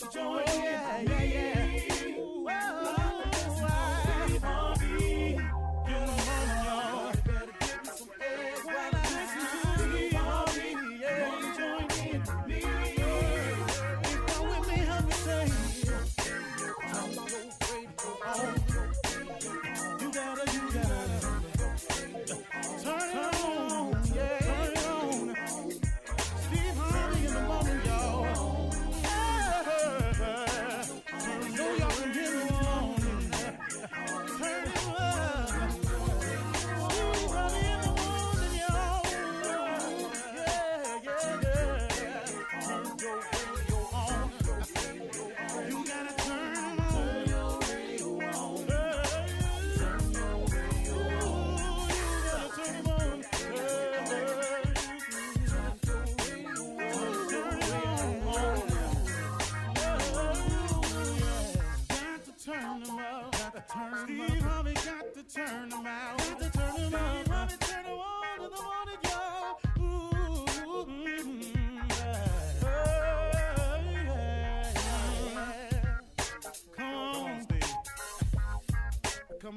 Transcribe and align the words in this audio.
You 0.00 0.08
join 0.12 0.38
in? 0.42 0.62
Yeah, 0.62 1.00
yeah, 1.00 1.22
yeah. 1.22 1.67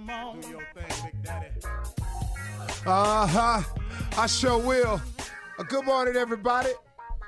Come 0.02 0.10
on. 0.10 0.40
Do 0.40 0.50
your 0.50 0.62
thing, 0.74 1.12
Big 1.12 1.24
Daddy. 1.24 1.48
Uh 2.88 3.28
huh. 3.28 3.62
I 4.18 4.26
sure 4.26 4.58
will. 4.58 5.00
Uh, 5.60 5.64
good 5.64 5.86
morning, 5.86 6.16
everybody. 6.16 6.72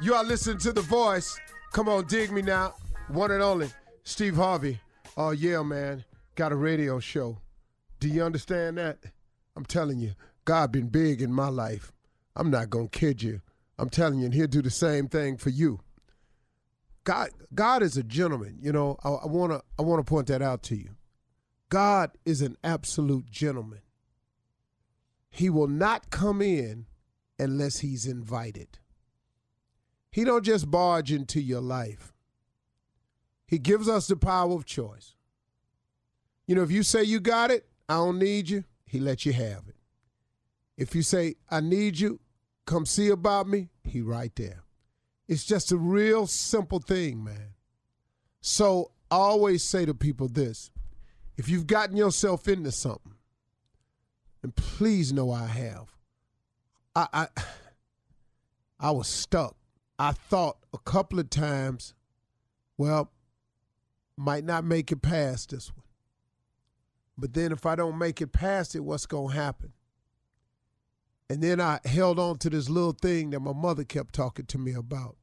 You 0.02 0.16
are 0.16 0.23
listening 0.23 0.57
to 0.59 0.73
The 0.73 0.81
Voice. 0.81 1.39
Come 1.71 1.88
on, 1.88 2.07
dig 2.07 2.31
me 2.31 2.41
now. 2.41 2.73
One 3.09 3.29
and 3.29 3.44
only, 3.44 3.69
Steve 4.03 4.35
Harvey. 4.35 4.79
Oh, 5.16 5.29
yeah, 5.29 5.61
man. 5.61 6.03
Got 6.34 6.51
a 6.51 6.56
radio 6.56 7.00
show. 7.00 7.38
Do 8.00 8.07
you 8.07 8.23
understand 8.23 8.79
that? 8.79 8.97
I'm 9.55 9.66
telling 9.66 10.00
you, 10.00 10.13
God 10.44 10.72
been 10.72 10.88
big 10.88 11.22
in 11.22 11.31
my 11.31 11.50
life. 11.50 11.91
I'm 12.35 12.50
not 12.50 12.72
going 12.72 12.90
to 12.90 13.00
kid 13.00 13.22
you. 13.22 13.41
I'm 13.78 13.90
telling 13.90 14.17
you, 14.17 14.25
and 14.25 14.34
he'll 14.34 14.47
do 14.47 14.63
the 14.63 14.72
same 14.72 15.07
thing 15.07 15.38
for 15.38 15.51
you. 15.51 15.81
God, 17.03 17.29
God 17.53 17.84
is 17.84 17.97
a 17.97 18.03
gentleman. 18.03 18.57
You 18.59 18.72
know, 18.72 18.97
I, 19.03 19.09
I 19.09 19.28
wanna, 19.28 19.61
I 19.78 19.84
wanna 19.84 20.03
point 20.03 20.28
that 20.28 20.41
out 20.41 20.63
to 20.63 20.75
you. 20.75 20.90
God 21.73 22.11
is 22.23 22.44
an 22.44 22.56
absolute 22.63 23.31
gentleman. 23.31 23.81
He 25.31 25.50
will 25.50 25.67
not 25.67 26.11
come 26.11 26.39
in 26.39 26.85
unless 27.39 27.79
he's 27.79 28.06
invited. 28.06 28.78
He 30.11 30.23
don't 30.23 30.45
just 30.45 30.69
barge 30.69 31.11
into 31.11 31.41
your 31.41 31.61
life. 31.61 32.13
He 33.47 33.57
gives 33.57 33.89
us 33.89 34.06
the 34.06 34.16
power 34.16 34.53
of 34.53 34.66
choice. 34.66 35.16
You 36.45 36.53
know, 36.53 36.61
if 36.61 36.69
you 36.69 36.84
say 36.84 37.01
you 37.01 37.19
got 37.19 37.50
it, 37.50 37.66
I 37.90 37.95
don't 37.95 38.19
need 38.19 38.51
you, 38.51 38.66
he 38.85 39.00
lets 39.00 39.25
you 39.25 39.34
have 39.34 39.63
it. 39.67 39.78
If 40.78 40.94
you 40.94 41.01
say, 41.01 41.38
I 41.50 41.59
need 41.59 42.00
you, 42.00 42.19
come 42.67 42.85
see 42.85 43.09
about 43.09 43.47
me, 43.47 43.69
he 43.84 44.01
right 44.01 44.35
there. 44.35 44.61
It's 45.28 45.44
just 45.44 45.72
a 45.72 45.78
real 45.78 46.28
simple 46.28 46.78
thing, 46.78 47.23
man. 47.23 47.55
So 48.41 48.91
I 49.09 49.16
always 49.16 49.63
say 49.63 49.88
to 49.88 49.95
people 49.95 50.28
this 50.28 50.69
if 51.38 51.49
you've 51.49 51.67
gotten 51.67 51.95
yourself 51.97 52.47
into 52.47 52.71
something, 52.71 53.16
and 54.41 54.55
please 54.55 55.13
know 55.13 55.31
I 55.31 55.45
have. 55.45 55.89
I, 56.95 57.07
I 57.13 57.27
I 58.79 58.91
was 58.91 59.07
stuck. 59.07 59.55
I 59.97 60.11
thought 60.11 60.57
a 60.73 60.77
couple 60.77 61.19
of 61.19 61.29
times, 61.29 61.93
well, 62.77 63.11
might 64.17 64.43
not 64.43 64.66
make 64.66 64.91
it 64.91 65.01
past 65.01 65.51
this 65.51 65.72
one. 65.72 65.83
But 67.17 67.33
then 67.33 67.51
if 67.51 67.66
I 67.66 67.75
don't 67.75 67.97
make 67.97 68.22
it 68.22 68.33
past 68.33 68.75
it, 68.75 68.81
what's 68.81 69.05
gonna 69.05 69.33
happen? 69.33 69.72
And 71.29 71.41
then 71.41 71.61
I 71.61 71.79
held 71.85 72.19
on 72.19 72.38
to 72.39 72.49
this 72.49 72.69
little 72.69 72.91
thing 72.91 73.29
that 73.29 73.39
my 73.39 73.53
mother 73.53 73.83
kept 73.83 74.13
talking 74.13 74.45
to 74.47 74.57
me 74.57 74.73
about. 74.73 75.16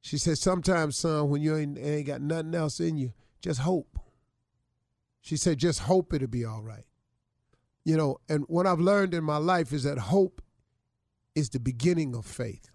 She 0.00 0.16
said, 0.16 0.38
Sometimes, 0.38 0.96
son, 0.96 1.28
when 1.28 1.42
you 1.42 1.56
ain't, 1.56 1.78
ain't 1.78 2.06
got 2.06 2.22
nothing 2.22 2.54
else 2.54 2.80
in 2.80 2.96
you, 2.96 3.12
just 3.42 3.60
hope. 3.60 3.98
She 5.20 5.36
said, 5.36 5.58
just 5.58 5.80
hope 5.80 6.12
it'll 6.12 6.28
be 6.28 6.44
all 6.44 6.62
right. 6.62 6.84
You 7.84 7.96
know, 7.96 8.18
and 8.28 8.44
what 8.48 8.66
I've 8.66 8.80
learned 8.80 9.14
in 9.14 9.24
my 9.24 9.38
life 9.38 9.72
is 9.72 9.84
that 9.84 9.98
hope 9.98 10.42
is 11.34 11.50
the 11.50 11.60
beginning 11.60 12.14
of 12.14 12.26
faith. 12.26 12.70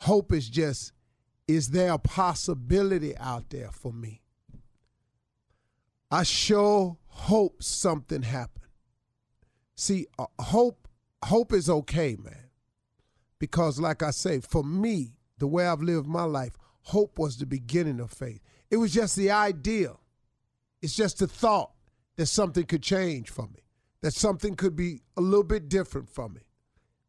Hope 0.00 0.32
is 0.32 0.48
just, 0.48 0.92
is 1.46 1.68
there 1.70 1.92
a 1.92 1.98
possibility 1.98 3.16
out 3.16 3.50
there 3.50 3.70
for 3.70 3.92
me? 3.92 4.22
I 6.10 6.22
sure 6.22 6.98
hope 7.06 7.62
something 7.62 8.22
happen. 8.22 8.62
See, 9.76 10.06
uh, 10.18 10.26
hope, 10.38 10.88
hope 11.24 11.52
is 11.52 11.70
okay, 11.70 12.16
man. 12.22 12.50
Because, 13.38 13.80
like 13.80 14.02
I 14.02 14.10
say, 14.10 14.40
for 14.40 14.62
me, 14.62 15.14
the 15.38 15.46
way 15.46 15.66
I've 15.66 15.82
lived 15.82 16.06
my 16.06 16.24
life, 16.24 16.56
hope 16.82 17.18
was 17.18 17.38
the 17.38 17.46
beginning 17.46 18.00
of 18.00 18.10
faith. 18.10 18.40
It 18.70 18.76
was 18.76 18.92
just 18.92 19.16
the 19.16 19.30
idea. 19.30 19.94
It's 20.82 20.94
just 20.94 21.18
the 21.18 21.26
thought 21.26 21.72
that 22.16 22.26
something 22.26 22.64
could 22.64 22.82
change 22.82 23.30
for 23.30 23.46
me, 23.46 23.60
that 24.02 24.14
something 24.14 24.54
could 24.54 24.76
be 24.76 25.02
a 25.16 25.20
little 25.20 25.44
bit 25.44 25.68
different 25.68 26.08
for 26.08 26.28
me, 26.28 26.40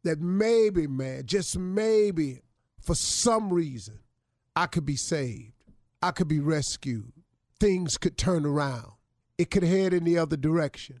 that 0.04 0.20
maybe, 0.20 0.86
man, 0.86 1.26
just 1.26 1.58
maybe, 1.58 2.42
for 2.80 2.94
some 2.94 3.52
reason, 3.52 4.00
I 4.54 4.66
could 4.66 4.84
be 4.84 4.96
saved, 4.96 5.64
I 6.02 6.10
could 6.10 6.28
be 6.28 6.40
rescued, 6.40 7.12
things 7.58 7.96
could 7.96 8.18
turn 8.18 8.44
around, 8.44 8.92
it 9.38 9.50
could 9.50 9.62
head 9.62 9.94
in 9.94 10.04
the 10.04 10.18
other 10.18 10.36
direction. 10.36 11.00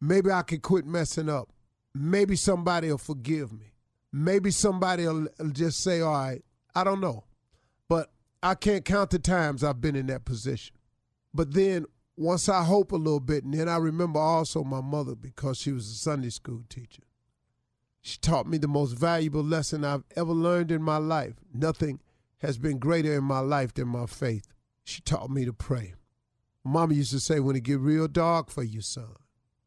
Maybe 0.00 0.30
I 0.30 0.42
could 0.42 0.62
quit 0.62 0.86
messing 0.86 1.28
up. 1.28 1.50
Maybe 1.94 2.36
somebody 2.36 2.88
will 2.88 2.98
forgive 2.98 3.52
me. 3.52 3.72
Maybe 4.12 4.50
somebody 4.50 5.06
will 5.06 5.28
just 5.52 5.82
say, 5.82 6.00
all 6.00 6.12
right, 6.12 6.44
I 6.74 6.84
don't 6.84 7.00
know. 7.00 7.24
But 7.88 8.10
I 8.42 8.54
can't 8.54 8.84
count 8.84 9.10
the 9.10 9.18
times 9.18 9.64
I've 9.64 9.80
been 9.80 9.96
in 9.96 10.06
that 10.06 10.24
position. 10.24 10.76
But 11.34 11.52
then 11.52 11.86
once 12.18 12.48
I 12.48 12.64
hope 12.64 12.90
a 12.90 12.96
little 12.96 13.20
bit, 13.20 13.44
and 13.44 13.54
then 13.54 13.68
I 13.68 13.76
remember 13.76 14.18
also 14.18 14.64
my 14.64 14.80
mother 14.80 15.14
because 15.14 15.58
she 15.58 15.70
was 15.70 15.88
a 15.88 15.94
Sunday 15.94 16.30
school 16.30 16.64
teacher. 16.68 17.04
She 18.00 18.18
taught 18.18 18.48
me 18.48 18.58
the 18.58 18.66
most 18.66 18.92
valuable 18.92 19.42
lesson 19.42 19.84
I've 19.84 20.04
ever 20.16 20.32
learned 20.32 20.72
in 20.72 20.82
my 20.82 20.96
life. 20.96 21.34
Nothing 21.54 22.00
has 22.38 22.58
been 22.58 22.78
greater 22.78 23.14
in 23.14 23.24
my 23.24 23.38
life 23.38 23.72
than 23.74 23.88
my 23.88 24.06
faith. 24.06 24.48
She 24.82 25.00
taught 25.00 25.30
me 25.30 25.44
to 25.44 25.52
pray. 25.52 25.94
Mama 26.64 26.94
used 26.94 27.12
to 27.12 27.20
say, 27.20 27.38
when 27.38 27.54
it 27.54 27.62
get 27.62 27.78
real 27.78 28.08
dark 28.08 28.50
for 28.50 28.62
you, 28.62 28.80
son, 28.80 29.14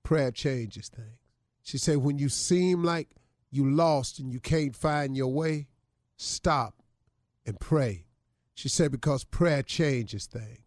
prayer 0.03 0.31
changes 0.31 0.89
things. 0.89 1.19
She 1.61 1.77
said, 1.77 1.97
when 1.97 2.17
you 2.17 2.27
seem 2.27 2.83
like 2.83 3.09
you 3.49 3.69
lost 3.69 4.19
and 4.19 4.31
you 4.31 4.39
can't 4.39 4.75
find 4.75 5.15
your 5.15 5.31
way, 5.31 5.67
stop 6.17 6.75
and 7.45 7.59
pray. 7.59 8.05
She 8.53 8.67
said, 8.67 8.91
because 8.91 9.23
prayer 9.23 9.63
changes 9.63 10.25
things. 10.25 10.59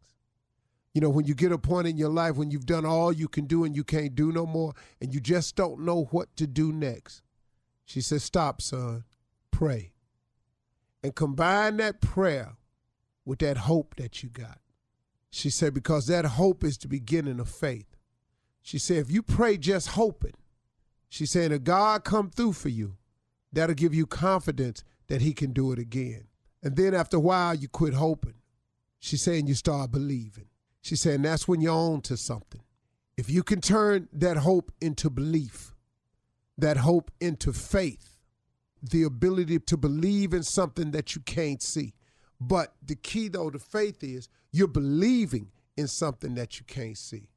You 0.94 1.00
know, 1.00 1.10
when 1.10 1.26
you 1.26 1.34
get 1.34 1.52
a 1.52 1.58
point 1.58 1.88
in 1.88 1.96
your 1.96 2.08
life 2.08 2.36
when 2.36 2.50
you've 2.50 2.66
done 2.66 2.86
all 2.86 3.12
you 3.12 3.28
can 3.28 3.46
do 3.46 3.64
and 3.64 3.74
you 3.74 3.82
can't 3.84 4.14
do 4.14 4.30
no 4.30 4.46
more, 4.46 4.74
and 5.00 5.12
you 5.12 5.20
just 5.20 5.56
don't 5.56 5.80
know 5.80 6.04
what 6.12 6.34
to 6.36 6.46
do 6.46 6.72
next, 6.72 7.22
She 7.84 8.00
says, 8.00 8.22
Stop, 8.24 8.62
son. 8.62 9.04
Pray. 9.50 9.92
And 11.02 11.14
combine 11.14 11.76
that 11.78 12.00
prayer 12.00 12.56
with 13.24 13.40
that 13.40 13.58
hope 13.58 13.96
that 13.96 14.22
you 14.22 14.30
got. 14.30 14.60
She 15.30 15.50
said, 15.50 15.74
Because 15.74 16.06
that 16.06 16.24
hope 16.24 16.64
is 16.64 16.78
the 16.78 16.88
beginning 16.88 17.40
of 17.40 17.50
faith. 17.50 17.96
She 18.62 18.78
said, 18.78 18.98
If 18.98 19.10
you 19.10 19.22
pray 19.22 19.58
just 19.58 19.88
hoping, 19.88 20.34
she 21.14 21.26
said, 21.26 21.52
if 21.52 21.62
God 21.62 22.02
come 22.02 22.28
through 22.28 22.54
for 22.54 22.70
you, 22.70 22.96
that'll 23.52 23.76
give 23.76 23.94
you 23.94 24.04
confidence 24.04 24.82
that 25.06 25.20
he 25.20 25.32
can 25.32 25.52
do 25.52 25.70
it 25.70 25.78
again. 25.78 26.26
And 26.60 26.74
then 26.74 26.92
after 26.92 27.18
a 27.18 27.20
while, 27.20 27.54
you 27.54 27.68
quit 27.68 27.94
hoping. 27.94 28.34
She's 28.98 29.22
saying 29.22 29.46
you 29.46 29.54
start 29.54 29.92
believing. 29.92 30.46
She's 30.84 31.00
saying 31.00 31.22
that's 31.22 31.48
when 31.48 31.62
you're 31.62 31.72
on 31.72 32.02
to 32.02 32.16
something. 32.18 32.60
If 33.16 33.30
you 33.30 33.42
can 33.42 33.62
turn 33.62 34.06
that 34.12 34.36
hope 34.36 34.70
into 34.82 35.08
belief, 35.08 35.74
that 36.58 36.76
hope 36.76 37.10
into 37.22 37.54
faith, 37.54 38.18
the 38.82 39.02
ability 39.02 39.60
to 39.60 39.78
believe 39.78 40.34
in 40.34 40.42
something 40.42 40.90
that 40.90 41.16
you 41.16 41.22
can't 41.22 41.62
see. 41.62 41.94
But 42.38 42.74
the 42.84 42.96
key, 42.96 43.28
though, 43.28 43.48
to 43.48 43.58
faith 43.58 44.04
is 44.04 44.28
you're 44.52 44.68
believing 44.68 45.52
in 45.74 45.88
something 45.88 46.34
that 46.34 46.58
you 46.58 46.66
can't 46.66 46.98
see. 46.98 47.30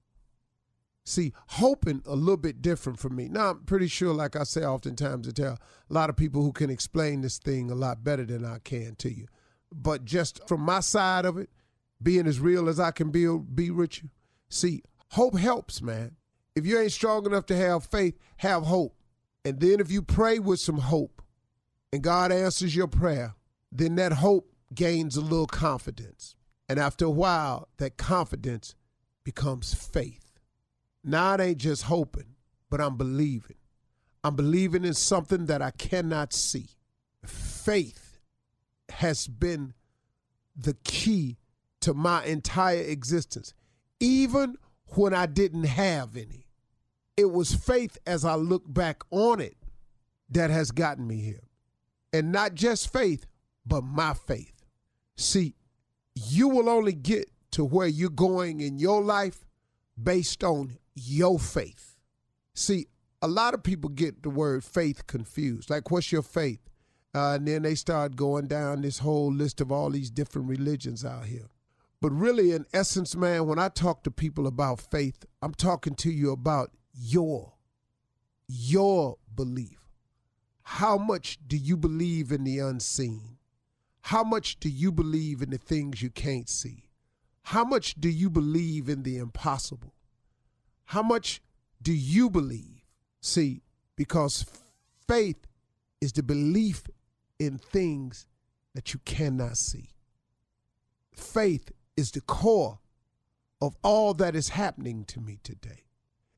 See, 1.05 1.31
hoping 1.47 2.01
a 2.05 2.17
little 2.17 2.35
bit 2.35 2.61
different 2.61 2.99
for 2.99 3.07
me. 3.07 3.29
Now, 3.29 3.51
I'm 3.51 3.59
pretty 3.59 3.87
sure, 3.87 4.13
like 4.13 4.35
I 4.35 4.43
say 4.43 4.65
oftentimes, 4.65 5.25
I 5.25 5.31
tell 5.31 5.53
a 5.53 5.93
lot 5.93 6.09
of 6.09 6.17
people 6.17 6.41
who 6.41 6.51
can 6.51 6.69
explain 6.69 7.21
this 7.21 7.37
thing 7.37 7.71
a 7.71 7.75
lot 7.75 8.03
better 8.03 8.25
than 8.25 8.43
I 8.43 8.59
can 8.59 8.95
to 8.95 9.09
you. 9.09 9.27
But 9.73 10.03
just 10.03 10.45
from 10.49 10.59
my 10.59 10.81
side 10.81 11.23
of 11.23 11.37
it, 11.37 11.49
being 12.01 12.27
as 12.27 12.39
real 12.39 12.69
as 12.69 12.79
I 12.79 12.91
can 12.91 13.11
be, 13.11 13.27
be 13.37 13.71
with 13.71 14.03
you, 14.03 14.09
see, 14.49 14.83
hope 15.11 15.37
helps, 15.37 15.81
man. 15.81 16.15
If 16.55 16.65
you 16.65 16.79
ain't 16.79 16.91
strong 16.91 17.25
enough 17.25 17.45
to 17.47 17.55
have 17.55 17.85
faith, 17.85 18.17
have 18.37 18.63
hope. 18.63 18.95
And 19.45 19.59
then 19.59 19.79
if 19.79 19.91
you 19.91 20.01
pray 20.01 20.39
with 20.39 20.59
some 20.59 20.79
hope 20.79 21.21
and 21.93 22.01
God 22.01 22.31
answers 22.31 22.75
your 22.75 22.87
prayer, 22.87 23.35
then 23.71 23.95
that 23.95 24.13
hope 24.13 24.51
gains 24.73 25.15
a 25.15 25.21
little 25.21 25.47
confidence. 25.47 26.35
And 26.69 26.79
after 26.79 27.05
a 27.05 27.09
while, 27.09 27.69
that 27.77 27.97
confidence 27.97 28.75
becomes 29.23 29.73
faith. 29.73 30.39
Now 31.03 31.35
it 31.35 31.41
ain't 31.41 31.57
just 31.59 31.83
hoping, 31.83 32.35
but 32.69 32.81
I'm 32.81 32.97
believing. 32.97 33.57
I'm 34.23 34.35
believing 34.35 34.83
in 34.83 34.93
something 34.93 35.45
that 35.45 35.61
I 35.61 35.71
cannot 35.71 36.33
see. 36.33 36.69
Faith 37.23 38.19
has 38.89 39.27
been 39.27 39.73
the 40.55 40.75
key 40.83 41.37
to 41.81 41.93
my 41.93 42.23
entire 42.25 42.81
existence, 42.81 43.53
even 43.99 44.57
when 44.95 45.13
I 45.13 45.25
didn't 45.25 45.65
have 45.65 46.15
any. 46.15 46.45
It 47.15 47.31
was 47.31 47.53
faith 47.53 47.97
as 48.05 48.23
I 48.23 48.35
look 48.35 48.63
back 48.71 49.01
on 49.09 49.39
it 49.39 49.57
that 50.29 50.49
has 50.49 50.71
gotten 50.71 51.07
me 51.07 51.21
here. 51.21 51.47
And 52.13 52.31
not 52.31 52.53
just 52.53 52.91
faith, 52.91 53.25
but 53.65 53.83
my 53.83 54.13
faith. 54.13 54.53
See, 55.15 55.55
you 56.15 56.47
will 56.47 56.69
only 56.69 56.93
get 56.93 57.29
to 57.51 57.65
where 57.65 57.87
you're 57.87 58.09
going 58.09 58.61
in 58.61 58.79
your 58.79 59.01
life 59.01 59.45
based 60.01 60.43
on 60.43 60.77
your 60.95 61.39
faith. 61.39 61.95
See, 62.53 62.87
a 63.21 63.27
lot 63.27 63.53
of 63.53 63.63
people 63.63 63.89
get 63.89 64.23
the 64.23 64.29
word 64.29 64.63
faith 64.63 65.07
confused. 65.07 65.69
Like, 65.69 65.89
what's 65.89 66.11
your 66.11 66.21
faith? 66.21 66.59
Uh, 67.15 67.33
and 67.33 67.47
then 67.47 67.63
they 67.63 67.75
start 67.75 68.15
going 68.15 68.47
down 68.47 68.81
this 68.81 68.99
whole 68.99 69.33
list 69.33 69.59
of 69.59 69.71
all 69.71 69.89
these 69.89 70.11
different 70.11 70.47
religions 70.47 71.03
out 71.03 71.25
here. 71.25 71.49
But 71.99 72.11
really, 72.11 72.51
in 72.51 72.65
essence, 72.73 73.15
man, 73.15 73.47
when 73.47 73.57
I 73.57 73.69
talk 73.69 74.03
to 74.03 74.11
people 74.11 74.45
about 74.45 74.79
faith, 74.79 75.25
I'm 75.41 75.53
talking 75.53 75.95
to 75.95 76.11
you 76.11 76.31
about 76.31 76.71
your, 76.93 77.53
your 78.47 79.17
belief. 79.35 79.79
How 80.61 80.97
much 80.97 81.39
do 81.47 81.57
you 81.57 81.77
believe 81.77 82.31
in 82.31 82.43
the 82.43 82.59
unseen? 82.59 83.37
How 84.01 84.23
much 84.23 84.59
do 84.59 84.69
you 84.69 84.91
believe 84.91 85.41
in 85.41 85.49
the 85.49 85.57
things 85.57 86.01
you 86.01 86.09
can't 86.09 86.47
see? 86.47 86.89
How 87.43 87.63
much 87.63 87.95
do 87.95 88.09
you 88.09 88.29
believe 88.29 88.89
in 88.89 89.03
the 89.03 89.17
impossible? 89.17 89.93
How 90.85 91.01
much 91.01 91.41
do 91.81 91.93
you 91.93 92.29
believe? 92.29 92.85
See, 93.21 93.61
because 93.95 94.45
faith 95.07 95.47
is 95.99 96.11
the 96.11 96.23
belief 96.23 96.83
in 97.39 97.57
things 97.57 98.27
that 98.75 98.93
you 98.93 98.99
cannot 99.05 99.57
see. 99.57 99.89
Faith 101.13 101.71
is 101.97 102.11
the 102.11 102.21
core 102.21 102.79
of 103.59 103.75
all 103.83 104.13
that 104.13 104.35
is 104.35 104.49
happening 104.49 105.03
to 105.05 105.19
me 105.19 105.39
today. 105.43 105.83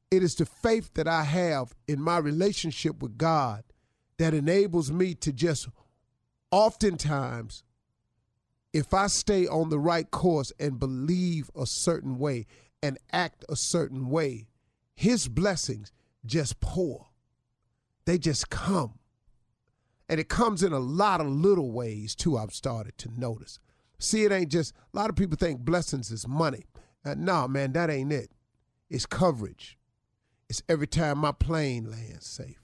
It 0.10 0.24
is 0.24 0.36
the 0.36 0.46
faith 0.46 0.94
that 0.96 1.08
I 1.08 1.24
have 1.24 1.76
in 1.88 2.02
my 2.02 2.18
relationship 2.18 3.04
with 3.04 3.18
God 3.18 3.64
that 4.18 4.34
enables 4.34 4.92
me 4.92 5.14
to 5.16 5.32
just 5.32 5.68
oftentimes, 6.52 7.64
if 8.74 8.94
I 8.94 9.08
stay 9.08 9.46
on 9.48 9.70
the 9.70 9.80
right 9.80 10.10
course 10.10 10.52
and 10.60 10.80
believe 10.80 11.52
a 11.56 11.66
certain 11.66 12.18
way 12.18 12.48
and 12.82 12.98
act 13.12 13.46
a 13.50 13.56
certain 13.56 14.10
way, 14.10 14.48
his 14.96 15.28
blessings 15.28 15.92
just 16.26 16.60
pour. 16.60 17.08
They 18.06 18.18
just 18.18 18.50
come. 18.50 19.00
And 20.08 20.20
it 20.20 20.30
comes 20.30 20.64
in 20.64 20.74
a 20.74 20.80
lot 20.80 21.22
of 21.22 21.28
little 21.28 21.72
ways 21.72 22.16
too, 22.16 22.38
I've 22.38 22.54
started 22.54 22.98
to 23.00 23.10
notice. 23.16 23.60
See, 24.00 24.24
it 24.24 24.32
ain't 24.32 24.50
just, 24.50 24.74
a 24.94 24.98
lot 24.98 25.10
of 25.10 25.16
people 25.16 25.38
think 25.38 25.60
blessings 25.60 26.10
is 26.10 26.28
money. 26.28 26.66
Uh, 27.06 27.16
no, 27.18 27.48
man, 27.48 27.74
that 27.74 27.90
ain't 27.90 28.14
it. 28.14 28.32
It's 28.90 29.06
coverage. 29.06 29.78
It's 30.50 30.64
every 30.68 30.88
time 30.88 31.20
my 31.20 31.32
plane 31.32 31.92
lands 31.92 32.26
safe. 32.26 32.64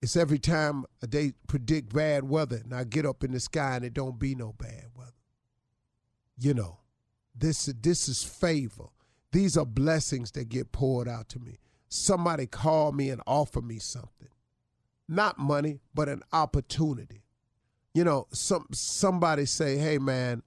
It's 0.00 0.16
every 0.16 0.38
time 0.38 0.84
they 1.00 1.32
predict 1.48 1.92
bad 1.92 2.28
weather 2.28 2.60
and 2.62 2.72
I 2.72 2.84
get 2.84 3.06
up 3.06 3.24
in 3.24 3.32
the 3.32 3.40
sky 3.40 3.76
and 3.76 3.84
it 3.84 3.94
don't 3.94 4.18
be 4.18 4.34
no 4.34 4.52
bad 4.52 4.84
weather. 4.94 5.10
You 6.38 6.54
know, 6.54 6.78
this 7.34 7.66
this 7.66 8.08
is 8.08 8.22
favor. 8.22 8.88
These 9.32 9.56
are 9.56 9.66
blessings 9.66 10.30
that 10.32 10.48
get 10.48 10.70
poured 10.70 11.08
out 11.08 11.28
to 11.30 11.38
me. 11.38 11.58
Somebody 11.88 12.46
call 12.46 12.92
me 12.92 13.10
and 13.10 13.22
offer 13.26 13.60
me 13.60 13.78
something. 13.78 14.28
Not 15.08 15.38
money, 15.38 15.80
but 15.94 16.08
an 16.08 16.22
opportunity. 16.32 17.22
You 17.96 18.04
know, 18.04 18.26
some 18.30 18.66
somebody 18.72 19.46
say, 19.46 19.78
"Hey 19.78 19.96
man, 19.96 20.42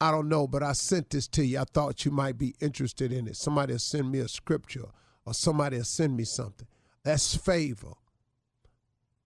I 0.00 0.10
don't 0.10 0.28
know, 0.28 0.48
but 0.48 0.64
I 0.64 0.72
sent 0.72 1.10
this 1.10 1.28
to 1.28 1.46
you. 1.46 1.60
I 1.60 1.64
thought 1.72 2.04
you 2.04 2.10
might 2.10 2.36
be 2.36 2.56
interested 2.60 3.12
in 3.12 3.28
it." 3.28 3.36
Somebody 3.36 3.74
will 3.74 3.78
send 3.78 4.10
me 4.10 4.18
a 4.18 4.26
scripture 4.26 4.86
or 5.24 5.34
somebody 5.34 5.76
will 5.76 5.84
send 5.84 6.16
me 6.16 6.24
something. 6.24 6.66
That's 7.04 7.36
favor. 7.36 7.92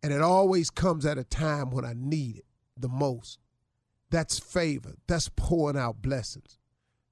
And 0.02 0.12
it 0.12 0.21
always 0.21 0.69
comes 0.69 1.07
at 1.07 1.17
a 1.17 1.25
time 1.25 1.71
when 1.71 1.87
I 1.87 1.95
need 1.97 2.37
it 2.37 2.45
the 2.76 2.90
most. 2.90 3.38
That's 4.11 4.38
favor. 4.38 4.97
That's 5.07 5.31
pouring 5.35 5.78
out 5.78 6.02
blessings. 6.02 6.59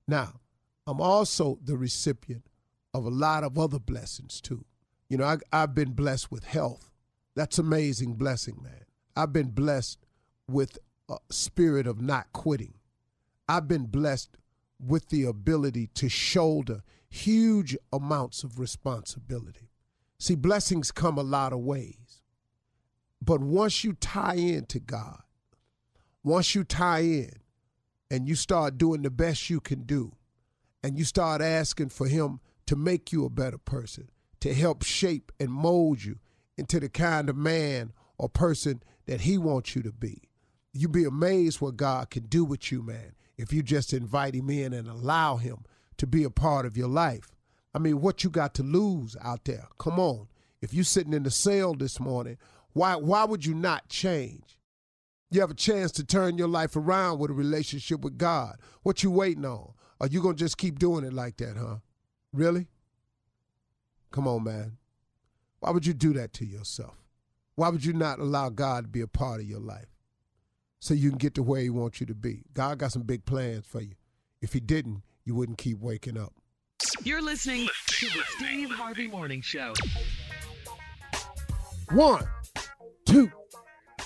Now, 0.07 0.41
I'm 0.87 1.01
also 1.01 1.59
the 1.65 1.79
recipient 1.79 2.51
of 2.93 3.07
a 3.07 3.11
lot 3.11 3.43
of 3.43 3.59
other 3.59 3.79
blessings 3.79 4.43
too. 4.43 4.67
You 5.09 5.17
know, 5.17 5.25
I, 5.25 5.39
I've 5.51 5.75
been 5.75 5.95
blessed 5.95 6.31
with 6.31 6.45
health. 6.45 6.93
That's 7.35 7.59
amazing 7.59 8.17
blessing, 8.17 8.59
man. 8.63 8.85
I've 9.17 9.33
been 9.33 9.53
blessed 9.53 10.06
with 10.49 10.79
a 11.09 11.17
spirit 11.31 11.87
of 11.87 12.01
not 12.01 12.33
quitting. 12.33 12.75
I've 13.49 13.69
been 13.69 13.87
blessed 13.87 14.37
with 14.85 15.09
the 15.09 15.25
ability 15.25 15.89
to 15.95 16.09
shoulder 16.09 16.83
huge 17.09 17.77
amounts 17.93 18.45
of 18.45 18.59
responsibility. 18.59 19.71
See, 20.19 20.35
blessings 20.35 20.91
come 20.93 21.19
a 21.19 21.23
lot 21.23 21.53
of 21.53 21.61
ways. 21.61 22.23
But 23.23 23.41
once 23.41 23.85
you 23.85 23.95
tie 23.95 24.37
in 24.37 24.67
to 24.67 24.79
God, 24.79 25.23
once 26.23 26.55
you 26.55 26.65
tie 26.65 27.01
in 27.01 27.31
and 28.11 28.29
you 28.29 28.35
start 28.35 28.79
doing 28.79 29.03
the 29.03 29.11
best 29.11 29.51
you 29.51 29.61
can 29.61 29.83
do, 29.83 30.13
and 30.83 30.99
you 30.99 31.05
start 31.05 31.41
asking 31.43 31.89
for 31.89 32.07
Him 32.07 32.41
to 32.67 32.77
make 32.77 33.11
you 33.11 33.25
a 33.25 33.31
better 33.31 33.59
person, 33.59 34.09
to 34.41 34.55
help 34.55 34.85
shape 34.85 35.33
and 35.41 35.51
mold 35.51 36.05
you 36.05 36.19
into 36.57 36.79
the 36.79 36.89
kind 36.89 37.29
of 37.29 37.37
man 37.37 37.93
or 38.19 38.29
person 38.29 38.83
that 39.07 39.23
He 39.23 39.39
wants 39.39 39.75
you 39.75 39.83
to 39.83 39.93
be, 39.93 40.23
you'd 40.77 40.93
be 40.93 41.05
amazed 41.05 41.61
what 41.61 41.77
God 41.77 42.11
can 42.11 42.25
do 42.27 42.45
with 42.45 42.71
you, 42.71 42.83
man, 42.83 43.15
if 43.37 43.53
you 43.53 43.63
just 43.63 43.93
invite 43.93 44.35
Him 44.35 44.51
in 44.51 44.73
and 44.73 44.89
allow 44.89 45.37
Him 45.37 45.65
to 45.99 46.07
be 46.07 46.25
a 46.25 46.31
part 46.31 46.67
of 46.67 46.77
your 46.77 46.89
life. 46.89 47.35
I 47.75 47.79
mean, 47.79 48.01
what 48.01 48.25
you 48.25 48.31
got 48.31 48.55
to 48.55 48.63
lose 48.63 49.17
out 49.23 49.45
there? 49.45 49.67
Come 49.79 49.99
on. 49.99 50.29
If 50.61 50.73
you're 50.73 50.85
sitting 50.85 51.13
in 51.13 51.23
the 51.23 51.31
cell 51.31 51.75
this 51.75 52.01
morning, 52.01 52.39
why 52.73 52.97
why 52.97 53.25
would 53.25 53.45
you 53.45 53.55
not 53.55 53.89
change? 53.89 54.59
You 55.31 55.41
have 55.41 55.51
a 55.51 55.55
chance 55.55 55.93
to 55.93 56.05
turn 56.05 56.39
your 56.39 56.49
life 56.49 56.77
around 56.77 57.19
with 57.19 57.31
a 57.31 57.35
relationship 57.35 58.01
with 58.01 58.17
God. 58.17 58.57
What 58.83 59.03
you 59.03 59.11
waiting 59.11 59.45
on? 59.45 59.73
Are 60.01 60.07
you 60.07 60.23
gonna 60.23 60.35
just 60.35 60.59
keep 60.59 60.79
doing 60.79 61.05
it 61.05 61.13
like 61.13 61.37
that, 61.39 61.57
huh? 61.57 61.77
Really? 62.33 62.69
Come 64.11 64.29
on, 64.29 64.45
man. 64.45 64.79
Why 65.61 65.71
would 65.71 65.87
you 65.87 65.95
do 65.95 66.13
that 66.15 66.33
to 66.35 66.47
yourself? 66.47 66.97
Why 67.55 67.69
would 67.69 67.85
you 67.85 67.93
not 67.93 68.19
allow 68.19 68.51
God 68.51 68.85
to 68.85 68.89
be 68.89 69.01
a 69.01 69.07
part 69.07 69.41
of 69.41 69.47
your 69.47 69.61
life 69.61 69.96
so 70.87 70.95
you 70.95 71.11
can 71.11 71.19
get 71.19 71.35
to 71.35 71.43
where 71.43 71.61
He 71.61 71.71
wants 71.71 71.99
you 71.99 72.07
to 72.07 72.15
be? 72.15 72.45
God 72.55 72.79
got 72.79 72.93
some 72.93 73.03
big 73.03 73.25
plans 73.25 73.67
for 73.67 73.81
you. 73.81 73.95
If 74.41 74.53
He 74.53 74.61
didn't, 74.61 75.03
you 75.25 75.35
wouldn't 75.35 75.59
keep 75.59 75.81
waking 75.81 76.17
up. 76.17 76.33
You're 77.03 77.23
listening 77.23 77.67
to 77.89 78.07
the 78.07 78.23
Steve 78.37 78.71
Harvey 78.71 79.09
Morning 79.09 79.41
Show. 79.41 79.75
One, 81.91 82.25
two. 83.05 83.33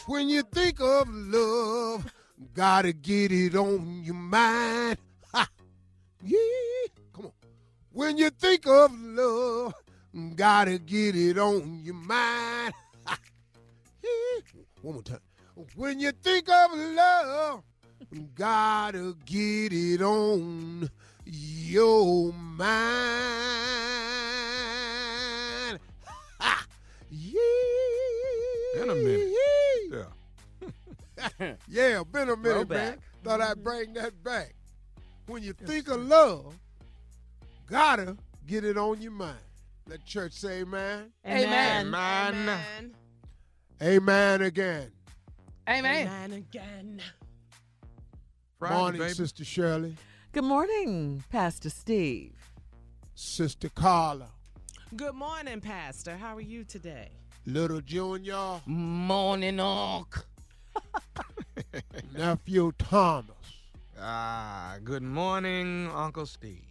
When 0.07 0.31
you 0.31 0.43
think 0.43 0.81
of 0.81 1.07
love, 1.11 2.11
gotta 2.55 2.95
get 2.95 3.31
it 3.31 3.55
on 3.55 4.03
your 4.03 4.15
mind. 4.15 4.97
Ha! 5.35 5.49
Yeah. 6.25 6.39
Come 7.13 7.27
on. 7.27 7.33
When 7.93 8.17
you 8.17 8.31
think 8.31 8.67
of 8.67 8.91
love, 8.99 9.75
gotta 10.35 10.79
get 10.79 11.15
it 11.15 11.37
on 11.37 11.83
your 11.85 11.95
mind. 11.95 12.73
Ha! 13.07 13.19
Yeah. 14.03 14.61
One 14.81 14.95
more 14.95 15.03
time. 15.03 15.21
When 15.75 16.01
you 16.01 16.13
think 16.13 16.49
of 16.49 16.71
love, 16.73 17.63
gotta 18.35 19.17
get 19.25 19.73
it 19.73 20.03
on 20.03 20.91
your 21.25 22.33
mind. 22.33 22.69
Ha! 26.41 26.67
Yeah. 27.11 27.41
Been 28.75 28.91
a 28.91 28.95
minute. 28.95 29.35
Yeah. 31.39 31.55
Yeah, 31.69 32.03
been 32.13 32.31
a 32.31 32.37
minute, 32.37 32.69
man. 32.69 32.99
Thought 33.23 33.41
I'd 33.41 33.53
mm-hmm. 33.53 33.63
bring 33.63 33.93
that 33.95 34.23
back. 34.23 34.55
When 35.27 35.43
you 35.43 35.53
think 35.53 35.89
of 35.89 36.01
love, 36.07 36.55
gotta 37.67 38.17
get 38.47 38.65
it 38.65 38.77
on 38.79 39.03
your 39.03 39.13
mind. 39.13 39.39
Let 39.87 40.05
church 40.05 40.33
say 40.33 40.61
amen. 40.61 41.13
Amen. 41.27 41.91
Man. 41.91 42.95
Amen 43.83 44.43
again. 44.43 44.93
Amen. 45.71 46.07
Man 46.07 46.33
again. 46.33 47.01
Friday, 48.59 48.75
Morning, 48.75 49.01
baby. 49.01 49.15
Sister 49.15 49.45
Shirley, 49.45 49.97
Good 50.33 50.45
morning, 50.45 51.23
Pastor 51.31 51.71
Steve. 51.71 52.35
Sister 53.15 53.69
Carla, 53.69 54.27
Good 54.97 55.15
morning, 55.15 55.61
Pastor. 55.61 56.17
How 56.17 56.37
are 56.37 56.41
you 56.41 56.65
today? 56.65 57.11
little 57.47 57.81
Junior, 57.81 58.61
Morning, 58.67 59.61
Unc. 59.61 60.15
nephew 62.17 62.73
Thomas. 62.79 63.37
Ah, 63.99 64.77
good 64.85 65.03
morning, 65.03 65.89
Uncle 65.95 66.27
Steve. 66.27 66.65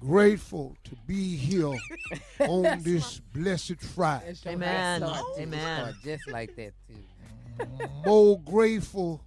Grateful 0.00 0.76
to 0.84 0.96
be 1.06 1.36
here 1.36 1.74
on 2.40 2.82
this 2.82 3.20
blessed 3.34 3.80
Friday. 3.80 4.34
Amen. 4.46 5.02
Start. 5.02 5.24
Amen. 5.38 5.94
Just 6.02 6.28
like 6.30 6.56
that, 6.56 6.72
too. 6.88 6.94
More 8.06 8.38
grateful 8.40 9.20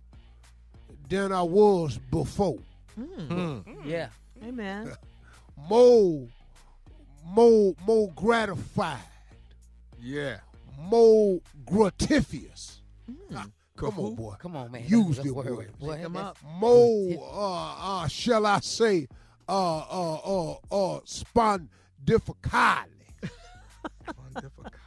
than 1.10 1.32
I 1.32 1.42
was 1.44 1.98
before. 2.12 2.60
Hmm. 2.96 3.60
Yeah. 3.86 4.10
Amen. 4.44 4.92
More, 5.70 6.28
more, 7.24 7.74
more 7.86 8.12
gratified. 8.16 8.98
Yeah. 10.02 10.40
more 10.78 11.40
gratifious. 11.66 12.82
Ah, 13.34 13.46
come 13.78 13.98
on, 14.00 14.16
boy. 14.16 14.34
Come 14.40 14.56
on, 14.58 14.72
man. 14.72 14.84
Use 14.88 15.18
That's 15.18 15.28
the 15.28 15.34
word. 15.34 15.50
word. 15.56 15.80
Boy, 15.80 16.00
Come 16.04 16.14
that's- 16.14 16.32
up. 16.32 16.38
More, 16.60 17.30
uh, 17.34 18.02
uh, 18.04 18.08
shall 18.08 18.46
I 18.46 18.60
say, 18.62 19.08
uh, 19.48 19.78
uh, 19.78 20.14
uh, 20.16 20.52
uh, 20.72 21.00
spondificali. 21.06 22.88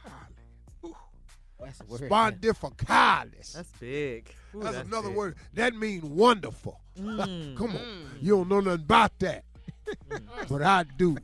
That's 1.77 1.89
word. 1.89 2.09
Spondificalis. 2.09 3.53
That's 3.53 3.69
big. 3.79 4.33
Ooh, 4.55 4.61
That's 4.61 4.77
another 4.77 5.09
big. 5.09 5.17
word. 5.17 5.35
That 5.53 5.75
means 5.75 6.03
wonderful. 6.03 6.79
Mm. 6.97 7.55
Come 7.55 7.75
on. 7.75 8.09
You 8.21 8.37
don't 8.37 8.49
know 8.49 8.59
nothing 8.59 8.81
about 8.83 9.19
that. 9.19 9.43
but 10.49 10.63
I 10.63 10.83
do. 10.97 11.15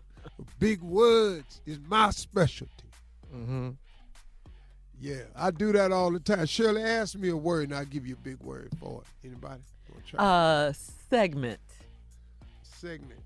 Big 0.58 0.82
words 0.82 1.60
is 1.66 1.78
my 1.86 2.10
specialty. 2.10 2.72
Mm-hmm. 3.32 3.70
Yeah, 5.00 5.22
I 5.36 5.52
do 5.52 5.70
that 5.72 5.92
all 5.92 6.10
the 6.10 6.18
time. 6.18 6.46
Shirley, 6.46 6.82
ask 6.82 7.14
me 7.16 7.28
a 7.28 7.36
word 7.36 7.68
and 7.68 7.78
I'll 7.78 7.84
give 7.84 8.04
you 8.08 8.14
a 8.14 8.24
big 8.24 8.40
word 8.40 8.70
for 8.80 9.02
it. 9.02 9.26
Anybody? 9.28 9.62
Uh, 10.18 10.72
segment. 11.08 11.60
segment. 12.62 13.20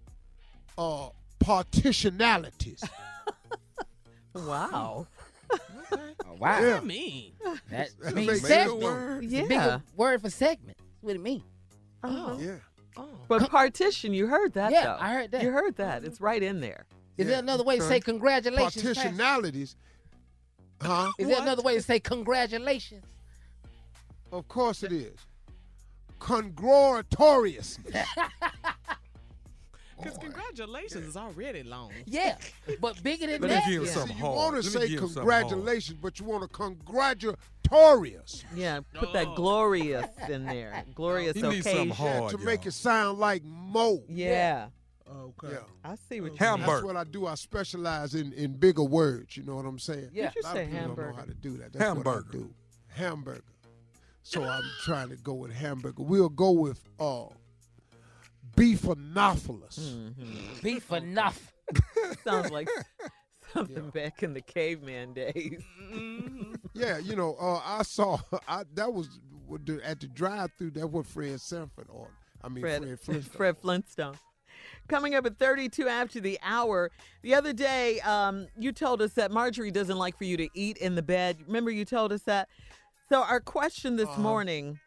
Uh, 0.77 1.09
partitionalities. 1.41 2.85
Wow. 4.35 5.07
Oh, 5.51 6.35
wow. 6.39 6.61
Yeah. 6.61 6.77
I 6.77 6.81
mean, 6.81 7.33
That 7.71 7.91
That 8.03 8.15
means 8.15 8.27
makes 8.29 8.41
segment. 8.47 8.81
word. 8.83 9.25
It's 9.25 9.33
a 9.33 9.37
Yeah. 9.37 9.43
bigger 9.47 9.83
word 9.97 10.21
for 10.21 10.31
segment. 10.31 10.77
That's 10.79 11.03
what 11.03 11.17
it 11.17 11.23
means. 11.23 11.43
Uh-huh. 12.03 12.37
yeah. 12.39 12.57
oh, 12.97 13.09
But 13.29 13.49
partition, 13.51 14.13
you 14.15 14.27
heard 14.27 14.53
that 14.55 14.71
Yeah, 14.73 14.85
though. 14.85 14.97
I 15.01 15.13
heard 15.15 15.31
that. 15.33 15.43
You 15.43 15.51
heard 15.51 15.77
that. 15.77 16.05
It's 16.05 16.21
right 16.21 16.43
in 16.43 16.61
there. 16.61 16.87
Is 17.17 17.25
Yeah. 17.27 17.33
there 17.33 17.39
another 17.43 17.65
way 17.65 17.79
to 17.79 17.83
say 17.83 18.01
congratulations? 18.01 18.85
Partitionalities. 18.85 19.77
Huh? 20.81 21.11
Is 21.19 21.27
there 21.27 21.37
What? 21.37 21.43
another 21.43 21.63
way 21.63 21.75
to 21.75 21.83
say 21.83 21.99
congratulations? 21.99 23.05
Of 24.31 24.47
course 24.49 24.83
it 24.83 24.93
is. 24.93 25.19
Congratulations. 26.21 27.79
because 30.03 30.19
congratulations 30.19 31.07
is 31.07 31.17
already 31.17 31.63
long. 31.63 31.93
Yeah, 32.07 32.37
but 32.81 33.03
bigger 33.03 33.27
than 33.27 33.41
Let 33.43 33.43
me 33.43 33.49
that. 33.49 33.65
give 33.67 33.75
him 33.83 33.85
Yeah. 33.87 33.93
something 33.93 34.17
you 34.17 34.23
hard. 34.25 34.37
want 34.37 34.51
to 34.51 34.57
Let 34.57 34.65
me 34.65 34.71
say 34.71 34.89
give 34.89 35.01
him 35.03 35.09
something 35.09 35.31
hard. 35.31 35.43
congratulations, 35.49 35.99
but 36.01 36.19
you 36.21 36.27
want 36.27 36.43
to 36.43 36.49
congratulatorious. 36.49 38.45
Yeah, 38.55 38.81
put 38.95 39.13
that 39.13 39.35
glorious 39.35 40.07
in 40.29 40.47
there. 40.47 40.85
Glorious 40.95 41.37
He 41.37 41.43
needs 41.43 41.65
something 41.65 41.91
occasion. 41.91 42.07
hard. 42.19 42.31
to 42.33 42.37
y'all. 42.37 42.47
make 42.47 42.67
it 42.67 42.73
sound 42.73 43.19
like 43.19 43.43
mo. 43.45 44.03
Yeah. 44.09 44.69
Okay. 45.11 45.53
Yeah. 45.53 45.59
I 45.85 45.95
see 46.09 46.21
what 46.21 46.33
you 46.33 46.37
Hamburger. 46.39 46.67
mean. 46.67 46.71
That's 46.75 46.85
what 46.85 46.97
I 46.97 47.05
do. 47.05 47.27
I 47.27 47.35
specialize 47.35 48.15
in, 48.15 48.33
in 48.35 48.53
bigger 48.53 48.83
words. 48.83 49.37
You 49.39 49.43
know 49.45 49.57
what 49.57 49.65
I'm 49.65 49.79
saying? 49.79 50.11
Yeah. 50.13 50.27
Did 50.27 50.35
you 50.37 50.43
A 50.43 50.45
lot 50.45 50.55
say 50.55 50.63
of 50.65 50.71
people 50.71 50.81
don't 50.81 50.89
hamburger? 50.89 51.11
know 51.13 51.17
how 51.17 51.25
to 51.25 51.35
do 51.35 51.57
that. 51.59 51.73
That's 51.73 51.85
Hamburger. 51.85 52.11
what 52.11 52.25
I 52.29 52.33
do. 52.33 52.55
Hamburger. 52.89 53.43
So 54.23 54.45
I'm 54.45 54.63
trying 54.85 55.09
to 55.09 55.17
go 55.17 55.33
with 55.33 55.53
hamburger. 55.53 56.03
We'll 56.03 56.29
go 56.29 56.51
with 56.51 56.85
uh, 57.01 57.25
beefanopoulos. 58.59 59.79
Mhm. 59.79 60.63
Beef 60.63 60.93
enough. 60.93 61.53
Sounds 62.25 62.51
like 62.51 62.69
something 63.53 63.91
back 63.91 64.23
in 64.23 64.35
the 64.35 64.41
caveman 64.41 65.13
days. 65.15 65.63
Yeah, 66.75 66.99
you 66.99 67.17
know, 67.17 67.37
uh, 67.41 67.61
I 67.65 67.83
saw 67.83 68.19
I, 68.49 68.65
that 68.75 68.93
was 68.93 69.09
at 69.85 70.01
the 70.01 70.07
drive-through. 70.09 70.73
That 70.73 70.87
what 70.89 71.07
Fred 71.07 71.41
Sanford 71.41 71.89
on. 71.91 72.09
I 72.43 72.49
mean, 72.49 72.63
Fred, 72.63 72.83
Fred, 72.83 73.01
Flintstone. 73.01 73.37
Fred 73.37 73.59
Flintstone. 73.59 74.15
Coming 74.89 75.15
up 75.15 75.25
at 75.27 75.39
32 75.39 75.87
after 75.89 76.21
the 76.21 76.39
hour. 76.43 76.91
The 77.23 77.35
other 77.35 77.53
day, 77.53 78.01
um, 78.01 78.49
you 78.59 78.73
told 78.73 79.01
us 79.03 79.13
that 79.15 79.31
Marjorie 79.31 79.71
doesn't 79.71 79.99
like 79.99 80.17
for 80.17 80.25
you 80.25 80.37
to 80.37 80.49
eat 80.55 80.79
in 80.79 80.95
the 80.95 81.03
bed. 81.03 81.39
Remember, 81.47 81.71
you 81.71 81.85
told 81.85 82.13
us 82.13 82.23
that. 82.23 82.49
So 83.09 83.23
our 83.23 83.41
question 83.41 83.97
this 83.97 84.09
Uh-huh. 84.09 84.21
morning 84.21 84.79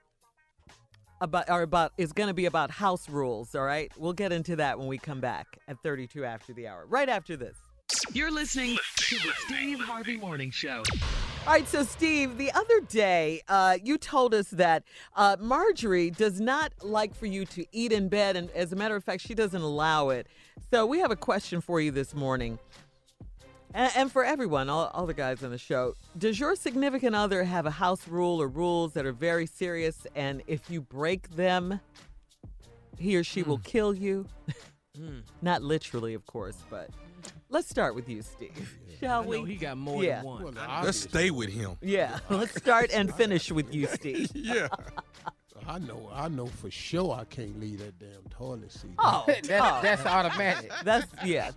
about 1.21 1.49
or 1.49 1.61
about 1.61 1.93
is 1.97 2.11
going 2.11 2.27
to 2.27 2.33
be 2.33 2.45
about 2.45 2.71
house 2.71 3.07
rules. 3.07 3.55
All 3.55 3.63
right, 3.63 3.91
we'll 3.97 4.13
get 4.13 4.33
into 4.33 4.57
that 4.57 4.77
when 4.77 4.87
we 4.87 4.97
come 4.97 5.21
back 5.21 5.59
at 5.67 5.77
32 5.83 6.25
after 6.25 6.51
the 6.53 6.67
hour. 6.67 6.85
Right 6.87 7.07
after 7.07 7.37
this. 7.37 7.55
You're 8.13 8.31
listening 8.31 8.77
to 8.95 9.15
the 9.15 9.31
Steve 9.45 9.79
Harvey 9.79 10.17
Morning 10.17 10.49
Show. 10.49 10.83
All 11.47 11.53
right, 11.53 11.67
so 11.67 11.83
Steve, 11.83 12.37
the 12.37 12.51
other 12.51 12.81
day 12.81 13.41
uh, 13.47 13.77
you 13.83 13.97
told 13.97 14.33
us 14.33 14.49
that 14.49 14.83
uh, 15.15 15.37
Marjorie 15.39 16.11
does 16.11 16.39
not 16.39 16.71
like 16.83 17.15
for 17.15 17.25
you 17.25 17.45
to 17.45 17.65
eat 17.71 17.91
in 17.91 18.09
bed, 18.09 18.35
and 18.35 18.49
as 18.51 18.71
a 18.71 18.75
matter 18.75 18.95
of 18.95 19.03
fact, 19.03 19.21
she 19.21 19.33
doesn't 19.33 19.61
allow 19.61 20.09
it. 20.09 20.27
So 20.71 20.85
we 20.85 20.99
have 20.99 21.11
a 21.11 21.15
question 21.15 21.59
for 21.59 21.81
you 21.81 21.91
this 21.91 22.13
morning, 22.15 22.59
and, 23.73 23.91
and 23.95 24.11
for 24.11 24.23
everyone, 24.23 24.69
all, 24.69 24.89
all 24.93 25.05
the 25.05 25.13
guys 25.13 25.43
on 25.43 25.51
the 25.51 25.57
show. 25.57 25.95
Does 26.17 26.39
your 26.39 26.55
significant 26.55 27.15
other 27.15 27.43
have 27.43 27.65
a 27.65 27.71
house 27.71 28.07
rule 28.07 28.41
or 28.41 28.47
rules 28.47 28.93
that 28.93 29.05
are 29.05 29.11
very 29.13 29.45
serious, 29.45 30.05
and 30.15 30.41
if 30.47 30.69
you 30.69 30.81
break 30.81 31.29
them, 31.35 31.79
he 32.97 33.15
or 33.15 33.23
she 33.23 33.43
will 33.43 33.57
hmm. 33.57 33.63
kill 33.63 33.93
you? 33.93 34.27
Hmm. 34.97 35.19
Not 35.41 35.61
literally, 35.61 36.13
of 36.15 36.25
course, 36.25 36.57
but 36.69 36.89
let's 37.49 37.69
start 37.69 37.95
with 37.95 38.09
you, 38.09 38.21
Steve. 38.21 38.77
Shall 38.99 39.21
I 39.21 39.25
we? 39.25 39.37
know 39.37 39.45
he 39.45 39.55
got 39.55 39.77
more 39.77 40.03
Yeah. 40.03 40.17
than 40.17 40.25
one. 40.25 40.43
Well, 40.55 40.81
Let's 40.83 40.99
stay 40.99 41.31
with 41.31 41.49
him. 41.49 41.77
Yeah, 41.81 42.19
let's 42.29 42.53
start 42.55 42.91
and 42.91 43.09
finish 43.15 43.49
with 43.53 43.73
you, 43.73 43.87
Steve. 43.87 44.29
Yeah. 44.35 44.67
I 45.65 45.79
know, 45.79 46.09
I 46.13 46.27
know 46.27 46.47
for 46.47 46.69
sure 46.69 47.13
I 47.13 47.23
can't 47.23 47.57
leave 47.57 47.79
that 47.79 47.99
damn 47.99 48.21
toilet 48.29 48.69
seat. 48.71 48.91
Oh, 48.99 49.23
That's, 49.27 49.49
oh, 49.49 49.79
that's 49.81 50.05
automatic. 50.05 50.71
that's 50.83 51.07
yeah. 51.23 51.51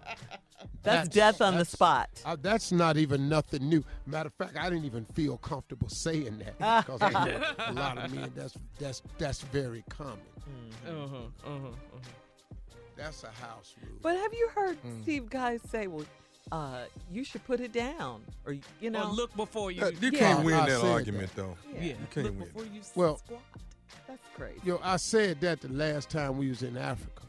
That's 0.83 1.09
That's- 1.09 1.09
death 1.09 1.40
on 1.40 1.56
the 1.59 1.64
spot. 1.64 2.11
I, 2.26 2.37
that's 2.37 2.71
not 2.73 2.97
even 2.97 3.28
nothing 3.28 3.68
new. 3.68 3.83
Matter 4.06 4.26
of 4.28 4.35
fact, 4.35 4.56
I 4.59 4.68
didn't 4.68 4.85
even 4.85 5.04
feel 5.06 5.37
comfortable 5.38 5.88
saying 5.88 6.38
that 6.38 6.59
because 6.87 7.00
I 7.02 7.11
know 7.11 7.42
a 7.68 7.73
lot 7.73 7.99
of 7.99 8.12
men. 8.14 8.30
That's 8.35 8.54
that's 8.78 9.02
that's 9.18 9.40
very 9.42 9.83
common. 9.88 10.18
Uh-huh, 10.87 10.92
uh-huh, 10.94 11.16
uh-huh. 11.47 11.68
That's 12.97 13.25
a 13.25 13.28
house 13.28 13.75
rule. 13.83 13.99
But 14.02 14.16
have 14.16 14.33
you 14.35 14.49
heard 14.54 14.78
Steve 15.02 15.28
guys 15.30 15.61
say, 15.71 15.87
"Well, 15.87 16.04
uh, 16.52 16.85
you 17.11 17.25
should 17.25 17.44
put 17.47 17.61
it 17.61 17.73
down," 17.73 18.23
or 18.47 18.54
you 18.80 18.90
know, 18.90 19.04
Or 19.09 19.12
look 19.12 19.35
before 19.37 19.71
you. 19.73 19.83
Uh, 19.83 19.90
you 20.00 20.11
Yeah. 20.12 20.18
can't 20.18 20.44
win 20.44 20.54
I 20.54 20.68
that 20.68 20.80
said 20.80 20.90
argument, 20.90 21.30
though. 21.35 21.56
yeah, 21.73 21.80
yeah, 21.80 21.87
You 21.88 21.97
can't 22.11 22.26
look 22.26 22.38
win. 22.38 22.44
before 22.49 22.64
you 22.66 22.80
Well- 22.94 23.16
squat. 23.18 23.40
that's 24.06 24.23
crazy. 24.37 24.61
Yo, 24.64 24.78
I 24.83 24.97
said 24.99 25.40
that 25.40 25.61
the 25.62 25.68
last 25.68 26.09
time 26.11 26.37
we 26.38 26.49
was 26.50 26.62
in 26.62 26.76
Africa. 26.76 27.23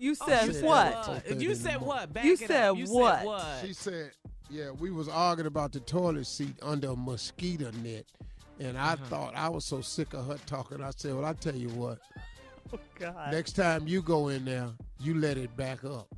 You 0.00 0.14
said 0.14 0.46
you 0.46 0.52
said 0.54 0.64
what? 0.64 1.08
what? 1.08 1.40
You 1.40 1.54
said 1.54 1.76
what? 1.76 2.12
Back 2.14 2.24
You 2.24 2.36
said 2.36 2.76
you 2.78 2.86
what? 2.86 3.18
Said 3.18 3.26
what? 3.26 3.58
She 3.66 3.72
said, 3.74 4.12
Yeah, 4.48 4.70
we 4.70 4.90
was 4.90 5.08
arguing 5.10 5.46
about 5.46 5.72
the 5.72 5.80
toilet 5.80 6.26
seat 6.26 6.54
under 6.62 6.88
a 6.88 6.96
mosquito 6.96 7.70
net. 7.84 8.06
And 8.58 8.78
I 8.78 8.94
Uh-huh. 8.94 9.04
thought 9.10 9.34
I 9.36 9.50
was 9.50 9.66
so 9.66 9.82
sick 9.82 10.14
of 10.14 10.26
her 10.26 10.38
talking. 10.46 10.82
I 10.82 10.90
said, 10.96 11.14
Well, 11.14 11.26
I 11.26 11.34
tell 11.34 11.54
you 11.54 11.68
what, 11.68 11.98
Oh, 12.72 12.78
God. 12.98 13.30
next 13.30 13.52
time 13.56 13.86
you 13.86 14.00
go 14.00 14.28
in 14.28 14.46
there, 14.46 14.70
you 15.00 15.14
let 15.20 15.36
it 15.36 15.54
back 15.54 15.84
up. 15.84 16.08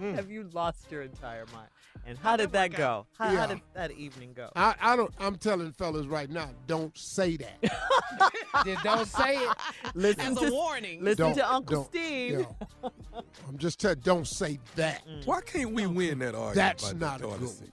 Have 0.00 0.30
you 0.30 0.48
lost 0.54 0.90
your 0.90 1.02
entire 1.02 1.44
mind? 1.52 1.68
And 2.10 2.18
how 2.18 2.36
did 2.36 2.50
that 2.52 2.72
go? 2.74 3.06
How, 3.16 3.28
how 3.36 3.46
did 3.46 3.60
that 3.74 3.92
evening 3.92 4.32
go? 4.34 4.50
I, 4.56 4.74
I 4.80 4.96
don't 4.96 5.14
I'm 5.20 5.36
telling 5.36 5.70
fellas 5.70 6.06
right 6.06 6.28
now, 6.28 6.50
don't 6.66 6.96
say 6.98 7.36
that. 7.36 7.62
Just 8.64 8.82
don't 8.82 9.06
say 9.06 9.36
it. 9.36 9.56
Listen 9.94 10.32
As 10.32 10.38
to 10.38 10.46
a 10.48 10.50
warning. 10.50 11.04
listen 11.04 11.26
Don't- 11.26 11.34
to 11.36 11.52
Uncle 11.52 11.84
Steve. 11.84 12.40
Yeah. 12.40 12.90
I'm 13.48 13.58
just 13.58 13.78
telling 13.78 14.00
don't 14.00 14.26
say 14.26 14.58
that. 14.74 15.06
Mm. 15.06 15.24
Why 15.24 15.40
can't 15.40 15.72
we 15.72 15.86
win 15.86 16.18
that 16.18 16.34
argument? 16.34 16.54
That's 16.56 16.92
not 16.94 17.20
the 17.20 17.28
a 17.28 17.38
good 17.38 17.48
seat? 17.48 17.72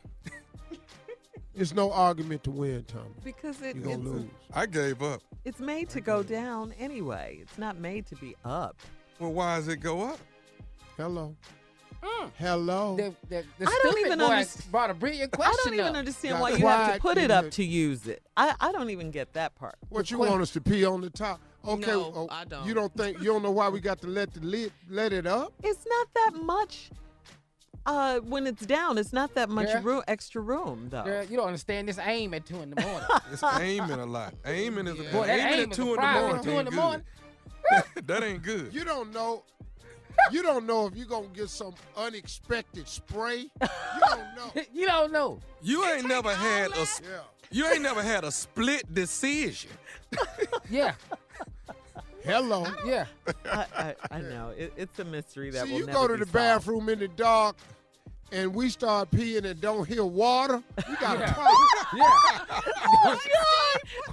It's 1.55 1.73
no 1.73 1.91
argument 1.91 2.43
to 2.43 2.51
win, 2.51 2.83
Tommy. 2.83 3.05
Because 3.23 3.59
it, 3.63 3.75
You're 3.75 3.85
gonna 3.85 3.95
it's, 3.97 4.05
lose. 4.05 4.25
I 4.53 4.67
gave 4.67 5.01
up. 5.01 5.21
it's 5.45 5.59
made 5.59 5.89
to 5.89 6.01
go 6.01 6.21
down 6.21 6.75
anyway. 6.77 7.39
It's 7.41 7.57
not 7.57 7.79
made 7.79 8.05
to 8.07 8.15
be 8.17 8.35
up. 8.45 8.77
Well, 9.17 9.33
why 9.33 9.55
does 9.57 9.67
it 9.67 9.77
go 9.77 10.03
up? 10.03 10.19
Hello. 10.95 11.35
Hello. 12.37 12.95
The, 12.95 13.13
the, 13.29 13.43
the 13.57 13.65
I 13.67 13.79
don't 13.83 13.99
even 13.99 14.19
boy 14.19 14.25
underst- 14.25 14.69
brought 14.69 14.89
a 14.89 14.93
brilliant 14.93 15.33
I 15.39 15.51
don't 15.63 15.73
even 15.73 15.85
up. 15.87 15.95
understand 15.95 16.33
Got 16.35 16.41
why 16.41 16.49
you 16.51 16.67
have 16.67 16.95
to 16.95 16.99
put 17.01 17.17
it 17.17 17.31
up 17.31 17.49
to 17.51 17.63
use 17.63 18.07
it. 18.07 18.21
I, 18.35 18.53
I 18.59 18.71
don't 18.71 18.89
even 18.89 19.11
get 19.11 19.33
that 19.33 19.55
part. 19.55 19.75
What 19.89 20.11
you 20.11 20.17
What- 20.19 20.29
want 20.29 20.41
us 20.41 20.51
to 20.51 20.61
pee 20.61 20.85
on 20.85 21.01
the 21.01 21.09
top? 21.09 21.39
Okay, 21.67 21.91
No, 21.91 22.13
oh, 22.15 22.27
I 22.31 22.45
don't. 22.45 22.65
You 22.65 22.73
don't 22.73 22.93
think 22.95 23.17
you 23.19 23.25
don't 23.25 23.43
know 23.43 23.51
why 23.51 23.67
we 23.69 23.79
got 23.81 23.99
to 24.01 24.07
let 24.07 24.33
the 24.33 24.39
lid 24.41 24.71
let 24.89 25.11
it 25.11 25.25
up? 25.27 25.51
It's 25.63 25.85
not 25.85 26.07
that 26.13 26.41
much. 26.41 26.89
Uh, 27.85 28.19
when 28.19 28.45
it's 28.47 28.65
down, 28.65 28.97
it's 28.97 29.11
not 29.13 29.33
that 29.35 29.49
much 29.49 29.67
Yeah. 29.67 29.81
room, 29.83 30.03
extra 30.07 30.41
room 30.41 30.87
though. 30.89 31.03
Girl, 31.03 31.23
you 31.25 31.35
don't 31.37 31.47
understand 31.47 31.87
this 31.89 31.97
aim 31.99 32.33
at 32.33 32.45
2 32.45 32.61
in 32.61 32.69
the 32.69 32.81
morning. 32.85 33.07
It's 33.31 33.43
aiming 33.43 33.99
a 33.99 34.05
lot. 34.05 34.33
Aiming 34.45 34.87
is 34.87 34.99
a 34.99 35.03
Boy, 35.11 35.25
that 35.27 35.39
aiming 35.39 35.59
aim 35.59 35.69
at 35.71 35.75
two 35.75 35.93
in 35.93 36.01
the 36.01 36.11
morning. 36.21 36.43
Two 36.43 36.57
in 36.59 36.65
the 36.65 36.71
morning. 36.71 37.01
that 38.05 38.23
ain't 38.23 38.43
good. 38.43 38.73
You 38.73 38.83
don't 38.85 39.13
know. 39.13 39.43
You 40.31 40.41
don't 40.43 40.65
know 40.65 40.87
if 40.87 40.95
you're 40.95 41.05
gonna 41.07 41.27
get 41.27 41.49
some 41.49 41.73
unexpected 41.95 42.87
spray. 42.87 43.49
You 43.61 43.67
don't 44.09 44.35
know. 44.35 44.61
you 44.73 44.87
don't 44.87 45.11
know. 45.11 45.39
You 45.61 45.85
ain't 45.85 46.07
never 46.07 46.33
had 46.33 46.71
a 46.71 46.79
s- 46.81 47.01
Yeah. 47.03 47.19
you 47.51 47.67
ain't 47.67 47.81
never 47.81 48.01
had 48.03 48.23
a 48.23 48.31
split 48.31 48.93
decision. 48.93 49.71
Yeah, 50.69 50.93
Hello. 52.25 52.65
yeah. 52.85 53.05
I, 53.45 53.65
I, 53.77 53.95
I 54.11 54.21
know 54.21 54.53
it, 54.57 54.73
it's 54.75 54.99
a 54.99 55.05
mystery 55.05 55.49
that 55.51 55.65
See, 55.65 55.71
will 55.73 55.79
you 55.79 55.85
never 55.85 55.97
go 55.99 56.07
to 56.07 56.13
be 56.15 56.19
the 56.19 56.25
solved. 56.25 56.33
bathroom 56.33 56.89
in 56.89 56.99
the 56.99 57.07
dark, 57.07 57.55
and 58.31 58.53
we 58.53 58.69
start 58.69 59.09
peeing 59.11 59.45
and 59.45 59.59
don't 59.61 59.87
hear 59.87 60.03
water. 60.05 60.61
You 60.89 60.95
got 60.97 61.17
a 61.17 61.19
Yeah. 61.21 61.33
problem. 61.33 61.57
Yeah. 61.95 63.13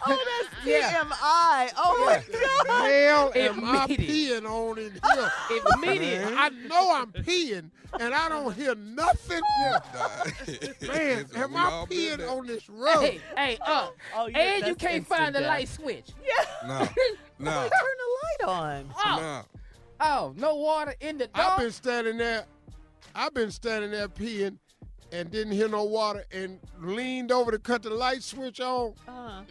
Oh 0.07 0.25
that's 0.49 0.49
Yeah. 0.67 1.03
TMI. 1.03 1.73
Oh 1.77 2.05
my 2.07 2.23
God. 2.67 2.91
Hell, 2.91 3.33
am 3.35 3.65
I 3.65 3.85
Immediate. 3.87 4.11
peeing 4.11 4.45
on 4.49 4.79
in 4.79 4.93
here? 4.93 5.61
Immediate. 5.77 6.33
I 6.37 6.49
know 6.51 6.95
I'm 6.95 7.11
peeing, 7.13 7.71
and 7.99 8.15
I 8.15 8.29
don't 8.29 8.55
hear 8.55 8.75
nothing. 8.77 9.41
Man, 10.87 11.27
am 11.35 11.57
I 11.57 11.85
peeing 11.91 12.31
on 12.31 12.47
this 12.47 12.69
rug? 12.69 13.03
Hey, 13.03 13.21
hey, 13.37 13.59
uh, 13.67 13.89
Oh, 14.15 14.27
yeah, 14.27 14.39
and 14.39 14.67
you 14.67 14.75
can't 14.75 14.97
instant 14.97 15.07
find 15.09 15.35
the 15.35 15.41
death. 15.41 15.49
light 15.49 15.69
switch. 15.69 16.11
Yeah. 16.25 16.45
No, 16.67 16.79
No. 17.41 17.51
Turn 17.63 17.71
the 17.71 18.47
light 18.47 18.57
on. 18.57 18.95
Oh, 18.97 19.17
no. 19.21 19.43
oh, 20.01 20.35
no 20.37 20.55
water 20.57 20.95
in 21.01 21.19
the 21.19 21.27
dark. 21.29 21.53
I've 21.53 21.59
been 21.59 21.73
standing 21.73 22.19
there. 22.19 22.45
I've 23.15 23.33
been 23.35 23.51
standing 23.51 23.91
there 23.93 24.09
peeing 24.09 24.59
and 25.13 25.31
didn't 25.31 25.53
hear 25.53 25.69
no 25.69 25.85
water 25.85 26.25
and 26.33 26.59
leaned 26.81 27.31
over 27.31 27.51
to 27.51 27.59
cut 27.59 27.83
the 27.83 27.91
light 27.91 28.23
switch 28.23 28.61
on. 28.61 28.95
Uh, 29.09 29.43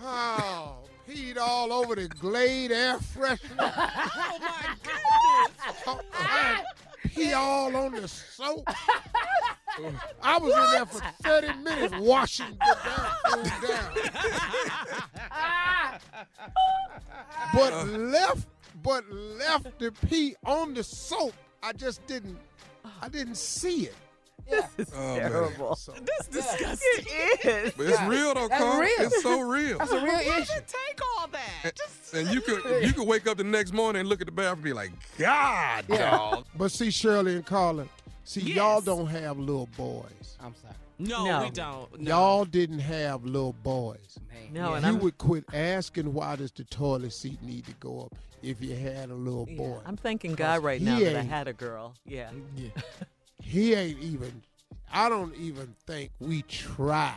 Oh, 0.00 0.76
peed 1.08 1.36
all 1.38 1.72
over 1.72 1.96
the 1.96 2.06
Glade 2.06 2.70
air 2.70 2.98
freshener. 2.98 3.58
Oh 4.30 4.52
my 4.52 4.68
goodness. 4.82 5.86
Oh, 5.86 6.00
I 6.12 6.62
pee 7.08 7.32
all 7.32 7.74
on 7.76 7.92
the 7.92 8.06
soap. 8.08 8.64
I 10.22 10.38
was 10.38 10.52
in 10.52 10.70
there 10.72 10.86
for 10.86 11.00
30 11.22 11.52
minutes 11.62 11.94
washing 11.98 12.56
the 12.60 12.76
damn 12.84 13.44
food 13.44 13.68
down. 13.68 13.94
But 17.54 17.86
left, 17.88 18.46
but 18.82 19.04
left 19.10 19.78
the 19.78 19.90
pee 20.08 20.34
on 20.44 20.74
the 20.74 20.82
soap. 20.84 21.32
I 21.62 21.72
just 21.72 22.06
didn't, 22.06 22.38
I 23.02 23.08
didn't 23.08 23.36
see 23.36 23.84
it. 23.86 23.94
yeah. 24.50 24.66
this 24.76 24.88
is 24.88 24.94
Oh, 24.96 25.16
terrible. 25.16 25.74
So, 25.76 25.92
This 25.92 26.26
disgusting. 26.28 27.04
It 27.06 27.44
is. 27.66 27.72
But 27.76 27.86
it's 27.86 28.02
real 28.02 28.32
though, 28.34 28.48
That's 28.48 28.62
Carl. 28.62 28.80
real. 28.80 28.90
It's 29.00 29.22
so 29.22 29.40
real. 29.40 29.78
That's 29.78 29.90
a 29.92 29.96
real 29.96 30.06
Why 30.14 30.20
issue. 30.40 30.54
did 30.54 30.64
take 30.66 31.00
all 31.18 31.28
that? 31.28 31.74
Just 31.76 32.14
And 32.14 32.28
you 32.30 32.40
could 32.40 32.84
you 32.84 32.92
could 32.92 33.06
wake 33.06 33.26
up 33.26 33.36
the 33.36 33.44
next 33.44 33.72
morning 33.74 34.00
and 34.00 34.08
look 34.08 34.20
at 34.20 34.26
the 34.26 34.32
bathroom 34.32 34.54
and 34.58 34.64
be 34.64 34.72
like, 34.72 34.90
God, 35.18 35.84
Yeah. 35.88 36.10
dog. 36.16 36.46
but 36.56 36.70
see, 36.70 36.90
Shirley 36.90 37.34
and 37.36 37.44
Carla, 37.44 37.86
see, 38.24 38.40
y'all 38.40 38.76
Yes. 38.76 38.84
don't 38.84 39.06
have 39.08 39.38
little 39.38 39.68
boys. 39.76 40.36
I'm 40.40 40.54
sorry. 40.62 40.74
No, 40.98 41.24
No. 41.24 41.42
we 41.44 41.50
don't. 41.50 42.00
No. 42.00 42.10
Y'all 42.10 42.44
didn't 42.44 42.80
have 42.80 43.24
little 43.24 43.52
boys. 43.52 44.18
Man. 44.30 44.52
No, 44.52 44.70
yeah. 44.70 44.76
and 44.76 44.86
you 44.86 44.92
I'm- 44.92 45.00
would 45.00 45.18
quit 45.18 45.44
asking 45.52 46.12
why 46.12 46.36
does 46.36 46.52
the 46.52 46.64
toilet 46.64 47.12
seat 47.12 47.42
need 47.42 47.66
to 47.66 47.72
go 47.74 48.00
up 48.00 48.14
if 48.42 48.62
you 48.62 48.74
had 48.74 49.10
a 49.10 49.14
little 49.14 49.46
Yeah, 49.48 49.56
boy. 49.56 49.80
I'm 49.86 49.96
thanking 49.96 50.34
God 50.34 50.62
right 50.62 50.78
he 50.80 50.84
now 50.86 50.98
that 50.98 51.16
I 51.16 51.20
ain't- 51.20 51.28
had 51.28 51.48
a 51.48 51.52
girl. 51.52 51.94
Yeah. 52.04 52.30
he 53.42 53.74
ain't 53.74 53.98
even. 54.00 54.42
I 54.92 55.08
don't 55.08 55.34
even 55.36 55.74
think 55.86 56.10
we 56.18 56.42
try 56.42 57.14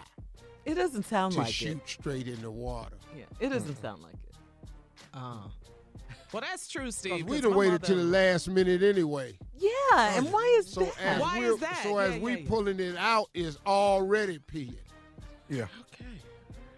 It 0.65 0.74
doesn't 0.76 1.04
sound 1.04 1.34
to 1.34 1.39
like 1.39 1.54
shoot 1.54 1.78
it. 1.78 1.88
straight 1.89 2.28
in 2.28 2.41
the 2.41 2.52
water. 2.52 2.98
Yeah, 3.17 3.24
it 3.39 3.50
doesn't 3.50 3.82
sound 3.82 4.04
like 4.04 4.13
it. 4.13 4.36
Uh, 5.13 5.48
well, 6.32 6.41
that's 6.41 6.67
true, 6.67 6.91
Steve. 6.91 7.26
we 7.26 7.38
'cause 7.38 7.41
done 7.41 7.52
my 7.52 7.58
waited 7.58 7.72
mother- 7.74 7.88
till 7.88 7.98
the 7.98 8.04
last 8.04 8.48
minute 8.50 8.82
anyway. 8.84 9.38
Yeah, 9.58 10.17
and 10.17 10.32
why 10.32 10.46
is 10.60 10.72
So 10.72 10.82
that? 10.82 11.00
as 11.02 11.22
Why 11.22 11.39
we're, 11.39 11.54
is 11.54 11.60
that? 11.60 11.80
so 11.84 12.00
Yeah, 12.00 12.06
as 12.06 12.22
we 12.22 12.32
yeah, 12.32 12.38
yeah. 12.39 12.48
pulling 12.50 12.80
it 12.80 12.96
out 12.98 13.30
is 13.34 13.58
already 13.65 14.39
peeing. 14.39 14.76
Yeah. 15.50 15.63
Okay. 15.94 16.06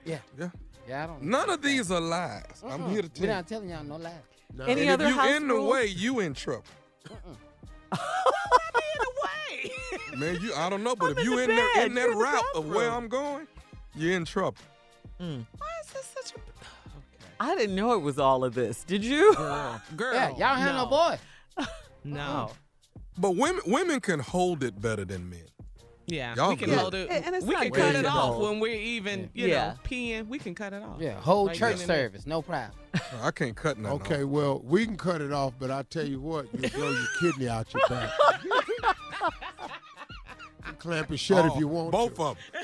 Yeah. 0.05 0.19
Yeah. 0.39 0.49
Yeah, 0.87 1.03
I 1.03 1.07
don't. 1.07 1.21
None 1.23 1.49
of 1.49 1.61
these 1.61 1.91
are 1.91 2.01
lies. 2.01 2.43
I'm 2.65 2.83
uh-uh. 2.83 2.89
here 2.89 3.01
to 3.03 3.07
We're 3.07 3.13
tell 3.13 3.25
you. 3.25 3.27
not 3.33 3.47
telling 3.47 3.69
y'all 3.69 3.83
no 3.83 3.95
lies. 3.97 4.13
Now, 4.55 4.65
Any 4.65 4.81
And 4.81 4.91
other 4.91 5.05
if 5.05 5.09
you 5.11 5.15
house 5.21 5.29
in 5.31 5.47
the 5.47 5.61
way, 5.61 5.85
you 5.87 6.19
in 6.19 6.33
trouble. 6.33 6.63
In 7.93 8.99
a 8.99 9.11
way. 9.23 9.71
Man, 10.17 10.41
you 10.41 10.53
I 10.55 10.69
don't 10.69 10.83
know, 10.83 10.95
but 10.95 11.11
I'm 11.11 11.17
if 11.17 11.23
you 11.23 11.37
in 11.39 11.49
in, 11.49 11.49
the 11.51 11.55
that 11.55 11.73
bed. 11.75 11.85
in 11.87 11.93
that 11.95 12.01
You're 12.01 12.11
in 12.11 12.17
the 12.19 12.23
route 12.23 12.43
of 12.55 12.65
where. 12.67 12.89
I'm 12.91 13.07
going, 13.07 13.47
you're 13.95 14.15
in 14.15 14.25
trouble. 14.25 14.57
Mm. 15.19 15.45
Why 15.57 15.67
is 15.83 15.91
this 15.93 16.13
such 16.13 16.33
a? 16.35 16.52
Okay. 17.41 17.51
I 17.51 17.55
didn't 17.55 17.75
know 17.75 17.93
it 17.93 18.01
was 18.01 18.19
all 18.19 18.43
of 18.43 18.53
this. 18.53 18.83
Did 18.83 19.03
you? 19.03 19.33
Girl, 19.35 19.81
girl. 19.95 20.13
Yeah, 20.13 20.29
y'all 20.31 20.55
have 20.55 20.75
no, 20.75 20.85
boy. 20.85 21.17
No. 22.05 22.19
Uh-uh. 22.21 22.47
But 23.17 23.35
women 23.37 23.61
women 23.67 23.99
can 24.01 24.19
hold 24.19 24.63
it 24.63 24.81
better 24.81 25.05
than 25.05 25.29
men. 25.29 25.45
Yeah, 26.05 26.35
Y'all 26.35 26.49
we 26.49 26.57
can 26.57 26.69
good. 26.69 26.77
hold 26.79 26.95
it. 26.95 27.09
And- 27.09 27.25
and 27.27 27.35
it's 27.35 27.45
we 27.45 27.55
can 27.55 27.71
cut 27.71 27.95
it 27.95 28.05
off 28.05 28.37
when 28.37 28.59
we're 28.59 28.75
even, 28.75 29.29
you 29.33 29.47
Yeah. 29.47 29.69
know, 29.69 29.73
peeing. 29.85 30.27
We 30.27 30.37
can 30.37 30.53
cut 30.53 30.73
it 30.73 30.83
off. 30.83 30.97
Yeah, 30.99 31.17
whole 31.21 31.45
Like 31.45 31.55
church 31.55 31.77
service, 31.77 32.27
no 32.27 32.41
problem. 32.41 32.77
I 33.21 33.31
can't 33.31 33.55
cut 33.55 33.77
nothing. 33.77 34.01
Okay, 34.01 34.23
off. 34.23 34.29
well, 34.29 34.61
we 34.65 34.85
can 34.85 34.97
cut 34.97 35.21
it 35.21 35.31
off, 35.31 35.53
but 35.57 35.71
I 35.71 35.83
tell 35.83 36.05
you 36.05 36.19
what, 36.19 36.47
you 36.53 36.69
blow 36.71 36.89
your 36.91 37.07
kidney 37.21 37.47
out 37.47 37.73
your 37.73 37.87
back. 37.87 38.11
you 40.67 40.73
clamp 40.79 41.11
it 41.11 41.17
shut 41.21 41.45
if 41.45 41.53
Oh, 41.55 41.59
you 41.59 41.67
want 41.69 41.91
both 41.91 42.15
to. 42.15 42.21
of 42.23 42.37
them. 42.53 42.63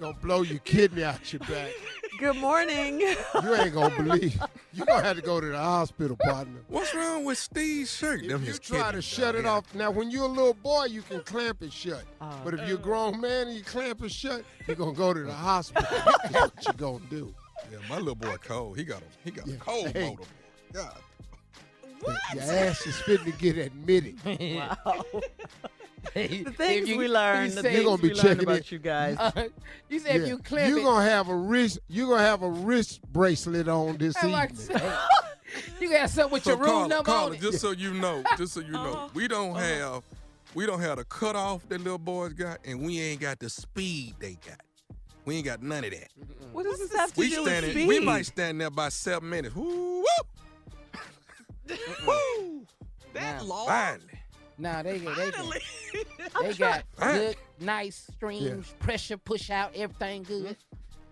Gonna 0.00 0.16
blow 0.22 0.42
your 0.42 0.60
kidney 0.60 1.02
out 1.02 1.32
your 1.32 1.40
back. 1.40 1.72
Good 2.18 2.36
morning. 2.36 3.00
You 3.00 3.54
ain't 3.54 3.72
gonna 3.74 3.94
believe. 4.02 4.40
You 4.72 4.84
gonna 4.84 5.02
have 5.04 5.16
to 5.16 5.22
go 5.22 5.40
to 5.40 5.46
the 5.46 5.56
hospital, 5.58 6.16
partner. 6.16 6.60
What's 6.68 6.92
wrong 6.94 7.24
with 7.24 7.38
Steve's 7.38 7.94
shirt? 7.94 8.22
If 8.22 8.28
Them 8.28 8.40
you 8.42 8.48
his 8.48 8.58
try 8.58 8.78
to 8.78 8.84
kidneys, 8.86 9.04
shut 9.04 9.34
dog. 9.34 9.44
it 9.44 9.46
off, 9.46 9.74
now 9.74 9.90
when 9.92 10.10
you're 10.10 10.24
a 10.24 10.28
little 10.28 10.54
boy, 10.54 10.86
you 10.86 11.02
can 11.02 11.20
clamp 11.22 11.62
it 11.62 11.72
shut. 11.72 12.02
Uh, 12.20 12.32
But 12.44 12.54
if 12.54 12.66
you're 12.68 12.78
a 12.78 12.80
grown 12.80 13.20
man 13.20 13.46
and 13.48 13.56
you 13.56 13.62
clamp 13.62 14.02
it 14.02 14.10
shut, 14.10 14.42
you're 14.66 14.76
gonna 14.76 14.92
go 14.92 15.14
to 15.14 15.20
the 15.20 15.32
hospital. 15.32 15.86
That's 16.30 16.32
what 16.34 16.66
you 16.66 16.72
gonna 16.74 17.04
do. 17.08 17.32
Yeah, 17.70 17.78
my 17.88 17.98
little 17.98 18.14
boy 18.16 18.36
cold. 18.44 18.76
He 18.76 18.84
got 18.84 19.00
a 19.02 19.04
he 19.24 19.30
got 19.30 19.46
Yeah. 19.46 19.54
a 19.54 19.58
cold 19.58 19.88
Hey. 19.92 20.10
motor. 20.10 20.28
God. 20.72 20.98
Your 22.34 22.42
ass 22.42 22.86
is 22.86 22.96
fit 23.00 23.22
to 23.24 23.32
get 23.32 23.56
admitted. 23.58 24.16
wow. 24.24 24.76
The 26.14 26.42
The 26.44 26.52
things 26.52 26.88
we 26.88 27.08
learned, 27.08 27.52
the 27.52 27.62
say- 27.62 27.72
things 27.74 27.84
gonna 27.84 27.96
be 28.02 28.08
we 28.08 28.14
learned 28.14 28.20
checking 28.28 28.42
about 28.44 28.56
it. 28.58 28.72
you 28.72 28.78
guys. 28.78 29.16
Uh, 29.18 29.48
you 29.88 29.98
said 29.98 30.16
if 30.16 30.22
Yeah. 30.22 30.28
you 30.28 30.38
clamp 30.38 30.70
You're 30.74 30.82
gonna 30.84 31.08
have 31.08 31.28
a 31.28 31.34
wrist. 31.36 31.78
You're 31.88 32.08
gonna 32.08 32.22
have 32.22 32.42
a 32.42 32.50
wrist 32.50 33.00
bracelet 33.12 33.68
on 33.68 33.96
this 33.98 34.14
I'm 34.22 34.30
like, 34.32 34.52
evening. 34.52 34.80
you 35.80 35.90
got 35.90 36.10
something 36.10 36.32
with 36.32 36.44
So 36.44 36.50
your 36.50 36.58
room 36.58 36.68
Carla, 36.68 36.88
number 36.88 37.04
Carla, 37.10 37.26
on 37.30 37.34
it. 37.36 37.40
just 37.40 37.60
so 37.60 37.70
you 37.72 37.92
know, 37.94 38.22
just 38.36 38.54
so 38.54 38.60
you 38.60 38.72
know, 38.72 38.92
Uh-huh. 38.94 39.08
we 39.14 39.28
don't 39.28 39.54
have 39.56 40.02
we 40.54 40.64
don't 40.66 40.80
have 40.80 40.96
the 40.96 41.04
cutoff 41.04 41.68
that 41.68 41.78
little 41.82 41.98
boys 41.98 42.32
got, 42.32 42.58
and 42.64 42.80
we 42.84 43.00
ain't 43.00 43.20
got 43.20 43.38
the 43.38 43.50
speed 43.50 44.14
they 44.18 44.38
got. 44.46 44.60
We 45.26 45.36
ain't 45.36 45.44
got 45.44 45.62
none 45.62 45.84
of 45.84 45.90
that. 45.90 46.08
what 46.52 46.62
does 46.64 46.78
this 46.78 46.92
have 46.94 47.12
to 47.12 47.20
We 47.20 47.28
do 47.28 47.42
with 47.42 47.48
standing, 47.52 47.70
speed? 47.72 47.86
we 47.88 48.00
might 48.00 48.24
stand 48.24 48.58
there 48.60 48.70
by 48.70 48.88
seven 48.88 49.28
minutes. 49.28 49.54
Woo, 49.54 50.02
woo, 52.06 52.66
That 53.12 53.44
long? 53.44 53.66
finally. 53.66 54.04
Nah, 54.58 54.82
they 54.82 54.98
got 54.98 55.16
they, 55.16 55.30
got- 55.30 55.34
Finally. 55.34 55.60
they 56.42 56.54
got 56.54 56.84
good, 56.98 57.36
nice 57.60 58.06
streams, 58.14 58.74
pressure, 58.80 59.16
push 59.16 59.50
out, 59.50 59.72
everything 59.76 60.24
good. 60.24 60.56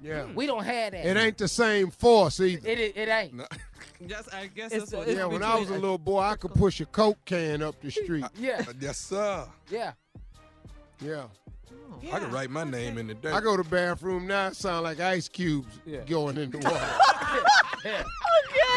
Yeah. 0.02 0.26
We 0.34 0.46
don't 0.46 0.64
have 0.64 0.92
that. 0.92 1.06
It 1.06 1.16
ain't 1.16 1.38
the 1.38 1.48
same 1.48 1.90
force 1.90 2.40
either. 2.40 2.68
It, 2.68 2.78
it, 2.78 2.96
it 2.96 3.08
ain't. 3.08 3.34
No. 3.34 3.46
Just, 4.06 4.32
I 4.34 4.48
guess 4.48 4.72
It's- 4.72 4.90
that's 4.90 5.06
what 5.06 5.08
Yeah, 5.16 5.24
when 5.24 5.42
I 5.42 5.56
was 5.58 5.70
a 5.70 5.74
little 5.74 5.96
boy, 5.96 6.20
I 6.20 6.36
could 6.36 6.52
push 6.54 6.80
a 6.80 6.86
Coke 6.86 7.18
can 7.24 7.62
up 7.62 7.80
the 7.80 7.90
street. 7.90 8.26
Yeah, 8.38 8.62
yes, 8.80 8.98
sir. 8.98 9.46
yeah. 9.70 9.92
Yeah. 11.00 11.24
I 12.12 12.18
can 12.20 12.30
write 12.30 12.50
my 12.50 12.64
name 12.64 12.98
in 12.98 13.06
the 13.08 13.14
dirt. 13.14 13.34
I 13.34 13.40
go 13.40 13.56
to 13.56 13.62
the 13.62 13.68
bathroom 13.68 14.26
now, 14.26 14.48
it 14.48 14.56
sound 14.56 14.84
like 14.84 15.00
ice 15.00 15.28
cubes 15.28 15.78
Yeah. 15.84 16.00
going 16.04 16.36
in 16.38 16.50
the 16.50 16.58
water. 16.64 16.88
yeah. 17.84 18.04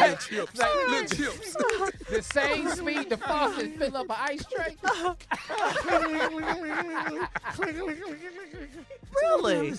Little 0.00 0.16
chips. 0.16 0.58
Little 0.58 1.16
chips. 1.16 1.56
The 2.10 2.22
same 2.22 2.68
speed 2.70 3.08
the 3.08 3.16
faucet 3.16 3.78
fill 3.78 3.96
up 3.96 4.06
an 4.10 4.16
ice 4.18 4.44
tray. 4.52 4.76
Really? 9.22 9.72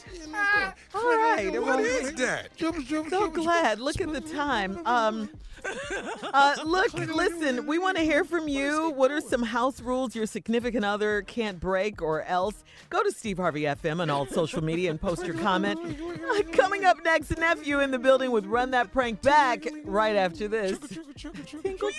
All 0.94 1.02
right. 1.18 1.52
What 1.54 1.62
well, 1.64 1.80
is 1.80 2.14
that? 2.16 2.50
so 2.58 3.30
glad. 3.30 3.80
Look 3.80 4.00
at 4.02 4.14
the 4.14 4.22
time. 4.22 4.80
Um, 4.86 5.30
uh, 6.34 6.56
look, 6.66 6.94
listen, 6.94 7.66
we 7.66 7.78
want 7.78 7.98
to 7.98 8.04
hear 8.04 8.24
from 8.24 8.48
you. 8.48 8.92
What 8.92 9.12
are 9.12 9.22
some 9.22 9.44
house 9.44 9.82
rules 9.82 10.16
your 10.16 10.26
significant 10.26 10.86
other 10.86 11.22
can't 11.24 11.60
break 11.60 12.02
or 12.02 12.24
else? 12.24 12.64
Go 12.90 13.04
to 13.04 13.12
Steve 13.12 13.38
Harvey 13.38 13.64
FM 13.64 14.02
on 14.02 14.10
all 14.10 14.26
social 14.26 14.64
media 14.64 14.90
and 14.90 15.00
post 15.00 15.26
your 15.26 15.36
comment. 15.36 15.80
Uh, 15.80 16.44
coming 16.52 16.86
up 16.86 16.98
next, 17.04 17.38
nephew 17.38 17.80
in 17.80 17.92
the 17.92 18.00
building 18.00 18.32
with 18.32 18.46
Run 18.46 18.72
That 18.72 18.92
Prank 18.92 19.22
Back 19.22 19.66
right 19.86 20.16
after 20.16 20.48
this. 20.48 20.78
Tinkle, 20.80 21.44
tinkle. 21.46 21.90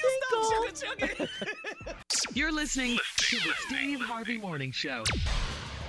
You're 2.35 2.53
listening 2.53 2.99
to 3.17 3.37
the 3.37 3.53
Steve 3.67 4.01
Harvey 4.01 4.39
Morning 4.39 4.73
Show. 4.73 5.05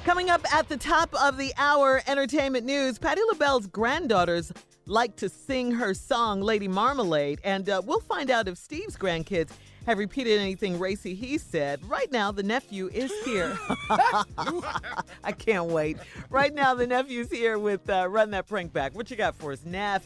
Coming 0.05 0.29
up 0.29 0.41
at 0.53 0.67
the 0.67 0.75
top 0.75 1.13
of 1.21 1.37
the 1.37 1.53
hour, 1.57 2.01
entertainment 2.07 2.65
news. 2.65 2.99
Patti 2.99 3.21
LaBelle's 3.29 3.67
granddaughters 3.67 4.51
like 4.85 5.15
to 5.17 5.29
sing 5.29 5.71
her 5.71 5.93
song 5.93 6.41
"Lady 6.41 6.67
Marmalade," 6.67 7.39
and 7.43 7.69
uh, 7.69 7.81
we'll 7.85 7.99
find 7.99 8.29
out 8.29 8.47
if 8.47 8.57
Steve's 8.57 8.97
grandkids 8.97 9.49
have 9.85 9.97
repeated 9.97 10.39
anything 10.39 10.79
racy 10.79 11.13
he 11.13 11.37
said. 11.37 11.83
Right 11.89 12.11
now, 12.11 12.31
the 12.31 12.43
nephew 12.43 12.89
is 12.93 13.11
here. 13.25 13.57
I 13.89 15.31
can't 15.37 15.65
wait. 15.65 15.97
Right 16.29 16.53
now, 16.53 16.73
the 16.73 16.87
nephew's 16.87 17.31
here 17.31 17.59
with 17.59 17.89
uh, 17.89 18.07
"Run 18.09 18.31
That 18.31 18.47
Prank 18.47 18.73
Back." 18.73 18.95
What 18.95 19.09
you 19.11 19.17
got 19.17 19.35
for 19.35 19.51
us, 19.51 19.63
Neff? 19.65 20.05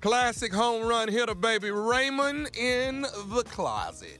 Classic 0.00 0.52
home 0.52 0.86
run 0.86 1.08
hitter, 1.08 1.34
baby. 1.34 1.70
Raymond 1.70 2.54
in 2.56 3.02
the 3.02 3.42
closet. 3.46 4.18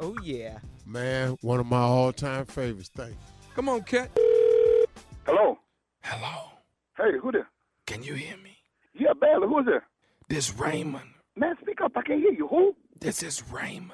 Oh 0.00 0.16
yeah. 0.22 0.58
Man, 0.86 1.36
one 1.42 1.58
of 1.58 1.66
my 1.66 1.80
all-time 1.80 2.46
favorites. 2.46 2.90
Thank 2.94 3.10
you. 3.10 3.16
Come 3.54 3.68
on, 3.68 3.82
cat. 3.82 4.10
Hello. 5.26 5.58
Hello. 6.02 6.52
Hey, 6.96 7.18
who 7.20 7.32
there? 7.32 7.48
Can 7.86 8.02
you 8.02 8.14
hear 8.14 8.36
me? 8.36 8.45
Yeah, 8.98 9.12
barely. 9.20 9.46
Who's 9.48 9.66
there? 9.66 9.86
This 10.28 10.52
Raymond. 10.54 11.10
Man, 11.36 11.54
speak 11.60 11.80
up. 11.82 11.92
I 11.96 12.02
can't 12.02 12.20
hear 12.20 12.32
you. 12.32 12.48
Who? 12.48 12.74
This 12.98 13.22
is 13.22 13.42
Raymond. 13.50 13.92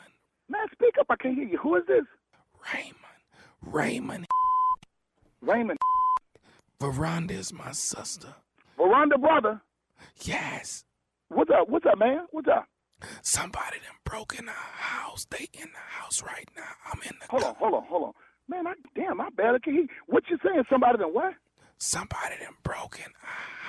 Man, 0.48 0.66
speak 0.72 0.94
up. 1.00 1.06
I 1.10 1.16
can't 1.16 1.34
hear 1.34 1.46
you. 1.46 1.58
Who 1.58 1.76
is 1.76 1.82
this? 1.88 2.04
Raymond. 2.72 2.96
Raymond. 3.62 4.26
Raymond. 5.40 5.78
Veranda 6.80 7.34
is 7.34 7.52
my 7.52 7.72
sister. 7.72 8.34
Veranda 8.76 9.18
brother. 9.18 9.60
Yes. 10.22 10.84
What's 11.28 11.50
up? 11.50 11.68
What's 11.68 11.86
up, 11.86 11.98
man? 11.98 12.26
What's 12.30 12.48
up? 12.48 12.66
Somebody 13.22 13.78
done 13.78 13.96
broke 14.04 14.36
in 14.38 14.48
our 14.48 14.54
house. 14.54 15.26
They 15.30 15.48
in 15.54 15.68
the 15.72 15.98
house 15.98 16.22
right 16.22 16.48
now. 16.56 16.62
I'm 16.92 17.00
in 17.02 17.12
the 17.20 17.26
Hold 17.30 17.42
on, 17.42 17.54
hold 17.56 17.74
on, 17.74 17.82
hold 17.84 18.02
on. 18.04 18.12
Man, 18.48 18.66
I 18.66 18.74
damn, 18.94 19.20
I 19.20 19.28
barely 19.36 19.60
can 19.60 19.72
hear. 19.74 19.86
What 20.06 20.24
you 20.30 20.38
saying? 20.44 20.64
Somebody 20.70 20.98
done 20.98 21.14
what? 21.14 21.34
Somebody 21.78 22.36
done 22.40 22.54
broke 22.62 22.98
in 22.98 23.12
our 23.22 23.28
house. 23.28 23.61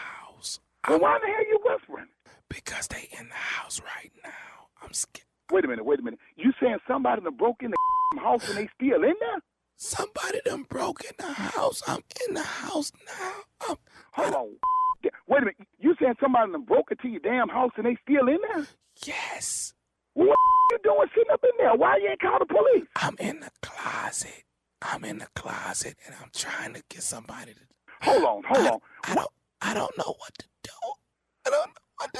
Well, 0.87 0.99
why 0.99 1.19
the 1.21 1.27
hell 1.27 1.47
you 1.47 1.59
whispering? 1.63 2.07
Because 2.49 2.87
they 2.87 3.09
in 3.19 3.29
the 3.29 3.35
house 3.35 3.81
right 3.81 4.11
now. 4.23 4.67
I'm 4.81 4.93
scared. 4.93 5.25
Wait 5.51 5.65
a 5.65 5.67
minute, 5.67 5.85
wait 5.85 5.99
a 5.99 6.03
minute. 6.03 6.19
You 6.35 6.51
saying 6.61 6.77
somebody 6.87 7.21
done 7.21 7.35
broke 7.37 7.63
in 7.63 7.71
the 7.71 8.19
house 8.21 8.47
and 8.49 8.57
they 8.57 8.69
still 8.75 9.03
in 9.03 9.13
there? 9.19 9.39
Somebody 9.77 10.39
done 10.45 10.63
broke 10.63 11.03
in 11.03 11.11
the 11.17 11.33
house. 11.33 11.81
I'm 11.87 12.01
in 12.27 12.35
the 12.35 12.43
house 12.43 12.91
now. 13.19 13.33
I'm, 13.69 13.75
Hold 14.13 14.33
on. 14.35 14.49
Wait 15.27 15.37
a 15.37 15.41
minute. 15.41 15.55
You 15.79 15.95
saying 15.99 16.15
somebody 16.21 16.51
done 16.51 16.63
broke 16.63 16.91
into 16.91 17.09
your 17.09 17.19
damn 17.19 17.49
house 17.49 17.71
and 17.77 17.85
they 17.85 17.97
still 18.03 18.27
in 18.27 18.37
there? 18.53 18.67
yes. 19.05 19.73
Well, 20.15 20.27
what 20.27 20.37
you 20.71 20.79
doing 20.83 21.07
sitting 21.15 21.31
up 21.33 21.43
in 21.43 21.51
there? 21.57 21.75
Why 21.75 21.97
you 21.97 22.09
ain't 22.09 22.21
call 22.21 22.39
the 22.39 22.45
police? 22.45 22.87
I'm 22.95 23.15
in 23.19 23.39
the 23.41 23.51
closet. 23.61 24.43
I'm 24.81 25.03
in 25.05 25.17
the 25.19 25.27
closet 25.35 25.95
and 26.05 26.15
I'm 26.21 26.29
trying 26.33 26.73
to 26.75 26.83
get 26.89 27.03
somebody 27.03 27.53
to. 27.53 27.59
Hold 28.03 28.23
on, 28.23 28.43
hold 28.47 28.67
on. 28.67 28.79
I 29.05 29.15
don't. 29.15 29.29
I 29.61 29.73
don't 29.73 29.97
know 29.97 30.15
what 30.19 30.37
to 30.39 30.45
do. 30.63 30.71
I 31.45 31.49
don't 31.49 31.69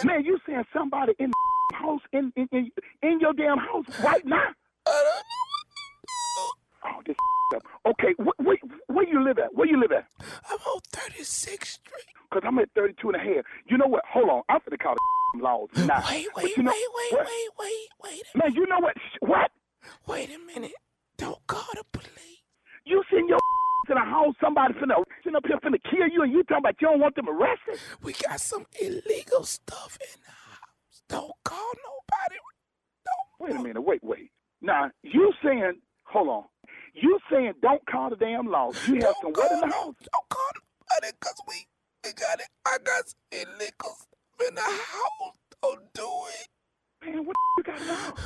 to. 0.01 0.08
Man, 0.08 0.25
you 0.25 0.38
saying 0.47 0.63
somebody 0.73 1.13
in 1.19 1.32
the 1.32 1.75
house 1.77 2.01
in 2.13 2.32
in, 2.36 2.47
in 2.51 2.71
in 3.01 3.19
your 3.19 3.34
damn 3.34 3.58
house 3.58 3.86
right 4.03 4.25
now? 4.25 4.49
I 4.88 4.91
don't 4.91 5.06
know 5.06 6.49
Oh, 6.86 7.01
this 7.06 7.15
up. 7.56 7.63
Okay, 7.88 8.13
wh- 8.19 8.39
where, 8.45 8.58
where 8.88 9.08
you 9.08 9.23
live 9.23 9.39
at? 9.39 9.53
Where 9.56 9.67
you 9.67 9.79
live 9.79 9.91
at? 9.93 10.06
what 10.17 10.25
to 10.25 10.25
do. 10.25 10.36
I'm 10.49 10.60
on 10.60 10.79
36th 10.91 11.65
Street. 11.65 12.06
Because 12.29 12.43
I'm 12.45 12.60
at 12.60 12.69
32 12.75 13.10
and 13.10 13.15
a 13.15 13.19
half. 13.19 13.45
You 13.69 13.77
know 13.77 13.88
what? 13.88 14.03
Hold 14.12 14.29
on. 14.29 14.41
I'm 14.49 14.60
finna 14.62 14.79
call 14.82 14.95
the 15.36 15.43
laws 15.43 15.69
now. 15.75 16.03
Wait, 16.10 16.27
wait, 16.36 16.58
you 16.58 16.63
know, 16.63 16.71
wait, 16.71 16.88
wait, 16.95 17.13
what? 17.13 17.27
wait, 17.27 17.49
wait, 17.60 17.88
wait. 18.03 18.43
Man, 18.43 18.53
you 18.53 18.65
know 18.67 18.79
what? 18.79 18.95
Sh- 18.97 19.17
What? 19.21 19.51
Wait 20.08 20.29
a 20.36 20.39
minute. 20.53 20.73
Don't 21.17 21.39
call 21.47 21.65
the 21.75 21.84
police. 21.93 22.41
You 22.86 23.01
send 23.12 23.29
your 23.29 23.39
in 23.93 24.01
a 24.01 24.06
house, 24.06 24.34
somebody 24.41 24.73
finna 24.73 25.03
sitting 25.23 25.36
up 25.36 25.45
here 25.45 25.58
finna 25.58 25.79
kill 25.89 26.08
you, 26.12 26.23
and 26.23 26.32
you 26.32 26.43
talking 26.43 26.58
about 26.65 26.75
you 26.82 26.88
don't 26.88 26.99
want 26.99 27.15
them 27.15 27.29
arrested? 27.29 27.77
We 28.01 28.13
got 28.13 28.39
some 28.39 28.65
illegal 28.82 29.43
stuff 29.43 29.97
in 30.01 30.21
the 30.25 30.32
house. 30.32 31.03
Don't 31.08 31.32
call 31.43 31.71
nobody. 31.86 32.36
Don't. 33.06 33.39
Wait 33.39 33.56
a 33.60 33.63
minute. 33.63 33.82
Wait, 33.82 34.03
wait. 34.03 34.32
Now, 34.62 34.89
you 35.03 35.32
saying, 35.43 35.73
hold 36.06 36.29
on. 36.29 36.43
You 36.93 37.19
saying 37.32 37.53
don't 37.62 37.86
call 37.88 38.10
the 38.10 38.15
damn 38.15 38.47
laws. 38.47 38.75
You 38.88 38.95
have 38.95 39.15
some 39.21 39.32
what 39.34 39.51
in 39.51 39.60
the 39.62 39.67
house? 39.67 39.95
Don't 39.99 40.29
call 40.29 40.49
nobody 40.56 41.13
because 41.19 41.41
we, 41.47 41.56
we 42.03 42.13
got 42.13 42.39
it. 42.39 42.47
I 42.65 42.77
got 42.84 43.08
some 43.08 43.19
illegal 43.32 43.95
stuff 43.95 44.47
in 44.47 44.56
the 44.56 44.62
house. 44.62 45.36
Don't 45.62 45.93
do 45.93 46.10
it. 46.41 46.47
Man, 47.06 47.25
what 47.25 47.36
you 47.58 47.63
got 47.63 47.82
in 47.82 47.88
the 47.88 47.93
house? 47.93 48.19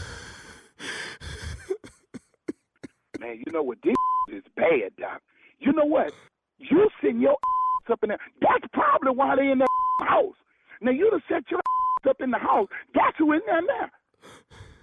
Man, 3.19 3.41
you 3.45 3.51
know 3.51 3.63
what? 3.63 3.79
This 3.83 3.95
is 4.31 4.43
bad, 4.55 4.95
Doc. 4.99 5.21
You 5.59 5.73
know 5.73 5.85
what? 5.85 6.13
You 6.57 6.89
send 7.01 7.21
your 7.21 7.35
up 7.91 7.99
in 8.03 8.09
there. 8.09 8.19
That's 8.41 8.65
probably 8.73 9.11
why 9.11 9.35
they 9.35 9.49
in 9.51 9.59
that 9.59 9.67
house. 10.07 10.35
Now 10.81 10.91
you 10.91 11.09
done 11.09 11.23
set 11.29 11.49
your 11.49 11.61
up 12.09 12.21
in 12.21 12.31
the 12.31 12.37
house. 12.37 12.67
That's 12.93 13.17
who 13.17 13.33
in 13.33 13.41
there 13.45 13.61
now. 13.61 13.89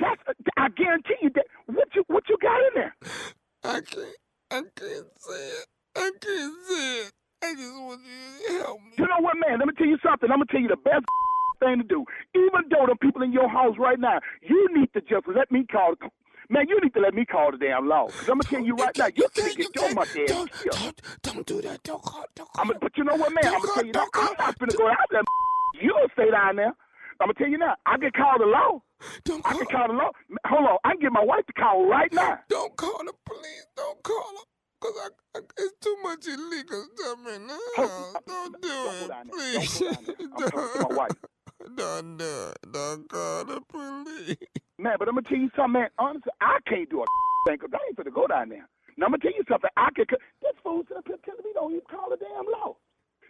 That's 0.00 0.20
I 0.56 0.68
guarantee 0.70 1.14
you 1.22 1.30
that 1.34 1.46
what 1.66 1.88
you 1.94 2.04
what 2.08 2.24
you 2.28 2.36
got 2.42 2.60
in 2.60 2.74
there. 2.74 2.94
I 3.62 3.80
can't. 3.80 4.16
I 4.50 4.62
can't 4.76 5.06
say 5.18 5.48
it. 5.48 5.66
I 5.96 6.10
can't 6.20 6.54
say 6.68 7.00
it. 7.00 7.12
I 7.42 7.54
just 7.54 7.74
want 7.74 8.00
you 8.02 8.48
to 8.48 8.64
help 8.64 8.80
me. 8.80 8.90
You 8.98 9.06
know 9.06 9.20
what, 9.20 9.36
man? 9.36 9.58
Let 9.58 9.68
me 9.68 9.74
tell 9.76 9.86
you 9.86 9.98
something. 10.04 10.30
I'm 10.30 10.38
gonna 10.38 10.50
tell 10.50 10.60
you 10.60 10.68
the 10.68 10.76
best 10.76 11.04
thing 11.60 11.78
to 11.78 11.84
do. 11.84 12.04
Even 12.34 12.68
though 12.70 12.86
the 12.88 12.96
people 13.00 13.22
in 13.22 13.32
your 13.32 13.48
house 13.48 13.76
right 13.78 13.98
now, 13.98 14.18
you 14.42 14.68
need 14.74 14.92
to 14.94 15.00
just 15.00 15.26
let 15.28 15.50
me 15.52 15.64
call. 15.70 15.94
Man, 16.50 16.68
you 16.68 16.80
need 16.80 16.92
to 16.94 17.00
let 17.00 17.14
me 17.14 17.24
call 17.24 17.52
the 17.52 17.58
damn 17.58 17.88
law. 17.88 18.08
Cause 18.08 18.28
I'm 18.28 18.38
gonna 18.38 18.42
tell 18.44 18.60
you 18.64 18.74
right 18.76 18.96
now, 18.98 19.06
you 19.06 19.28
can't- 19.34 19.56
can 19.56 19.56
get 19.56 19.74
your 19.76 19.94
much 19.94 20.08
ass 20.08 20.28
Don't, 20.28 20.52
killed. 20.52 20.76
don't, 20.76 21.02
don't 21.22 21.46
do 21.46 21.62
that. 21.62 21.82
Don't 21.82 22.02
call. 22.02 22.24
Don't 22.34 22.52
call. 22.52 22.70
I'm 22.70 22.78
but 22.80 22.96
you 22.96 23.04
know 23.04 23.16
what, 23.16 23.32
man? 23.32 23.44
Don't 23.44 23.54
I'm 23.54 23.60
gonna 23.60 23.66
call- 23.66 23.74
tell 23.76 23.86
you 23.86 23.92
don't 23.92 24.10
I'm 24.16 24.34
not 24.38 24.58
gonna 24.58 24.72
go 24.72 24.88
out 24.88 24.96
there. 25.10 25.22
You 25.82 25.90
gonna 25.90 26.08
stay 26.12 26.30
down 26.30 26.56
there. 26.56 26.66
I'm 27.20 27.26
gonna 27.26 27.34
tell 27.34 27.48
you 27.48 27.58
now. 27.58 27.74
I 27.86 27.96
can 27.98 28.10
call 28.12 28.38
the 28.38 28.46
law. 28.46 28.80
Don't 29.24 29.44
I 29.44 29.50
call. 29.50 29.58
can 29.58 29.66
call 29.68 29.88
the 29.88 29.94
law. 29.94 30.10
Hold 30.46 30.66
on. 30.68 30.78
I 30.84 30.90
can 30.92 31.00
get 31.00 31.12
my 31.12 31.24
wife 31.24 31.44
to 31.46 31.52
call 31.54 31.88
right 31.88 32.12
now. 32.12 32.38
Don't 32.48 32.76
call 32.76 32.98
the 33.04 33.12
police. 33.26 33.66
Don't 33.76 34.00
call 34.02 34.32
them. 34.34 34.44
Cause 34.80 34.92
I, 35.02 35.38
I, 35.38 35.40
it's 35.58 35.74
too 35.80 35.96
much 36.04 36.26
illegal 36.28 36.84
stuff 36.94 37.18
in 37.34 37.46
the 37.48 37.58
house. 37.76 38.14
Don't 38.26 38.62
do 38.62 38.68
Don't 38.68 39.10
it, 39.10 39.32
please. 39.32 39.78
Don't 39.80 39.90
go 39.90 39.98
down 39.98 40.06
there. 40.06 40.44
I'm 40.44 40.50
talking 40.50 40.80
to 40.82 40.88
my 40.90 40.94
wife. 40.94 41.10
Don't 41.76 42.18
do 42.18 42.24
it. 42.52 42.72
Don't 42.72 43.08
call 43.08 43.44
the 43.44 43.60
police. 43.68 44.36
Man, 44.78 44.96
but 44.98 45.08
I'm 45.08 45.14
gonna 45.14 45.28
tell 45.28 45.38
you 45.38 45.50
something, 45.56 45.80
man. 45.80 45.88
Honestly, 45.98 46.32
I 46.40 46.58
can't 46.68 46.88
do 46.90 47.00
a 47.02 47.04
thing 47.48 47.56
because 47.56 47.72
I 47.72 47.80
ain't 47.88 47.96
finna 47.96 48.12
go 48.14 48.26
down 48.26 48.50
there. 48.50 48.68
Now 48.96 49.06
I'm 49.06 49.12
gonna 49.12 49.22
tell 49.22 49.32
you 49.32 49.44
something. 49.48 49.70
I 49.76 49.88
can. 49.96 50.04
This 50.42 50.52
fool's 50.62 50.86
up 50.96 51.04
here 51.06 51.16
telling 51.24 51.44
me 51.44 51.50
don't 51.54 51.72
even 51.72 51.88
call 51.90 52.10
the 52.10 52.16
damn 52.16 52.44
law. 52.52 52.76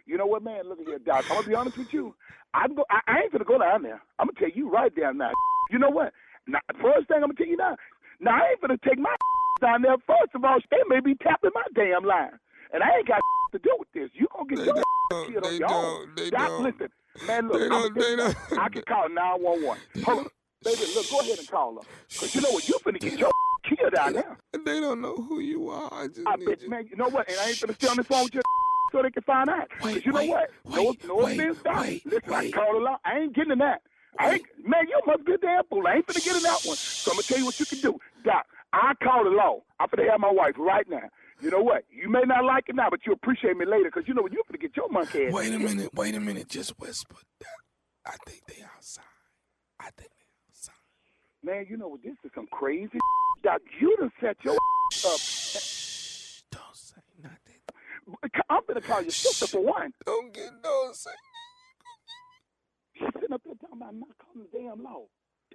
You 0.05 0.17
know 0.17 0.27
what, 0.27 0.43
man? 0.43 0.67
Look 0.67 0.79
at 0.79 0.85
here, 0.85 0.99
Doc. 0.99 1.25
I'm 1.29 1.37
gonna 1.37 1.47
be 1.47 1.55
honest 1.55 1.77
with 1.77 1.93
you. 1.93 2.13
I'm 2.53 2.75
go. 2.75 2.83
I, 2.91 2.99
I 3.07 3.19
ain't 3.23 3.33
finna 3.33 3.47
go 3.47 3.57
down 3.57 3.83
there. 3.83 4.01
I'm 4.19 4.27
gonna 4.27 4.39
tell 4.39 4.51
you 4.53 4.69
right 4.69 4.93
down 4.93 5.17
now. 5.17 5.31
You 5.71 5.79
know 5.79 5.89
what? 5.89 6.13
Now, 6.45 6.59
first 6.79 7.07
thing 7.07 7.17
I'm 7.25 7.33
gonna 7.33 7.33
tell 7.33 7.47
you 7.47 7.57
now. 7.57 7.75
Now 8.19 8.37
I 8.37 8.51
ain't 8.51 8.61
finna 8.61 8.79
take 8.83 8.99
my 8.99 9.15
down 9.61 9.81
there. 9.81 9.97
First 10.05 10.35
of 10.35 10.45
all, 10.45 10.59
they 10.69 10.77
may 10.87 10.99
be 10.99 11.15
tapping 11.15 11.49
my 11.55 11.63
damn 11.73 12.05
line, 12.05 12.37
and 12.71 12.83
I 12.83 12.97
ain't 12.97 13.07
got 13.07 13.19
to 13.51 13.57
do 13.57 13.75
with 13.79 13.87
this. 13.93 14.11
You 14.13 14.27
gonna 14.31 14.45
get 14.45 14.59
They 14.59 14.65
your 14.65 15.25
killed 15.25 15.43
on 15.43 15.57
your 15.57 15.73
own. 15.73 16.29
Doc, 16.29 16.59
listen, 16.59 16.89
man. 17.21 17.47
Look, 17.47 17.59
They 17.61 17.69
don't. 17.69 17.93
They 17.95 18.15
don't. 18.15 18.35
I 18.59 18.69
can 18.69 18.83
call 18.83 19.09
911. 19.09 19.81
Hold 20.05 20.19
on. 20.19 20.27
Baby, 20.63 20.81
look, 20.95 21.09
go 21.09 21.19
ahead 21.19 21.39
and 21.39 21.47
call 21.47 21.75
her. 21.75 21.81
Because 22.17 22.33
you 22.33 22.41
know 22.41 22.51
what? 22.51 22.67
You 22.67 22.79
finna 22.85 22.99
get 23.01 23.19
your 23.19 23.31
killed 23.69 23.93
here 23.93 24.13
there. 24.13 24.37
They 24.65 24.79
don't 24.79 25.01
know 25.01 25.15
who 25.15 25.39
you 25.39 25.69
are. 25.69 25.89
I 25.93 26.07
just 26.07 26.27
I 26.27 26.35
need 26.37 26.45
bet, 26.45 26.61
you. 26.61 26.69
man, 26.69 26.87
you 26.89 26.95
know 26.95 27.07
what? 27.09 27.29
And 27.29 27.39
I 27.39 27.49
ain't 27.49 27.59
gonna 27.59 27.75
stay 27.75 27.87
on 27.87 27.97
this 27.97 28.07
phone 28.07 28.23
with 28.25 28.35
you 28.35 28.41
so 28.91 29.01
they 29.03 29.11
can 29.11 29.23
find 29.23 29.49
out. 29.49 29.67
Wait, 29.83 30.05
you 30.05 30.11
know 30.11 30.19
wait, 30.19 30.29
what? 30.29 30.49
wait, 30.65 31.03
no, 31.05 31.15
no 31.15 31.23
wait, 31.23 31.39
offense, 31.39 31.57
Doc. 31.63 31.81
wait, 31.81 32.05
Listen, 32.05 32.33
I 32.33 32.39
wait. 32.41 32.53
call 32.53 32.77
a 32.77 32.81
lot. 32.81 32.99
I 33.05 33.19
ain't 33.19 33.35
getting 33.35 33.51
in 33.53 33.59
that. 33.59 33.81
I 34.17 34.31
ain't, 34.35 34.43
man, 34.65 34.87
you 34.87 34.99
must 35.05 35.25
be 35.25 35.33
a 35.33 35.37
damn 35.37 35.63
fool. 35.65 35.85
I 35.87 35.95
ain't 35.95 36.07
finna 36.07 36.23
get 36.23 36.35
in 36.37 36.43
that 36.43 36.63
one. 36.63 36.77
So 37.03 37.11
I'm 37.11 37.17
gonna 37.17 37.23
tell 37.23 37.37
you 37.37 37.45
what 37.45 37.59
you 37.59 37.65
can 37.65 37.81
do, 37.81 37.99
Doc. 38.23 38.45
I 38.73 38.93
call 39.03 39.23
the 39.23 39.29
law. 39.29 39.61
I'm 39.79 39.87
finna 39.89 40.09
have 40.09 40.19
my 40.19 40.31
wife 40.31 40.55
right 40.57 40.89
now. 40.89 41.09
You 41.41 41.51
know 41.51 41.61
what? 41.61 41.83
You 41.91 42.09
may 42.09 42.21
not 42.25 42.45
like 42.45 42.69
it 42.69 42.75
now, 42.75 42.89
but 42.89 43.01
you 43.05 43.11
appreciate 43.11 43.57
me 43.57 43.65
later, 43.65 43.91
'cause 43.91 44.03
you 44.07 44.13
know 44.13 44.21
what? 44.21 44.31
You 44.31 44.41
finna 44.49 44.59
get 44.61 44.75
your 44.77 44.89
monkey 44.89 45.25
ass. 45.27 45.33
Wait 45.33 45.53
a 45.53 45.59
minute. 45.59 45.93
Wait 45.93 46.15
a 46.15 46.19
minute. 46.19 46.47
Just 46.47 46.79
whisper. 46.79 47.15
I 48.05 48.15
think 48.25 48.45
they 48.47 48.63
outside. 48.63 49.03
I 49.79 49.89
think 49.91 50.11
they 50.11 50.25
outside. 50.49 50.75
Man, 51.43 51.65
you 51.69 51.77
know 51.77 51.89
what? 51.89 52.01
This 52.03 52.15
is 52.23 52.31
some 52.33 52.47
crazy 52.47 52.97
Doc. 53.43 53.61
You 53.79 53.95
done 53.97 54.11
set 54.21 54.37
your 54.43 54.53
up. 55.05 55.19
Shh. 55.19 56.41
Don't 56.51 56.75
say 56.75 57.01
nothing. 57.21 57.61
I'm 58.49 58.61
gonna 58.67 58.81
call 58.81 59.01
your 59.01 59.11
sister 59.11 59.47
for 59.47 59.59
one. 59.61 59.93
Don't 60.05 60.33
get 60.33 60.51
no 60.63 60.91
say. 60.93 61.11
She's 62.93 63.09
sitting 63.13 63.33
up 63.33 63.41
there 63.43 63.55
talking 63.55 63.77
about 63.81 63.93
not 63.95 64.09
calling 64.19 64.47
the 64.51 64.57
damn 64.59 64.83
law. 64.83 65.05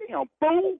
Damn 0.07 0.25
fool. 0.39 0.77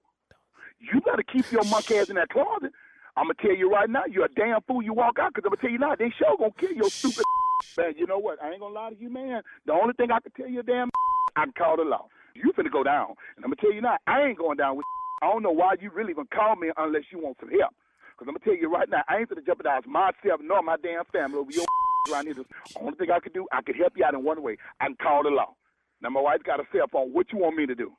You 0.80 1.02
better 1.02 1.24
keep 1.24 1.52
your 1.52 1.64
monkey 1.66 1.98
ass 1.98 2.10
in 2.10 2.16
that 2.16 2.30
closet. 2.30 2.72
I'm 3.18 3.26
gonna 3.26 3.36
tell 3.42 3.56
you 3.56 3.70
right 3.72 3.90
now, 3.90 4.04
you're 4.10 4.26
a 4.26 4.34
damn 4.34 4.62
fool. 4.62 4.82
You 4.82 4.94
walk 4.94 5.20
out, 5.20 5.34
cause 5.34 5.44
I'm 5.46 5.52
gonna 5.52 5.62
tell 5.62 5.70
you 5.72 5.80
now, 5.80 5.96
they 5.96 6.14
sure 6.18 6.38
gonna 6.38 6.52
kill 6.58 6.72
your 6.72 6.90
stupid. 6.90 7.24
man, 7.78 7.94
you 7.98 8.08
know 8.08 8.20
what? 8.20 8.42
I 8.42 8.52
ain't 8.52 8.60
gonna 8.60 8.74
lie 8.74 8.90
to 8.90 9.00
you, 9.00 9.10
man. 9.10 9.42
The 9.66 9.74
only 9.74 9.94
thing 9.94 10.12
I 10.12 10.20
can 10.20 10.32
tell 10.32 10.48
you, 10.50 10.64
damn, 10.64 10.90
I 11.36 11.44
can 11.46 11.54
call 11.54 11.78
the 11.78 11.84
law. 11.84 12.08
You 12.34 12.54
finna 12.58 12.72
go 12.72 12.84
down, 12.84 13.16
and 13.36 13.44
I'm 13.44 13.52
gonna 13.52 13.62
tell 13.62 13.74
you 13.74 13.82
now, 13.82 13.98
I 14.08 14.22
ain't 14.24 14.38
going 14.38 14.58
down 14.58 14.78
with. 14.78 14.86
I 15.24 15.28
don't 15.28 15.44
know 15.44 15.52
why 15.52 15.76
you 15.80 15.92
really 15.94 16.12
even 16.12 16.26
call 16.34 16.56
me 16.56 16.72
unless 16.78 17.04
you 17.12 17.20
want 17.20 17.38
some 17.40 17.50
help. 17.50 17.76
Cause 18.18 18.28
I'm 18.28 18.34
gonna 18.34 18.46
tell 18.46 18.56
you 18.56 18.72
right 18.74 18.90
now, 18.90 19.04
I 19.08 19.18
ain't 19.18 19.30
gonna 19.30 19.42
jeopardize 19.42 19.84
myself 19.86 20.42
nor 20.42 20.62
my 20.64 20.78
damn 20.82 21.06
family 21.14 21.38
over 21.38 21.52
your 21.52 21.66
around 22.12 22.26
here. 22.26 22.36
The 22.36 22.46
only 22.80 22.96
thing 22.96 23.12
I 23.12 23.20
could 23.20 23.34
do, 23.34 23.48
I 23.52 23.62
could 23.62 23.76
help 23.76 23.94
you 23.96 24.06
out 24.06 24.14
in 24.14 24.24
one 24.24 24.42
way. 24.42 24.58
I 24.80 24.88
can 24.88 24.96
call 24.96 25.24
the 25.24 25.30
law. 25.30 25.54
Now 26.02 26.10
my 26.10 26.22
wife 26.22 26.42
got 26.44 26.60
a 26.60 26.64
cell 26.72 26.88
phone. 26.92 27.14
What 27.14 27.28
you 27.32 27.40
want 27.40 27.56
me 27.56 27.66
to 27.68 27.76
do? 27.76 27.94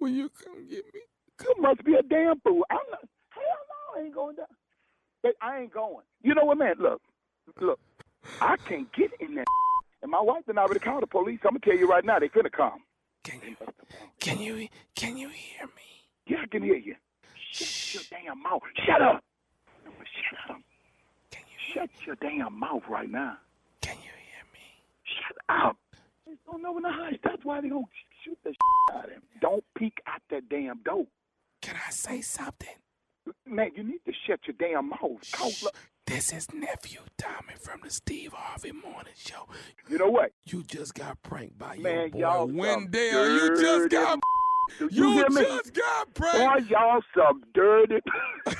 Will 0.00 0.08
you 0.08 0.30
come 0.42 0.66
get 0.68 0.84
me? 0.94 1.00
You 1.42 1.54
must 1.60 1.84
be 1.84 1.94
a 1.94 2.02
damn 2.02 2.40
fool. 2.40 2.64
I'm 2.70 2.78
not. 2.90 3.08
I 3.96 4.00
ain't 4.00 4.14
going 4.14 4.36
down. 4.36 4.46
Hey, 5.22 5.32
I 5.40 5.60
ain't 5.60 5.72
going. 5.72 6.04
You 6.22 6.34
know 6.34 6.44
what, 6.44 6.58
man? 6.58 6.74
Look, 6.78 7.00
look. 7.60 7.78
I 8.40 8.56
can't 8.68 8.92
get 8.92 9.10
in 9.20 9.34
that. 9.36 9.46
And 10.02 10.10
my 10.10 10.20
wife 10.20 10.44
done 10.46 10.58
already 10.58 10.80
called 10.80 11.02
the 11.02 11.06
police. 11.06 11.40
I'm 11.44 11.50
gonna 11.50 11.60
tell 11.60 11.76
you 11.76 11.88
right 11.88 12.04
now, 12.04 12.18
they 12.18 12.28
finna 12.28 12.52
come. 12.52 12.80
Can 13.22 13.40
you? 13.46 13.56
Can 14.20 14.38
you? 14.38 14.68
Can 14.94 15.16
you 15.16 15.28
hear 15.28 15.66
me? 15.66 16.06
Yeah, 16.26 16.38
I 16.42 16.46
can 16.46 16.62
hear 16.62 16.76
you. 16.76 16.94
Shut 17.52 17.94
your 17.94 18.02
damn 18.10 18.42
mouth. 18.42 18.62
Shut 18.86 19.00
up. 19.00 19.24
Shut 19.84 20.56
up. 20.56 20.62
Can 21.30 21.42
you? 21.48 21.74
Shut 21.74 21.90
your 22.06 22.16
damn 22.16 22.58
mouth 22.58 22.82
right 22.88 23.10
now. 23.10 23.38
Can 23.80 23.96
you 23.96 24.02
hear 24.02 24.44
me? 24.52 24.60
Shut 25.04 25.36
up. 25.48 25.76
They 26.26 26.32
don't 26.46 26.62
know 26.62 26.76
in 26.76 26.82
the 26.82 26.92
hush. 26.92 27.14
That's 27.22 27.44
why 27.44 27.60
they 27.60 27.68
gonna 27.68 27.84
shoot 28.24 28.38
the 28.44 28.54
out 28.92 29.04
of 29.06 29.10
him. 29.10 29.22
Don't 29.40 29.64
peek 29.76 30.00
out 30.06 30.20
that 30.30 30.48
damn 30.48 30.82
door. 30.82 31.06
Can 31.62 31.76
I 31.86 31.90
say 31.90 32.20
something? 32.20 32.68
Man, 33.46 33.70
you 33.76 33.82
need 33.84 34.00
to 34.06 34.12
shut 34.26 34.40
your 34.46 34.54
damn 34.58 34.88
mouth. 34.90 35.62
Look, 35.62 35.74
This 36.06 36.32
is 36.32 36.52
nephew 36.52 37.00
Tommy 37.16 37.54
from 37.60 37.80
the 37.82 37.90
Steve 37.90 38.32
Harvey 38.34 38.72
Morning 38.72 39.12
Show. 39.16 39.46
you 39.88 39.96
know 39.98 40.10
what? 40.10 40.32
You 40.44 40.62
just 40.62 40.94
got 40.94 41.22
pranked 41.22 41.58
by 41.58 41.76
Man, 41.78 42.10
your 42.14 42.46
boy 42.46 42.52
Wendell. 42.54 43.30
You 43.34 43.56
just 43.60 43.90
got. 43.90 44.18
You, 44.80 44.88
You, 44.90 45.28
just 45.28 45.72
got 45.74 46.14
pranked. 46.14 46.68
Boy, 46.70 46.76
y'all 46.76 47.02
some 47.16 47.42
dirty. 47.54 48.00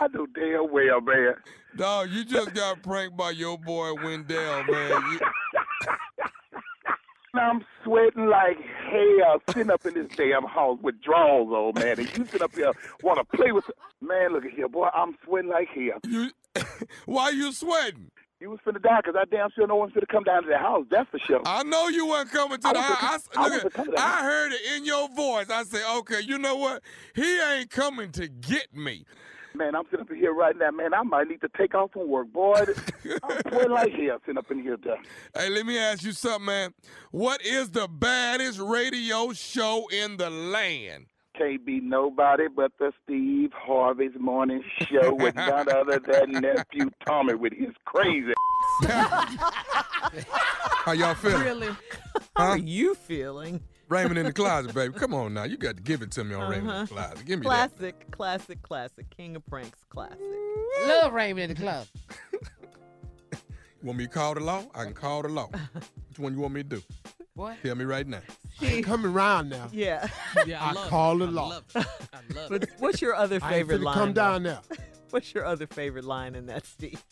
I 0.00 0.08
know 0.12 0.26
damn 0.34 0.70
well, 0.72 1.00
man. 1.00 1.34
Dog, 1.76 2.10
you 2.10 2.24
just 2.24 2.52
got 2.54 2.82
pranked 2.82 3.16
by 3.16 3.30
your 3.30 3.58
boy 3.58 3.94
Wendell, 3.94 4.64
man. 4.64 4.90
You, 5.12 5.20
I'm 7.34 7.64
sweating 7.82 8.26
like 8.26 8.58
hell 8.60 9.40
sitting 9.48 9.70
up 9.70 9.86
in 9.86 9.94
this 9.94 10.08
damn 10.16 10.44
house 10.44 10.78
with 10.82 11.00
drawers 11.00 11.48
on, 11.48 11.72
man. 11.82 11.98
And 11.98 12.18
you 12.18 12.26
sit 12.26 12.42
up 12.42 12.54
here 12.54 12.72
want 13.02 13.18
to 13.18 13.36
play 13.36 13.52
with. 13.52 13.70
Man, 14.02 14.32
look 14.34 14.44
at 14.44 14.50
here, 14.52 14.68
boy. 14.68 14.88
I'm 14.94 15.16
sweating 15.24 15.50
like 15.50 15.68
hell. 15.68 15.98
you, 16.06 16.30
why 17.06 17.30
you 17.30 17.52
sweating? 17.52 18.10
You 18.40 18.50
was 18.50 18.58
finna 18.66 18.82
die 18.82 19.00
because 19.02 19.14
I 19.18 19.24
damn 19.34 19.48
sure 19.54 19.66
no 19.66 19.76
one's 19.76 19.94
finna 19.94 20.08
come 20.08 20.24
down 20.24 20.42
to 20.42 20.48
the 20.48 20.58
house. 20.58 20.84
That's 20.90 21.08
for 21.08 21.20
sure. 21.20 21.40
I 21.46 21.62
know 21.62 21.88
you 21.88 22.06
weren't 22.08 22.30
coming 22.30 22.58
to 22.58 22.68
I 22.68 22.72
the 22.74 22.82
house. 22.82 23.28
I 23.34 23.40
I, 23.40 23.44
look 23.44 23.52
wasn't 23.52 23.66
at- 23.66 23.72
coming 23.72 23.90
to 23.92 23.96
the 23.96 24.02
I 24.02 24.22
heard 24.22 24.52
it 24.52 24.60
in 24.76 24.84
your 24.84 25.08
voice. 25.10 25.46
I 25.48 25.62
said, 25.62 25.82
okay, 25.98 26.20
you 26.20 26.36
know 26.38 26.56
what? 26.56 26.82
He 27.14 27.40
ain't 27.40 27.70
coming 27.70 28.10
to 28.12 28.28
get 28.28 28.74
me. 28.74 29.04
Man, 29.54 29.74
I'm 29.74 29.84
sitting 29.90 30.00
up 30.00 30.10
in 30.10 30.16
here 30.16 30.32
right 30.32 30.56
now, 30.56 30.70
man. 30.70 30.94
I 30.94 31.02
might 31.02 31.28
need 31.28 31.40
to 31.42 31.48
take 31.56 31.74
off 31.74 31.92
from 31.92 32.08
work, 32.08 32.32
boy. 32.32 32.54
I'm 33.22 33.40
sweating 33.48 33.70
like 33.70 33.92
hell 33.92 34.18
sitting 34.24 34.38
up 34.38 34.50
in 34.50 34.62
here, 34.62 34.76
done. 34.76 34.98
Hey, 35.34 35.50
let 35.50 35.66
me 35.66 35.78
ask 35.78 36.02
you 36.02 36.12
something, 36.12 36.46
man. 36.46 36.74
What 37.10 37.44
is 37.44 37.70
the 37.70 37.88
baddest 37.88 38.58
radio 38.58 39.32
show 39.32 39.88
in 39.92 40.16
the 40.16 40.30
land? 40.30 41.06
Can't 41.36 41.64
be 41.64 41.80
nobody 41.80 42.48
but 42.54 42.72
the 42.78 42.92
Steve 43.02 43.50
Harvey's 43.54 44.12
morning 44.18 44.62
show 44.80 45.14
with 45.14 45.34
none 45.34 45.68
other 45.74 45.98
than 45.98 46.32
nephew 46.32 46.90
Tommy 47.06 47.34
with 47.34 47.54
his 47.54 47.70
crazy. 47.86 48.34
How 50.84 50.92
y'all 50.92 51.14
feeling? 51.14 51.42
Really? 51.42 51.76
How 52.36 52.48
are 52.50 52.58
you 52.58 52.94
feeling? 52.94 53.62
Raymond 53.92 54.18
in 54.18 54.26
the 54.26 54.32
closet, 54.32 54.74
baby. 54.74 54.94
Come 54.94 55.14
on 55.14 55.34
now. 55.34 55.44
You 55.44 55.56
got 55.56 55.76
to 55.76 55.82
give 55.82 56.02
it 56.02 56.10
to 56.12 56.24
me 56.24 56.34
on 56.34 56.50
Raymond 56.50 56.58
in 56.60 56.66
the 56.66 56.72
Uh-huh. 56.74 56.86
closet. 57.10 57.24
Give 57.26 57.38
me 57.40 57.44
that. 57.48 57.70
Classic, 57.76 58.10
classic, 58.10 58.62
classic. 58.62 59.10
King 59.16 59.36
of 59.36 59.44
pranks, 59.46 59.84
classic. 59.90 60.18
Love 60.86 61.12
Raymond 61.12 61.50
in 61.50 61.56
the 61.56 61.62
club. 61.62 61.86
You 63.82 63.86
want 63.88 63.98
me 63.98 64.06
to 64.06 64.12
call 64.12 64.34
the 64.34 64.40
law? 64.40 64.62
I 64.76 64.84
can 64.84 64.94
call 64.94 65.22
the 65.22 65.28
law. 65.28 65.48
Which 66.08 66.18
one 66.20 66.34
you 66.34 66.38
want 66.40 66.54
me 66.54 66.62
to 66.62 66.68
do? 66.68 66.82
What? 67.34 67.56
Tell 67.64 67.74
me 67.74 67.84
right 67.84 68.06
now. 68.06 68.20
Coming 68.84 69.10
around 69.12 69.48
now. 69.48 69.66
Yeah. 69.72 70.06
Yeah, 70.46 70.62
I 70.64 70.68
I, 70.68 70.72
love 70.72 70.88
call 70.88 71.20
it. 71.20 71.26
the 71.26 71.32
law. 71.32 71.42
I 71.44 71.48
love 71.48 71.64
it. 71.74 71.86
I 72.12 72.34
love 72.34 72.48
But 72.48 72.62
it. 72.62 72.70
what's 72.78 73.02
your 73.02 73.16
other 73.16 73.40
favorite 73.40 73.80
finna 73.80 73.84
line? 73.86 73.94
come 73.98 74.12
down 74.12 74.44
now. 74.44 74.60
What's 75.10 75.34
your 75.34 75.44
other 75.44 75.66
favorite 75.66 76.04
line 76.04 76.36
in 76.36 76.46
that, 76.46 76.64
Steve? 76.64 77.02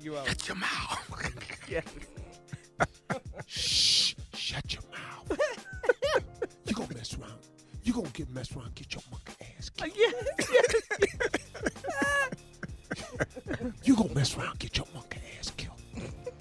You 0.00 0.16
always, 0.16 0.30
Shut 0.30 0.48
your 0.48 0.56
mouth. 0.56 1.32
yes. 1.68 1.84
Shh, 3.46 4.14
shut 4.34 4.74
your 4.74 4.82
mouth. 4.90 5.38
You 6.66 6.74
gonna 6.74 6.94
mess 6.94 7.16
around. 7.18 7.38
You 7.82 7.92
gonna 7.92 8.08
get 8.08 8.28
messed 8.30 8.56
around, 8.56 8.74
get 8.74 8.92
your 8.94 9.02
monkey 9.10 9.32
ass 9.56 9.70
killed. 9.70 9.92
Yes, 9.96 10.14
yes. 10.50 10.74
You 13.84 13.94
gonna 13.96 14.14
mess 14.14 14.36
around, 14.36 14.58
get 14.58 14.76
your 14.76 14.86
monkey 14.94 15.20
ass 15.38 15.52
killed. 15.56 15.76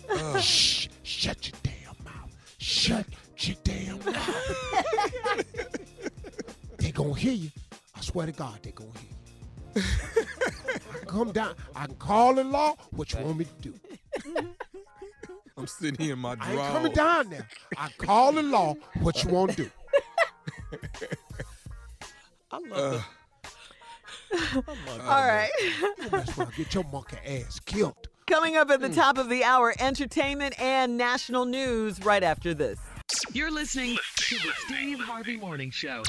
Uh. 0.09 0.39
Shh, 0.39 0.87
shut 1.03 1.47
your 1.47 1.57
damn 1.63 2.03
mouth. 2.03 2.35
Shut 2.57 3.05
your 3.37 3.55
damn 3.63 4.03
mouth. 4.03 5.43
they 6.77 6.91
gonna 6.91 7.13
hear 7.15 7.33
you. 7.33 7.51
I 7.95 8.01
swear 8.01 8.25
to 8.25 8.31
God, 8.31 8.59
they 8.63 8.71
gonna 8.71 8.89
hear 8.99 9.09
you. 9.75 9.83
I 9.83 10.97
can 10.99 11.07
come 11.07 11.31
down. 11.31 11.53
I 11.75 11.85
can 11.85 11.95
call 11.95 12.33
the 12.33 12.43
law. 12.43 12.75
What 12.91 13.13
you 13.13 13.19
want 13.19 13.37
me 13.37 13.45
to 13.45 13.69
do? 13.69 13.73
I'm 15.57 15.67
sitting 15.67 16.03
here 16.03 16.13
in 16.13 16.19
my 16.19 16.35
I 16.39 16.51
ain't 16.51 16.61
coming 16.73 16.91
down 16.91 17.29
there. 17.29 17.47
I 17.77 17.89
call 17.97 18.33
the 18.33 18.43
law. 18.43 18.75
What 19.01 19.23
you 19.23 19.29
want 19.29 19.51
to 19.51 19.57
do? 19.57 19.69
I 22.51 22.57
love 22.59 22.71
Uh, 22.71 23.01
it. 23.01 23.03
I 24.33 24.55
love 24.65 24.77
it. 24.87 25.01
All 25.01 25.27
right. 25.27 25.49
Mess 26.11 26.37
around, 26.37 26.53
get 26.55 26.73
your 26.73 26.83
monkey 26.91 27.17
ass 27.25 27.59
killed. 27.65 28.07
Coming 28.27 28.57
up 28.57 28.71
at 28.71 28.81
the 28.81 28.89
top 28.89 29.17
of 29.19 29.29
the 29.29 29.43
hour, 29.43 29.73
entertainment 29.79 30.59
and 30.59 30.97
national 30.97 31.45
news 31.45 32.03
right 32.03 32.23
after 32.23 32.53
this. 32.55 32.79
You're 33.33 33.51
listening 33.51 33.97
to 34.15 34.35
the 34.35 34.51
Steve 34.65 34.99
Harvey 34.99 35.37
Morning 35.37 35.69
Show. 35.69 36.01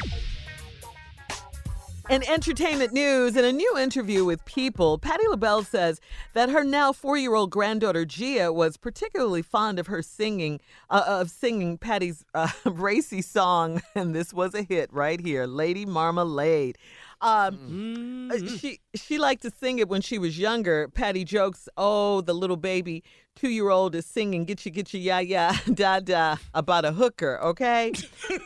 In 2.08 2.22
entertainment 2.28 2.92
news, 2.92 3.34
in 3.34 3.44
a 3.44 3.50
new 3.50 3.76
interview 3.76 4.24
with 4.24 4.44
People, 4.44 4.96
Patti 4.96 5.26
LaBelle 5.26 5.64
says 5.64 6.00
that 6.34 6.48
her 6.50 6.62
now 6.62 6.92
four-year-old 6.92 7.50
granddaughter 7.50 8.04
Gia 8.04 8.52
was 8.52 8.76
particularly 8.76 9.42
fond 9.42 9.80
of 9.80 9.88
her 9.88 10.02
singing, 10.02 10.60
uh, 10.88 11.02
of 11.04 11.30
singing 11.30 11.78
Patti's 11.78 12.24
uh, 12.32 12.48
racy 12.64 13.22
song, 13.22 13.82
and 13.96 14.14
this 14.14 14.32
was 14.32 14.54
a 14.54 14.62
hit 14.62 14.92
right 14.92 15.20
here, 15.20 15.46
"Lady 15.46 15.84
Marmalade." 15.84 16.78
Um, 17.20 18.30
uh, 18.30 18.38
She 18.56 18.78
she 18.94 19.18
liked 19.18 19.42
to 19.42 19.50
sing 19.50 19.80
it 19.80 19.88
when 19.88 20.00
she 20.00 20.16
was 20.16 20.38
younger. 20.38 20.86
Patti 20.88 21.24
jokes, 21.24 21.68
"Oh, 21.76 22.20
the 22.20 22.34
little 22.34 22.56
baby 22.56 23.02
two-year-old 23.34 23.96
is 23.96 24.06
singing 24.06 24.44
get 24.44 24.64
you 24.64 24.70
get 24.70 24.94
you 24.94 25.00
ya 25.00 25.18
ya 25.18 25.52
da 25.74 25.98
da 25.98 26.36
about 26.54 26.84
a 26.84 26.92
hooker." 26.92 27.40
Okay, 27.42 27.92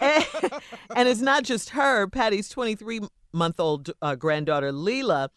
and, 0.01 0.25
and 0.97 1.09
it's 1.11 1.21
not 1.21 1.43
just 1.43 1.71
her. 1.71 2.07
Patti's 2.07 2.49
23 2.49 3.01
month 3.33 3.59
old 3.61 3.91
uh, 4.03 4.15
granddaughter 4.15 4.73
Leela. 4.73 5.29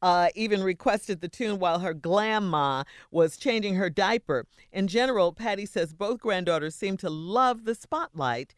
Uh, 0.00 0.30
even 0.34 0.64
requested 0.64 1.20
the 1.20 1.28
tune 1.28 1.60
while 1.60 1.78
her 1.78 1.94
grandma 1.94 2.82
was 3.12 3.36
changing 3.36 3.76
her 3.76 3.88
diaper. 3.88 4.44
In 4.72 4.88
general, 4.88 5.32
Patti 5.32 5.64
says 5.64 5.92
both 5.94 6.18
granddaughters 6.20 6.74
seem 6.74 6.96
to 6.96 7.08
love 7.08 7.64
the 7.64 7.76
spotlight. 7.76 8.56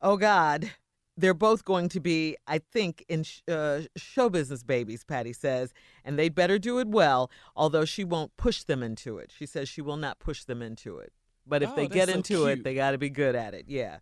Oh 0.00 0.16
God, 0.16 0.70
they're 1.16 1.34
both 1.34 1.64
going 1.64 1.88
to 1.88 1.98
be, 1.98 2.36
I 2.46 2.58
think, 2.58 3.04
in 3.08 3.24
sh- 3.24 3.40
uh, 3.48 3.80
show 3.96 4.28
business 4.28 4.62
babies, 4.62 5.02
Patti 5.02 5.32
says, 5.32 5.72
and 6.04 6.16
they'd 6.16 6.36
better 6.36 6.56
do 6.56 6.78
it 6.78 6.86
well, 6.86 7.32
although 7.56 7.84
she 7.84 8.04
won't 8.04 8.36
push 8.36 8.62
them 8.62 8.84
into 8.84 9.18
it. 9.18 9.32
She 9.36 9.44
says 9.44 9.68
she 9.68 9.82
will 9.82 9.96
not 9.96 10.20
push 10.20 10.44
them 10.44 10.62
into 10.62 10.98
it. 10.98 11.12
But 11.44 11.64
if 11.64 11.70
Oh, 11.70 11.74
they 11.74 11.88
get 11.88 12.08
so 12.10 12.14
into 12.14 12.46
it, 12.46 12.62
they 12.62 12.74
got 12.76 12.92
to 12.92 12.98
be 12.98 13.10
good 13.10 13.34
at 13.34 13.54
it. 13.54 13.64
Yeah. 13.66 13.98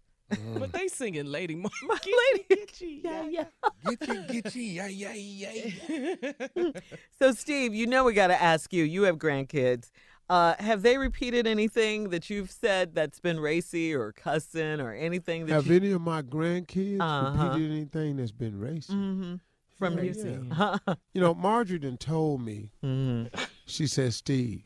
But 0.58 0.72
they 0.72 0.88
singing 0.88 1.26
Lady 1.26 1.54
Mark. 1.54 1.72
Lady, 1.82 2.66
yeah, 3.04 3.22
yeah. 3.28 3.44
Get 3.84 4.08
you, 4.08 4.22
get 4.28 4.54
you, 4.54 4.62
yeah, 4.62 4.87
yeah, 4.87 5.12
yeah. 5.12 6.70
So, 7.18 7.32
Steve, 7.32 7.74
you 7.74 7.87
know 7.87 8.04
we 8.04 8.12
got 8.14 8.28
to 8.28 8.42
ask 8.42 8.72
you. 8.72 8.84
You 8.84 9.02
have 9.04 9.18
grandkids. 9.18 9.90
Uh, 10.28 10.54
have 10.58 10.80
they 10.82 10.96
repeated 10.96 11.46
anything 11.46 12.08
that 12.08 12.30
you've 12.30 12.50
said 12.50 12.94
that's 12.94 13.20
been 13.20 13.38
racy 13.38 13.94
or 13.94 14.10
cussing 14.12 14.80
or 14.80 14.92
anything 14.94 15.44
that 15.46 15.52
Have 15.52 15.66
you, 15.66 15.76
any 15.76 15.90
of 15.92 16.00
my 16.00 16.22
grandkids 16.22 17.00
Uh-huh. 17.02 17.44
repeated 17.50 17.70
anything 17.70 18.16
that's 18.16 18.32
been 18.32 18.54
racist? 18.58 18.90
Mhm. 18.90 19.40
from 19.78 19.98
Yeah, 19.98 20.04
you? 20.04 20.46
yeah. 20.50 20.94
You 21.14 21.20
know, 21.20 21.34
Marjorie 21.34 21.78
done 21.78 21.98
told 21.98 22.40
me. 22.40 22.70
Mhm. 22.82 23.28
She 23.66 23.87
said, 23.87 24.14
"Steve, 24.14 24.62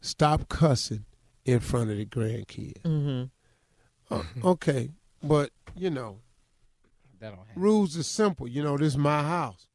stop 0.00 0.48
cussing 0.48 1.04
in 1.44 1.58
front 1.60 1.90
of 1.90 1.96
the 1.96 2.06
grandkids." 2.06 2.82
Mhm. 2.82 3.30
Uh, 4.12 4.22
okay, 4.44 4.90
but 5.22 5.50
you 5.76 5.90
know, 5.90 6.18
That 7.20 7.30
don't 7.30 7.46
happen. 7.46 7.62
rules 7.62 7.96
are 7.96 8.02
simple. 8.02 8.46
You 8.48 8.62
know, 8.62 8.76
this 8.76 8.88
is 8.94 8.98
my 8.98 9.22
house. 9.22 9.66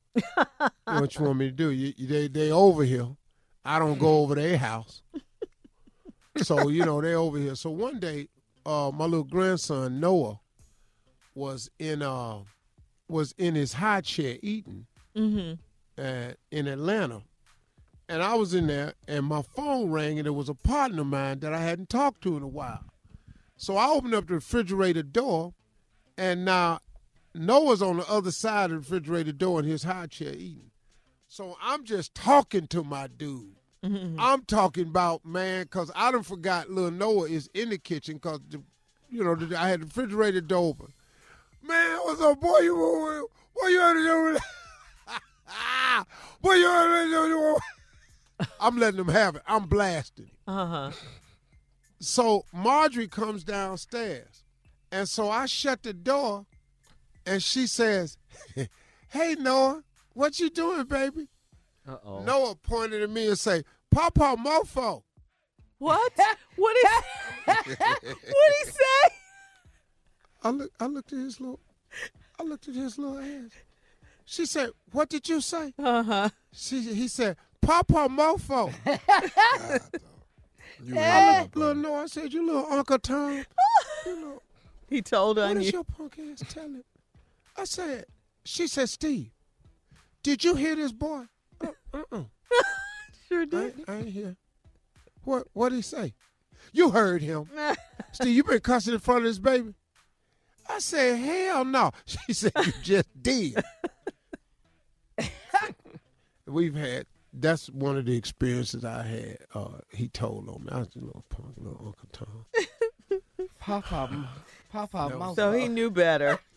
what 0.86 1.16
you 1.18 1.26
want 1.26 1.38
me 1.40 1.46
to 1.48 1.52
do? 1.56 1.70
You, 1.70 1.94
you- 1.98 2.08
they 2.08 2.28
they 2.28 2.52
over 2.52 2.84
here. 2.84 3.08
I 3.66 3.80
don't 3.80 3.98
go 4.00 4.20
over 4.20 4.36
their 4.36 4.58
house. 4.58 5.02
So 6.44 6.68
you 6.70 6.86
know 6.86 7.02
they 7.02 7.16
over 7.16 7.38
here. 7.38 7.56
So 7.56 7.70
one 7.72 8.00
day, 8.00 8.28
uh, 8.66 8.92
my 8.94 9.06
little 9.06 9.24
grandson 9.24 10.00
Noah 10.00 10.40
was 11.36 11.70
in 11.80 12.02
uh 12.02 12.40
was 13.10 13.34
in 13.38 13.56
his 13.56 13.74
high 13.74 14.02
chair 14.02 14.38
eating 14.42 14.86
Mhm. 15.16 15.58
uh, 15.98 16.34
in 16.52 16.68
Atlanta, 16.68 17.24
and 18.10 18.22
I 18.22 18.36
was 18.36 18.54
in 18.54 18.68
there, 18.68 18.94
and 19.08 19.26
my 19.26 19.42
phone 19.42 19.90
rang, 19.92 20.20
and 20.20 20.28
it 20.28 20.32
was 20.36 20.50
a 20.50 20.54
partner 20.54 21.02
of 21.02 21.08
mine 21.08 21.40
that 21.40 21.54
I 21.54 21.60
hadn't 21.62 21.90
talked 21.90 22.22
to 22.24 22.38
in 22.38 22.44
a 22.44 22.48
while. 22.48 22.84
So 23.58 23.76
I 23.76 23.90
opened 23.90 24.14
up 24.14 24.28
the 24.28 24.36
refrigerator 24.36 25.04
door, 25.04 25.54
and 26.18 26.46
now 26.46 26.80
Noah's 27.34 27.82
on 27.82 27.98
the 27.98 28.10
other 28.10 28.32
side 28.32 28.66
of 28.66 28.72
the 28.72 28.78
refrigerator 28.78 29.32
door 29.32 29.60
in 29.60 29.66
his 29.66 29.84
high 29.84 30.08
chair 30.08 30.34
eating. 30.34 30.72
So 31.28 31.58
I'm 31.62 31.84
just 31.84 32.16
talking 32.16 32.68
to 32.68 32.84
my 32.84 33.08
dude. 33.08 33.56
I'm 34.20 34.44
talking 34.46 34.88
about 34.88 35.26
man, 35.26 35.68
cause 35.68 35.92
I 35.96 36.12
done 36.12 36.24
forgot 36.24 36.70
little 36.70 36.92
Noah 36.92 37.30
is 37.30 37.50
in 37.54 37.70
the 37.70 37.78
kitchen, 37.78 38.20
cause 38.20 38.40
the, 38.50 38.62
you 39.10 39.24
know 39.24 39.36
the, 39.36 39.60
I 39.60 39.70
had 39.70 39.82
the 39.82 39.86
refrigerator 39.86 40.42
door 40.42 40.70
open. 40.70 40.94
Man, 41.62 41.98
what's 42.04 42.22
up, 42.22 42.40
boy? 42.40 42.60
You 42.60 43.28
what 43.54 43.72
you 43.72 43.80
had 43.80 43.94
to 43.94 44.04
do 44.04 44.24
with 44.24 44.44
Boy, 46.42 46.54
you 46.56 46.68
had 46.68 47.06
to 47.06 47.12
do 47.12 47.58
I'm 48.60 48.78
letting 48.78 48.98
them 48.98 49.10
have 49.10 49.36
it. 49.36 49.42
I'm 49.48 49.66
blasting. 49.66 50.26
It. 50.26 50.52
Uh-huh. 50.52 50.92
So 52.00 52.46
Marjorie 52.54 53.08
comes 53.08 53.44
downstairs, 53.44 54.44
and 54.92 55.10
so 55.10 55.30
I 55.30 55.46
shut 55.48 55.84
the 55.84 55.94
door, 55.94 56.46
and 57.26 57.42
she 57.42 57.66
says, 57.68 58.18
"Hey 59.10 59.36
Noah, 59.38 59.84
what 60.14 60.40
you 60.40 60.50
doing, 60.50 60.86
baby?" 60.86 61.28
Uh-oh. 61.88 62.24
Noah 62.24 62.56
pointed 62.56 63.02
at 63.02 63.10
me 63.10 63.28
and 63.28 63.40
say, 63.40 63.64
"Papa 63.90 64.36
mofo." 64.38 65.04
What? 65.80 66.12
what 66.56 66.76
is 66.78 67.46
What 67.46 68.54
he 68.60 68.66
say? 68.66 69.16
I 70.44 70.50
look, 70.50 70.72
I 70.80 70.86
looked 70.86 71.14
at 71.14 71.20
his 71.20 71.40
little, 71.40 71.60
I 72.40 72.44
looked 72.44 72.68
at 72.68 72.76
his 72.76 72.98
little 72.98 73.20
ass. 73.20 73.52
She 74.26 74.46
said, 74.46 74.70
"What 74.92 75.10
did 75.10 75.28
you 75.30 75.42
say?" 75.42 75.74
Uh-huh. 75.80 76.30
She, 76.54 76.82
he 76.82 77.08
said, 77.08 77.38
"Papa 77.62 78.08
mofo." 78.10 78.72
You 80.84 80.98
I 80.98 81.38
really 81.38 81.50
little 81.56 81.76
Noah. 81.76 82.04
I 82.04 82.06
said, 82.08 82.34
"You 82.34 82.46
little 82.46 82.66
Uncle 82.72 83.00
Tom." 83.00 83.44
You 84.06 84.22
know, 84.22 84.42
He 84.90 85.02
told 85.02 85.38
what 85.38 85.50
on 85.52 85.58
is 85.58 85.66
you. 85.68 85.72
your 85.74 85.84
punk 85.84 86.18
ass 86.32 86.44
telling? 86.54 86.84
I 87.58 87.64
said, 87.66 88.06
she 88.46 88.68
said, 88.68 88.88
Steve, 88.88 89.32
did 90.24 90.44
you 90.44 90.54
hear 90.56 90.76
this 90.76 90.92
boy? 90.92 91.24
Uh, 91.62 91.68
uh-uh. 91.94 92.24
Sure 93.28 93.46
did. 93.46 93.64
ain't- 93.80 93.90
I 93.90 93.96
ain't 93.98 94.10
hear. 94.10 94.36
What 95.24 95.48
what 95.54 95.72
he 95.74 95.82
say? 95.82 96.14
You 96.72 96.92
heard 96.92 97.22
him. 97.22 97.50
Steve, 98.14 98.36
you 98.36 98.44
been 98.44 98.60
cussing 98.62 98.94
in 98.94 99.00
front 99.00 99.20
of 99.20 99.24
this 99.26 99.40
baby? 99.40 99.74
I 100.70 100.80
said, 100.80 101.18
hell 101.18 101.66
no. 101.66 101.92
She 102.06 102.34
said, 102.34 102.52
you 102.66 102.72
just 102.84 103.08
did. 103.22 103.62
We've 106.46 106.76
had, 106.76 107.06
that's 107.34 107.70
one 107.70 107.98
of 107.98 108.06
the 108.06 108.16
experiences 108.16 108.84
I 108.86 109.04
had. 109.04 109.38
Uh, 109.54 109.80
he 109.94 110.08
told 110.10 110.48
on 110.50 110.64
me. 110.64 110.70
I 110.72 110.80
was 110.80 110.90
a 110.96 111.00
little 111.00 111.26
punk, 111.30 111.54
little 111.58 111.82
Uncle 111.86 112.10
Tom. 112.12 112.46
Papa, 113.60 114.30
Papa, 114.72 115.08
That 115.10 115.20
was- 115.20 115.36
So 115.36 115.52
he 115.52 115.68
knew 115.68 115.90
better. 115.92 116.40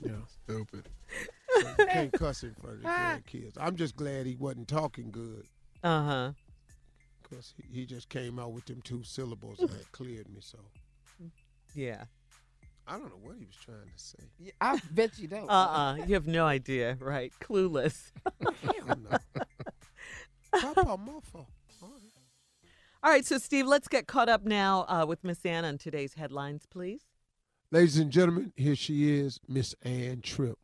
Yeah. 0.00 0.14
Stupid. 0.44 0.88
So 1.60 1.68
you 1.78 1.86
can't 1.86 2.12
cuss 2.12 2.42
in 2.42 2.54
front 2.54 2.76
of 2.76 2.82
the 2.82 2.88
grandkids. 2.88 3.52
I'm 3.60 3.76
just 3.76 3.96
glad 3.96 4.26
he 4.26 4.36
wasn't 4.36 4.68
talking 4.68 5.10
good 5.10 5.46
Uh-huh. 5.82 6.32
because 7.22 7.52
he, 7.56 7.80
he 7.80 7.86
just 7.86 8.08
came 8.08 8.38
out 8.38 8.52
with 8.52 8.64
them 8.66 8.80
two 8.82 9.02
syllables 9.02 9.58
and 9.60 9.68
that 9.70 9.90
cleared 9.92 10.28
me. 10.28 10.40
So 10.40 10.58
Yeah. 11.74 12.04
I 12.88 12.92
don't 12.92 13.10
know 13.10 13.20
what 13.20 13.36
he 13.38 13.44
was 13.44 13.54
trying 13.54 13.78
to 13.94 14.02
say. 14.02 14.18
Yeah, 14.38 14.52
I 14.60 14.80
bet 14.90 15.18
you 15.18 15.28
don't. 15.28 15.48
Uh-uh. 15.48 15.96
You 16.06 16.14
have 16.14 16.26
no 16.26 16.46
idea, 16.46 16.96
right? 17.00 17.32
Clueless. 17.40 18.12
Hell 18.24 18.98
no. 19.10 19.18
Papa 20.60 20.96
mofo. 20.96 21.34
All 21.34 21.44
right. 21.82 22.02
All 23.02 23.10
right, 23.12 23.26
so 23.26 23.36
Steve, 23.38 23.66
let's 23.66 23.88
get 23.88 24.06
caught 24.06 24.28
up 24.30 24.44
now 24.44 24.86
uh, 24.88 25.04
with 25.06 25.22
Miss 25.22 25.44
Ann 25.44 25.64
on 25.66 25.76
today's 25.76 26.14
headlines, 26.14 26.64
please. 26.66 27.02
Ladies 27.70 27.98
and 27.98 28.10
gentlemen, 28.10 28.52
here 28.56 28.74
she 28.74 29.18
is, 29.18 29.38
Miss 29.46 29.74
Ann 29.82 30.22
Tripp. 30.22 30.58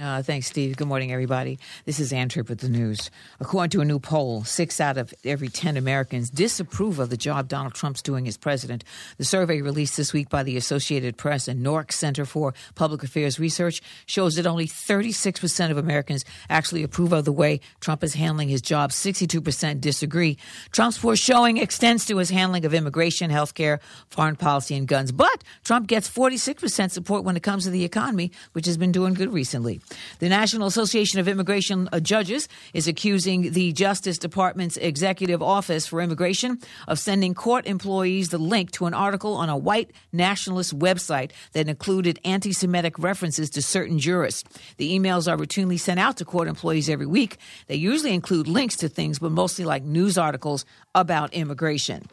Uh, 0.00 0.20
thanks, 0.20 0.48
Steve. 0.48 0.76
Good 0.76 0.88
morning, 0.88 1.12
everybody. 1.12 1.56
This 1.84 2.00
is 2.00 2.12
Ann 2.12 2.28
Tripp 2.28 2.48
with 2.48 2.58
the 2.58 2.68
news. 2.68 3.12
According 3.38 3.70
to 3.70 3.80
a 3.80 3.84
new 3.84 4.00
poll, 4.00 4.42
six 4.42 4.80
out 4.80 4.98
of 4.98 5.14
every 5.24 5.48
10 5.48 5.76
Americans 5.76 6.30
disapprove 6.30 6.98
of 6.98 7.10
the 7.10 7.16
job 7.16 7.46
Donald 7.46 7.74
Trump's 7.74 8.02
doing 8.02 8.26
as 8.26 8.36
president. 8.36 8.82
The 9.18 9.24
survey 9.24 9.62
released 9.62 9.96
this 9.96 10.12
week 10.12 10.28
by 10.28 10.42
the 10.42 10.56
Associated 10.56 11.16
Press 11.16 11.46
and 11.46 11.64
NORC 11.64 11.92
Center 11.92 12.24
for 12.24 12.54
Public 12.74 13.04
Affairs 13.04 13.38
Research 13.38 13.80
shows 14.06 14.34
that 14.34 14.48
only 14.48 14.66
36% 14.66 15.70
of 15.70 15.76
Americans 15.76 16.24
actually 16.50 16.82
approve 16.82 17.12
of 17.12 17.24
the 17.24 17.30
way 17.30 17.60
Trump 17.78 18.02
is 18.02 18.14
handling 18.14 18.48
his 18.48 18.62
job. 18.62 18.90
62% 18.90 19.80
disagree. 19.80 20.38
Trump's 20.72 20.98
poor 20.98 21.14
showing 21.14 21.58
extends 21.58 22.04
to 22.06 22.16
his 22.16 22.30
handling 22.30 22.64
of 22.64 22.74
immigration, 22.74 23.30
healthcare, 23.30 23.78
foreign 24.08 24.34
policy, 24.34 24.74
and 24.74 24.88
guns. 24.88 25.12
But 25.12 25.44
Trump 25.62 25.86
gets 25.86 26.10
46% 26.10 26.90
support 26.90 27.22
when 27.22 27.36
it 27.36 27.44
comes 27.44 27.62
to 27.62 27.70
the 27.70 27.84
economy, 27.84 28.32
which 28.54 28.66
has 28.66 28.76
been 28.76 28.90
doing 28.90 29.14
good 29.14 29.32
recently. 29.32 29.80
The 30.18 30.28
National 30.28 30.66
Association 30.66 31.20
of 31.20 31.28
Immigration 31.28 31.88
uh, 31.92 32.00
Judges 32.00 32.48
is 32.72 32.88
accusing 32.88 33.52
the 33.52 33.72
Justice 33.72 34.18
Department's 34.18 34.76
Executive 34.76 35.42
Office 35.42 35.86
for 35.86 36.00
Immigration 36.00 36.58
of 36.88 36.98
sending 36.98 37.34
court 37.34 37.66
employees 37.66 38.30
the 38.30 38.38
link 38.38 38.70
to 38.72 38.86
an 38.86 38.94
article 38.94 39.34
on 39.34 39.48
a 39.48 39.56
white 39.56 39.90
nationalist 40.12 40.78
website 40.78 41.30
that 41.52 41.68
included 41.68 42.18
anti 42.24 42.52
Semitic 42.52 42.98
references 42.98 43.50
to 43.50 43.62
certain 43.62 43.98
jurists. 43.98 44.44
The 44.76 44.98
emails 44.98 45.30
are 45.30 45.36
routinely 45.36 45.78
sent 45.78 46.00
out 46.00 46.16
to 46.18 46.24
court 46.24 46.48
employees 46.48 46.88
every 46.88 47.06
week. 47.06 47.38
They 47.66 47.76
usually 47.76 48.14
include 48.14 48.48
links 48.48 48.76
to 48.76 48.88
things, 48.88 49.18
but 49.18 49.32
mostly 49.32 49.64
like 49.64 49.82
news 49.82 50.16
articles 50.16 50.64
about 50.94 51.34
immigration. 51.34 52.08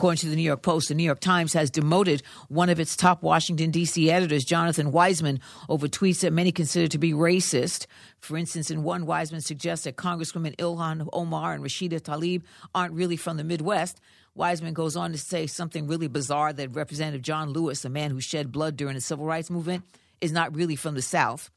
According 0.00 0.20
to 0.20 0.30
the 0.30 0.36
New 0.36 0.40
York 0.40 0.62
Post, 0.62 0.88
the 0.88 0.94
New 0.94 1.04
York 1.04 1.20
Times 1.20 1.52
has 1.52 1.70
demoted 1.70 2.22
one 2.48 2.70
of 2.70 2.80
its 2.80 2.96
top 2.96 3.22
Washington, 3.22 3.70
D.C. 3.70 4.10
editors, 4.10 4.46
Jonathan 4.46 4.92
Weisman, 4.92 5.40
over 5.68 5.88
tweets 5.88 6.20
that 6.20 6.32
many 6.32 6.52
consider 6.52 6.88
to 6.88 6.96
be 6.96 7.12
racist. 7.12 7.84
For 8.18 8.38
instance, 8.38 8.70
in 8.70 8.82
one, 8.82 9.04
Weisman 9.04 9.42
suggests 9.42 9.84
that 9.84 9.96
Congresswomen 9.96 10.56
Ilhan 10.56 11.06
Omar 11.12 11.52
and 11.52 11.62
Rashida 11.62 12.00
Tlaib 12.00 12.44
aren't 12.74 12.94
really 12.94 13.18
from 13.18 13.36
the 13.36 13.44
Midwest. 13.44 14.00
Weisman 14.34 14.72
goes 14.72 14.96
on 14.96 15.12
to 15.12 15.18
say 15.18 15.46
something 15.46 15.86
really 15.86 16.08
bizarre 16.08 16.54
that 16.54 16.74
Representative 16.74 17.20
John 17.20 17.50
Lewis, 17.50 17.84
a 17.84 17.90
man 17.90 18.10
who 18.10 18.22
shed 18.22 18.50
blood 18.50 18.78
during 18.78 18.94
the 18.94 19.02
civil 19.02 19.26
rights 19.26 19.50
movement, 19.50 19.84
is 20.22 20.32
not 20.32 20.56
really 20.56 20.76
from 20.76 20.94
the 20.94 21.02
South. 21.02 21.50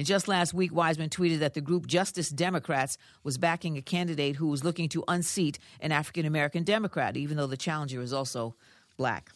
And 0.00 0.06
just 0.06 0.28
last 0.28 0.54
week, 0.54 0.72
Weisman 0.72 1.10
tweeted 1.10 1.40
that 1.40 1.52
the 1.52 1.60
group 1.60 1.86
Justice 1.86 2.30
Democrats 2.30 2.96
was 3.22 3.36
backing 3.36 3.76
a 3.76 3.82
candidate 3.82 4.36
who 4.36 4.46
was 4.46 4.64
looking 4.64 4.88
to 4.88 5.04
unseat 5.06 5.58
an 5.78 5.92
African 5.92 6.24
American 6.24 6.64
Democrat, 6.64 7.18
even 7.18 7.36
though 7.36 7.46
the 7.46 7.58
challenger 7.58 8.00
is 8.00 8.10
also 8.10 8.54
black. 8.96 9.30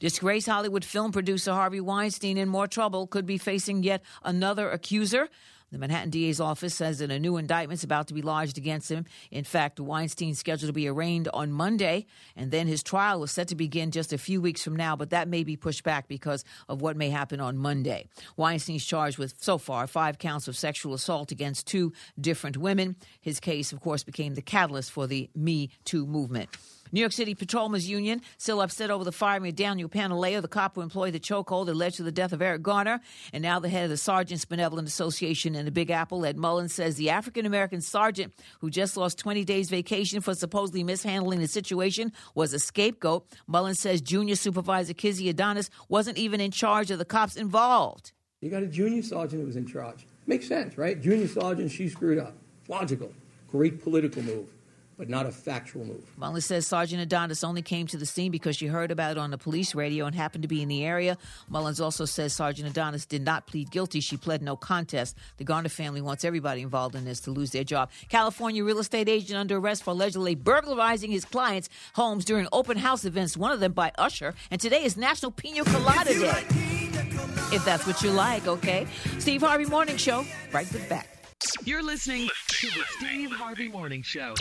Disgraced 0.00 0.48
Hollywood 0.48 0.84
film 0.84 1.12
producer 1.12 1.52
Harvey 1.52 1.80
Weinstein 1.80 2.36
in 2.36 2.48
more 2.48 2.66
trouble, 2.66 3.06
could 3.06 3.26
be 3.26 3.38
facing 3.38 3.84
yet 3.84 4.02
another 4.24 4.68
accuser. 4.68 5.28
The 5.74 5.80
Manhattan 5.80 6.10
DA's 6.10 6.38
office 6.38 6.72
says 6.72 7.00
that 7.00 7.10
a 7.10 7.18
new 7.18 7.36
indictment 7.36 7.80
is 7.80 7.82
about 7.82 8.06
to 8.06 8.14
be 8.14 8.22
lodged 8.22 8.58
against 8.58 8.88
him. 8.88 9.06
In 9.32 9.42
fact, 9.42 9.80
Weinstein's 9.80 10.38
scheduled 10.38 10.68
to 10.68 10.72
be 10.72 10.86
arraigned 10.86 11.26
on 11.34 11.50
Monday, 11.50 12.06
and 12.36 12.52
then 12.52 12.68
his 12.68 12.80
trial 12.80 13.18
was 13.18 13.32
set 13.32 13.48
to 13.48 13.56
begin 13.56 13.90
just 13.90 14.12
a 14.12 14.18
few 14.18 14.40
weeks 14.40 14.62
from 14.62 14.76
now, 14.76 14.94
but 14.94 15.10
that 15.10 15.26
may 15.26 15.42
be 15.42 15.56
pushed 15.56 15.82
back 15.82 16.06
because 16.06 16.44
of 16.68 16.80
what 16.80 16.96
may 16.96 17.10
happen 17.10 17.40
on 17.40 17.58
Monday. 17.58 18.06
Weinstein's 18.36 18.84
charged 18.84 19.18
with, 19.18 19.34
so 19.42 19.58
far, 19.58 19.88
five 19.88 20.18
counts 20.18 20.46
of 20.46 20.56
sexual 20.56 20.94
assault 20.94 21.32
against 21.32 21.66
two 21.66 21.92
different 22.20 22.56
women. 22.56 22.94
His 23.20 23.40
case, 23.40 23.72
of 23.72 23.80
course, 23.80 24.04
became 24.04 24.36
the 24.36 24.42
catalyst 24.42 24.92
for 24.92 25.08
the 25.08 25.28
Me 25.34 25.70
Too 25.84 26.06
movement. 26.06 26.50
New 26.92 27.00
York 27.00 27.12
City 27.12 27.34
Patrolmen's 27.34 27.88
Union 27.88 28.20
still 28.38 28.60
upset 28.60 28.90
over 28.90 29.04
the 29.04 29.12
firing 29.12 29.48
of 29.48 29.56
Daniel 29.56 29.88
Pantaleo, 29.88 30.40
the 30.40 30.48
cop 30.48 30.74
who 30.74 30.80
employed 30.80 31.14
the 31.14 31.20
chokehold 31.20 31.66
that 31.66 31.74
led 31.74 31.94
to 31.94 32.02
the 32.02 32.12
death 32.12 32.32
of 32.32 32.40
Eric 32.40 32.62
Garner. 32.62 33.00
And 33.32 33.42
now 33.42 33.58
the 33.58 33.68
head 33.68 33.84
of 33.84 33.90
the 33.90 33.96
Sergeants 33.96 34.44
Benevolent 34.44 34.88
Association 34.88 35.54
in 35.54 35.64
the 35.64 35.70
Big 35.70 35.90
Apple, 35.90 36.24
Ed 36.24 36.36
Mullins, 36.36 36.72
says 36.72 36.96
the 36.96 37.10
African 37.10 37.46
American 37.46 37.80
sergeant 37.80 38.32
who 38.60 38.70
just 38.70 38.96
lost 38.96 39.18
20 39.18 39.44
days 39.44 39.70
vacation 39.70 40.20
for 40.20 40.34
supposedly 40.34 40.84
mishandling 40.84 41.40
the 41.40 41.48
situation 41.48 42.12
was 42.34 42.52
a 42.52 42.58
scapegoat. 42.58 43.26
Mullins 43.46 43.80
says 43.80 44.00
junior 44.00 44.36
supervisor 44.36 44.94
Kizzy 44.94 45.28
Adonis 45.28 45.70
wasn't 45.88 46.18
even 46.18 46.40
in 46.40 46.50
charge 46.50 46.90
of 46.90 46.98
the 46.98 47.04
cops 47.04 47.36
involved. 47.36 48.12
You 48.40 48.50
got 48.50 48.62
a 48.62 48.66
junior 48.66 49.02
sergeant 49.02 49.40
who 49.40 49.46
was 49.46 49.56
in 49.56 49.66
charge. 49.66 50.06
Makes 50.26 50.48
sense, 50.48 50.76
right? 50.78 51.00
Junior 51.00 51.28
sergeant, 51.28 51.70
she 51.70 51.88
screwed 51.88 52.18
up. 52.18 52.34
Logical. 52.68 53.12
Great 53.50 53.82
political 53.82 54.22
move, 54.22 54.48
but 54.96 55.08
not 55.08 55.26
a 55.26 55.32
factual 55.32 55.84
move. 55.84 56.04
Mullins 56.16 56.46
says 56.46 56.66
Sergeant 56.66 57.02
Adonis 57.02 57.42
only 57.42 57.62
came 57.62 57.86
to 57.88 57.96
the 57.96 58.06
scene 58.06 58.30
because 58.30 58.56
she 58.56 58.66
heard 58.66 58.90
about 58.90 59.12
it 59.12 59.18
on 59.18 59.30
the 59.30 59.38
police 59.38 59.74
radio 59.74 60.06
and 60.06 60.14
happened 60.14 60.42
to 60.42 60.48
be 60.48 60.62
in 60.62 60.68
the 60.68 60.84
area. 60.84 61.18
Mullins 61.48 61.80
also 61.80 62.04
says 62.04 62.32
Sergeant 62.32 62.68
Adonis 62.68 63.06
did 63.06 63.24
not 63.24 63.46
plead 63.46 63.70
guilty. 63.70 64.00
She 64.00 64.16
pled 64.16 64.42
no 64.42 64.56
contest. 64.56 65.16
The 65.38 65.44
Garner 65.44 65.68
family 65.68 66.00
wants 66.00 66.24
everybody 66.24 66.62
involved 66.62 66.94
in 66.94 67.04
this 67.04 67.20
to 67.20 67.30
lose 67.30 67.50
their 67.50 67.64
job. 67.64 67.90
California 68.08 68.64
real 68.64 68.78
estate 68.78 69.08
agent 69.08 69.38
under 69.38 69.56
arrest 69.56 69.82
for 69.82 69.90
allegedly 69.90 70.34
burglarizing 70.34 71.10
his 71.10 71.24
clients' 71.24 71.68
homes 71.94 72.24
during 72.24 72.46
open 72.52 72.76
house 72.76 73.04
events, 73.04 73.36
one 73.36 73.52
of 73.52 73.60
them 73.60 73.72
by 73.72 73.92
Usher. 73.98 74.34
And 74.50 74.60
today 74.60 74.84
is 74.84 74.96
National 74.96 75.32
Pina 75.32 75.64
Colada 75.64 76.14
Day. 76.18 76.44
If 77.52 77.64
that's 77.64 77.86
what 77.86 78.02
you 78.02 78.10
like, 78.10 78.46
okay? 78.46 78.86
Steve 79.18 79.42
Harvey 79.42 79.66
Morning 79.66 79.96
Show, 79.96 80.24
right 80.52 80.66
back. 80.88 81.13
You're 81.64 81.82
listening 81.82 82.28
to 82.48 82.66
the 82.68 82.84
Steve 82.98 83.30
Harvey 83.30 83.68
Morning 83.68 84.02
Show. 84.02 84.34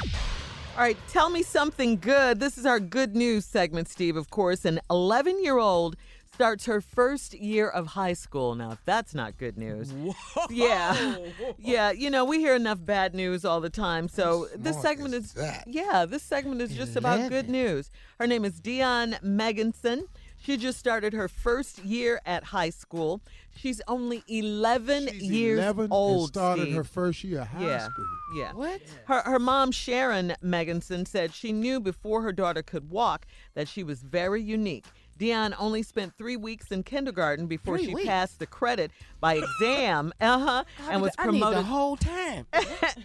All 0.75 0.79
right, 0.79 0.97
tell 1.09 1.29
me 1.29 1.43
something 1.43 1.97
good. 1.97 2.39
This 2.39 2.57
is 2.57 2.65
our 2.65 2.79
good 2.79 3.15
news 3.15 3.45
segment, 3.45 3.87
Steve, 3.89 4.15
of 4.17 4.29
course. 4.29 4.65
An 4.65 4.79
11 4.89 5.43
year 5.43 5.57
old 5.57 5.95
starts 6.33 6.65
her 6.65 6.81
first 6.81 7.33
year 7.35 7.69
of 7.69 7.87
high 7.87 8.13
school. 8.13 8.55
Now, 8.55 8.71
if 8.71 8.79
that's 8.85 9.13
not 9.13 9.37
good 9.37 9.57
news. 9.57 9.93
Yeah. 10.49 11.17
Yeah, 11.59 11.91
you 11.91 12.09
know, 12.09 12.25
we 12.25 12.39
hear 12.39 12.55
enough 12.55 12.83
bad 12.83 13.13
news 13.15 13.45
all 13.45 13.61
the 13.61 13.69
time. 13.69 14.07
So 14.09 14.47
this 14.55 14.81
segment 14.81 15.13
is, 15.13 15.35
yeah, 15.65 16.05
this 16.05 16.23
segment 16.23 16.61
is 16.61 16.75
just 16.75 16.95
about 16.95 17.29
good 17.29 17.47
news. 17.49 17.89
Her 18.19 18.27
name 18.27 18.43
is 18.43 18.59
Dion 18.59 19.15
Meganson. 19.23 20.03
She 20.43 20.57
just 20.57 20.77
started 20.77 21.13
her 21.13 21.29
first 21.29 21.79
year 21.85 22.19
at 22.25 22.43
high 22.43 22.69
school. 22.69 23.21
She's 23.55 23.81
only 23.87 24.23
11 24.27 25.07
She's 25.07 25.23
years 25.23 25.59
11 25.59 25.87
old. 25.89 26.19
and 26.19 26.27
started 26.27 26.61
Steve. 26.63 26.75
her 26.75 26.83
first 26.83 27.23
year 27.23 27.41
of 27.41 27.47
high 27.47 27.65
yeah. 27.65 27.87
school. 27.87 28.05
Yeah. 28.35 28.51
What? 28.51 28.81
Her, 29.05 29.21
her 29.21 29.39
mom, 29.39 29.71
Sharon 29.71 30.35
Meganson, 30.43 31.07
said 31.07 31.33
she 31.33 31.53
knew 31.53 31.79
before 31.79 32.23
her 32.23 32.33
daughter 32.33 32.61
could 32.61 32.89
walk 32.89 33.25
that 33.53 33.69
she 33.69 33.83
was 33.83 34.01
very 34.01 34.41
unique. 34.41 34.85
Dion 35.23 35.55
only 35.57 35.83
spent 35.83 36.17
three 36.17 36.35
weeks 36.35 36.69
in 36.69 36.83
kindergarten 36.83 37.47
before 37.47 37.77
Three 37.77 37.85
she 37.87 37.95
weeks? 37.95 38.07
passed 38.09 38.39
the 38.39 38.45
credit 38.45 38.91
by 39.21 39.35
exam, 39.61 40.11
uh-huh, 40.19 40.65
and 40.89 41.01
was 41.01 41.15
promoted. 41.15 41.59
the 41.59 41.63
whole 41.63 41.95
time. 41.95 42.45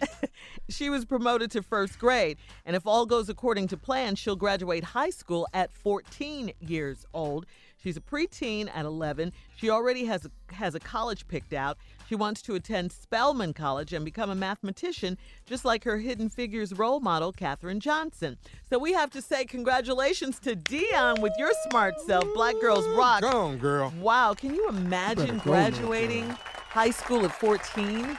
she 0.69 0.89
was 0.89 1.05
promoted 1.05 1.49
to 1.51 1.63
first 1.63 1.97
grade, 1.97 2.37
and 2.65 2.75
if 2.75 2.85
all 2.85 3.05
goes 3.05 3.29
according 3.29 3.69
to 3.69 3.77
plan, 3.77 4.15
she'll 4.15 4.35
graduate 4.35 4.83
high 4.83 5.11
school 5.11 5.47
at 5.53 5.71
14 5.71 6.51
years 6.59 7.05
old. 7.13 7.45
She's 7.81 7.95
a 7.95 8.01
preteen 8.01 8.69
at 8.73 8.85
11. 8.85 9.31
She 9.55 9.69
already 9.69 10.05
has 10.05 10.25
a, 10.25 10.53
has 10.53 10.75
a 10.75 10.79
college 10.79 11.27
picked 11.27 11.53
out. 11.53 11.77
She 12.07 12.15
wants 12.15 12.41
to 12.43 12.55
attend 12.55 12.91
Spelman 12.91 13.53
College 13.53 13.93
and 13.93 14.03
become 14.03 14.29
a 14.29 14.35
mathematician, 14.35 15.17
just 15.45 15.63
like 15.63 15.83
her 15.85 15.97
Hidden 15.97 16.29
Figures 16.29 16.73
role 16.73 16.99
model, 16.99 17.31
Katherine 17.31 17.79
Johnson. 17.79 18.37
So 18.69 18.79
we 18.79 18.93
have 18.93 19.09
to 19.11 19.21
say 19.21 19.45
congratulations 19.45 20.39
to 20.39 20.55
Dion 20.55 21.21
with 21.21 21.33
your 21.37 21.51
smart 21.69 22.01
self. 22.01 22.25
Black 22.33 22.59
Girls 22.59 22.87
Rock. 22.89 23.21
Go 23.21 23.29
on, 23.29 23.57
girl. 23.57 23.93
Wow, 24.01 24.33
can 24.33 24.53
you 24.53 24.67
imagine 24.67 25.37
better 25.37 25.45
go 25.45 25.51
now, 25.51 25.69
graduating 25.69 26.29
high 26.69 26.91
school 26.91 27.23
at 27.25 27.31
14? 27.39 28.17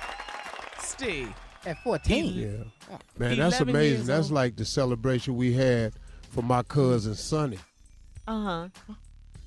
Steve. 0.78 1.32
At 1.66 1.82
14. 1.82 2.34
Yeah. 2.34 2.96
Man, 3.18 3.36
that's 3.36 3.60
amazing. 3.60 4.06
That's 4.06 4.30
like 4.30 4.56
the 4.56 4.64
celebration 4.64 5.36
we 5.36 5.52
had 5.52 5.92
for 6.30 6.42
my 6.42 6.62
cousin 6.62 7.14
Sonny. 7.14 7.58
Uh 8.26 8.68
huh. 8.88 8.94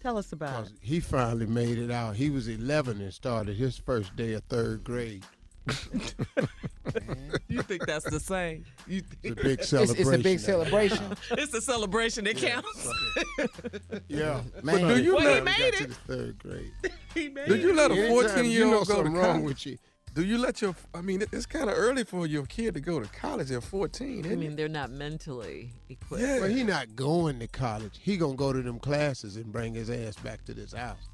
Tell 0.04 0.18
us 0.18 0.32
about 0.34 0.50
it. 0.66 0.70
'Cause 0.70 0.74
He 0.82 1.00
finally 1.00 1.46
made 1.48 1.78
it 1.80 1.90
out. 1.90 2.16
He 2.18 2.30
was 2.30 2.48
11 2.50 3.00
and 3.02 3.12
started 3.14 3.56
his 3.56 3.78
first 3.78 4.16
day 4.16 4.34
of 4.34 4.44
third 4.44 4.84
grade. 4.84 5.24
You 7.48 7.62
think 7.62 7.86
that's 7.86 8.04
the 8.10 8.20
same? 8.20 8.66
You 8.88 9.02
It's 9.24 9.40
a 9.40 9.44
big 9.44 9.64
celebration. 9.64 10.02
it's 10.02 10.20
a 10.20 10.24
big 10.24 10.40
celebration. 10.40 11.18
it's 11.32 11.54
a 11.54 11.62
celebration 11.62 12.26
that 12.26 12.36
counts? 12.38 12.90
Yeah. 14.10 14.42
Man. 14.62 14.82
But 14.82 14.96
do 14.96 15.02
you 15.04 15.16
Well, 15.16 15.36
he 15.36 15.42
made 15.42 15.58
got 15.58 15.74
to 15.74 15.84
it. 15.84 15.88
the 15.90 15.94
third 16.16 16.40
grade. 16.40 16.72
he 17.14 17.30
made 17.30 17.48
Do 17.48 17.56
you 17.56 17.74
let 17.74 17.92
a 17.92 17.94
Anytime 17.94 18.10
14 18.12 18.46
you 18.46 18.52
year 18.52 18.66
know 18.66 18.80
old 18.80 18.88
go 18.88 18.94
to 18.96 18.98
something 19.04 19.14
wrong 19.14 19.26
college? 19.42 19.44
with 19.46 19.66
you. 19.66 19.78
Do 20.14 20.24
you 20.24 20.38
let 20.38 20.62
your? 20.62 20.76
I 20.94 21.02
mean, 21.02 21.24
it's 21.32 21.46
kind 21.48 21.70
of 21.70 21.76
early 21.78 22.04
for 22.04 22.28
your 22.28 22.46
kid 22.46 22.76
to 22.76 22.80
go 22.80 23.00
to 23.00 23.08
college 23.10 23.52
at 23.52 23.64
14. 23.64 24.08
I 24.08 24.28
Isn't 24.28 24.40
mean, 24.40 24.52
it? 24.52 24.58
they're 24.58 24.68
not 24.70 24.92
mentally 24.92 25.72
equipped. 25.90 26.22
Yeah. 26.24 26.40
Well, 26.42 26.50
he 26.50 26.64
not 26.64 26.96
going 26.96 27.40
to 27.40 27.48
college. 27.48 28.00
He 28.00 28.18
gonna 28.18 28.36
go 28.36 28.54
to 28.54 28.62
them 28.62 28.80
classes 28.80 29.38
and 29.38 29.52
bring 29.52 29.74
his 29.74 29.90
ass 29.90 30.16
back 30.18 30.46
to 30.46 30.54
this 30.54 30.74
house. 30.74 31.10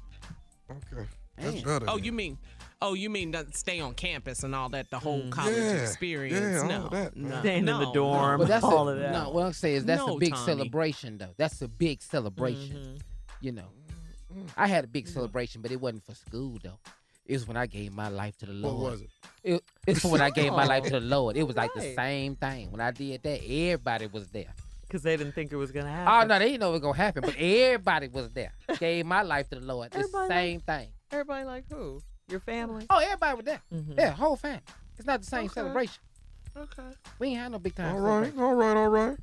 Okay, 0.70 1.06
that's 1.38 1.54
Damn. 1.54 1.64
better. 1.64 1.86
Oh, 1.88 1.96
then. 1.96 2.04
you 2.04 2.12
mean, 2.12 2.38
oh, 2.82 2.92
you 2.94 3.08
mean 3.10 3.30
not 3.30 3.54
stay 3.56 3.80
on 3.80 3.94
campus 3.94 4.42
and 4.44 4.54
all 4.54 4.68
that, 4.68 4.90
the 4.90 4.98
whole 4.98 5.28
college 5.30 5.56
Yeah, 5.56 5.72
experience? 5.82 6.38
yeah, 6.38 6.60
all 6.60 6.68
no, 6.82 6.88
that, 6.90 7.16
no, 7.16 7.28
man. 7.28 7.40
Staying 7.40 7.58
in 7.60 7.64
the 7.66 7.78
no, 7.86 7.94
dorm. 7.94 8.38
Well, 8.38 8.48
that's 8.48 8.64
all 8.64 8.88
a, 8.88 8.92
of 8.92 8.98
that. 9.00 9.12
No, 9.12 9.30
what 9.30 9.46
I'm 9.46 9.52
saying 9.54 9.76
is 9.76 9.84
that's 9.86 10.06
No, 10.06 10.16
a 10.16 10.18
big 10.18 10.34
Tommy. 10.34 10.44
celebration, 10.46 11.18
though. 11.18 11.34
That's 11.38 11.60
a 11.62 11.68
big 11.68 12.02
celebration. 12.02 12.76
Mm-hmm. 12.76 12.96
You 13.40 13.52
know, 13.52 13.68
I 14.56 14.66
had 14.66 14.84
a 14.84 14.88
big 14.88 15.08
celebration, 15.08 15.62
but 15.62 15.70
it 15.72 15.80
wasn't 15.80 16.04
for 16.04 16.14
school 16.14 16.58
though. 16.62 16.78
It 17.30 17.34
was 17.34 17.46
when 17.46 17.56
I 17.56 17.66
gave 17.66 17.92
my 17.92 18.08
life 18.08 18.36
to 18.38 18.46
the 18.46 18.52
Lord. 18.52 18.74
What 18.74 18.90
was 18.90 19.00
it? 19.02 19.10
It, 19.44 19.62
it's 19.86 20.04
when 20.04 20.20
I 20.20 20.30
gave 20.30 20.50
my 20.52 20.64
life 20.64 20.82
to 20.84 20.90
the 20.90 20.96
Oh, 21.16 21.22
Lord. 21.22 21.36
It 21.36 21.44
was 21.44 21.54
like 21.54 21.72
the 21.74 21.94
same 21.94 22.34
thing. 22.34 22.72
When 22.72 22.80
I 22.80 22.90
did 22.90 23.22
that, 23.22 23.40
everybody 23.48 24.08
was 24.08 24.26
there. 24.30 24.52
Because 24.82 25.04
they 25.04 25.16
didn't 25.16 25.34
think 25.36 25.52
it 25.52 25.56
was 25.56 25.70
going 25.70 25.86
to 25.86 25.92
happen. 25.92 26.12
Oh 26.12 26.26
no, 26.26 26.40
they 26.40 26.46
didn't 26.46 26.60
know 26.62 26.70
it 26.70 26.72
was 26.72 26.80
gonna 26.80 26.96
happen, 26.96 27.22
but 27.24 27.36
everybody 27.38 28.08
was 28.08 28.30
there. 28.30 28.52
Gave 28.80 29.06
my 29.06 29.22
life 29.22 29.48
to 29.50 29.60
the 29.60 29.64
Lord. 29.64 29.86
It's 29.86 29.94
the 29.94 30.00
Everybody- 30.18 30.28
same 30.28 30.60
thing. 30.60 30.88
Everybody 31.12 31.44
like 31.44 31.64
who? 31.70 32.02
Your 32.28 32.40
family? 32.40 32.84
Oh, 32.90 32.98
everybody 32.98 33.36
was 33.36 33.44
there. 33.44 33.60
Mhm. 33.72 33.96
Yeah, 33.96 34.10
whole 34.10 34.34
family. 34.34 34.62
It's 34.98 35.06
not 35.06 35.20
the 35.20 35.26
same 35.26 35.44
Okay. 35.44 35.54
celebration. 35.54 36.02
Okay, 36.56 36.82
We 37.20 37.28
ain't 37.28 37.38
had 37.38 37.52
no 37.52 37.60
big 37.60 37.76
time 37.76 37.94
All 37.94 38.00
right, 38.00 38.32
all 38.36 38.54
right, 38.54 38.76
all 38.76 38.88
right. 38.88 39.16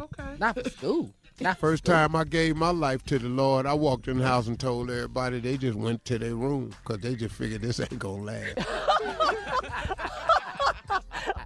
okay. 0.00 0.34
Not 0.40 0.60
for 0.60 0.68
school. 0.68 1.14
Not 1.40 1.58
for 1.58 1.70
First 1.72 1.84
time 1.84 2.16
I 2.16 2.24
gave 2.24 2.56
my 2.56 2.70
life 2.70 3.04
to 3.06 3.18
the 3.18 3.28
Lord, 3.28 3.66
I 3.66 3.74
walked 3.74 4.08
in 4.08 4.18
the 4.18 4.26
house 4.26 4.46
and 4.46 4.58
told 4.58 4.90
everybody 4.90 5.40
they 5.40 5.56
just 5.56 5.76
went 5.76 6.04
to 6.06 6.18
their 6.18 6.34
room 6.34 6.72
because 6.82 7.02
they 7.02 7.14
just 7.14 7.34
figured 7.34 7.62
this 7.62 7.80
ain't 7.80 7.98
gonna 7.98 8.22
last. 8.22 8.58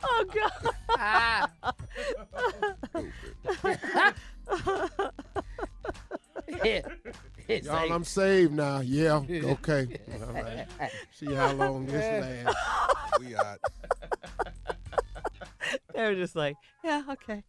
Oh, 0.03 0.24
God. 0.34 0.74
Ah. 0.91 1.51
Y'all, 7.49 7.93
I'm 7.93 8.05
saved 8.05 8.53
now. 8.53 8.80
Yeah, 8.80 9.16
okay. 9.30 9.99
All 10.20 10.32
right. 10.32 10.66
See 11.14 11.32
how 11.34 11.53
long 11.53 11.86
this 11.86 12.47
lasts. 12.47 12.61
We 13.20 13.36
out. 13.36 13.59
They 15.95 16.03
were 16.03 16.14
just 16.14 16.34
like, 16.34 16.57
yeah, 16.82 17.03
okay. 17.11 17.43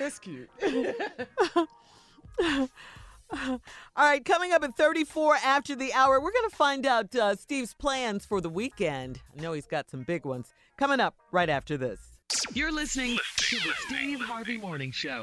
That's 0.00 0.18
cute. 0.18 0.48
All 2.42 3.58
right, 3.98 4.24
coming 4.24 4.50
up 4.50 4.64
at 4.64 4.74
34 4.74 5.36
after 5.44 5.76
the 5.76 5.92
hour, 5.92 6.18
we're 6.22 6.32
going 6.32 6.48
to 6.48 6.56
find 6.56 6.86
out 6.86 7.14
uh, 7.14 7.36
Steve's 7.36 7.74
plans 7.74 8.24
for 8.24 8.40
the 8.40 8.48
weekend. 8.48 9.20
I 9.36 9.42
know 9.42 9.52
he's 9.52 9.66
got 9.66 9.90
some 9.90 10.04
big 10.04 10.24
ones. 10.24 10.54
Coming 10.78 11.00
up 11.00 11.16
right 11.32 11.50
after 11.50 11.76
this. 11.76 12.00
You're 12.54 12.72
listening 12.72 13.18
to 13.36 13.56
the 13.56 13.72
Steve 13.88 14.22
Harvey 14.22 14.56
Morning 14.56 14.90
Show. 14.90 15.22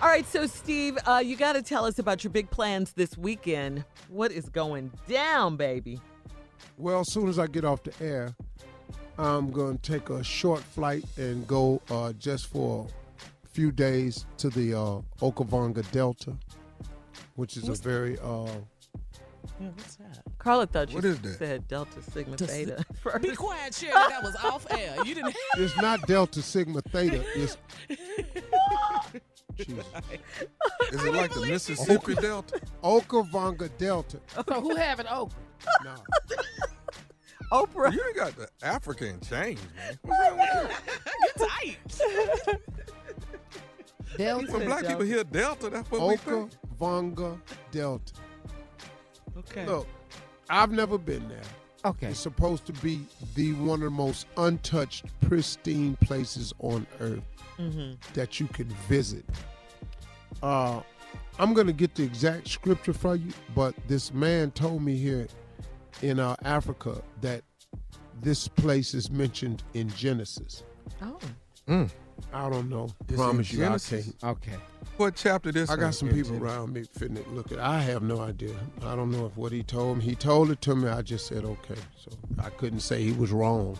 All 0.00 0.08
right, 0.08 0.26
so 0.26 0.46
Steve, 0.46 0.96
uh, 1.06 1.22
you 1.22 1.36
got 1.36 1.52
to 1.52 1.60
tell 1.60 1.84
us 1.84 1.98
about 1.98 2.24
your 2.24 2.30
big 2.30 2.48
plans 2.48 2.94
this 2.94 3.18
weekend. 3.18 3.84
What 4.08 4.32
is 4.32 4.48
going 4.48 4.90
down, 5.06 5.58
baby? 5.58 6.00
Well, 6.78 7.00
as 7.00 7.12
soon 7.12 7.28
as 7.28 7.38
I 7.38 7.46
get 7.46 7.66
off 7.66 7.82
the 7.82 7.92
air, 8.02 8.34
I'm 9.18 9.50
going 9.50 9.76
to 9.76 9.92
take 9.92 10.08
a 10.08 10.24
short 10.24 10.60
flight 10.60 11.04
and 11.18 11.46
go 11.46 11.82
uh, 11.90 12.14
just 12.14 12.46
for 12.46 12.88
a 12.88 13.05
few 13.56 13.72
days 13.72 14.26
to 14.36 14.50
the 14.50 14.74
uh, 14.74 15.00
Okavanga 15.22 15.90
Delta, 15.90 16.36
which 17.36 17.56
is 17.56 17.70
a 17.70 17.72
very 17.72 18.18
uh, 18.18 18.44
Yeah, 19.58 19.68
what's 19.74 19.96
that? 19.96 20.22
Carla 20.36 20.66
thought 20.66 20.90
you 20.90 20.96
What 20.96 21.06
is 21.06 21.18
that? 21.20 21.38
said 21.38 21.66
Delta 21.66 22.02
Sigma 22.02 22.36
Just- 22.36 22.50
Theta. 22.52 22.80
at 22.80 22.96
first. 23.02 23.22
Be 23.22 23.34
quiet, 23.34 23.72
Shirley. 23.74 23.92
That 23.94 24.22
was 24.22 24.36
off 24.44 24.66
air. 24.70 24.94
You 25.06 25.14
didn't. 25.14 25.34
It's 25.56 25.74
not 25.78 26.06
Delta 26.06 26.42
Sigma 26.42 26.82
Theta. 26.82 27.24
It's 27.34 27.56
Jesus. 29.56 29.86
Is 30.92 31.02
it 31.04 31.14
like 31.14 31.32
the 31.32 31.46
Mississippi 31.46 32.14
Delta? 32.16 32.60
Okavanga 32.84 33.70
Delta. 33.78 34.20
So 34.46 34.60
who 34.60 34.76
having 34.76 35.06
Oprah? 35.06 35.30
No. 35.82 35.94
Oprah. 37.52 37.90
You 37.90 38.04
ain't 38.06 38.16
got 38.16 38.36
the 38.36 38.50
African 38.62 39.18
change, 39.20 39.60
man. 39.74 39.98
What's 40.02 40.30
wrong 40.30 40.68
with 40.68 41.38
You're 41.38 41.48
tight. 41.48 42.60
You? 44.12 44.18
Delta. 44.18 44.52
When 44.52 44.66
black 44.66 44.86
people 44.86 45.04
hear 45.04 45.24
Delta, 45.24 45.70
that's 45.70 45.90
what 45.90 46.08
we 46.08 46.16
think. 46.16 46.50
Okavanga 46.78 47.40
Delta. 47.70 48.12
Okay. 49.38 49.66
Look, 49.66 49.86
I've 50.48 50.72
never 50.72 50.98
been 50.98 51.28
there. 51.28 51.40
Okay. 51.84 52.08
It's 52.08 52.20
supposed 52.20 52.66
to 52.66 52.72
be 52.74 53.06
the 53.34 53.52
one 53.54 53.80
of 53.80 53.84
the 53.84 53.90
most 53.90 54.26
untouched, 54.36 55.04
pristine 55.20 55.96
places 55.96 56.52
on 56.58 56.86
earth 57.00 57.22
that 58.14 58.40
you 58.40 58.46
can 58.48 58.68
visit. 58.88 59.24
Uh, 60.42 60.80
I'm 61.38 61.54
gonna 61.54 61.72
get 61.72 61.94
the 61.94 62.02
exact 62.02 62.48
scripture 62.48 62.92
for 62.92 63.16
you, 63.16 63.32
but 63.54 63.74
this 63.88 64.12
man 64.12 64.50
told 64.50 64.82
me 64.82 64.96
here 64.96 65.26
in 66.02 66.18
uh, 66.18 66.36
Africa 66.44 67.02
that 67.20 67.42
this 68.20 68.48
place 68.48 68.94
is 68.94 69.10
mentioned 69.10 69.62
in 69.74 69.88
Genesis. 69.90 70.64
Oh. 71.02 71.18
I 72.32 72.50
don't 72.50 72.68
know. 72.68 72.88
It's 73.08 73.16
Promise 73.16 73.52
you, 73.52 73.64
I 73.64 73.78
can't. 73.78 74.14
Okay. 74.22 74.56
What 74.96 75.14
chapter 75.14 75.52
this? 75.52 75.70
I 75.70 75.76
got 75.76 75.94
some 75.94 76.08
people 76.08 76.32
Genesis? 76.32 76.42
around 76.42 76.72
me 76.72 76.84
fitting 76.84 77.16
it. 77.16 77.30
Look 77.32 77.52
at. 77.52 77.58
I 77.58 77.80
have 77.80 78.02
no 78.02 78.20
idea. 78.20 78.54
I 78.82 78.96
don't 78.96 79.10
know 79.10 79.26
if 79.26 79.36
what 79.36 79.52
he 79.52 79.62
told 79.62 79.98
me. 79.98 80.04
He 80.04 80.14
told 80.14 80.50
it 80.50 80.60
to 80.62 80.74
me. 80.74 80.88
I 80.88 81.02
just 81.02 81.26
said 81.26 81.44
okay. 81.44 81.80
So 81.96 82.10
I 82.38 82.50
couldn't 82.50 82.80
say 82.80 83.02
he 83.02 83.12
was 83.12 83.32
wrong 83.32 83.78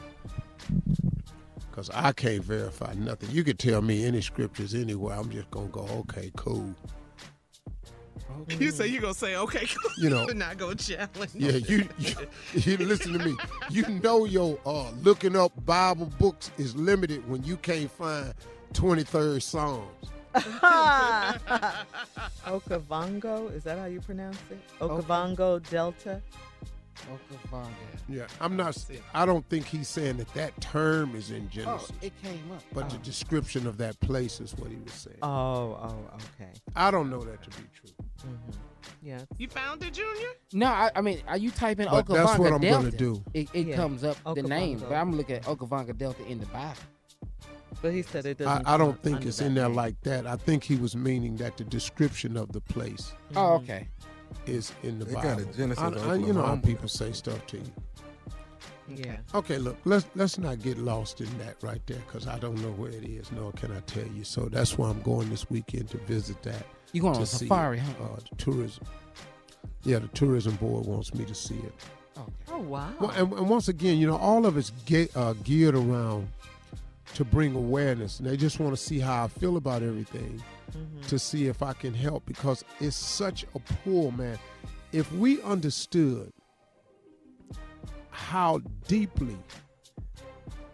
because 1.70 1.90
I 1.90 2.12
can't 2.12 2.42
verify 2.42 2.94
nothing. 2.94 3.30
You 3.30 3.44
could 3.44 3.58
tell 3.58 3.82
me 3.82 4.04
any 4.04 4.20
scriptures 4.22 4.74
anywhere. 4.74 5.16
I'm 5.16 5.30
just 5.30 5.50
gonna 5.50 5.68
go 5.68 5.86
okay, 6.08 6.30
cool. 6.36 6.74
You 8.58 8.70
say 8.70 8.86
you 8.88 9.00
gonna 9.00 9.14
say 9.14 9.36
okay? 9.36 9.66
You 9.98 10.10
know. 10.10 10.26
not 10.26 10.58
gonna 10.58 10.74
challenge. 10.74 11.30
Yeah, 11.34 11.52
you, 11.52 11.88
you, 11.98 12.14
you 12.54 12.76
listen 12.78 13.12
to 13.14 13.18
me. 13.24 13.36
You 13.70 13.88
know 13.88 14.24
your 14.26 14.58
uh, 14.66 14.90
looking 15.02 15.36
up 15.36 15.52
Bible 15.64 16.12
books 16.18 16.50
is 16.58 16.76
limited 16.76 17.26
when 17.28 17.42
you 17.44 17.56
can't 17.56 17.90
find 17.90 18.34
23rd 18.74 19.42
Psalms. 19.42 19.86
Okavango, 22.46 23.54
is 23.54 23.64
that 23.64 23.78
how 23.78 23.86
you 23.86 24.00
pronounce 24.00 24.38
it? 24.50 24.58
Okavango 24.80 25.66
Delta. 25.70 26.20
Okavanga. 26.96 27.68
Yeah, 28.08 28.26
I'm 28.40 28.56
not. 28.56 28.76
I 29.14 29.26
don't 29.26 29.46
think 29.48 29.66
he's 29.66 29.88
saying 29.88 30.16
that 30.18 30.32
that 30.34 30.58
term 30.60 31.14
is 31.14 31.30
in 31.30 31.44
oh, 31.44 31.48
Genesis. 31.54 31.92
Oh, 31.92 31.98
it 32.06 32.12
came 32.22 32.50
up. 32.52 32.62
But 32.72 32.90
the 32.90 32.96
Oh. 32.96 33.00
description 33.00 33.66
of 33.66 33.76
that 33.78 33.98
place 34.00 34.40
is 34.40 34.54
what 34.56 34.70
he 34.70 34.76
was 34.76 34.92
saying. 34.92 35.18
Oh, 35.22 35.28
oh, 35.28 36.04
okay. 36.40 36.50
I 36.74 36.90
don't 36.90 37.10
know 37.10 37.22
that 37.24 37.42
to 37.42 37.50
be 37.50 37.66
true. 37.74 37.90
Mm-hmm. 38.26 38.50
Yeah. 39.02 39.20
You 39.38 39.48
found 39.48 39.82
it, 39.84 39.92
Junior? 39.92 40.28
No, 40.52 40.66
I, 40.66 40.90
I 40.96 41.00
mean, 41.00 41.20
are 41.28 41.36
you 41.36 41.50
typing 41.50 41.86
But 41.88 42.06
Okavanga 42.06 42.14
that's 42.26 42.38
what 42.38 42.52
I'm 42.52 42.60
Delta? 42.60 42.84
gonna 42.86 42.96
do. 42.96 43.22
It, 43.34 43.48
it 43.52 43.66
Yeah. 43.68 43.76
comes 43.76 44.02
up 44.04 44.16
the 44.34 44.42
name, 44.42 44.78
but 44.80 44.92
I'm 44.92 45.16
looking 45.16 45.36
at 45.36 45.42
Okavanga 45.44 45.96
Delta 45.96 46.24
in 46.26 46.40
the 46.40 46.46
Bible. 46.46 46.74
But 47.82 47.92
he 47.92 48.02
said 48.02 48.24
it 48.26 48.38
doesn't. 48.38 48.66
I 48.66 48.70
come 48.70 48.80
don't 48.80 49.02
think 49.02 49.26
it's 49.26 49.40
in 49.40 49.54
there 49.54 49.66
name. 49.68 49.76
like 49.76 50.00
that. 50.02 50.26
I 50.26 50.36
think 50.36 50.64
he 50.64 50.76
was 50.76 50.96
meaning 50.96 51.36
that 51.36 51.56
the 51.58 51.64
description 51.64 52.36
of 52.36 52.50
the 52.52 52.60
place 52.60 53.12
Oh, 53.34 53.54
okay. 53.56 53.88
Is 54.46 54.72
in 54.82 54.98
the 54.98 55.04
They 55.04 55.14
Bible. 55.14 55.28
got 55.30 55.40
a 55.40 55.56
Genesis 55.56 55.82
I- 55.84 56.10
I- 56.10 56.14
you 56.16 56.32
know 56.32 56.42
how 56.42 56.56
people 56.56 56.88
say 56.88 57.12
stuff 57.12 57.46
to 57.48 57.56
you. 57.58 57.72
Yeah. 58.88 59.16
Okay, 59.34 59.58
look, 59.58 59.76
let's 59.84 60.06
let's 60.14 60.38
not 60.38 60.62
get 60.62 60.78
lost 60.78 61.20
in 61.20 61.38
that 61.38 61.56
right 61.60 61.80
there 61.86 61.98
because 62.06 62.28
I 62.28 62.38
don't 62.38 62.54
know 62.62 62.70
where 62.70 62.90
it 62.92 63.02
is. 63.04 63.32
Nor 63.32 63.50
can 63.52 63.72
I 63.72 63.80
tell 63.80 64.06
you. 64.06 64.22
So 64.22 64.42
that's 64.48 64.78
why 64.78 64.88
I'm 64.88 65.02
going 65.02 65.28
this 65.28 65.50
weekend 65.50 65.88
to 65.90 65.98
visit 65.98 66.40
that. 66.44 66.64
You 66.92 67.00
going 67.00 67.14
to 67.14 67.18
on 67.18 67.22
a 67.24 67.26
see 67.26 67.46
safari, 67.46 67.78
it. 67.78 67.82
huh? 67.98 68.04
Uh, 68.04 68.16
the 68.30 68.36
tourism. 68.36 68.84
Yeah, 69.82 69.98
the 69.98 70.08
tourism 70.08 70.54
board 70.56 70.86
wants 70.86 71.12
me 71.14 71.24
to 71.24 71.34
see 71.34 71.56
it. 71.56 71.74
Okay. 72.16 72.32
Oh 72.52 72.58
wow. 72.60 72.92
Well, 73.00 73.10
and, 73.10 73.32
and 73.32 73.48
once 73.48 73.66
again, 73.68 73.98
you 73.98 74.06
know, 74.06 74.16
all 74.18 74.46
of 74.46 74.56
it's 74.56 74.70
ge- 74.86 75.08
uh, 75.16 75.32
geared 75.42 75.74
around 75.74 76.28
to 77.16 77.24
bring 77.24 77.54
awareness, 77.54 78.18
and 78.18 78.28
they 78.28 78.36
just 78.36 78.60
want 78.60 78.76
to 78.76 78.82
see 78.82 78.98
how 78.98 79.24
I 79.24 79.28
feel 79.28 79.56
about 79.56 79.82
everything, 79.82 80.42
mm-hmm. 80.70 81.00
to 81.08 81.18
see 81.18 81.46
if 81.46 81.62
I 81.62 81.72
can 81.72 81.94
help 81.94 82.26
because 82.26 82.62
it's 82.78 82.94
such 82.94 83.46
a 83.54 83.58
pull, 83.58 84.10
man. 84.10 84.38
If 84.92 85.10
we 85.12 85.40
understood 85.40 86.30
how 88.10 88.60
deeply 88.86 89.38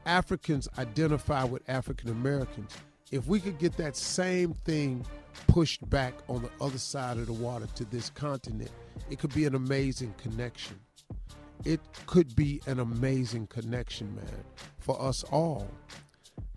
Africans 0.04 0.66
identify 0.78 1.44
with 1.44 1.62
African 1.68 2.10
Americans, 2.10 2.76
if 3.12 3.28
we 3.28 3.38
could 3.38 3.60
get 3.60 3.76
that 3.76 3.96
same 3.96 4.52
thing 4.52 5.06
pushed 5.46 5.88
back 5.90 6.14
on 6.28 6.42
the 6.42 6.50
other 6.60 6.78
side 6.78 7.18
of 7.18 7.26
the 7.26 7.32
water 7.32 7.68
to 7.76 7.84
this 7.84 8.10
continent, 8.10 8.72
it 9.10 9.20
could 9.20 9.32
be 9.32 9.44
an 9.44 9.54
amazing 9.54 10.12
connection 10.20 10.80
it 11.64 11.80
could 12.06 12.34
be 12.34 12.60
an 12.66 12.80
amazing 12.80 13.46
connection, 13.46 14.14
man, 14.14 14.44
for 14.78 15.00
us 15.00 15.22
all. 15.24 15.68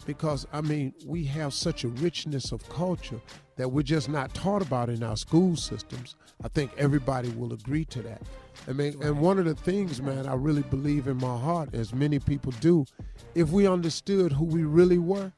Because, 0.06 0.46
I 0.54 0.62
mean, 0.62 0.94
we 1.06 1.24
have 1.26 1.54
such 1.54 1.84
a 1.84 1.88
richness 1.88 2.52
of 2.52 2.68
culture 2.70 3.20
that 3.56 3.70
we're 3.70 3.82
just 3.82 4.10
not 4.10 4.34
taught 4.34 4.62
about 4.62 4.90
in 4.90 5.04
our 5.04 5.18
school 5.18 5.56
systems. 5.56 6.16
I 6.44 6.48
think 6.50 6.72
everybody 6.78 7.30
will 7.30 7.54
agree 7.54 7.86
to 7.86 8.02
that. 8.04 8.22
I 8.68 8.74
mean, 8.74 9.02
and 9.02 9.20
one 9.20 9.40
of 9.40 9.46
the 9.46 9.56
things, 9.56 10.02
man, 10.02 10.28
I 10.28 10.34
really 10.34 10.64
believe 10.64 11.08
in 11.08 11.18
my 11.18 11.38
heart, 11.38 11.74
as 11.74 11.94
many 11.94 12.20
people 12.20 12.52
do, 12.60 12.86
if 13.34 13.50
we 13.50 13.68
understood 13.68 14.32
who 14.32 14.46
we 14.46 14.64
really 14.64 14.98
were, 14.98 15.32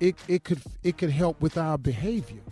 it, 0.00 0.16
it 0.28 0.44
could 0.44 0.60
it 0.82 0.98
could 0.98 1.10
help 1.10 1.40
with 1.40 1.56
our 1.56 1.78
behavior 1.78 2.42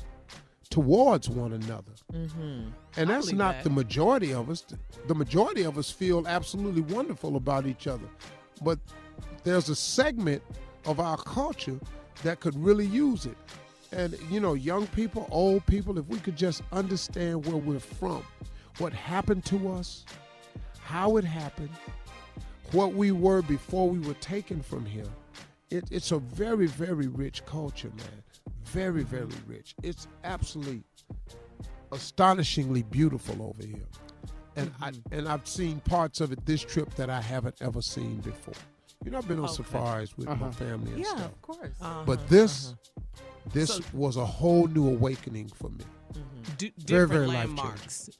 towards 0.70 1.28
one 1.28 1.52
another. 1.52 1.92
Mm-hmm. 2.12 2.68
And 2.96 3.10
that's 3.10 3.32
not 3.32 3.56
that. 3.56 3.64
the 3.64 3.70
majority 3.70 4.32
of 4.32 4.50
us. 4.50 4.64
The 5.06 5.14
majority 5.14 5.62
of 5.62 5.78
us 5.78 5.90
feel 5.90 6.26
absolutely 6.26 6.82
wonderful 6.82 7.36
about 7.36 7.66
each 7.66 7.86
other. 7.86 8.08
But 8.62 8.78
there's 9.44 9.68
a 9.68 9.76
segment 9.76 10.42
of 10.86 11.00
our 11.00 11.16
culture 11.16 11.78
that 12.22 12.40
could 12.40 12.56
really 12.56 12.86
use 12.86 13.26
it. 13.26 13.36
And, 13.92 14.16
you 14.30 14.40
know, 14.40 14.54
young 14.54 14.86
people, 14.88 15.28
old 15.30 15.64
people, 15.66 15.98
if 15.98 16.06
we 16.06 16.18
could 16.18 16.36
just 16.36 16.62
understand 16.72 17.46
where 17.46 17.56
we're 17.56 17.78
from, 17.78 18.24
what 18.78 18.92
happened 18.92 19.44
to 19.46 19.72
us, 19.72 20.04
how 20.80 21.16
it 21.16 21.24
happened, 21.24 21.70
what 22.72 22.94
we 22.94 23.12
were 23.12 23.42
before 23.42 23.88
we 23.88 24.00
were 24.00 24.14
taken 24.14 24.62
from 24.62 24.84
here, 24.84 25.06
it, 25.70 25.84
it's 25.90 26.12
a 26.12 26.18
very, 26.18 26.66
very 26.66 27.06
rich 27.06 27.44
culture, 27.46 27.90
man. 27.96 28.22
Very, 28.64 29.02
very 29.02 29.28
rich. 29.46 29.74
It's 29.82 30.08
absolutely 30.24 30.82
astonishingly 31.92 32.82
beautiful 32.82 33.42
over 33.42 33.64
here. 33.64 33.86
And 34.56 34.72
I 34.80 34.90
mm-hmm. 34.90 35.14
and 35.14 35.28
I've 35.28 35.46
seen 35.46 35.80
parts 35.80 36.20
of 36.20 36.32
it 36.32 36.44
this 36.46 36.62
trip 36.62 36.94
that 36.94 37.10
I 37.10 37.20
haven't 37.20 37.56
ever 37.60 37.82
seen 37.82 38.18
before. 38.18 38.54
You 39.04 39.10
know, 39.10 39.18
I've 39.18 39.28
been 39.28 39.38
on 39.38 39.44
Okay. 39.46 39.54
safaris 39.54 40.16
with 40.16 40.28
Uh-huh. 40.28 40.46
my 40.46 40.50
family 40.52 40.92
and 40.92 41.00
Yeah, 41.00 41.10
stuff. 41.16 41.24
of 41.32 41.42
course. 41.42 41.72
Uh-huh, 41.80 42.02
But 42.06 42.28
this 42.28 42.68
uh-huh. 42.68 43.00
this 43.52 43.70
So- 43.76 43.82
was 43.92 44.16
a 44.16 44.24
whole 44.24 44.66
new 44.68 44.88
awakening 44.88 45.48
for 45.48 45.68
me. 45.70 45.84
D- 46.56 46.72
Very, 46.78 47.06
different 47.06 47.10
very 47.10 47.26
life-changing. 47.26 47.56
landmarks. 47.56 48.10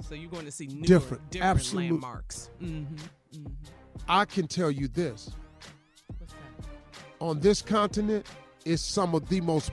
So 0.00 0.14
you're 0.14 0.30
going 0.30 0.46
to 0.46 0.50
see 0.50 0.66
newer, 0.66 0.86
Different, 0.86 1.30
different, 1.30 1.56
absolute- 1.58 1.90
landmarks. 1.92 2.50
Mm-hmm. 2.60 2.94
mm-hmm. 3.36 3.52
I 4.08 4.24
can 4.24 4.46
tell 4.48 4.70
you 4.70 4.88
this. 4.88 5.30
What's 6.18 6.32
that? 6.32 6.40
On 7.20 7.40
this 7.40 7.60
continent, 7.62 8.26
it's 8.64 8.82
some 8.82 9.14
of 9.14 9.28
the 9.28 9.40
most 9.40 9.70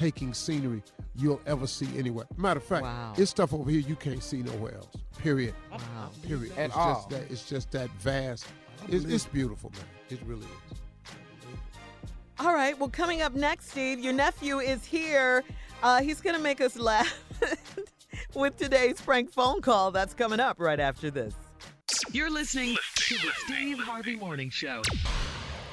breathtaking 0.00 0.32
scenery 0.32 0.82
you'll 1.14 1.40
ever 1.46 1.66
see 1.66 1.86
anywhere. 1.98 2.24
Matter 2.38 2.58
of 2.58 2.64
fact, 2.64 2.84
Wow. 2.84 3.12
it's 3.18 3.30
stuff 3.30 3.52
over 3.52 3.70
here 3.70 3.80
you 3.80 3.96
can't 3.96 4.22
see 4.22 4.38
nowhere 4.42 4.74
else. 4.76 4.96
Period. 5.18 5.54
Wow. 5.70 5.78
Period. 6.26 6.52
At 6.56 6.66
it's 6.66 6.76
all. 6.76 6.94
just 6.94 7.10
that 7.10 7.30
it's 7.30 7.48
just 7.48 7.70
that 7.72 7.90
vast. 8.00 8.46
It's, 8.88 9.04
it's 9.04 9.26
beautiful, 9.26 9.70
man. 9.74 9.84
It 10.08 10.20
really 10.26 10.46
is. 10.46 10.78
All 12.38 12.54
right. 12.54 12.78
Well, 12.78 12.88
coming 12.88 13.20
up 13.20 13.34
next, 13.34 13.70
Steve, 13.72 13.98
your 14.00 14.14
nephew 14.14 14.58
is 14.60 14.84
here. 14.86 15.44
Uh, 15.82 16.00
he's 16.00 16.20
going 16.22 16.34
to 16.36 16.42
make 16.42 16.62
us 16.62 16.78
laugh 16.78 17.12
with 18.34 18.56
today's 18.56 19.00
prank 19.00 19.30
phone 19.30 19.60
call. 19.60 19.90
That's 19.90 20.14
coming 20.14 20.40
up 20.40 20.58
right 20.58 20.80
after 20.80 21.10
this. 21.10 21.34
You're 22.12 22.30
listening 22.30 22.76
to 22.94 23.14
the 23.16 23.30
Steve 23.44 23.78
Harvey 23.80 24.16
Morning 24.16 24.48
Show. 24.48 24.80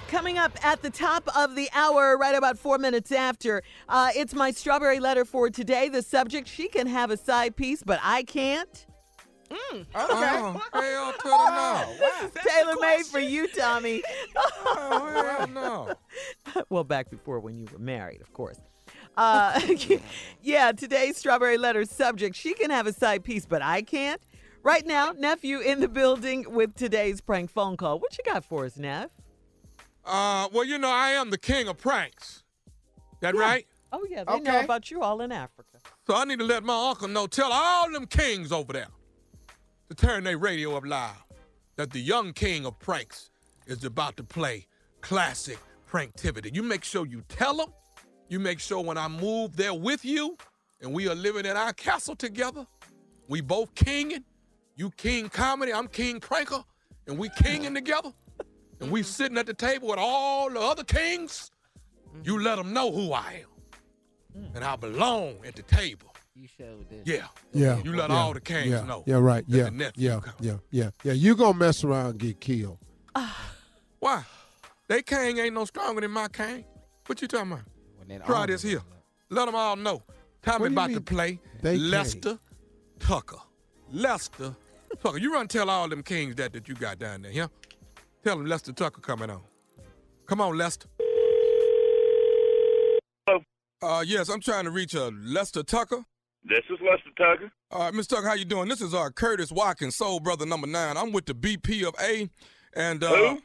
Coming 0.07 0.37
up 0.37 0.57
at 0.65 0.81
the 0.81 0.89
top 0.89 1.27
of 1.35 1.55
the 1.55 1.69
hour, 1.73 2.17
right 2.17 2.33
about 2.33 2.57
four 2.57 2.77
minutes 2.77 3.11
after, 3.11 3.61
uh, 3.89 4.09
it's 4.15 4.33
my 4.33 4.51
strawberry 4.51 4.99
letter 4.99 5.25
for 5.25 5.49
today. 5.49 5.89
The 5.89 6.01
subject: 6.01 6.47
She 6.47 6.69
can 6.69 6.87
have 6.87 7.11
a 7.11 7.17
side 7.17 7.57
piece, 7.57 7.83
but 7.83 7.99
I 8.01 8.23
can't. 8.23 8.85
Oh, 9.51 9.85
hell 9.93 10.53
to 11.13 11.23
the 11.23 11.29
no. 11.29 11.95
This 11.99 12.23
is 12.23 12.43
tailor 12.45 12.75
made 12.79 13.05
for 13.05 13.19
you, 13.19 13.47
Tommy. 13.47 14.03
Oh, 14.65 15.35
hell 15.37 15.47
no. 15.47 15.93
well, 16.69 16.83
back 16.83 17.09
before 17.09 17.39
when 17.39 17.57
you 17.57 17.67
were 17.71 17.79
married, 17.79 18.21
of 18.21 18.31
course. 18.33 18.59
Uh, 19.15 19.59
yeah, 20.41 20.71
today's 20.71 21.17
strawberry 21.17 21.57
letter 21.57 21.85
subject. 21.85 22.35
She 22.35 22.53
can 22.53 22.69
have 22.69 22.87
a 22.87 22.93
side 22.93 23.23
piece, 23.23 23.45
but 23.45 23.61
I 23.61 23.81
can't. 23.81 24.21
Right 24.63 24.85
now, 24.85 25.11
nephew 25.11 25.59
in 25.59 25.79
the 25.79 25.87
building 25.87 26.45
with 26.53 26.75
today's 26.75 27.21
prank 27.21 27.49
phone 27.49 27.77
call. 27.77 27.99
What 27.99 28.17
you 28.17 28.23
got 28.31 28.43
for 28.43 28.65
us, 28.65 28.77
Neff? 28.77 29.09
Uh, 30.07 30.47
well, 30.53 30.63
you 30.63 30.77
know, 30.77 30.89
I 30.89 31.09
am 31.09 31.29
the 31.29 31.37
king 31.37 31.67
of 31.67 31.77
pranks. 31.77 32.43
That 33.19 33.35
right? 33.35 33.67
Oh 33.91 34.05
yeah, 34.09 34.23
they 34.23 34.39
know 34.39 34.61
about 34.61 34.89
you 34.89 35.01
all 35.01 35.21
in 35.21 35.31
Africa. 35.31 35.77
So 36.05 36.15
I 36.15 36.23
need 36.25 36.39
to 36.39 36.45
let 36.45 36.63
my 36.63 36.89
uncle 36.89 37.07
know, 37.07 37.27
tell 37.27 37.51
all 37.51 37.91
them 37.91 38.05
kings 38.05 38.51
over 38.51 38.73
there 38.73 38.87
to 39.89 39.95
turn 39.95 40.23
their 40.23 40.37
radio 40.37 40.75
up 40.75 40.85
loud 40.85 41.15
that 41.75 41.91
the 41.91 41.99
young 41.99 42.33
king 42.33 42.65
of 42.65 42.77
pranks 42.79 43.29
is 43.65 43.83
about 43.83 44.17
to 44.17 44.23
play 44.23 44.67
classic 45.01 45.59
pranktivity. 45.89 46.53
You 46.53 46.63
make 46.63 46.83
sure 46.83 47.05
you 47.05 47.23
tell 47.27 47.55
them. 47.55 47.73
You 48.29 48.39
make 48.39 48.59
sure 48.59 48.81
when 48.83 48.97
I 48.97 49.07
move 49.07 49.55
there 49.55 49.73
with 49.73 50.03
you 50.03 50.37
and 50.81 50.93
we 50.93 51.07
are 51.07 51.15
living 51.15 51.45
in 51.45 51.55
our 51.55 51.73
castle 51.73 52.15
together, 52.15 52.65
we 53.29 53.41
both 53.41 53.73
kinging. 53.75 54.23
You 54.75 54.91
king 54.91 55.29
comedy, 55.29 55.73
I'm 55.73 55.87
king 55.87 56.19
pranker, 56.19 56.63
and 57.07 57.17
we 57.17 57.29
kinging 57.29 57.73
together. 57.73 58.11
And 58.79 58.91
we 58.91 59.03
sitting 59.03 59.37
at 59.37 59.45
the 59.45 59.53
table 59.53 59.89
with 59.89 59.99
all 59.99 60.49
the 60.49 60.59
other 60.59 60.83
kings. 60.83 61.51
You 62.23 62.35
mm-hmm. 62.35 62.43
let 62.43 62.55
them 62.57 62.73
know 62.73 62.91
who 62.91 63.11
I 63.13 63.43
am. 63.43 64.41
Mm. 64.41 64.55
And 64.55 64.63
I 64.63 64.75
belong 64.75 65.37
at 65.45 65.55
the 65.55 65.63
table. 65.63 66.13
You 66.35 66.47
showed 66.47 66.89
this. 66.89 67.01
Yeah. 67.05 67.25
Yeah. 67.51 67.81
You 67.83 67.95
let 67.95 68.09
yeah, 68.09 68.15
all 68.15 68.33
the 68.33 68.41
kings 68.41 68.67
yeah, 68.67 68.85
know. 68.85 69.03
Yeah, 69.07 69.15
right. 69.15 69.43
that 69.47 69.73
Yeah. 69.73 69.89
Yeah. 69.95 70.19
Yeah. 70.39 70.57
Yeah. 70.69 70.89
Yeah. 71.03 71.13
You 71.13 71.35
gonna 71.35 71.57
mess 71.57 71.83
around 71.83 72.11
and 72.11 72.19
get 72.19 72.39
killed. 72.39 72.77
Why? 73.99 74.23
They 74.87 75.01
king 75.01 75.39
ain't 75.39 75.55
no 75.55 75.65
stronger 75.65 76.01
than 76.01 76.11
my 76.11 76.27
king. 76.27 76.63
What 77.07 77.21
you 77.21 77.27
talking 77.27 77.51
about? 77.51 77.65
When 77.97 78.07
that 78.09 78.25
Try 78.25 78.45
this 78.45 78.61
here. 78.61 78.81
Let 79.29 79.45
them 79.45 79.55
all 79.55 79.75
know. 79.75 80.03
Tommy 80.43 80.59
What 80.59 80.67
do 80.67 80.71
you 80.71 80.71
about 80.71 80.89
mean 80.89 80.97
to 80.97 81.01
play 81.01 81.39
they 81.61 81.77
can't? 81.77 81.89
Lester 81.89 82.39
Tucker. 82.99 83.37
Lester 83.91 84.55
Tucker. 85.01 85.17
You 85.17 85.33
run 85.33 85.47
tell 85.47 85.69
all 85.69 85.89
them 85.89 86.03
kings 86.03 86.35
that 86.35 86.53
that 86.53 86.67
you 86.69 86.75
got 86.75 86.99
down 86.99 87.23
there, 87.23 87.31
yeah? 87.31 87.47
Tell 88.27 88.35
them 88.39 88.45
Lester 88.47 88.73
Tucker 88.73 88.99
coming 88.99 89.29
on. 89.29 89.39
Come 90.25 90.41
on, 90.41 90.57
Lester. 90.57 90.89
Hello. 93.25 93.39
Uh, 93.81 94.03
yes, 94.05 94.27
I'm 94.27 94.41
trying 94.41 94.65
to 94.65 94.69
reach 94.71 94.93
uh, 94.97 95.11
Lester 95.23 95.63
Tucker. 95.63 96.03
This 96.43 96.59
is 96.69 96.77
Lester 96.81 97.09
Tucker. 97.17 97.49
All 97.71 97.83
right, 97.83 97.93
Mr. 97.93 98.09
Tucker, 98.09 98.27
how 98.27 98.33
you 98.33 98.43
doing? 98.43 98.67
This 98.67 98.81
is 98.81 98.93
uh, 98.93 99.11
Curtis 99.11 99.49
Watkins, 99.49 99.95
Soul 99.95 100.19
Brother 100.19 100.45
number 100.45 100.67
nine. 100.67 100.97
I'm 100.97 101.13
with 101.13 101.25
the 101.25 101.33
BP 101.35 101.87
of 101.87 101.95
A, 102.01 102.29
and 102.75 103.01
uh, 103.01 103.15
Who? 103.15 103.41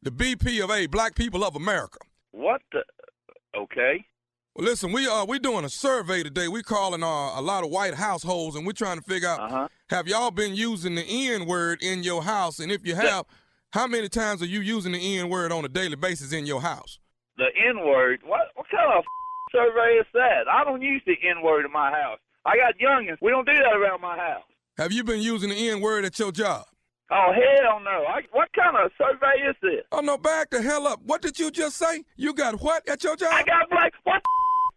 the 0.00 0.10
BP 0.10 0.64
of 0.64 0.70
A, 0.70 0.86
Black 0.86 1.14
People 1.14 1.44
of 1.44 1.54
America. 1.54 1.98
What 2.30 2.62
the? 2.72 2.84
Okay. 3.54 4.02
Well, 4.54 4.64
listen, 4.64 4.92
we 4.92 5.06
uh 5.06 5.26
we 5.26 5.40
doing 5.40 5.66
a 5.66 5.68
survey 5.68 6.22
today. 6.22 6.48
We're 6.48 6.62
calling 6.62 7.02
uh, 7.02 7.06
a 7.06 7.42
lot 7.42 7.64
of 7.64 7.70
white 7.70 7.92
households, 7.94 8.56
and 8.56 8.64
we're 8.66 8.72
trying 8.72 8.96
to 8.96 9.02
figure 9.04 9.28
out 9.28 9.40
Uh-huh. 9.40 9.68
have 9.90 10.08
y'all 10.08 10.30
been 10.30 10.54
using 10.54 10.94
the 10.94 11.02
N 11.04 11.44
word 11.44 11.82
in 11.82 12.02
your 12.02 12.22
house, 12.22 12.60
and 12.60 12.72
if 12.72 12.86
you 12.86 12.94
have, 12.94 13.26
how 13.72 13.86
many 13.86 14.08
times 14.08 14.42
are 14.42 14.46
you 14.46 14.60
using 14.60 14.92
the 14.92 15.18
N 15.18 15.28
word 15.30 15.50
on 15.50 15.64
a 15.64 15.68
daily 15.68 15.96
basis 15.96 16.32
in 16.32 16.44
your 16.46 16.60
house? 16.60 16.98
The 17.38 17.48
N 17.68 17.80
word. 17.84 18.20
What? 18.24 18.52
What 18.54 18.66
kind 18.70 18.92
of 18.96 19.02
survey 19.52 19.96
is 19.98 20.06
that? 20.12 20.44
I 20.50 20.62
don't 20.64 20.82
use 20.82 21.02
the 21.06 21.16
N 21.24 21.42
word 21.42 21.64
in 21.64 21.72
my 21.72 21.90
house. 21.90 22.18
I 22.44 22.56
got 22.56 22.76
youngins. 22.78 23.16
We 23.22 23.30
don't 23.30 23.46
do 23.46 23.54
that 23.54 23.74
around 23.74 24.00
my 24.02 24.16
house. 24.16 24.44
Have 24.76 24.92
you 24.92 25.04
been 25.04 25.20
using 25.20 25.48
the 25.48 25.70
N 25.70 25.80
word 25.80 26.04
at 26.04 26.18
your 26.18 26.32
job? 26.32 26.64
Oh 27.10 27.32
hell 27.32 27.80
no! 27.80 28.04
I, 28.08 28.22
what 28.32 28.48
kind 28.52 28.76
of 28.76 28.90
survey 28.96 29.48
is 29.48 29.56
this? 29.62 29.84
Oh 29.90 30.00
no, 30.00 30.16
back 30.16 30.50
the 30.50 30.60
hell 30.62 30.86
up! 30.86 31.00
What 31.04 31.20
did 31.20 31.38
you 31.38 31.50
just 31.50 31.76
say? 31.76 32.04
You 32.16 32.32
got 32.34 32.60
what 32.62 32.86
at 32.88 33.02
your 33.04 33.16
job? 33.16 33.32
I 33.32 33.42
got 33.42 33.68
black. 33.70 33.92
What? 34.04 34.22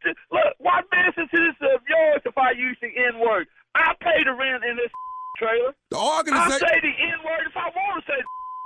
The, 0.04 0.16
look, 0.32 0.56
what 0.60 0.84
business 0.92 1.28
is 1.32 1.56
this 1.60 1.70
of 1.76 1.82
yours 1.88 2.22
if 2.26 2.38
I 2.38 2.52
use 2.52 2.78
the 2.82 2.88
N 2.88 3.20
word? 3.20 3.48
I 3.76 3.92
pay 4.00 4.24
the 4.24 4.32
rent 4.32 4.64
in 4.64 4.76
this 4.76 4.92
trailer. 5.38 5.76
the 5.92 5.98
I 5.98 6.24
say 6.60 6.80
the 6.80 6.96
N 6.96 7.20
word 7.24 7.44
if 7.48 7.56
I 7.56 7.68
want 7.76 8.04
to 8.04 8.12
say 8.12 8.20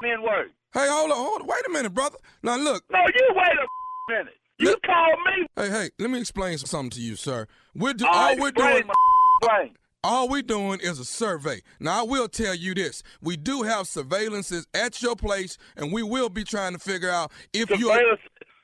word. 0.03 0.51
Hey, 0.73 0.87
hold 0.89 1.11
on, 1.11 1.17
hold 1.17 1.41
on. 1.41 1.47
Wait 1.47 1.65
a 1.67 1.69
minute, 1.71 1.93
brother. 1.93 2.17
Now 2.43 2.57
look. 2.57 2.83
No, 2.91 2.99
you 2.99 3.27
wait 3.35 3.47
a 3.47 4.11
minute. 4.11 4.33
You 4.59 4.71
Look- 4.71 4.83
call 4.83 5.11
me. 5.25 5.47
Hey, 5.55 5.69
hey. 5.69 5.89
Let 5.99 6.09
me 6.09 6.19
explain 6.19 6.57
something 6.57 6.89
to 6.91 7.01
you, 7.01 7.15
sir. 7.15 7.47
We're 7.75 7.93
do- 7.93 8.05
All 8.07 8.37
we're 8.37 8.51
doing. 8.51 8.87
my. 8.87 9.69
All 10.03 10.29
we're 10.29 10.41
doing 10.41 10.79
is 10.81 10.97
a 10.99 11.05
survey. 11.05 11.61
Now, 11.79 12.01
I 12.01 12.03
will 12.03 12.27
tell 12.29 12.53
you 12.55 12.73
this: 12.73 13.03
we 13.21 13.35
do 13.37 13.63
have 13.63 13.85
surveillances 13.85 14.65
at 14.73 15.01
your 15.01 15.15
place, 15.15 15.57
and 15.75 15.91
we 15.91 16.03
will 16.03 16.29
be 16.29 16.43
trying 16.43 16.73
to 16.73 16.79
figure 16.79 17.09
out 17.09 17.31
if 17.53 17.69
you. 17.69 17.87
Surveillance 17.89 18.21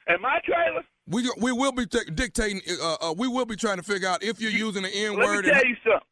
in 0.07 0.21
my 0.21 0.39
trailer. 0.45 0.83
We 1.07 1.29
we 1.37 1.51
will 1.51 1.71
be 1.71 1.85
t- 1.85 1.99
dictating. 2.13 2.61
Uh, 2.81 2.95
uh, 3.01 3.13
we 3.17 3.27
will 3.27 3.45
be 3.45 3.55
trying 3.55 3.77
to 3.77 3.83
figure 3.83 4.07
out 4.07 4.23
if 4.23 4.39
you're 4.41 4.51
using 4.51 4.83
the 4.83 4.89
N 4.89 5.17
word. 5.17 5.45
Let 5.45 5.45
me 5.45 5.51
tell 5.51 5.65
you 5.65 5.75
something. 5.83 6.07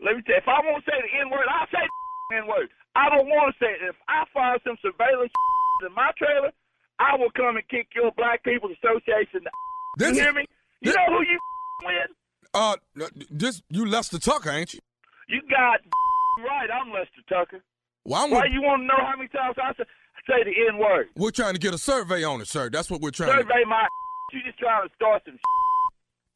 Let 0.00 0.16
me 0.16 0.22
tell 0.22 0.34
you, 0.36 0.42
if 0.42 0.48
I 0.48 0.60
won't 0.64 0.84
say 0.84 0.92
the 1.00 1.20
N 1.20 1.30
word, 1.30 1.46
I'll 1.48 1.66
say 1.66 1.86
the 2.30 2.36
N 2.36 2.46
word. 2.46 2.68
I 2.98 3.08
don't 3.14 3.28
want 3.30 3.54
to 3.54 3.64
say. 3.64 3.70
If 3.86 3.94
I 4.08 4.24
find 4.34 4.58
some 4.66 4.76
surveillance 4.82 5.30
in 5.86 5.94
my 5.94 6.10
trailer, 6.18 6.50
I 6.98 7.14
will 7.16 7.30
come 7.30 7.56
and 7.56 7.66
kick 7.68 7.86
your 7.94 8.10
Black 8.16 8.42
People's 8.42 8.74
Association. 8.82 9.46
This- 9.96 10.16
you 10.16 10.22
hear 10.22 10.32
me? 10.32 10.44
You 10.82 10.92
this- 10.92 10.96
know 10.96 11.16
who 11.16 11.22
you 11.24 11.38
with? 11.86 12.10
Uh, 12.54 12.76
this 13.30 13.62
you 13.70 13.86
Lester 13.86 14.18
Tucker, 14.18 14.50
ain't 14.50 14.74
you? 14.74 14.80
You 15.28 15.40
got 15.50 15.80
right. 16.46 16.68
I'm 16.70 16.90
Lester 16.92 17.22
Tucker. 17.28 17.60
Well, 18.04 18.24
I'm 18.24 18.30
Why 18.30 18.42
with, 18.42 18.52
you 18.52 18.62
want 18.62 18.82
to 18.82 18.86
know 18.86 18.98
how 18.98 19.16
many 19.16 19.28
times 19.28 19.56
I 19.62 19.72
say, 19.76 19.84
say 20.28 20.44
the 20.44 20.54
N 20.72 20.78
word? 20.78 21.08
we're 21.16 21.30
trying 21.30 21.54
to 21.54 21.60
get 21.60 21.74
a 21.74 21.78
survey 21.78 22.22
on 22.24 22.40
it, 22.40 22.48
sir. 22.48 22.70
That's 22.70 22.90
what 22.90 23.00
we're 23.00 23.10
trying. 23.10 23.30
to 23.32 23.38
Survey 23.42 23.64
my. 23.66 23.86
You 24.32 24.40
just 24.44 24.58
trying 24.58 24.88
to 24.88 24.94
start 24.94 25.22
some. 25.26 25.38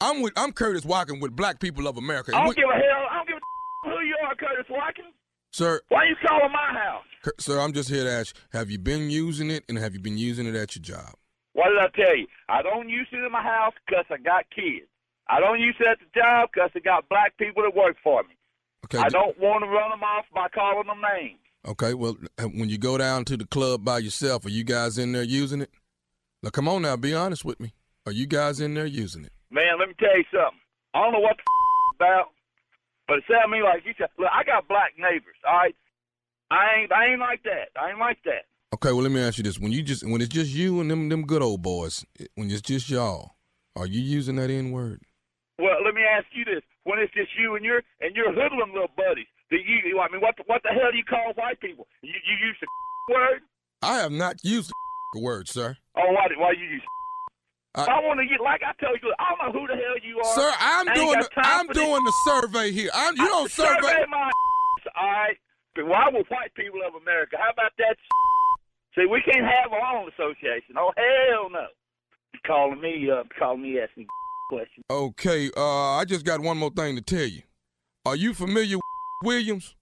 I'm 0.01 0.23
with. 0.23 0.33
I'm 0.37 0.53
Curtis 0.53 0.85
Walken 0.85 1.21
with 1.21 1.35
Black 1.37 1.61
People 1.61 1.87
of 1.87 1.97
America. 1.97 2.33
I 2.35 2.41
don't 2.41 2.49
we- 2.49 2.55
give 2.57 2.69
a 2.69 2.75
hell. 2.75 3.07
I 3.11 3.17
don't 3.19 3.29
give 3.29 3.37
a 3.39 3.89
who 3.91 4.01
you 4.05 4.17
are, 4.27 4.35
Curtis 4.35 4.67
Watkins. 4.71 5.15
Sir, 5.53 5.81
Why 5.89 6.05
you 6.05 6.17
calling 6.27 6.53
my 6.53 6.79
house? 6.79 7.05
Sir, 7.39 7.61
I'm 7.61 7.73
just 7.73 7.89
here 7.89 8.03
to 8.05 8.11
ask: 8.11 8.37
Have 8.53 8.71
you 8.71 8.79
been 8.79 9.09
using 9.11 9.51
it, 9.51 9.65
and 9.69 9.79
have 9.79 9.95
you 9.95 10.01
been 10.01 10.19
using 10.19 10.47
it 10.47 10.57
at 10.57 10.75
your 10.75 10.83
job? 10.83 11.15
What 11.53 11.69
did 11.69 11.79
I 11.79 11.89
tell 11.95 12.17
you? 12.17 12.27
I 12.49 12.63
don't 12.63 12.89
use 12.89 13.07
it 13.13 13.25
in 13.25 13.31
my 13.31 13.43
house 13.43 13.75
'cause 13.89 14.05
I 14.11 14.17
got 14.17 14.45
kids. 14.51 14.87
I 15.29 15.39
don't 15.39 15.61
use 15.61 15.77
it 15.79 15.87
at 15.87 15.99
the 16.01 16.07
job 16.21 16.51
'cause 16.53 16.71
I 16.75 16.81
got 16.81 17.09
black 17.09 17.37
people 17.37 17.63
that 17.63 17.75
work 17.75 17.97
for 18.03 18.23
me. 18.25 18.35
Okay. 18.87 18.99
I 18.99 19.09
don't 19.09 19.39
want 19.39 19.63
to 19.63 19.71
run 19.71 19.91
them 19.91 20.03
off 20.03 20.25
by 20.35 20.49
calling 20.49 20.87
them 20.89 21.01
names. 21.17 21.39
Okay. 21.67 21.95
Well, 21.95 22.17
uh, 22.39 22.45
when 22.45 22.69
you 22.69 22.79
go 22.79 22.99
down 22.99 23.25
to 23.27 23.37
the 23.37 23.47
club 23.47 23.85
by 23.85 23.99
yourself, 23.99 24.45
are 24.47 24.51
you 24.51 24.65
guys 24.65 24.99
in 24.99 25.13
there 25.13 25.23
using 25.23 25.61
it? 25.63 25.71
Now, 26.43 26.51
come 26.51 26.67
on 26.69 26.83
now, 26.83 26.97
be 26.97 27.15
honest 27.15 27.45
with 27.45 27.61
me. 27.61 27.73
Are 28.05 28.13
you 28.13 28.27
guys 28.27 28.59
in 28.61 28.75
there 28.75 28.87
using 28.87 29.25
it? 29.25 29.33
Man, 29.51 29.79
let 29.79 29.89
me 29.89 29.95
tell 30.01 30.17
you 30.17 30.25
something. 30.33 30.59
I 30.95 30.99
don't 31.05 31.13
know 31.13 31.21
what 31.21 31.37
the 31.37 31.45
about, 32.05 32.33
but 33.09 33.19
it 33.19 33.25
sounded 33.29 33.47
to 33.47 33.53
me 33.53 33.63
like 33.63 33.85
you 33.85 33.95
said, 33.99 34.09
look, 34.19 34.31
I 34.33 34.45
got 34.45 34.69
black 34.69 34.93
neighbors, 34.99 35.37
all 35.47 35.59
right? 35.59 35.77
I 36.53 36.81
ain't 36.81 36.93
I 36.93 37.07
ain't 37.07 37.21
like 37.21 37.43
that. 37.45 37.73
I 37.81 37.91
ain't 37.91 37.99
like 37.99 38.19
that. 38.25 38.45
Okay. 38.75 38.93
Well, 38.93 39.03
let 39.03 39.13
me 39.13 39.21
ask 39.21 39.39
you 39.39 39.45
this: 39.45 39.59
When 39.59 39.73
you 39.73 39.83
just 39.83 40.05
when 40.05 40.21
it's 40.21 40.29
just 40.33 40.51
you 40.51 40.81
and 40.81 40.91
them 40.91 41.09
them 41.09 41.25
good 41.25 41.41
old 41.41 41.63
boys, 41.63 42.05
when 42.35 42.51
it's 42.51 42.61
just 42.61 42.91
y'all, 42.91 43.33
are 43.75 43.87
you 43.87 44.01
using 44.01 44.37
that 44.37 44.51
N 44.51 44.71
word? 44.71 45.01
Well, 45.59 45.83
let 45.85 45.95
me 45.95 46.03
ask 46.03 46.27
you 46.33 46.45
this: 46.45 46.63
When 46.85 46.99
it's 46.99 47.13
just 47.15 47.31
you 47.39 47.57
and 47.57 47.65
your 47.65 47.83
and 48.01 48.15
your 48.15 48.33
hoodlum 48.33 48.73
little 48.73 48.93
buddies, 48.97 49.29
do 49.51 49.57
you? 49.57 49.99
I 49.99 50.13
mean, 50.13 50.21
what 50.21 50.37
the, 50.37 50.45
what 50.47 50.63
the 50.63 50.71
hell 50.71 50.91
do 50.91 50.99
you 50.99 51.05
call 51.05 51.33
white 51.37 51.61
people? 51.61 51.87
You 52.03 52.13
you 52.13 52.47
use 52.47 52.57
the 52.61 52.67
word? 53.15 53.41
I 53.81 53.99
have 53.99 54.13
not 54.13 54.45
used 54.45 54.73
the 55.15 55.21
word, 55.21 55.49
sir. 55.49 55.77
Oh, 55.97 56.13
why 56.13 56.29
why 56.37 56.53
you 56.53 56.67
use? 56.67 56.83
I- 57.75 57.85
I 57.85 58.01
want 58.01 58.21
to 58.21 58.27
get 58.27 58.41
like 58.41 58.61
I 58.63 58.73
told 58.85 58.99
you, 59.03 59.13
I 59.19 59.35
don't 59.35 59.55
know 59.55 59.61
who 59.61 59.67
the 59.67 59.75
hell 59.75 59.97
you 60.03 60.19
are. 60.19 60.35
Sir, 60.35 60.53
I'm 60.61 60.87
doing 60.95 61.19
the, 61.21 61.29
I'm 61.37 61.67
for 61.69 61.75
this. 61.75 61.83
doing 61.83 62.05
the 62.05 62.13
survey 62.27 62.71
here. 62.73 62.91
I'm, 62.93 63.17
you 63.17 63.27
don't 63.27 63.51
survey. 63.51 63.81
survey 63.81 64.05
my 64.11 64.31
all 64.97 65.11
right. 65.11 65.37
Why 65.77 66.05
would 66.13 66.27
white 66.29 66.53
people 66.55 66.81
of 66.87 66.95
America? 67.01 67.37
How 67.41 67.51
about 67.51 67.73
that? 67.79 67.97
See, 68.95 69.07
we 69.07 69.23
can't 69.23 69.47
have 69.47 69.73
our 69.73 69.97
own 69.97 70.09
association. 70.13 70.75
Oh 70.77 70.93
hell 70.97 71.49
no! 71.51 71.67
You 72.35 72.41
calling 72.47 72.81
me 72.81 73.09
up, 73.11 73.27
calling 73.39 73.63
me 73.63 73.81
asking 73.81 74.07
questions. 74.51 74.85
Okay. 74.91 75.51
Uh, 75.57 75.93
I 75.97 76.05
just 76.05 76.27
got 76.27 76.41
one 76.41 76.59
more 76.59 76.71
thing 76.71 76.97
to 76.97 77.01
tell 77.03 77.25
you. 77.27 77.41
Are 78.05 78.17
you 78.17 78.35
familiar 78.35 78.77
with 78.77 78.83
Williams? 79.25 79.75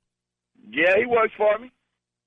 Yeah, 0.71 0.97
he 0.97 1.07
works 1.07 1.33
for 1.37 1.59
me. 1.59 1.73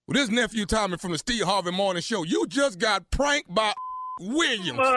Well, 0.08 0.16
this 0.16 0.30
nephew 0.30 0.66
Tommy 0.66 0.98
from 0.98 1.12
the 1.14 1.18
Steve 1.18 1.44
Harvey 1.46 1.72
Morning 1.72 2.02
Show. 2.02 2.24
You 2.24 2.46
just 2.48 2.80
got 2.80 3.10
pranked 3.12 3.54
by 3.54 3.72
Williams. 4.20 4.80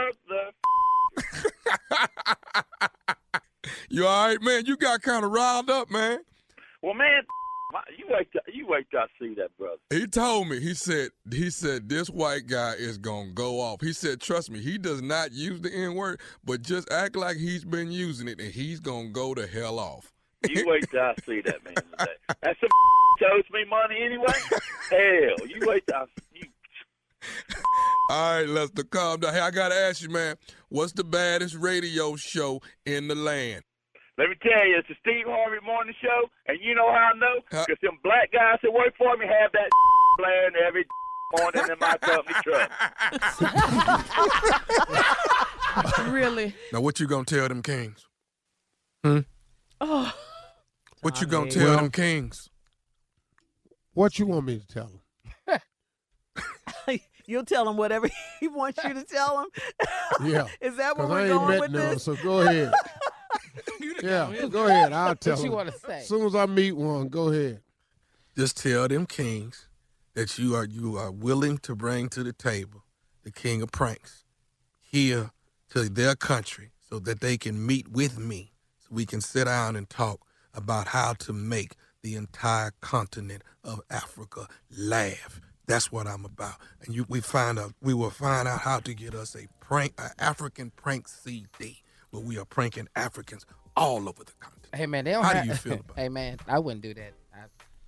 You 3.89 4.07
all 4.07 4.29
right, 4.29 4.43
man? 4.43 4.67
You 4.67 4.77
got 4.77 5.03
kind 5.03 5.25
of 5.25 5.31
riled 5.31 5.71
up, 5.71 5.91
man. 5.91 6.19
Well, 6.83 6.95
man, 6.95 7.23
you 7.97 8.07
wait. 8.11 8.31
Till, 8.33 8.41
you 8.53 8.67
wait 8.67 8.87
till 8.91 9.01
I 9.01 9.07
see 9.19 9.35
that 9.35 9.57
brother. 9.57 9.79
He 9.91 10.07
told 10.07 10.49
me. 10.49 10.61
He 10.61 10.75
said. 10.75 11.11
He 11.31 11.51
said 11.51 11.89
this 11.89 12.11
white 12.11 12.47
guy 12.47 12.75
is 12.75 12.99
gonna 12.99 13.31
go 13.31 13.61
off. 13.61 13.81
He 13.81 13.93
said, 13.93 14.21
trust 14.21 14.51
me, 14.51 14.61
he 14.61 14.79
does 14.79 15.03
not 15.03 15.33
use 15.33 15.61
the 15.61 15.73
N 15.73 15.95
word, 15.95 16.21
but 16.45 16.62
just 16.62 16.91
act 16.91 17.17
like 17.17 17.37
he's 17.37 17.64
been 17.64 17.91
using 17.91 18.29
it, 18.29 18.41
and 18.41 18.53
he's 18.53 18.81
gonna 18.81 19.09
go 19.09 19.35
the 19.35 19.47
hell 19.47 19.79
off. 19.79 20.12
You 20.49 20.64
wait 20.67 20.91
till 20.91 21.01
I 21.01 21.14
see 21.25 21.41
that 21.43 21.64
man 21.64 21.75
today. 21.99 22.12
That's 22.43 22.61
some 22.61 22.69
owes 23.33 23.45
me 23.53 23.64
money 23.69 23.97
anyway. 24.03 24.35
Hell, 24.91 25.47
you 25.49 25.61
wait 25.62 25.87
till 25.87 25.97
I, 25.97 26.05
you. 26.35 26.47
All 28.11 28.35
right, 28.39 28.49
Lester, 28.49 28.85
calm 28.85 29.20
down. 29.20 29.35
Hey, 29.35 29.41
I 29.41 29.51
gotta 29.51 29.74
ask 29.74 30.01
you, 30.03 30.09
man, 30.09 30.37
what's 30.68 30.93
the 30.93 31.03
baddest 31.05 31.57
radio 31.57 32.14
show 32.16 32.61
in 32.85 33.09
the 33.09 33.14
land? 33.16 33.62
Let 34.18 34.29
me 34.31 34.37
tell 34.43 34.66
you, 34.66 34.79
it's 34.79 34.89
the 34.89 34.95
Steve 35.01 35.27
Harvey 35.27 35.59
Morning 35.66 35.95
Show, 36.01 36.31
and 36.47 36.59
you 36.62 36.74
know 36.74 36.89
how 36.91 37.11
I 37.14 37.18
know? 37.18 37.41
Because 37.51 37.66
them 37.83 37.99
black 38.03 38.33
guys 38.33 38.59
that 38.62 38.72
work 38.72 38.95
for 38.97 39.14
me 39.16 39.27
have 39.27 39.53
that 39.53 39.68
blaring 40.18 40.55
every 40.66 40.87
morning 41.39 41.62
in 41.70 41.79
my 41.81 41.97
company 41.99 42.35
truck. 42.45 42.70
really? 46.09 46.55
Now, 46.72 46.81
what 46.81 46.99
you 47.01 47.07
gonna 47.07 47.24
tell 47.24 47.49
them 47.49 47.62
kings? 47.62 48.07
Hmm? 49.05 49.18
Oh, 49.81 50.12
What 51.03 51.20
you 51.20 51.27
gonna 51.27 51.51
tell 51.51 51.66
Well- 51.66 51.77
them 51.77 51.91
kings? 51.91 52.49
What 53.93 54.18
you 54.18 54.27
want 54.27 54.47
me 54.47 54.59
to 54.59 54.66
tell 54.66 54.91
them? 55.47 55.61
You'll 57.27 57.45
tell 57.45 57.68
him 57.68 57.77
whatever 57.77 58.09
he 58.41 58.49
wants 58.49 58.83
you 58.85 58.95
to 58.95 59.05
tell 59.05 59.41
him. 59.41 59.49
Yeah. 60.24 60.47
Is 60.61 60.77
that 60.77 60.97
where 60.97 61.07
we're 61.07 61.18
I 61.18 61.22
ain't 61.24 61.31
going 61.31 61.49
met 61.49 61.61
with 61.61 61.70
none, 61.72 61.91
this? 61.95 62.05
so 62.05 62.16
go 62.16 62.41
ahead. 62.41 62.72
yeah, 64.03 64.33
go 64.49 64.66
ahead. 64.66 64.93
I'll 64.93 65.14
tell 65.16 65.37
him. 65.37 65.39
What 65.39 65.45
you 65.45 65.51
them. 65.51 65.57
want 65.57 65.72
to 65.72 65.79
say? 65.79 65.99
As 65.99 66.09
soon 66.09 66.27
as 66.27 66.35
I 66.35 66.47
meet 66.47 66.72
one, 66.72 67.09
go 67.09 67.29
ahead. 67.29 67.61
Just 68.37 68.57
tell 68.62 68.89
them 68.89 69.07
kings 69.07 69.68
that 70.14 70.39
you 70.39 70.55
are 70.55 70.64
you 70.64 70.97
are 70.97 71.11
willing 71.11 71.59
to 71.59 71.74
bring 71.74 72.09
to 72.11 72.22
the 72.22 72.33
table 72.33 72.85
the 73.24 73.31
king 73.31 73.61
of 73.62 73.70
pranks 73.72 74.24
here 74.81 75.31
to 75.70 75.89
their 75.89 76.14
country 76.14 76.70
so 76.89 76.99
that 77.01 77.20
they 77.20 77.37
can 77.37 77.64
meet 77.66 77.89
with 77.89 78.18
me 78.18 78.53
so 78.79 78.89
we 78.91 79.05
can 79.05 79.20
sit 79.20 79.45
down 79.45 79.77
and 79.77 79.91
talk 79.91 80.20
about 80.55 80.89
how 80.89 81.12
to 81.14 81.33
make 81.33 81.74
the 82.03 82.14
entire 82.14 82.72
continent 82.81 83.43
of 83.64 83.81
Africa 83.91 84.47
laugh. 84.77 85.41
That's 85.67 85.91
what 85.91 86.07
I'm 86.07 86.25
about. 86.25 86.55
And 86.85 86.95
you 86.95 87.07
we 87.09 87.21
find 87.21 87.59
out 87.59 87.73
we 87.83 87.95
will 87.95 88.11
find 88.11 88.47
out 88.47 88.61
how 88.61 88.81
to 88.81 88.95
get 88.95 89.14
us 89.14 89.35
a 89.35 89.47
prank 89.61 89.95
a 89.99 90.11
African 90.23 90.71
prank 90.71 91.09
CD 91.09 91.83
where 92.11 92.23
we 92.23 92.39
are 92.39 92.45
pranking 92.45 92.89
Africans 92.95 93.45
all 93.77 94.09
over 94.09 94.25
the 94.25 94.33
continent. 94.39 94.75
Hey 94.75 94.87
man, 94.87 95.05
they 95.05 95.12
don't 95.12 95.25
How 95.25 95.43
do 95.43 95.49
you 95.49 95.55
feel 95.57 95.75
about 95.75 95.99
it? 95.99 96.01
Hey 96.01 96.09
man, 96.09 96.39
I 96.47 96.59
wouldn't 96.59 96.83
do 96.83 96.95
that. 96.95 97.12
I, 97.35 97.39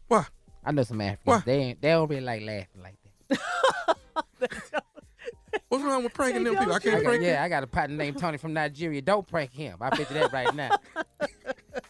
Why? 0.08 0.26
I 0.64 0.72
know 0.72 0.82
some 0.82 1.00
Africans. 1.00 1.24
Why? 1.24 1.42
They 1.44 1.56
ain't, 1.56 1.80
they 1.80 1.90
don't 1.90 2.08
really 2.08 2.22
like 2.22 2.42
laughing 2.42 2.82
like 2.82 2.96
that. 3.28 3.38
What's 5.68 5.84
wrong 5.84 6.02
with 6.02 6.14
pranking 6.14 6.44
They 6.44 6.50
them 6.50 6.58
people? 6.58 6.74
I 6.74 6.78
can't 6.78 6.96
I 6.96 6.98
got, 7.02 7.08
prank 7.08 7.22
yeah, 7.22 7.42
I 7.42 7.48
got 7.48 7.62
a 7.62 7.66
partner 7.66 7.96
named 7.96 8.18
Tony 8.18 8.38
from 8.38 8.54
Nigeria. 8.54 9.02
Don't 9.02 9.26
prank 9.26 9.52
him. 9.52 9.76
I 9.80 9.90
bet 9.90 10.10
you 10.10 10.14
that 10.14 10.32
right 10.32 10.54
now. 10.54 10.70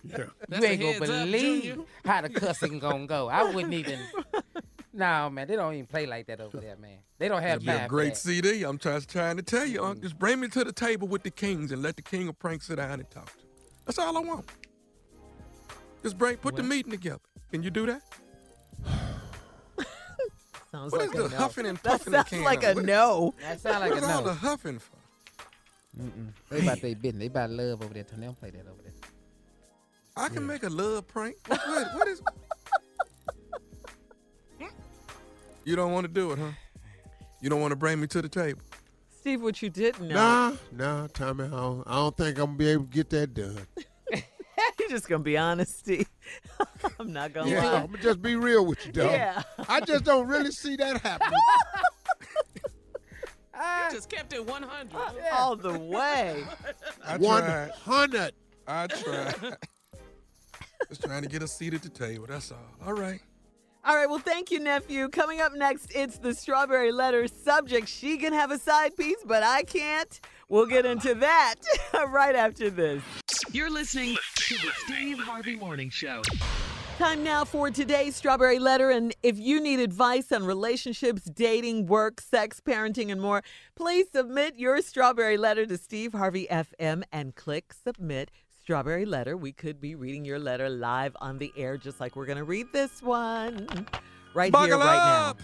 That's 0.05 0.63
you 0.63 0.65
ain't 0.65 0.81
gonna 0.81 0.93
heads 0.93 1.01
up, 1.03 1.07
believe 1.07 1.81
how 2.05 2.21
the 2.23 2.29
cussing 2.29 2.79
gonna 2.79 3.07
go. 3.07 3.29
I 3.29 3.45
wouldn't 3.45 3.75
even. 3.75 4.01
No 4.99 5.31
man, 5.31 5.47
they 5.47 5.55
don't 5.57 5.73
even 5.75 5.87
play 5.87 6.07
like 6.07 6.27
that 6.27 6.41
over 6.41 6.59
there, 6.59 6.77
man. 6.77 6.99
They 7.19 7.29
don't 7.29 7.41
have 7.41 7.63
It'd 7.63 7.67
be 7.67 7.73
a 7.73 7.87
great. 7.89 8.17
CD. 8.17 8.65
I'm 8.65 8.79
trying, 8.79 9.01
trying 9.03 9.37
to 9.37 9.43
tell 9.43 9.65
you, 9.65 9.83
Unc. 9.85 9.97
Mm-hmm. 9.99 10.03
Just 10.03 10.19
bring 10.19 10.41
me 10.41 10.49
to 10.49 10.65
the 10.65 10.73
table 10.73 11.07
with 11.07 11.23
the 11.23 11.31
kings 11.31 11.71
and 11.73 11.83
let 11.83 11.95
the 11.97 12.03
king 12.03 12.27
of 12.29 12.37
pranks 12.39 12.67
sit 12.67 12.77
down 12.77 12.99
and 12.99 13.09
talk 13.11 13.27
to. 13.31 13.37
me. 13.39 13.45
That's 13.87 13.99
all 13.99 14.17
I 14.17 14.21
want. 14.21 14.45
Just 16.03 16.19
bring, 16.19 16.37
put 16.39 16.57
the 16.57 16.63
meeting 16.65 16.91
together. 16.91 17.21
Can 17.53 17.63
you 17.63 17.71
do 17.71 17.87
that? 17.87 18.03
Sounds 20.71 20.93
What 20.93 21.01
like 21.01 21.15
is 21.15 21.21
a 21.21 21.23
the 21.25 21.29
no. 21.31 21.37
huffing 21.37 21.67
and 21.67 21.79
That 21.79 21.91
puffing 21.93 22.13
sounds 22.13 22.33
like 22.33 22.59
on? 22.65 22.65
a 22.71 22.75
What- 22.75 22.85
no. 22.85 23.35
That 23.41 23.61
sound 23.61 23.81
like 23.81 23.91
a 23.93 23.95
What's 23.95 24.07
all 24.07 24.23
the 24.23 24.35
huffing 24.35 24.79
for? 24.79 24.97
Mm-mm. 25.99 26.33
They 26.51 26.61
about 26.61 26.81
their 26.83 26.95
business. 26.95 27.21
They 27.21 27.27
about 27.27 27.51
love 27.51 27.83
over 27.83 27.95
there. 27.95 28.03
Tony, 28.05 28.21
they 28.21 28.27
don't 28.27 28.39
play 28.39 28.51
that 28.51 28.67
over 28.69 28.83
there. 28.83 28.93
I 30.17 30.29
can 30.29 30.47
make 30.47 30.63
a 30.65 30.69
love 30.69 31.07
prank. 31.09 31.37
What, 31.47 31.61
what, 31.69 31.95
what 31.95 32.09
is? 32.09 32.21
You 35.69 35.77
don't 35.77 35.93
want 35.93 36.05
to 36.07 36.13
do 36.13 36.33
it, 36.33 36.39
huh? 36.39 36.51
You 37.43 37.51
don't 37.51 37.61
want 37.61 37.73
to 37.73 37.77
bring 37.77 38.01
me 38.01 38.07
to 38.09 38.23
the 38.23 38.29
table. 38.29 38.61
Steve, 39.21 39.43
what 39.43 39.61
you 39.61 39.69
didn't 39.69 40.09
know. 40.09 40.15
Nah, 40.15 40.53
nah, 40.73 41.07
Tommy, 41.13 41.45
I 41.45 41.49
don't, 41.49 41.83
I 41.87 41.95
don't 41.97 42.17
think 42.17 42.39
I'm 42.39 42.47
gonna 42.47 42.57
be 42.59 42.69
able 42.71 42.85
to 42.85 42.91
get 42.91 43.11
that 43.11 43.35
done. 43.35 43.59
You're 44.79 44.89
just 44.89 45.09
gonna 45.09 45.23
be 45.23 45.37
honest, 45.37 45.79
Steve. 45.81 46.09
I'm 46.99 47.13
not 47.13 47.33
gonna 47.35 47.51
Yeah, 47.51 47.65
lie. 47.65 47.81
I'm 47.81 47.87
gonna 47.89 48.03
just 48.03 48.23
be 48.23 48.37
real 48.37 48.65
with 48.65 48.85
you, 48.87 48.93
dog. 48.93 49.11
Yeah. 49.13 49.43
I 49.69 49.81
just 49.81 50.05
don't 50.05 50.27
really 50.27 50.53
see 50.53 50.77
that 50.77 51.01
happening. 51.03 51.39
You 53.91 53.95
just 53.97 54.09
kept 54.09 54.33
it 54.33 54.47
100. 54.47 54.95
Uh, 54.95 55.11
all 55.33 55.57
the 55.57 55.77
way. 55.77 56.45
I 57.05 57.17
One 57.17 57.43
tried. 57.43 57.71
hundred. 57.71 58.33
I 58.69 58.87
tried. 58.87 59.35
Just 60.89 61.03
trying 61.03 61.23
to 61.23 61.29
get 61.29 61.43
a 61.43 61.49
seat 61.49 61.75
at 61.75 61.83
the 61.83 61.89
table. 61.89 62.27
That's 62.29 62.53
all. 62.53 62.59
All 62.87 62.93
right. 62.93 63.21
All 63.89 63.97
right, 63.97 64.07
well, 64.07 64.19
thank 64.19 64.51
you, 64.51 64.61
nephew. 64.61 65.09
Coming 65.09 65.41
up 65.41 65.55
next, 65.55 65.91
it's 65.95 66.19
the 66.19 66.35
strawberry 66.35 66.93
letter 66.93 67.27
subject. 67.27 67.89
She 67.89 68.19
can 68.19 68.35
have 68.35 68.51
a 68.51 68.59
side 68.59 68.95
piece, 68.95 69.17
but 69.25 69.43
I 69.43 69.63
can't. 69.63 70.21
We'll 70.51 70.67
get 70.67 70.85
into 70.85 71.15
that 71.15 71.55
right 72.09 72.37
after 72.37 72.69
this. 72.69 73.03
You're 73.51 73.71
listening 73.71 74.15
to 74.35 74.55
the 74.57 74.73
Steve 74.85 75.19
Harvey 75.19 75.57
Morning 75.57 75.89
Show. 75.89 76.21
Time 76.99 77.25
now 77.25 77.47
for 77.47 77.71
today's 77.71 78.15
strawberry 78.15 78.59
letter. 78.59 78.91
And 78.91 79.15
if 79.23 79.39
you 79.39 79.59
need 79.59 79.81
advice 79.81 80.33
on 80.33 80.45
relationships, 80.45 81.23
dating, 81.23 81.87
work, 81.87 82.21
sex, 82.21 82.61
parenting, 82.61 83.11
and 83.11 83.23
more, 83.23 83.43
please 83.75 84.09
submit 84.13 84.57
your 84.59 84.83
strawberry 84.83 85.39
letter 85.39 85.65
to 85.65 85.79
Steve 85.79 86.13
Harvey 86.13 86.47
FM 86.51 87.05
and 87.11 87.35
click 87.35 87.73
submit 87.73 88.31
strawberry 88.69 89.07
letter. 89.07 89.35
We 89.35 89.51
could 89.51 89.81
be 89.81 89.95
reading 89.95 90.27
your 90.27 90.39
letter 90.39 90.69
live 90.69 91.17
on 91.23 91.39
the 91.39 91.51
air, 91.57 91.79
just 91.79 92.01
like 92.01 92.15
we're 92.15 92.27
going 92.27 92.37
to 92.37 92.45
read 92.45 92.67
this 92.71 93.01
one 93.01 93.67
right 94.35 94.45
here, 94.45 94.51
Buckle 94.51 94.81
right 94.81 95.29
up. 95.29 95.41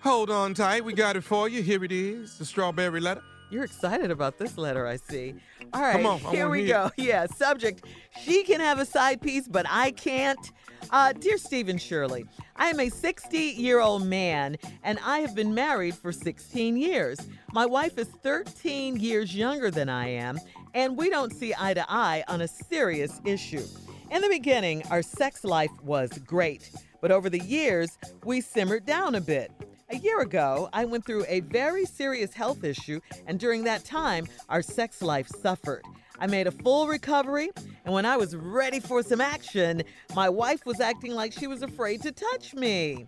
Hold 0.00 0.30
on 0.30 0.52
tight. 0.52 0.84
We 0.84 0.94
got 0.94 1.14
it 1.14 1.22
for 1.22 1.48
you. 1.48 1.62
Here 1.62 1.84
it 1.84 1.92
is. 1.92 2.36
The 2.36 2.44
strawberry 2.44 2.98
letter. 2.98 3.22
You're 3.50 3.62
excited 3.62 4.10
about 4.10 4.36
this 4.36 4.58
letter, 4.58 4.84
I 4.84 4.96
see. 4.96 5.36
All 5.72 5.80
right, 5.80 5.92
Come 5.92 6.06
on, 6.06 6.18
here 6.34 6.48
we 6.48 6.64
hear 6.64 6.74
go. 6.74 6.90
Yeah, 6.96 7.26
subject. 7.26 7.84
She 8.24 8.42
can 8.42 8.58
have 8.58 8.80
a 8.80 8.84
side 8.84 9.20
piece, 9.20 9.46
but 9.46 9.64
I 9.70 9.92
can't. 9.92 10.50
Uh, 10.90 11.12
dear 11.12 11.38
Stephen 11.38 11.78
Shirley, 11.78 12.26
I 12.56 12.66
am 12.66 12.80
a 12.80 12.88
60 12.88 13.38
year 13.38 13.78
old 13.78 14.06
man 14.06 14.56
and 14.82 14.98
I 15.04 15.20
have 15.20 15.36
been 15.36 15.54
married 15.54 15.94
for 15.94 16.10
16 16.10 16.76
years. 16.76 17.20
My 17.52 17.64
wife 17.64 17.96
is 17.96 18.08
13 18.08 18.96
years 18.96 19.36
younger 19.36 19.70
than 19.70 19.88
I 19.88 20.08
am, 20.08 20.40
and 20.74 20.96
we 20.96 21.08
don't 21.08 21.32
see 21.32 21.54
eye 21.56 21.74
to 21.74 21.86
eye 21.88 22.24
on 22.28 22.42
a 22.42 22.48
serious 22.48 23.20
issue. 23.24 23.64
In 24.10 24.20
the 24.20 24.28
beginning, 24.28 24.82
our 24.90 25.02
sex 25.02 25.44
life 25.44 25.70
was 25.82 26.10
great, 26.26 26.70
but 27.00 27.10
over 27.10 27.30
the 27.30 27.40
years, 27.40 27.96
we 28.24 28.40
simmered 28.40 28.84
down 28.84 29.14
a 29.14 29.20
bit. 29.20 29.50
A 29.90 29.96
year 29.96 30.20
ago, 30.20 30.68
I 30.72 30.84
went 30.84 31.06
through 31.06 31.24
a 31.28 31.40
very 31.40 31.84
serious 31.84 32.34
health 32.34 32.64
issue, 32.64 33.00
and 33.26 33.38
during 33.38 33.64
that 33.64 33.84
time, 33.84 34.26
our 34.48 34.62
sex 34.62 35.02
life 35.02 35.28
suffered. 35.28 35.82
I 36.18 36.26
made 36.26 36.46
a 36.46 36.52
full 36.52 36.86
recovery, 36.86 37.50
and 37.84 37.92
when 37.92 38.06
I 38.06 38.16
was 38.16 38.34
ready 38.34 38.80
for 38.80 39.02
some 39.02 39.20
action, 39.20 39.82
my 40.14 40.28
wife 40.28 40.64
was 40.64 40.80
acting 40.80 41.12
like 41.12 41.32
she 41.32 41.46
was 41.46 41.62
afraid 41.62 42.02
to 42.02 42.12
touch 42.12 42.54
me. 42.54 43.06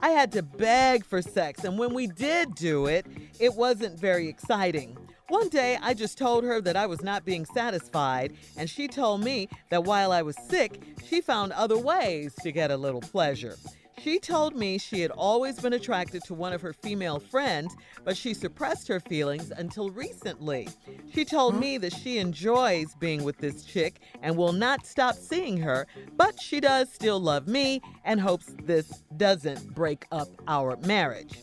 I 0.00 0.10
had 0.10 0.32
to 0.32 0.42
beg 0.42 1.04
for 1.04 1.20
sex, 1.20 1.64
and 1.64 1.78
when 1.78 1.94
we 1.94 2.06
did 2.06 2.54
do 2.54 2.86
it, 2.86 3.06
it 3.38 3.54
wasn't 3.54 3.98
very 3.98 4.28
exciting. 4.28 4.96
One 5.28 5.48
day, 5.48 5.78
I 5.80 5.94
just 5.94 6.18
told 6.18 6.44
her 6.44 6.60
that 6.60 6.76
I 6.76 6.84
was 6.84 7.02
not 7.02 7.24
being 7.24 7.46
satisfied, 7.46 8.34
and 8.58 8.68
she 8.68 8.86
told 8.86 9.24
me 9.24 9.48
that 9.70 9.84
while 9.84 10.12
I 10.12 10.20
was 10.20 10.36
sick, 10.48 10.82
she 11.02 11.22
found 11.22 11.52
other 11.52 11.78
ways 11.78 12.34
to 12.42 12.52
get 12.52 12.70
a 12.70 12.76
little 12.76 13.00
pleasure. 13.00 13.56
She 13.98 14.18
told 14.18 14.54
me 14.54 14.76
she 14.76 15.00
had 15.00 15.10
always 15.10 15.58
been 15.58 15.72
attracted 15.72 16.24
to 16.24 16.34
one 16.34 16.52
of 16.52 16.60
her 16.60 16.74
female 16.74 17.20
friends, 17.20 17.74
but 18.04 18.18
she 18.18 18.34
suppressed 18.34 18.86
her 18.88 19.00
feelings 19.00 19.50
until 19.50 19.88
recently. 19.88 20.68
She 21.14 21.24
told 21.24 21.58
me 21.58 21.78
that 21.78 21.94
she 21.94 22.18
enjoys 22.18 22.94
being 22.96 23.24
with 23.24 23.38
this 23.38 23.64
chick 23.64 24.00
and 24.20 24.36
will 24.36 24.52
not 24.52 24.84
stop 24.84 25.14
seeing 25.14 25.56
her, 25.56 25.86
but 26.18 26.38
she 26.38 26.60
does 26.60 26.92
still 26.92 27.18
love 27.18 27.48
me 27.48 27.80
and 28.04 28.20
hopes 28.20 28.54
this 28.64 29.02
doesn't 29.16 29.74
break 29.74 30.06
up 30.12 30.28
our 30.48 30.76
marriage. 30.84 31.38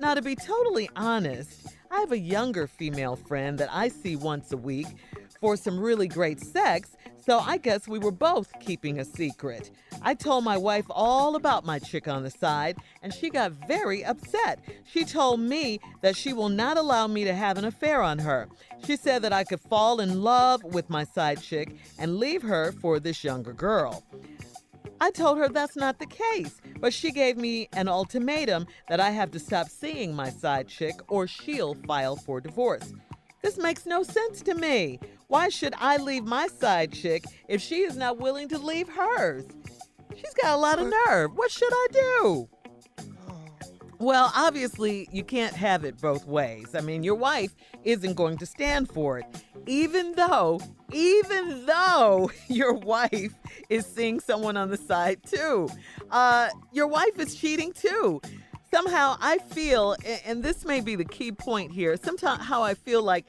Now, 0.00 0.14
to 0.14 0.22
be 0.22 0.34
totally 0.34 0.90
honest, 0.96 1.68
I 1.92 1.98
have 2.00 2.12
a 2.12 2.18
younger 2.18 2.68
female 2.68 3.16
friend 3.16 3.58
that 3.58 3.68
I 3.72 3.88
see 3.88 4.14
once 4.14 4.52
a 4.52 4.56
week 4.56 4.86
for 5.40 5.56
some 5.56 5.78
really 5.78 6.06
great 6.06 6.40
sex, 6.40 6.96
so 7.18 7.40
I 7.40 7.56
guess 7.56 7.88
we 7.88 7.98
were 7.98 8.12
both 8.12 8.52
keeping 8.60 9.00
a 9.00 9.04
secret. 9.04 9.72
I 10.00 10.14
told 10.14 10.44
my 10.44 10.56
wife 10.56 10.84
all 10.88 11.34
about 11.34 11.66
my 11.66 11.80
chick 11.80 12.06
on 12.06 12.22
the 12.22 12.30
side, 12.30 12.78
and 13.02 13.12
she 13.12 13.28
got 13.28 13.66
very 13.66 14.04
upset. 14.04 14.60
She 14.84 15.04
told 15.04 15.40
me 15.40 15.80
that 16.00 16.16
she 16.16 16.32
will 16.32 16.48
not 16.48 16.76
allow 16.78 17.08
me 17.08 17.24
to 17.24 17.34
have 17.34 17.58
an 17.58 17.64
affair 17.64 18.02
on 18.02 18.20
her. 18.20 18.48
She 18.86 18.96
said 18.96 19.22
that 19.22 19.32
I 19.32 19.42
could 19.42 19.60
fall 19.60 20.00
in 20.00 20.22
love 20.22 20.62
with 20.62 20.88
my 20.90 21.02
side 21.02 21.42
chick 21.42 21.74
and 21.98 22.18
leave 22.18 22.42
her 22.42 22.70
for 22.70 23.00
this 23.00 23.24
younger 23.24 23.52
girl. 23.52 24.04
I 25.02 25.10
told 25.10 25.38
her 25.38 25.48
that's 25.48 25.76
not 25.76 25.98
the 25.98 26.06
case, 26.06 26.60
but 26.78 26.92
she 26.92 27.10
gave 27.10 27.38
me 27.38 27.68
an 27.72 27.88
ultimatum 27.88 28.66
that 28.88 29.00
I 29.00 29.10
have 29.10 29.30
to 29.30 29.38
stop 29.38 29.68
seeing 29.68 30.14
my 30.14 30.28
side 30.28 30.68
chick 30.68 31.00
or 31.08 31.26
she'll 31.26 31.74
file 31.74 32.16
for 32.16 32.40
divorce. 32.40 32.92
This 33.42 33.56
makes 33.56 33.86
no 33.86 34.02
sense 34.02 34.42
to 34.42 34.54
me. 34.54 35.00
Why 35.28 35.48
should 35.48 35.74
I 35.78 35.96
leave 35.96 36.24
my 36.24 36.48
side 36.48 36.92
chick 36.92 37.24
if 37.48 37.62
she 37.62 37.76
is 37.76 37.96
not 37.96 38.18
willing 38.18 38.48
to 38.48 38.58
leave 38.58 38.88
hers? 38.88 39.44
She's 40.14 40.34
got 40.34 40.54
a 40.54 40.60
lot 40.60 40.78
of 40.78 40.92
nerve. 41.06 41.34
What 41.34 41.50
should 41.50 41.72
I 41.72 41.86
do? 41.92 42.48
Well, 44.00 44.32
obviously, 44.34 45.10
you 45.12 45.22
can't 45.22 45.54
have 45.54 45.84
it 45.84 46.00
both 46.00 46.26
ways. 46.26 46.74
I 46.74 46.80
mean, 46.80 47.02
your 47.02 47.16
wife 47.16 47.54
isn't 47.84 48.14
going 48.14 48.38
to 48.38 48.46
stand 48.46 48.88
for 48.88 49.18
it, 49.18 49.26
even 49.66 50.14
though, 50.14 50.58
even 50.90 51.66
though 51.66 52.30
your 52.48 52.72
wife 52.72 53.34
is 53.68 53.84
seeing 53.84 54.18
someone 54.18 54.56
on 54.56 54.70
the 54.70 54.78
side 54.78 55.22
too. 55.22 55.68
Uh, 56.10 56.48
your 56.72 56.86
wife 56.86 57.18
is 57.18 57.34
cheating 57.34 57.74
too. 57.74 58.22
Somehow, 58.72 59.18
I 59.20 59.36
feel, 59.36 59.96
and 60.24 60.42
this 60.42 60.64
may 60.64 60.80
be 60.80 60.96
the 60.96 61.04
key 61.04 61.30
point 61.30 61.70
here. 61.70 61.98
Sometimes, 62.02 62.42
how 62.42 62.62
I 62.62 62.72
feel 62.72 63.02
like 63.02 63.26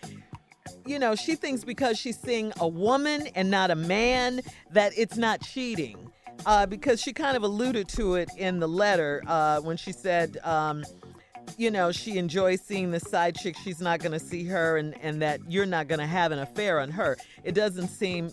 you 0.86 1.00
know, 1.00 1.16
she 1.16 1.36
thinks 1.36 1.64
because 1.64 2.00
she's 2.00 2.18
seeing 2.18 2.54
a 2.60 2.68
woman 2.68 3.28
and 3.36 3.52
not 3.52 3.72
a 3.72 3.76
man 3.76 4.42
that 4.72 4.94
it's 4.96 5.18
not 5.18 5.42
cheating. 5.42 6.11
Uh, 6.46 6.66
because 6.66 7.02
she 7.02 7.14
kind 7.14 7.38
of 7.38 7.44
alluded 7.44 7.88
to 7.88 8.16
it 8.16 8.30
in 8.38 8.60
the 8.60 8.68
letter 8.68 9.22
uh, 9.28 9.60
when 9.62 9.78
she 9.78 9.92
said, 9.92 10.38
um, 10.44 10.84
you 11.58 11.70
know, 11.70 11.92
she 11.92 12.18
enjoys 12.18 12.62
seeing 12.62 12.92
the 12.92 13.00
side 13.00 13.36
chick. 13.36 13.56
She's 13.64 13.82
not 13.82 14.00
going 14.00 14.14
to 14.14 14.20
see 14.20 14.44
her, 14.46 14.78
and, 14.78 14.96
and 15.02 15.22
that 15.22 15.40
you're 15.48 15.66
not 15.66 15.88
going 15.88 16.00
to 16.00 16.08
have 16.08 16.32
an 16.32 16.40
affair 16.40 16.80
on 16.80 16.90
her. 16.92 17.18
It 17.44 17.54
doesn't 17.54 17.90
seem 17.90 18.32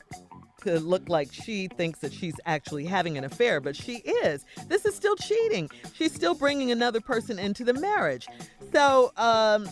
to 0.62 0.80
look 0.80 1.08
like 1.08 1.32
she 1.32 1.68
thinks 1.68 2.00
that 2.00 2.12
she's 2.12 2.34
actually 2.44 2.84
having 2.84 3.16
an 3.16 3.24
affair, 3.24 3.60
but 3.60 3.76
she 3.76 3.98
is. 3.98 4.44
This 4.66 4.84
is 4.84 4.94
still 4.94 5.14
cheating. 5.16 5.70
She's 5.94 6.12
still 6.12 6.34
bringing 6.34 6.70
another 6.72 7.00
person 7.00 7.38
into 7.38 7.64
the 7.64 7.74
marriage. 7.74 8.26
So, 8.72 9.12
um, 9.16 9.68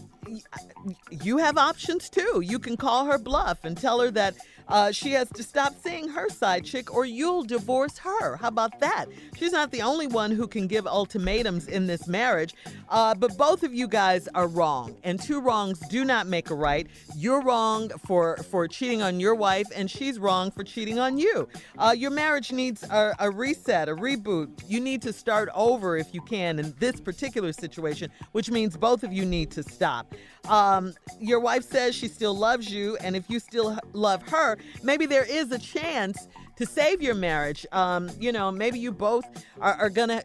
you 1.11 1.39
have 1.39 1.57
options 1.57 2.09
too. 2.09 2.43
You 2.45 2.59
can 2.59 2.77
call 2.77 3.05
her 3.07 3.19
bluff 3.19 3.65
and 3.65 3.77
tell 3.77 4.01
her 4.01 4.11
that 4.13 4.37
uh, 4.69 4.91
she 4.93 5.13
has 5.13 5.29
to 5.31 5.43
stop 5.43 5.75
seeing 5.83 6.09
her 6.09 6.29
side 6.29 6.65
chick 6.65 6.93
or 6.95 7.05
you'll 7.05 7.45
divorce 7.45 7.99
her. 7.99 8.37
How 8.37 8.49
about 8.49 8.81
that? 8.81 9.07
She's 9.37 9.53
not 9.53 9.71
the 9.71 9.83
only 9.83 10.07
one 10.07 10.31
who 10.31 10.47
can 10.47 10.67
give 10.67 10.87
ultimatums 10.87 11.69
in 11.69 11.87
this 11.87 12.07
marriage, 12.07 12.55
uh, 12.89 13.15
but 13.15 13.37
both 13.37 13.63
of 13.63 13.75
you 13.75 13.89
guys 13.89 14.29
are 14.35 14.49
wrong, 14.49 14.97
and 15.05 15.21
two 15.21 15.41
wrongs 15.41 15.79
do 15.89 16.05
not 16.05 16.27
make 16.27 16.51
a 16.51 16.55
right. 16.55 16.87
You're 17.17 17.43
wrong 17.43 17.91
for 18.07 18.37
for 18.51 18.69
cheating 18.69 19.03
on 19.03 19.21
your 19.21 19.35
wife, 19.35 19.67
and 19.75 19.91
she's 19.91 20.19
wrong 20.19 20.51
for 20.51 20.65
cheating 20.65 20.99
on 20.99 21.19
you. 21.19 21.49
Uh, 21.79 21.95
your 21.97 22.11
marriage 22.11 22.53
needs 22.53 22.83
a, 22.85 23.15
a 23.19 23.31
reset, 23.31 23.89
a 23.89 23.95
reboot. 23.95 24.49
You 24.69 24.81
need 24.81 25.03
to 25.03 25.13
start 25.13 25.49
over 25.55 25.97
if 25.97 26.15
you 26.15 26.21
can 26.23 26.59
in 26.59 26.75
this 26.79 27.01
particular 27.01 27.53
situation, 27.53 28.11
which 28.33 28.51
means 28.51 28.77
both 28.77 29.03
of 29.03 29.13
you 29.13 29.25
need 29.25 29.51
to 29.53 29.63
stop. 29.63 30.15
Um, 30.49 30.95
your 31.21 31.41
wife 31.41 31.65
says 31.65 31.95
she 31.95 32.09
still 32.09 32.37
loves 32.37 32.71
you, 32.71 32.97
and 32.99 33.17
if 33.17 33.29
you 33.29 33.41
still 33.41 33.79
love 33.93 34.23
her, 34.29 34.56
maybe 34.83 35.07
there 35.07 35.25
is 35.25 35.53
a 35.53 35.59
chance 35.59 36.29
to 36.57 36.67
save 36.67 37.03
your 37.03 37.15
marriage. 37.15 37.67
Um, 37.73 38.11
you 38.19 38.33
know, 38.33 38.51
maybe 38.51 38.79
you 38.79 38.93
both 38.93 39.25
are, 39.61 39.75
are 39.75 39.91
gonna. 39.91 40.23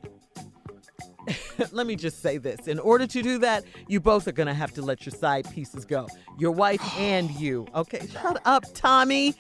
Let 1.72 1.86
me 1.86 1.96
just 1.96 2.22
say 2.22 2.38
this. 2.40 2.68
In 2.68 2.80
order 2.80 3.06
to 3.06 3.22
do 3.22 3.38
that, 3.40 3.64
you 3.88 4.00
both 4.00 4.28
are 4.28 4.32
going 4.32 4.48
to 4.48 4.56
have 4.56 4.74
to 4.74 4.82
let 4.82 5.06
your 5.06 5.14
side 5.14 5.48
pieces 5.54 5.86
go. 5.86 6.08
Your 6.40 6.52
wife 6.52 6.82
and 6.98 7.30
you. 7.32 7.68
Okay, 7.76 8.08
shut 8.12 8.42
up, 8.46 8.66
Tommy. 8.74 9.36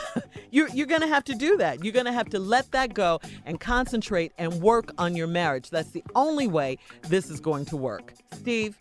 you're 0.50 0.68
you're 0.70 0.86
going 0.86 1.02
to 1.02 1.06
have 1.08 1.24
to 1.24 1.34
do 1.34 1.58
that. 1.58 1.84
You're 1.84 1.92
going 1.92 2.06
to 2.06 2.12
have 2.12 2.30
to 2.30 2.38
let 2.38 2.70
that 2.72 2.94
go 2.94 3.20
and 3.44 3.60
concentrate 3.60 4.32
and 4.38 4.62
work 4.62 4.92
on 4.98 5.14
your 5.14 5.26
marriage. 5.26 5.68
That's 5.70 5.90
the 5.90 6.04
only 6.14 6.46
way 6.46 6.78
this 7.02 7.30
is 7.30 7.40
going 7.40 7.66
to 7.66 7.76
work. 7.76 8.14
Steve, 8.32 8.78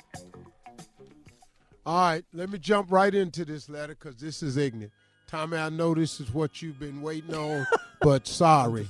All 1.86 1.96
right, 2.00 2.26
let 2.34 2.50
me 2.50 2.58
jump 2.58 2.92
right 2.92 3.14
into 3.14 3.46
this 3.46 3.70
letter 3.70 3.96
because 3.96 4.16
this 4.16 4.42
is 4.42 4.58
ignorant. 4.58 4.94
Tommy, 5.36 5.58
I 5.58 5.68
know 5.68 5.94
this 5.94 6.22
is 6.22 6.34
what 6.34 6.62
you've 6.62 6.80
been 6.80 7.02
waiting 7.02 7.36
on, 7.36 7.68
but 8.02 8.26
sorry. 8.26 8.88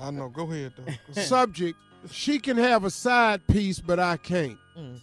I 0.00 0.10
know. 0.10 0.30
Go 0.30 0.50
ahead, 0.50 0.72
though. 0.74 1.20
Subject: 1.20 1.78
She 2.10 2.38
can 2.38 2.56
have 2.56 2.86
a 2.86 2.90
side 2.90 3.46
piece, 3.46 3.78
but 3.78 4.00
I 4.00 4.16
can't. 4.16 4.56
Mm. 4.74 5.00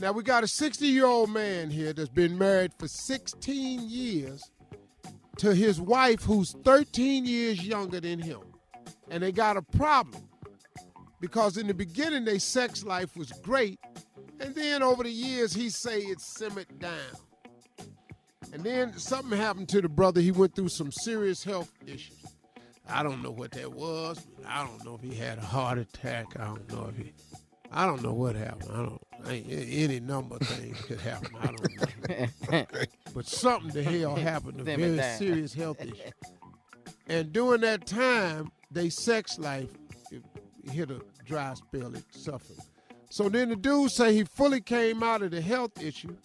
Now 0.00 0.12
we 0.12 0.22
got 0.22 0.44
a 0.44 0.46
60-year-old 0.46 1.30
man 1.30 1.70
here 1.70 1.94
that's 1.94 2.10
been 2.10 2.36
married 2.36 2.72
for 2.78 2.88
16 2.88 3.88
years 3.88 4.50
to 5.38 5.54
his 5.54 5.80
wife, 5.80 6.22
who's 6.22 6.52
13 6.62 7.24
years 7.24 7.66
younger 7.66 7.98
than 7.98 8.18
him, 8.18 8.40
and 9.08 9.22
they 9.22 9.32
got 9.32 9.56
a 9.56 9.62
problem 9.62 10.28
because 11.20 11.56
in 11.56 11.66
the 11.66 11.74
beginning 11.74 12.26
their 12.26 12.38
sex 12.38 12.84
life 12.84 13.16
was 13.16 13.32
great, 13.42 13.80
and 14.40 14.54
then 14.54 14.82
over 14.82 15.04
the 15.04 15.10
years 15.10 15.54
he 15.54 15.70
say 15.70 16.00
it 16.00 16.20
simmered 16.20 16.78
down. 16.78 17.16
And 18.52 18.62
then 18.62 18.98
something 18.98 19.36
happened 19.36 19.68
to 19.70 19.80
the 19.80 19.88
brother. 19.88 20.20
He 20.20 20.30
went 20.30 20.54
through 20.54 20.68
some 20.68 20.92
serious 20.92 21.42
health 21.42 21.72
issues. 21.86 22.18
I 22.88 23.02
don't 23.02 23.22
know 23.22 23.30
what 23.30 23.52
that 23.52 23.72
was. 23.72 24.20
I 24.46 24.64
don't 24.64 24.84
know 24.84 24.94
if 24.94 25.00
he 25.00 25.14
had 25.14 25.38
a 25.38 25.42
heart 25.42 25.78
attack. 25.78 26.26
I 26.38 26.44
don't 26.44 26.70
know 26.70 26.90
if 26.90 26.96
he. 26.96 27.12
I 27.70 27.86
don't 27.86 28.02
know 28.02 28.12
what 28.12 28.36
happened. 28.36 28.70
I 28.70 28.76
don't. 28.76 29.02
I, 29.24 29.44
any 29.48 30.00
number 30.00 30.36
of 30.36 30.46
things 30.46 30.80
could 30.82 31.00
happen. 31.00 31.30
I 31.40 31.46
don't 31.46 32.50
know. 32.50 32.64
but 33.14 33.26
something 33.26 33.70
the 33.70 33.82
hell 33.82 34.16
happened. 34.16 34.60
A 34.60 34.64
very 34.64 35.00
serious 35.16 35.54
health 35.54 35.80
issue. 35.80 36.10
And 37.06 37.32
during 37.32 37.62
that 37.62 37.86
time, 37.86 38.50
they 38.70 38.90
sex 38.90 39.38
life 39.38 39.70
it 40.10 40.22
hit 40.70 40.90
a 40.90 41.00
dry 41.24 41.54
spell. 41.54 41.94
It 41.94 42.04
suffered. 42.10 42.56
So 43.10 43.28
then 43.28 43.50
the 43.50 43.56
dude 43.56 43.90
say 43.90 44.14
he 44.14 44.24
fully 44.24 44.60
came 44.60 45.02
out 45.02 45.22
of 45.22 45.30
the 45.30 45.40
health 45.40 45.82
issue, 45.82 46.16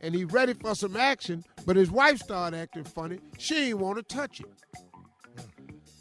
and 0.00 0.14
he 0.14 0.24
ready 0.24 0.54
for 0.54 0.74
some 0.74 0.96
action. 0.96 1.44
But 1.68 1.76
his 1.76 1.90
wife 1.90 2.20
started 2.20 2.56
acting 2.56 2.84
funny. 2.84 3.18
She 3.36 3.68
ain't 3.68 3.78
want 3.78 3.98
to 3.98 4.02
touch 4.02 4.40
it. 4.40 4.46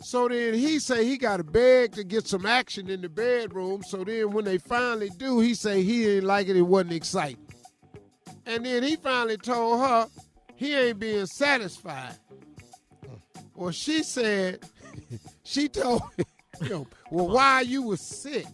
So 0.01 0.29
then 0.29 0.53
he 0.53 0.79
say 0.79 1.03
he 1.05 1.17
got 1.17 1.37
to 1.37 1.43
beg 1.43 1.91
to 1.95 2.05
get 2.05 2.25
some 2.25 2.45
action 2.45 2.89
in 2.89 3.01
the 3.01 3.09
bedroom. 3.09 3.83
So 3.83 4.05
then 4.05 4.31
when 4.31 4.45
they 4.45 4.59
finally 4.59 5.09
do, 5.17 5.41
he 5.41 5.53
say 5.53 5.83
he 5.83 6.03
didn't 6.05 6.23
like 6.25 6.47
it. 6.47 6.55
It 6.55 6.61
wasn't 6.61 6.93
exciting. 6.93 7.45
And 8.45 8.65
then 8.65 8.81
he 8.81 8.95
finally 8.95 9.35
told 9.35 9.81
her 9.81 10.07
he 10.55 10.73
ain't 10.73 10.99
being 10.99 11.25
satisfied. 11.25 12.15
Well, 13.53 13.71
she 13.71 14.03
said, 14.03 14.63
she 15.43 15.67
told 15.67 16.01
him, 16.61 16.85
well, 17.11 17.27
why 17.27 17.59
you 17.59 17.81
was 17.81 17.99
sick? 17.99 18.47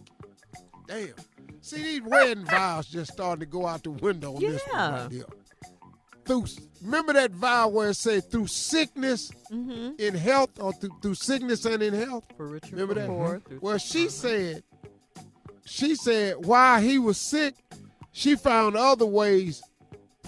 Damn. 0.88 1.10
See, 1.60 1.80
these 1.80 2.02
wedding 2.02 2.44
vows 2.44 2.88
just 2.88 3.12
starting 3.12 3.38
to 3.38 3.46
go 3.46 3.68
out 3.68 3.84
the 3.84 3.92
window 3.92 4.34
on 4.34 4.40
this 4.40 4.60
one 4.66 4.80
Yeah. 4.80 5.02
right 5.02 5.12
here. 5.12 5.24
Through, 6.24 6.46
remember 6.82 7.12
that 7.12 7.32
vow 7.32 7.68
where 7.68 7.90
it 7.90 7.94
said 7.94 8.30
through 8.30 8.46
sickness 8.46 9.30
mm-hmm. 9.50 9.92
in 9.98 10.14
health 10.14 10.50
or 10.58 10.72
through, 10.72 10.90
through 11.02 11.14
sickness 11.14 11.64
and 11.64 11.82
in 11.82 11.94
health? 11.94 12.24
for 12.36 12.48
Richard 12.48 12.72
Remember 12.72 12.94
that? 12.94 13.06
Through- 13.06 13.58
Well, 13.60 13.78
she 13.78 14.02
uh-huh. 14.02 14.10
said, 14.10 14.62
she 15.66 15.94
said 15.94 16.44
while 16.46 16.80
he 16.80 16.98
was 16.98 17.18
sick, 17.18 17.54
she 18.12 18.36
found 18.36 18.76
other 18.76 19.06
ways 19.06 19.62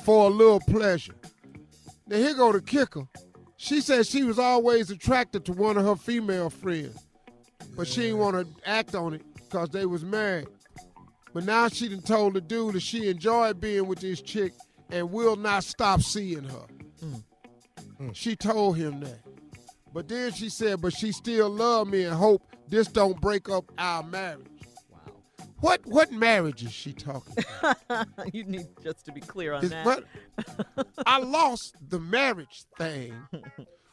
for 0.05 0.27
a 0.27 0.33
little 0.33 0.61
pleasure. 0.61 1.15
Now 2.07 2.17
here 2.17 2.35
go 2.35 2.53
the 2.53 2.61
kicker. 2.61 3.09
She 3.57 3.81
said 3.81 4.07
she 4.07 4.23
was 4.23 4.39
always 4.39 4.91
attracted 4.91 5.45
to 5.47 5.53
one 5.53 5.77
of 5.79 5.85
her 5.85 5.97
female 5.97 6.51
friends, 6.51 6.97
but 7.75 7.89
she 7.89 8.03
didn't 8.03 8.19
want 8.19 8.37
to 8.37 8.69
act 8.69 8.95
on 8.95 9.15
it 9.15 9.23
because 9.35 9.71
they 9.71 9.87
was 9.87 10.05
married. 10.05 10.49
But 11.33 11.45
now 11.45 11.69
she 11.69 11.89
done 11.89 12.03
told 12.03 12.35
the 12.35 12.41
dude 12.41 12.75
that 12.75 12.83
she 12.83 13.09
enjoyed 13.09 13.61
being 13.61 13.87
with 13.87 14.01
this 14.01 14.21
chick 14.21 14.53
and 14.91 15.11
will 15.11 15.37
not 15.37 15.65
stop 15.65 16.03
seeing 16.03 16.45
her. 16.45 16.67
Mm. 17.03 17.23
She 18.15 18.37
told 18.37 18.77
him 18.77 19.01
that. 19.01 19.21
But 19.93 20.09
then 20.09 20.33
she 20.33 20.49
said, 20.49 20.83
but 20.83 20.93
she 20.93 21.13
still 21.13 21.49
love 21.49 21.89
me 21.89 22.05
and 22.05 22.15
hope 22.15 22.43
this 22.69 22.89
don't 22.89 23.21
break 23.21 23.49
up 23.49 23.73
our 23.79 24.03
marriage. 24.03 24.47
Wow. 24.91 24.99
What 25.61 25.87
what 25.87 26.13
marriage 26.13 26.63
is 26.63 26.73
she 26.73 26.93
talking 26.93 27.45
about? 27.89 28.09
you 28.33 28.45
need 28.45 28.67
just 28.83 29.07
to 29.07 29.13
be 29.13 29.21
clear 29.21 29.55
on 29.55 29.65
Is- 29.65 29.71
that. 29.71 29.87
what? 29.87 30.05
I 31.07 31.19
lost 31.19 31.77
the 31.89 31.99
marriage 31.99 32.65
thing 32.77 33.15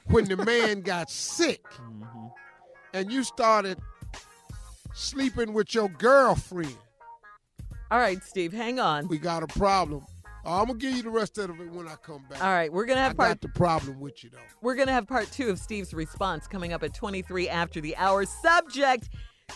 when 0.07 0.25
the 0.25 0.37
man 0.37 0.81
got 0.81 1.09
sick 1.09 1.63
mm-hmm. 1.63 2.27
and 2.93 3.11
you 3.11 3.23
started 3.23 3.79
sleeping 4.93 5.53
with 5.53 5.73
your 5.73 5.87
girlfriend. 5.87 6.77
All 7.91 7.99
right, 7.99 8.21
Steve, 8.23 8.51
hang 8.51 8.79
on. 8.79 9.07
We 9.07 9.19
got 9.19 9.43
a 9.43 9.47
problem. 9.47 10.03
Oh, 10.45 10.59
I'm 10.59 10.67
gonna 10.67 10.79
give 10.79 10.93
you 10.93 11.03
the 11.03 11.09
rest 11.09 11.37
of 11.37 11.49
it 11.49 11.71
when 11.71 11.87
I 11.87 11.95
come 11.95 12.25
back. 12.29 12.43
All 12.43 12.51
right, 12.51 12.71
we're 12.71 12.85
gonna 12.85 13.01
have 13.01 13.13
I 13.13 13.15
part 13.15 13.29
got 13.29 13.41
the 13.41 13.47
problem 13.49 13.99
with 13.99 14.23
you 14.23 14.29
though. 14.29 14.39
We're 14.61 14.75
going 14.75 14.87
to 14.87 14.93
have 14.93 15.07
part 15.07 15.31
two 15.31 15.49
of 15.49 15.59
Steve's 15.59 15.93
response 15.93 16.47
coming 16.47 16.73
up 16.73 16.83
at 16.83 16.93
23 16.93 17.49
after 17.49 17.81
the 17.81 17.95
hour. 17.97 18.25
Subject 18.25 19.09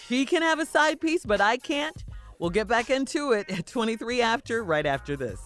She 0.05 0.25
can 0.25 0.41
have 0.41 0.59
a 0.59 0.65
side 0.65 0.99
piece, 0.99 1.25
but 1.25 1.41
I 1.41 1.57
can't. 1.57 2.03
We'll 2.39 2.49
get 2.49 2.67
back 2.67 2.89
into 2.89 3.31
it 3.31 3.49
at 3.49 3.65
23 3.65 4.21
after, 4.21 4.63
right 4.63 4.85
after 4.85 5.15
this. 5.15 5.39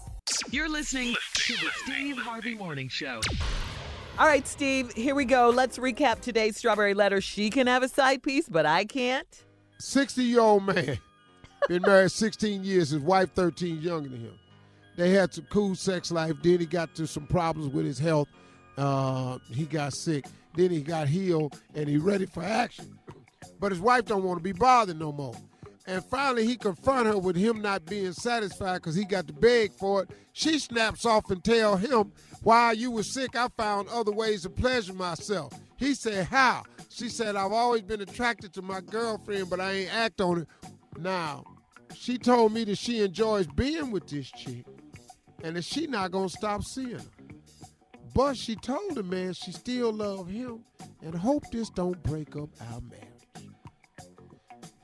You're 0.50 0.70
listening 0.70 1.16
to 1.36 1.54
the 1.54 1.70
Steve 1.84 2.18
Harvey 2.18 2.56
Morning 2.56 2.90
Show. 2.90 3.22
All 4.20 4.28
right, 4.28 4.48
Steve, 4.48 4.92
here 4.94 5.16
we 5.16 5.26
go. 5.26 5.50
Let's 5.50 5.78
recap 5.78 6.20
today's 6.22 6.58
strawberry 6.58 6.94
letter. 6.94 7.22
She 7.22 7.50
can 7.50 7.68
have 7.68 7.82
a 7.82 7.88
side 7.88 8.22
piece, 8.24 8.50
but 8.50 8.66
I 8.66 8.86
can't. 8.86 9.44
60 9.80 10.24
year 10.24 10.42
old 10.42 10.66
man, 10.66 11.00
been 11.68 11.82
married 11.84 12.12
16 12.12 12.64
years, 12.64 12.90
his 12.90 13.02
wife 13.02 13.32
13 13.34 13.82
younger 13.82 14.10
than 14.10 14.20
him. 14.20 14.34
They 14.96 15.12
had 15.12 15.34
some 15.34 15.46
cool 15.50 15.76
sex 15.76 16.12
life. 16.12 16.36
Then 16.42 16.60
he 16.60 16.66
got 16.66 16.94
to 16.96 17.08
some 17.08 17.26
problems 17.26 17.74
with 17.74 17.86
his 17.86 18.00
health. 18.00 18.28
Uh, 18.78 19.38
he 19.50 19.66
got 19.66 19.94
sick. 19.94 20.26
Then 20.56 20.70
he 20.70 20.82
got 20.82 21.08
healed 21.08 21.60
and 21.76 21.88
he 21.88 21.98
ready 21.98 22.26
for 22.26 22.44
action. 22.44 22.98
But 23.60 23.72
his 23.72 23.82
wife 23.82 24.06
don't 24.06 24.24
want 24.24 24.40
to 24.40 24.44
be 24.44 24.52
bothered 24.52 25.00
no 25.00 25.12
more. 25.12 25.36
And 25.88 26.04
finally, 26.06 26.46
he 26.46 26.56
confront 26.58 27.08
her 27.08 27.18
with 27.18 27.36
him 27.36 27.62
not 27.62 27.86
being 27.86 28.14
satisfied 28.14 28.76
because 28.76 28.96
he 28.96 29.04
got 29.04 29.28
to 29.28 29.34
beg 29.34 29.72
for 29.74 30.04
it. 30.04 30.12
She 30.34 30.60
snaps 30.60 31.06
off 31.06 31.30
and 31.32 31.44
tell 31.44 31.76
him, 31.76 32.12
while 32.44 32.74
you 32.74 32.92
were 32.92 33.04
sick, 33.04 33.36
I 33.36 33.48
found 33.58 33.90
other 33.90 34.12
ways 34.12 34.44
to 34.44 34.50
pleasure 34.50 34.94
myself. 34.94 35.54
He 35.78 35.96
said, 35.96 36.28
how? 36.28 36.64
She 36.90 37.10
said, 37.10 37.36
I've 37.36 37.52
always 37.52 37.82
been 37.82 38.02
attracted 38.02 38.54
to 38.54 38.62
my 38.62 38.82
girlfriend, 38.82 39.50
but 39.50 39.60
I 39.60 39.72
ain't 39.72 39.96
act 39.96 40.22
on 40.22 40.42
it. 40.42 40.48
Now, 41.00 41.44
she 41.96 42.18
told 42.18 42.54
me 42.54 42.64
that 42.66 42.78
she 42.78 43.04
enjoys 43.04 43.48
being 43.48 43.92
with 43.92 44.08
this 44.08 44.30
chick 44.32 44.66
and 45.44 45.56
that 45.56 45.64
she 45.64 45.88
not 45.88 46.12
gonna 46.12 46.30
stop 46.30 46.64
seeing 46.64 46.92
her. 46.92 47.06
But 48.14 48.36
she 48.36 48.56
told 48.56 48.96
the 48.96 49.04
man 49.04 49.34
she 49.34 49.52
still 49.52 49.94
love 49.94 50.30
him 50.30 50.64
and 51.02 51.16
hope 51.16 51.44
this 51.52 51.70
don't 51.70 52.02
break 52.04 52.36
up 52.36 52.50
our 52.72 52.82
marriage. 52.82 53.08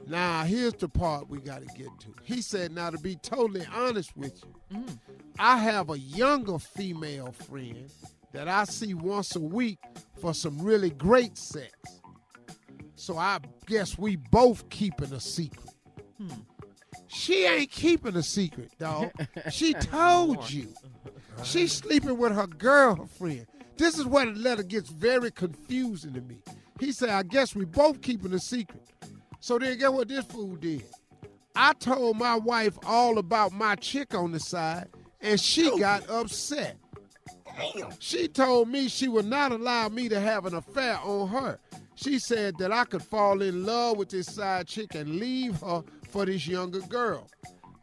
Now, 0.07 0.43
here's 0.43 0.73
the 0.73 0.87
part 0.87 1.29
we 1.29 1.39
got 1.39 1.59
to 1.59 1.67
get 1.77 1.89
to. 1.99 2.13
He 2.23 2.41
said, 2.41 2.71
now 2.71 2.89
to 2.89 2.97
be 2.97 3.17
totally 3.17 3.65
honest 3.75 4.15
with 4.15 4.41
you, 4.41 4.77
mm. 4.79 4.99
I 5.37 5.57
have 5.57 5.89
a 5.89 5.99
younger 5.99 6.57
female 6.59 7.33
friend 7.33 7.91
that 8.31 8.47
I 8.47 8.63
see 8.63 8.93
once 8.93 9.35
a 9.35 9.41
week 9.41 9.79
for 10.21 10.33
some 10.33 10.61
really 10.61 10.91
great 10.91 11.37
sex. 11.37 11.73
So 12.95 13.17
I 13.17 13.39
guess 13.65 13.97
we 13.97 14.15
both 14.15 14.69
keeping 14.69 15.11
a 15.11 15.19
secret. 15.19 15.73
Hmm. 16.17 16.39
She 17.07 17.45
ain't 17.45 17.71
keeping 17.71 18.15
a 18.15 18.23
secret, 18.23 18.71
dog. 18.77 19.11
She 19.51 19.73
told 19.73 20.49
you. 20.49 20.73
She's 21.43 21.71
sleeping 21.73 22.17
with 22.17 22.33
her 22.33 22.47
girlfriend. 22.47 23.47
This 23.77 23.97
is 23.97 24.05
where 24.05 24.25
the 24.25 24.31
letter 24.39 24.63
gets 24.63 24.89
very 24.89 25.31
confusing 25.31 26.13
to 26.13 26.21
me. 26.21 26.37
He 26.79 26.91
said, 26.91 27.09
I 27.09 27.23
guess 27.23 27.55
we 27.55 27.65
both 27.65 28.01
keeping 28.01 28.33
a 28.33 28.39
secret. 28.39 28.81
So 29.39 29.59
then 29.59 29.77
get 29.77 29.93
what 29.93 30.07
this 30.07 30.25
fool 30.25 30.55
did. 30.55 30.83
I 31.55 31.73
told 31.73 32.17
my 32.17 32.35
wife 32.35 32.77
all 32.85 33.17
about 33.17 33.51
my 33.51 33.75
chick 33.75 34.13
on 34.13 34.31
the 34.31 34.39
side, 34.39 34.89
and 35.21 35.39
she 35.39 35.77
got 35.79 36.09
upset. 36.09 36.77
She 37.99 38.27
told 38.27 38.69
me 38.69 38.87
she 38.87 39.07
would 39.07 39.25
not 39.25 39.51
allow 39.51 39.89
me 39.89 40.09
to 40.09 40.19
have 40.19 40.45
an 40.45 40.53
affair 40.53 40.99
on 41.03 41.27
her. 41.29 41.59
She 41.95 42.19
said 42.19 42.57
that 42.59 42.71
I 42.71 42.85
could 42.85 43.01
fall 43.01 43.41
in 43.41 43.65
love 43.65 43.97
with 43.97 44.09
this 44.09 44.27
side 44.27 44.67
chick 44.67 44.93
and 44.93 45.15
leave 45.15 45.59
her 45.61 45.83
for 46.07 46.25
this 46.25 46.47
younger 46.47 46.81
girl. 46.81 47.27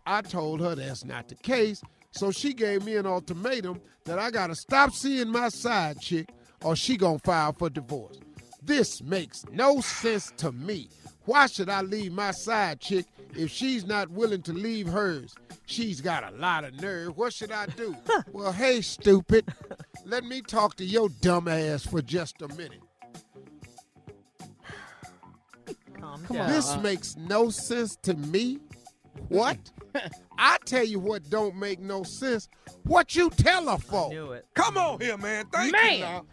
I 0.06 0.22
told 0.22 0.60
her 0.60 0.74
that's 0.74 1.04
not 1.04 1.28
the 1.28 1.34
case, 1.36 1.82
so 2.10 2.30
she 2.30 2.52
gave 2.52 2.84
me 2.84 2.96
an 2.96 3.06
ultimatum 3.06 3.80
that 4.04 4.18
I 4.18 4.30
gotta 4.30 4.54
stop 4.54 4.92
seeing 4.92 5.28
my 5.28 5.48
side 5.48 6.00
chick 6.00 6.28
or 6.62 6.76
she 6.76 6.96
gonna 6.96 7.18
file 7.18 7.52
for 7.52 7.70
divorce. 7.70 8.18
This 8.62 9.02
makes 9.02 9.44
no 9.52 9.80
sense 9.80 10.32
to 10.38 10.52
me. 10.52 10.88
Why 11.26 11.46
should 11.46 11.68
I 11.68 11.80
leave 11.82 12.12
my 12.12 12.32
side 12.32 12.80
chick 12.80 13.06
if 13.34 13.50
she's 13.50 13.86
not 13.86 14.10
willing 14.10 14.42
to 14.42 14.52
leave 14.52 14.86
hers? 14.86 15.34
She's 15.66 16.00
got 16.00 16.30
a 16.30 16.36
lot 16.36 16.64
of 16.64 16.74
nerve. 16.80 17.16
What 17.16 17.32
should 17.32 17.50
I 17.52 17.66
do? 17.66 17.96
well, 18.32 18.52
hey, 18.52 18.82
stupid. 18.82 19.46
Let 20.04 20.24
me 20.24 20.42
talk 20.42 20.76
to 20.76 20.84
your 20.84 21.08
dumb 21.22 21.48
ass 21.48 21.86
for 21.86 22.02
just 22.02 22.42
a 22.42 22.48
minute. 22.48 22.82
Calm 26.04 26.22
Come 26.24 26.36
down. 26.36 26.46
on. 26.46 26.52
This 26.52 26.76
makes 26.78 27.16
no 27.16 27.48
sense 27.50 27.96
to 28.02 28.14
me. 28.14 28.58
What? 29.28 29.58
I 30.38 30.58
tell 30.64 30.84
you 30.84 30.98
what 30.98 31.28
don't 31.30 31.56
make 31.56 31.80
no 31.80 32.02
sense. 32.02 32.48
What 32.82 33.14
you 33.16 33.30
tell 33.30 33.68
her 33.68 33.78
for? 33.78 34.10
Knew 34.10 34.32
it. 34.32 34.46
Come 34.54 34.76
on 34.76 35.00
here, 35.00 35.16
man. 35.16 35.46
Thank 35.52 35.72
Man. 35.72 35.94
you. 35.94 36.00
Now. 36.00 36.26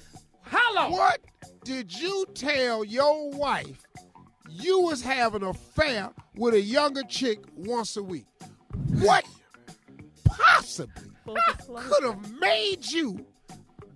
Hello. 0.43 0.89
What 0.91 1.21
did 1.63 1.93
you 1.97 2.25
tell 2.33 2.83
your 2.83 3.29
wife 3.31 3.81
you 4.49 4.81
was 4.81 5.01
having 5.01 5.43
an 5.43 5.49
affair 5.49 6.09
with 6.35 6.53
a 6.55 6.61
younger 6.61 7.03
chick 7.03 7.39
once 7.55 7.95
a 7.95 8.03
week? 8.03 8.25
What 8.99 9.23
possibly 10.25 11.03
Full 11.25 11.37
disclosure. 11.57 11.87
could 11.89 12.03
have 12.03 12.39
made 12.39 12.85
you 12.91 13.25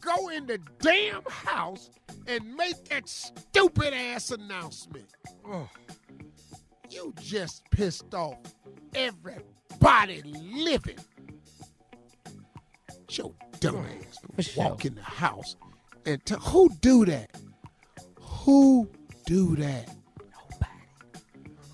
go 0.06 0.30
in 0.30 0.46
the 0.46 0.60
damn 0.80 1.24
house 1.30 1.90
and 2.28 2.56
make 2.56 2.86
that 2.90 3.10
stupid 3.10 3.94
ass 3.94 4.32
announcement? 4.32 5.08
Oh, 5.48 5.70
You 6.90 7.14
just 7.20 7.64
pissed 7.72 8.14
off 8.14 8.38
everybody 8.94 10.22
living. 10.24 10.98
Your 13.10 13.34
dumb 13.60 13.78
oh, 13.78 14.08
ass 14.08 14.18
For 14.36 14.42
sure. 14.44 14.64
walk 14.64 14.86
in 14.86 14.96
the 14.96 15.02
house 15.02 15.56
and 16.06 16.24
tell 16.26 16.40
who 16.40 16.70
do 16.82 17.06
that? 17.06 17.32
Who 18.20 18.90
do 19.26 19.56
that? 19.56 19.88
Nobody. 20.20 21.22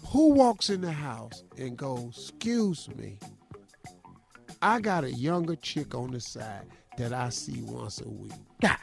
Who 0.08 0.34
walks 0.34 0.70
in 0.70 0.82
the 0.82 0.92
house 0.92 1.44
and 1.58 1.76
goes, 1.78 2.32
excuse 2.32 2.88
me, 2.96 3.18
I 4.62 4.80
got 4.80 5.04
a 5.04 5.12
younger 5.12 5.56
chick 5.56 5.96
on 5.96 6.12
the 6.12 6.22
side 6.22 6.68
that 6.98 7.14
I 7.14 7.30
see 7.30 7.62
once 7.62 8.02
a 8.02 8.10
week. 8.10 8.32
God. 8.62 8.78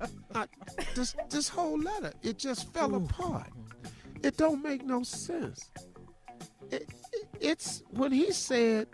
I- 0.34 0.46
this 0.94 1.14
this 1.28 1.48
whole 1.48 1.78
letter, 1.78 2.12
it 2.22 2.38
just 2.38 2.72
fell 2.72 2.94
apart. 2.94 3.48
It 4.22 4.36
don't 4.36 4.62
make 4.62 4.84
no 4.84 5.02
sense. 5.02 5.70
It, 6.70 6.82
it- 7.12 7.28
it's 7.40 7.82
when 7.90 8.12
he 8.12 8.32
said 8.32 8.88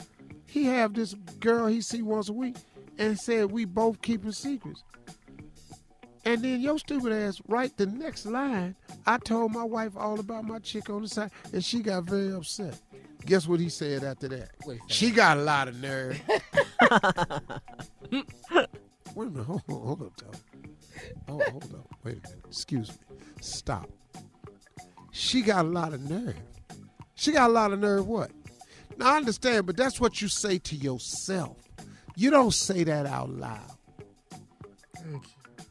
he 0.46 0.64
have 0.64 0.94
this 0.94 1.14
girl 1.40 1.66
he 1.66 1.80
see 1.80 2.02
once 2.02 2.28
a 2.28 2.32
week, 2.32 2.56
and 2.98 3.18
said 3.18 3.50
we 3.50 3.64
both 3.64 4.00
keeping 4.02 4.32
secrets. 4.32 4.82
And 6.24 6.42
then 6.42 6.60
your 6.60 6.78
stupid 6.78 7.12
ass 7.12 7.40
write 7.46 7.76
the 7.76 7.86
next 7.86 8.26
line. 8.26 8.74
I 9.06 9.18
told 9.18 9.52
my 9.52 9.62
wife 9.62 9.92
all 9.96 10.18
about 10.18 10.44
my 10.44 10.58
chick 10.58 10.90
on 10.90 11.02
the 11.02 11.08
side, 11.08 11.30
and 11.52 11.64
she 11.64 11.80
got 11.82 12.04
very 12.04 12.32
upset. 12.32 12.80
Guess 13.26 13.48
what 13.48 13.58
he 13.58 13.68
said 13.68 14.04
after 14.04 14.28
that? 14.28 14.50
Say? 14.64 14.78
She 14.86 15.10
got 15.10 15.36
a 15.36 15.42
lot 15.42 15.66
of 15.66 15.80
nerve. 15.80 16.20
Wait 19.14 19.28
a 19.28 19.30
minute, 19.30 19.44
hold 19.44 19.62
hold 19.68 20.02
up, 20.02 20.16
Tom. 20.16 20.30
Oh, 21.28 21.42
hold 21.50 21.74
up. 21.74 21.86
Wait 22.04 22.18
a 22.18 22.28
minute. 22.28 22.44
Excuse 22.46 22.90
me. 22.90 23.16
Stop. 23.40 23.90
She 25.10 25.42
got 25.42 25.64
a 25.64 25.68
lot 25.68 25.92
of 25.92 26.08
nerve. 26.08 26.36
She 27.16 27.32
got 27.32 27.50
a 27.50 27.52
lot 27.52 27.72
of 27.72 27.80
nerve 27.80 28.06
what? 28.06 28.30
Now 28.96 29.14
I 29.14 29.16
understand, 29.16 29.66
but 29.66 29.76
that's 29.76 30.00
what 30.00 30.22
you 30.22 30.28
say 30.28 30.58
to 30.58 30.76
yourself. 30.76 31.56
You 32.14 32.30
don't 32.30 32.54
say 32.54 32.84
that 32.84 33.06
out 33.06 33.30
loud. 33.30 33.72
Thank 34.96 35.24
you. 35.24 35.64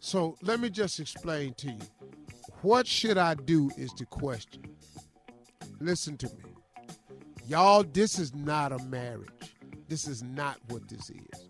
So 0.00 0.36
let 0.42 0.60
me 0.60 0.68
just 0.68 1.00
explain 1.00 1.54
to 1.54 1.68
you. 1.68 1.78
What 2.60 2.86
should 2.86 3.16
I 3.16 3.34
do 3.34 3.70
is 3.78 3.92
the 3.94 4.04
question. 4.04 4.62
Listen 5.80 6.16
to 6.18 6.26
me. 6.26 6.51
Y'all, 7.46 7.82
this 7.82 8.18
is 8.18 8.34
not 8.34 8.72
a 8.72 8.78
marriage. 8.84 9.28
This 9.88 10.06
is 10.06 10.22
not 10.22 10.58
what 10.68 10.88
this 10.88 11.10
is. 11.10 11.48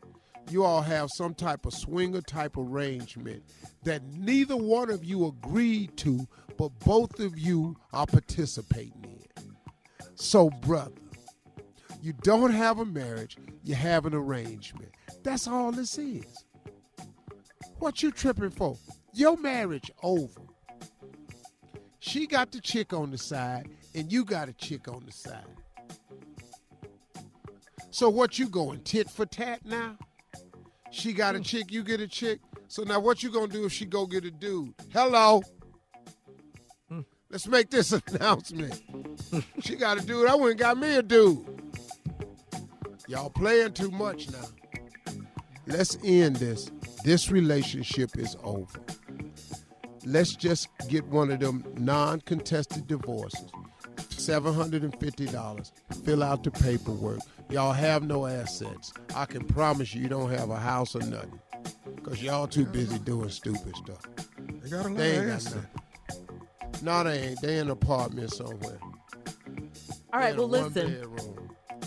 You 0.51 0.64
all 0.64 0.82
have 0.82 1.09
some 1.14 1.34
type 1.34 1.66
of 1.66 1.72
swinger 1.74 2.20
type 2.22 2.57
arrangement 2.57 3.45
that 3.84 4.03
neither 4.05 4.57
one 4.57 4.90
of 4.90 5.05
you 5.05 5.26
agreed 5.26 5.97
to, 5.99 6.26
but 6.59 6.70
both 6.80 7.20
of 7.20 7.38
you 7.38 7.76
are 7.93 8.07
participating 8.07 9.05
in. 9.05 9.55
So, 10.14 10.51
brother, 10.51 10.93
you 12.03 12.12
don't 12.22 12.53
have 12.53 12.78
a 12.78 12.84
marriage, 12.84 13.36
you 13.62 13.74
have 13.74 14.07
an 14.07 14.14
arrangement. 14.14 14.90
That's 15.22 15.47
all 15.47 15.72
this 15.72 15.99
is. 15.99 16.45
What 17.78 18.03
you 18.03 18.11
tripping 18.11 18.51
for? 18.51 18.76
Your 19.14 19.36
marriage 19.36 19.90
over. 20.03 20.40
She 22.01 22.26
got 22.26 22.51
the 22.51 22.61
chick 22.61 22.93
on 22.93 23.11
the 23.11 23.18
side, 23.18 23.68
and 23.95 24.12
you 24.12 24.24
got 24.24 24.49
a 24.49 24.53
chick 24.53 24.88
on 24.88 25.05
the 25.07 25.12
side. 25.12 25.45
So 27.93 28.09
what 28.09 28.38
you 28.38 28.49
going 28.49 28.80
tit 28.80 29.11
for 29.11 29.26
tat 29.26 29.61
now? 29.66 29.99
She 30.90 31.12
got 31.12 31.34
a 31.34 31.38
hmm. 31.38 31.45
chick, 31.45 31.70
you 31.70 31.84
get 31.84 32.01
a 32.01 32.09
chick. 32.09 32.40
So 32.66 32.84
now 32.84 32.99
what 32.99 33.22
you 33.22 33.30
gonna 33.30 33.49
do 33.49 33.66
if 33.66 33.72
she 33.72 33.84
go 33.84 34.07
get 34.07 34.24
a 34.24 34.30
dude? 34.30 34.72
Hello. 34.95 35.43
Hmm. 36.88 37.03
Let's 37.30 37.47
make 37.47 37.68
this 37.68 37.93
announcement. 38.07 38.80
she 39.61 39.76
got 39.76 40.03
a 40.03 40.07
dude. 40.07 40.26
I 40.26 40.34
went 40.34 40.53
and 40.53 40.59
got 40.59 40.78
me 40.78 40.97
a 40.97 41.03
dude. 41.03 41.47
Y'all 43.09 43.28
playing 43.28 43.74
too 43.74 43.90
much 43.90 44.30
now. 44.30 44.49
Let's 45.66 45.99
end 46.03 46.36
this. 46.36 46.70
This 47.05 47.30
relationship 47.30 48.16
is 48.16 48.38
over. 48.43 48.80
Let's 50.07 50.34
just 50.34 50.68
get 50.88 51.05
one 51.09 51.30
of 51.30 51.40
them 51.40 51.62
non-contested 51.76 52.86
divorces. 52.86 53.51
$750. 53.97 55.72
Fill 56.05 56.22
out 56.22 56.43
the 56.43 56.51
paperwork. 56.51 57.20
Y'all 57.53 57.72
have 57.72 58.03
no 58.03 58.24
assets. 58.26 58.94
I 59.14 59.26
can 59.26 59.44
promise 59.44 59.94
you 59.94 60.00
you 60.00 60.09
don't 60.09 60.30
have 60.30 60.48
a 60.48 60.57
house 60.57 60.96
or 60.96 61.00
nothing. 61.00 61.38
Because 61.94 62.22
y'all 62.22 62.46
too 62.46 62.64
busy 62.64 62.98
doing 63.00 63.28
stupid 63.28 63.76
stuff. 63.76 64.00
they 64.62 64.70
got 64.70 64.86
a 64.86 64.88
lot 64.88 64.96
They 64.96 65.16
of 65.16 65.22
ain't 65.22 65.26
got 65.26 65.34
assets. 65.34 65.66
No, 66.82 67.05
they 67.05 67.18
ain't. 67.28 67.42
They 67.42 67.59
in 67.59 67.66
an 67.66 67.70
apartment 67.72 68.32
somewhere. 68.32 68.78
All 70.14 70.20
right, 70.20 70.34
well, 70.34 70.48
listen. 70.48 71.07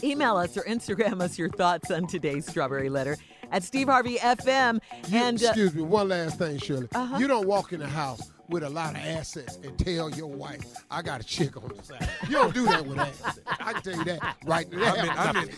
Email 0.04 0.38
us 0.38 0.56
or 0.56 0.62
Instagram 0.66 1.20
us 1.20 1.38
your 1.40 1.50
thoughts 1.50 1.90
on 1.90 2.06
today's 2.06 2.46
Strawberry 2.46 2.90
Letter 2.90 3.18
at 3.52 3.64
Steve 3.64 3.88
Harvey 3.88 4.18
FM. 4.18 4.80
You, 5.08 5.18
and 5.18 5.42
uh, 5.44 5.48
excuse 5.48 5.74
me, 5.74 5.82
one 5.82 6.10
last 6.10 6.38
thing, 6.38 6.60
Shirley. 6.60 6.88
Uh-huh. 6.94 7.18
You 7.18 7.28
don't 7.28 7.48
walk 7.48 7.74
in 7.74 7.80
the 7.80 7.88
house 7.88 8.32
with 8.50 8.64
a 8.64 8.70
lot 8.70 8.92
of 8.92 8.98
assets 9.02 9.58
and 9.64 9.78
tell 9.80 10.10
your 10.12 10.28
wife, 10.28 10.64
I 10.92 11.02
got 11.02 11.22
a 11.22 11.24
chick 11.24 11.58
on 11.58 11.72
the 11.76 11.82
side. 11.84 12.08
You 12.30 12.34
don't 12.34 12.54
do 12.54 12.66
that 12.66 12.86
with 12.86 13.00
assets. 13.00 13.40
I 13.66 13.74
can 13.74 13.82
tell 13.82 13.96
you 13.98 14.04
that 14.06 14.38
right 14.46 14.72
now. 14.72 14.94
I 14.96 15.02
mean, 15.02 15.12
I 15.18 15.34
mean, 15.34 15.50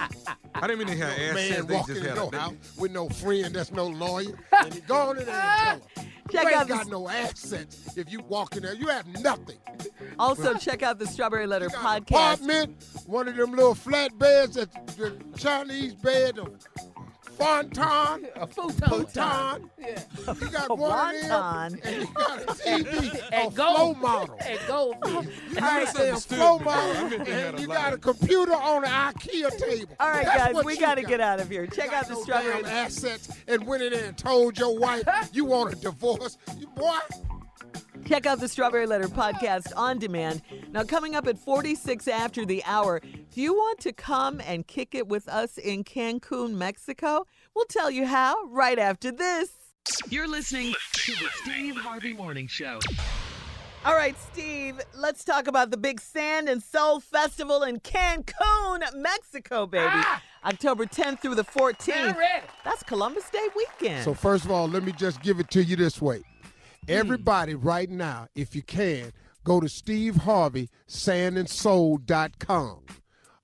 I 0.55 0.61
didn't 0.67 0.79
mean 0.79 0.87
to 0.87 0.93
hear 0.95 1.05
assets. 1.05 1.33
Man 1.35 1.67
They 1.67 1.75
walking 1.75 1.95
just 1.95 2.05
in 2.05 2.09
had 2.09 2.15
no 2.17 2.29
a, 2.29 2.35
house 2.37 2.53
with 2.77 2.91
no 2.91 3.09
friend 3.09 3.53
that's 3.55 3.71
no 3.71 3.87
lawyer. 3.87 4.33
and 4.63 4.73
he 4.73 4.79
go 4.81 4.95
on 4.95 5.19
in 5.19 5.25
there 5.25 5.35
and 5.35 5.81
tell 5.93 6.03
her. 6.05 6.11
Check 6.29 6.43
you 6.43 6.49
ain't 6.49 6.57
out 6.57 6.67
got 6.67 6.79
this- 6.79 6.87
no 6.89 7.07
assets 7.09 7.97
if 7.97 8.11
you 8.11 8.19
walk 8.21 8.57
in 8.57 8.63
there. 8.63 8.73
You 8.75 8.87
have 8.87 9.07
nothing. 9.21 9.57
Also, 10.19 10.53
check 10.55 10.83
out 10.83 10.99
the 10.99 11.07
Strawberry 11.07 11.47
Letter 11.47 11.69
podcast. 11.69 12.01
Apartment, 12.41 12.83
one 13.05 13.27
of 13.27 13.35
them 13.37 13.51
little 13.51 13.75
flat 13.75 14.17
beds 14.19 14.55
that 14.55 14.71
the 14.97 15.15
Chinese 15.37 15.93
bed 15.93 16.37
of 17.39 17.73
Fontan. 17.73 18.27
A 18.35 18.47
futon. 18.47 18.71
Futon. 18.89 19.69
Yeah. 19.79 19.99
You 20.41 20.47
got 20.49 20.77
one 20.77 21.15
of 21.15 21.21
them, 21.21 21.31
Wonton. 21.31 21.79
and 21.85 21.95
you 22.01 22.07
got 22.13 22.41
a 22.41 22.45
TV, 22.45 23.15
a 23.31 23.35
And 23.35 23.53
flow 23.55 23.75
gold. 23.93 23.97
model. 23.99 24.37
And 24.45 24.59
goldfish. 24.67 25.27
You 25.49 25.55
got 25.55 25.77
a 25.77 25.85
misunderstood 25.85 26.37
flow 26.37 26.57
me, 26.57 26.63
bro. 26.63 26.73
I 26.73 26.75
model, 26.93 27.09
meant 27.09 27.25
they 27.25 27.31
had 27.31 27.49
and 27.53 27.59
you 27.59 27.67
got 27.67 27.93
a 27.93 27.97
computer 27.97 28.53
on 28.53 28.83
an 28.85 28.89
IKEA 29.13 29.57
table. 29.57 29.95
All 29.99 30.09
right, 30.09 30.25
That's 30.25 30.53
guys, 30.53 30.65
we 30.65 30.77
got 30.77 30.95
to 30.95 31.01
got. 31.01 31.09
get 31.09 31.21
out 31.21 31.39
of 31.39 31.49
here. 31.49 31.67
Check 31.67 31.93
out 31.93 32.07
the 32.07 32.13
no 32.13 32.21
Strawberry 32.23 32.63
assets 32.65 33.29
and 33.47 33.65
went 33.65 33.83
in 33.83 33.93
there 33.93 34.05
and 34.05 34.17
told 34.17 34.57
your 34.57 34.77
wife 34.77 35.03
you 35.33 35.45
want 35.45 35.73
a 35.73 35.75
divorce. 35.77 36.37
You 36.57 36.67
boy, 36.67 36.97
Check 38.05 38.25
out 38.25 38.39
the 38.39 38.47
Strawberry 38.47 38.85
Letter 38.85 39.07
podcast 39.07 39.71
on 39.75 39.99
demand. 39.99 40.41
Now, 40.71 40.83
coming 40.83 41.15
up 41.15 41.27
at 41.27 41.37
46 41.37 42.07
after 42.07 42.45
the 42.45 42.63
hour, 42.65 43.01
do 43.01 43.41
you 43.41 43.53
want 43.53 43.79
to 43.81 43.91
come 43.91 44.41
and 44.45 44.65
kick 44.65 44.95
it 44.95 45.07
with 45.07 45.27
us 45.27 45.57
in 45.57 45.83
Cancun, 45.83 46.53
Mexico? 46.53 47.25
We'll 47.55 47.65
tell 47.65 47.91
you 47.91 48.05
how 48.05 48.35
right 48.45 48.79
after 48.79 49.11
this. 49.11 49.49
You're 50.09 50.27
listening 50.27 50.73
to 50.93 51.11
the 51.13 51.29
Steve 51.43 51.75
Harvey 51.75 52.13
Morning 52.13 52.47
Show. 52.47 52.79
All 53.85 53.95
right, 53.95 54.15
Steve, 54.19 54.81
let's 54.95 55.23
talk 55.23 55.47
about 55.47 55.71
the 55.71 55.77
big 55.77 56.01
Sand 56.01 56.49
and 56.49 56.61
Soul 56.61 56.99
Festival 56.99 57.63
in 57.63 57.79
Cancun, 57.79 58.81
Mexico, 58.95 59.65
baby. 59.65 59.85
Ah! 59.87 60.21
October 60.45 60.85
10th 60.85 61.19
through 61.19 61.35
the 61.35 61.43
14th. 61.43 62.15
That's 62.63 62.83
Columbus 62.83 63.29
Day 63.29 63.47
weekend. 63.55 64.03
So 64.03 64.13
first 64.13 64.45
of 64.45 64.51
all, 64.51 64.67
let 64.67 64.83
me 64.83 64.93
just 64.93 65.21
give 65.21 65.39
it 65.39 65.49
to 65.51 65.63
you 65.63 65.75
this 65.75 66.01
way. 66.01 66.23
Mm. 66.87 66.93
Everybody 66.93 67.55
right 67.55 67.89
now, 67.89 68.27
if 68.35 68.55
you 68.55 68.61
can, 68.61 69.11
go 69.43 69.59
to 69.59 69.67
Steve 69.69 70.15
Harvey 70.17 70.69
sandandsoul.com. 70.87 72.79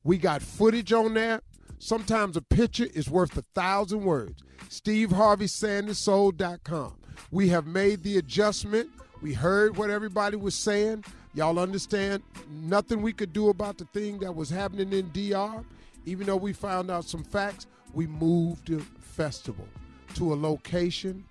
We 0.03 0.17
got 0.17 0.41
footage 0.41 0.93
on 0.93 1.13
there. 1.13 1.41
Sometimes 1.79 2.37
a 2.37 2.41
picture 2.41 2.87
is 2.93 3.09
worth 3.09 3.37
a 3.37 3.43
thousand 3.53 4.03
words. 4.03 4.41
Steve 4.69 5.11
Harvey 5.11 5.45
sandandsoul.com. 5.45 6.95
We 7.31 7.49
have 7.49 7.67
made 7.67 8.03
the 8.03 8.17
adjustment. 8.17 8.89
We 9.21 9.33
heard 9.33 9.77
what 9.77 9.89
everybody 9.89 10.37
was 10.37 10.55
saying. 10.55 11.03
Y'all 11.33 11.59
understand 11.59 12.23
nothing 12.49 13.01
we 13.01 13.11
could 13.11 13.33
do 13.33 13.49
about 13.49 13.77
the 13.77 13.85
thing 13.85 14.19
that 14.19 14.35
was 14.35 14.49
happening 14.49 14.93
in 14.93 15.09
DR. 15.11 15.63
Even 16.05 16.27
though 16.27 16.37
we 16.37 16.53
found 16.53 16.91
out 16.91 17.05
some 17.05 17.23
facts, 17.23 17.65
we 17.93 18.07
moved 18.07 18.67
the 18.67 18.79
festival 18.99 19.67
to 20.15 20.33
a 20.33 20.35
location 20.35 21.25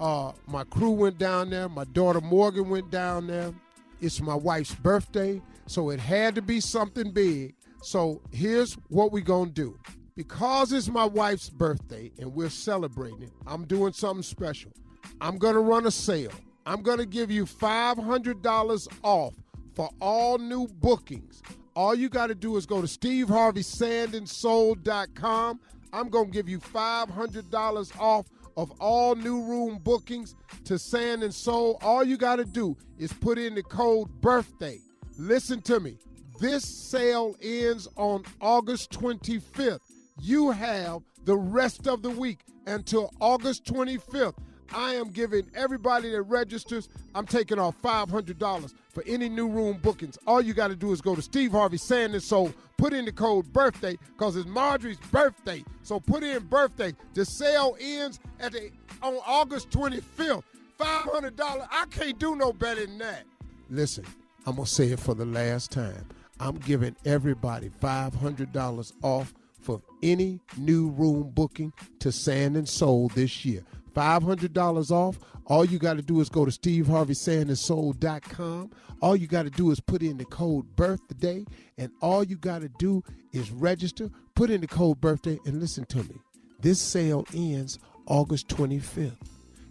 uh, 0.00 0.32
my 0.46 0.64
crew 0.64 0.92
went 0.92 1.18
down 1.18 1.50
there. 1.50 1.68
My 1.68 1.84
daughter 1.84 2.22
Morgan 2.22 2.70
went 2.70 2.90
down 2.90 3.26
there. 3.26 3.52
It's 4.00 4.18
my 4.20 4.34
wife's 4.34 4.74
birthday, 4.74 5.42
so 5.66 5.90
it 5.90 6.00
had 6.00 6.34
to 6.36 6.42
be 6.42 6.58
something 6.58 7.12
big. 7.12 7.54
So 7.82 8.22
here's 8.30 8.72
what 8.88 9.12
we're 9.12 9.22
going 9.22 9.48
to 9.48 9.54
do. 9.54 9.78
Because 10.16 10.72
it's 10.72 10.88
my 10.88 11.04
wife's 11.04 11.50
birthday 11.50 12.10
and 12.18 12.34
we're 12.34 12.48
celebrating 12.48 13.22
it, 13.22 13.30
I'm 13.46 13.66
doing 13.66 13.92
something 13.92 14.22
special. 14.22 14.72
I'm 15.20 15.36
going 15.38 15.54
to 15.54 15.60
run 15.60 15.86
a 15.86 15.90
sale. 15.90 16.32
I'm 16.66 16.82
going 16.82 16.98
to 16.98 17.06
give 17.06 17.30
you 17.30 17.44
$500 17.44 18.88
off 19.02 19.34
for 19.74 19.90
all 20.00 20.38
new 20.38 20.66
bookings. 20.66 21.42
All 21.76 21.94
you 21.94 22.08
got 22.08 22.28
to 22.28 22.34
do 22.34 22.56
is 22.56 22.64
go 22.66 22.80
to 22.80 22.86
steveharveysandandsoul.com. 22.86 25.60
I'm 25.92 26.08
going 26.08 26.26
to 26.26 26.30
give 26.30 26.48
you 26.48 26.58
$500 26.58 28.00
off 28.00 28.26
of 28.56 28.72
all 28.80 29.14
new 29.14 29.42
room 29.42 29.78
bookings 29.82 30.34
to 30.64 30.78
Sand 30.78 31.22
and 31.22 31.34
Soul. 31.34 31.78
All 31.82 32.04
you 32.04 32.16
got 32.16 32.36
to 32.36 32.44
do 32.44 32.76
is 32.98 33.12
put 33.12 33.38
in 33.38 33.54
the 33.54 33.62
code 33.62 34.08
birthday. 34.20 34.78
Listen 35.18 35.60
to 35.62 35.80
me. 35.80 35.96
This 36.40 36.64
sale 36.64 37.36
ends 37.42 37.86
on 37.96 38.24
August 38.40 38.90
25th. 38.92 39.80
You 40.20 40.50
have 40.50 41.02
the 41.24 41.36
rest 41.36 41.86
of 41.86 42.02
the 42.02 42.10
week 42.10 42.40
until 42.66 43.12
August 43.20 43.64
25th. 43.64 44.34
I 44.72 44.94
am 44.94 45.10
giving 45.10 45.50
everybody 45.54 46.10
that 46.10 46.22
registers, 46.22 46.88
I'm 47.14 47.26
taking 47.26 47.58
off 47.58 47.80
$500 47.82 48.74
for 48.90 49.02
any 49.06 49.28
new 49.28 49.48
room 49.48 49.78
bookings. 49.82 50.18
All 50.26 50.40
you 50.40 50.54
got 50.54 50.68
to 50.68 50.76
do 50.76 50.92
is 50.92 51.00
go 51.00 51.14
to 51.14 51.22
Steve 51.22 51.52
Harvey 51.52 51.76
Sand 51.76 52.14
and 52.14 52.22
Soul, 52.22 52.52
put 52.76 52.92
in 52.92 53.04
the 53.04 53.12
code 53.12 53.52
birthday 53.52 53.98
because 54.16 54.36
it's 54.36 54.48
Marjorie's 54.48 54.98
birthday. 55.12 55.64
So 55.82 56.00
put 56.00 56.22
in 56.22 56.44
birthday. 56.44 56.94
The 57.14 57.24
sale 57.24 57.76
ends 57.80 58.20
at 58.38 58.52
the 58.52 58.70
on 59.02 59.14
August 59.26 59.70
25th. 59.70 60.42
$500. 60.78 61.68
I 61.70 61.84
can't 61.90 62.18
do 62.18 62.36
no 62.36 62.52
better 62.52 62.86
than 62.86 62.98
that. 62.98 63.24
Listen, 63.68 64.04
I'm 64.46 64.56
going 64.56 64.64
to 64.64 64.70
say 64.70 64.86
it 64.86 64.98
for 64.98 65.14
the 65.14 65.26
last 65.26 65.70
time. 65.70 66.06
I'm 66.40 66.56
giving 66.56 66.96
everybody 67.04 67.70
$500 67.82 68.92
off 69.02 69.34
for 69.60 69.82
any 70.02 70.40
new 70.56 70.88
room 70.88 71.30
booking 71.34 71.72
to 71.98 72.10
Sand 72.10 72.56
and 72.56 72.66
Soul 72.66 73.08
this 73.14 73.44
year. 73.44 73.62
$500 73.90 74.90
off. 74.90 75.18
All 75.46 75.64
you 75.64 75.78
got 75.78 75.94
to 75.94 76.02
do 76.02 76.20
is 76.20 76.28
go 76.28 76.44
to 76.44 76.50
steveharveysandandsoul.com. 76.50 78.70
All 79.02 79.16
you 79.16 79.26
got 79.26 79.44
to 79.44 79.50
do 79.50 79.70
is 79.70 79.80
put 79.80 80.02
in 80.02 80.18
the 80.18 80.26
code 80.26 80.76
birthday, 80.76 81.46
and 81.78 81.90
all 82.00 82.22
you 82.22 82.36
got 82.36 82.60
to 82.60 82.68
do 82.78 83.02
is 83.32 83.50
register, 83.50 84.10
put 84.34 84.50
in 84.50 84.60
the 84.60 84.66
code 84.66 85.00
birthday, 85.00 85.38
and 85.46 85.58
listen 85.58 85.86
to 85.86 85.98
me. 85.98 86.20
This 86.60 86.78
sale 86.80 87.24
ends 87.34 87.78
August 88.06 88.48
25th. 88.48 89.16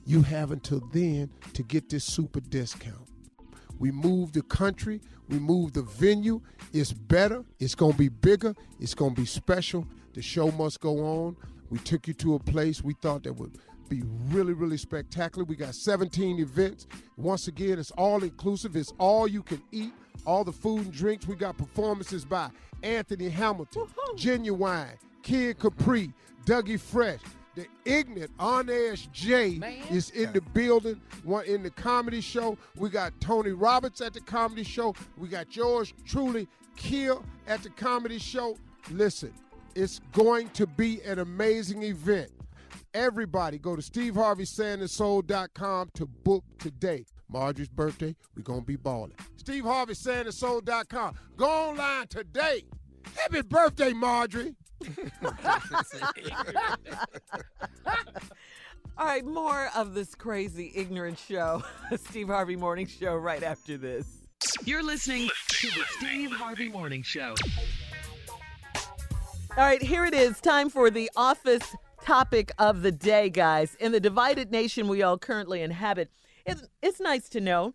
You 0.05 0.23
have 0.23 0.51
until 0.51 0.79
then 0.91 1.29
to 1.53 1.61
get 1.61 1.89
this 1.89 2.03
super 2.03 2.39
discount. 2.39 3.07
We 3.77 3.91
moved 3.91 4.33
the 4.33 4.41
country, 4.41 4.99
we 5.29 5.39
moved 5.39 5.75
the 5.75 5.83
venue. 5.83 6.41
It's 6.73 6.91
better, 6.91 7.45
it's 7.59 7.75
going 7.75 7.93
to 7.93 7.97
be 7.97 8.09
bigger, 8.09 8.55
it's 8.79 8.95
going 8.95 9.15
to 9.15 9.21
be 9.21 9.27
special. 9.27 9.87
The 10.13 10.21
show 10.21 10.51
must 10.51 10.81
go 10.81 11.05
on. 11.05 11.37
We 11.69 11.77
took 11.77 12.07
you 12.07 12.13
to 12.15 12.35
a 12.35 12.39
place 12.39 12.83
we 12.83 12.95
thought 12.95 13.23
that 13.23 13.33
would 13.33 13.55
be 13.89 14.03
really, 14.29 14.53
really 14.53 14.77
spectacular. 14.77 15.43
We 15.43 15.55
got 15.55 15.75
17 15.75 16.39
events. 16.39 16.87
Once 17.17 17.47
again, 17.47 17.79
it's 17.79 17.91
all 17.91 18.23
inclusive, 18.23 18.75
it's 18.75 18.93
all 18.97 19.27
you 19.27 19.43
can 19.43 19.61
eat, 19.71 19.93
all 20.25 20.43
the 20.43 20.51
food 20.51 20.85
and 20.85 20.93
drinks. 20.93 21.27
We 21.27 21.35
got 21.35 21.57
performances 21.57 22.23
by 22.23 22.49
Anthony 22.83 23.29
Hamilton, 23.29 23.87
Ginuwine, 24.15 24.97
Kid 25.23 25.59
Capri, 25.59 26.13
Dougie 26.45 26.79
Fresh. 26.79 27.21
The 27.55 27.65
ignorant 27.83 28.31
Arnez 28.37 29.11
J 29.11 29.59
is 29.89 30.11
in 30.11 30.31
the 30.31 30.39
building. 30.39 31.01
One 31.23 31.45
in 31.45 31.63
the 31.63 31.71
comedy 31.71 32.21
show. 32.21 32.57
We 32.77 32.89
got 32.89 33.11
Tony 33.19 33.51
Roberts 33.51 33.99
at 34.01 34.13
the 34.13 34.21
comedy 34.21 34.63
show. 34.63 34.95
We 35.17 35.27
got 35.27 35.55
yours 35.55 35.93
truly, 36.05 36.47
Kill 36.77 37.25
at 37.47 37.61
the 37.63 37.69
comedy 37.71 38.19
show. 38.19 38.55
Listen, 38.91 39.33
it's 39.75 39.99
going 40.13 40.49
to 40.49 40.65
be 40.65 41.01
an 41.01 41.19
amazing 41.19 41.83
event. 41.83 42.31
Everybody 42.93 43.59
go 43.59 43.75
to 43.75 43.81
steveharveysandandsoul.com 43.81 45.89
to 45.93 46.05
book 46.05 46.43
today. 46.57 47.05
Marjorie's 47.31 47.69
birthday, 47.69 48.15
we're 48.35 48.41
going 48.41 48.61
to 48.61 48.65
be 48.65 48.75
balling. 48.75 49.13
steveharveysandandsoul.com. 49.37 51.15
Go 51.37 51.47
online 51.47 52.07
today. 52.07 52.63
Happy 53.15 53.41
birthday, 53.41 53.93
Marjorie. 53.93 54.55
All 58.97 59.05
right, 59.05 59.25
more 59.25 59.69
of 59.75 59.93
this 59.93 60.15
crazy, 60.15 60.71
ignorant 60.75 61.19
show, 61.19 61.63
Steve 61.95 62.27
Harvey 62.27 62.55
Morning 62.55 62.87
Show, 62.87 63.15
right 63.15 63.43
after 63.43 63.77
this. 63.77 64.25
You're 64.65 64.83
listening 64.83 65.29
to 65.49 65.67
the 65.67 65.83
Steve 65.97 66.31
Harvey 66.31 66.69
Morning 66.69 67.03
Show. 67.03 67.35
All 69.57 69.65
right, 69.65 69.81
here 69.81 70.05
it 70.05 70.13
is. 70.13 70.39
Time 70.41 70.69
for 70.69 70.89
the 70.89 71.09
office 71.15 71.75
topic 72.03 72.51
of 72.57 72.81
the 72.81 72.91
day, 72.91 73.29
guys. 73.29 73.75
In 73.75 73.91
the 73.91 73.99
divided 73.99 74.51
nation 74.51 74.87
we 74.87 75.03
all 75.03 75.17
currently 75.17 75.61
inhabit, 75.61 76.09
it, 76.45 76.57
it's 76.81 76.99
nice 76.99 77.29
to 77.29 77.41
know 77.41 77.73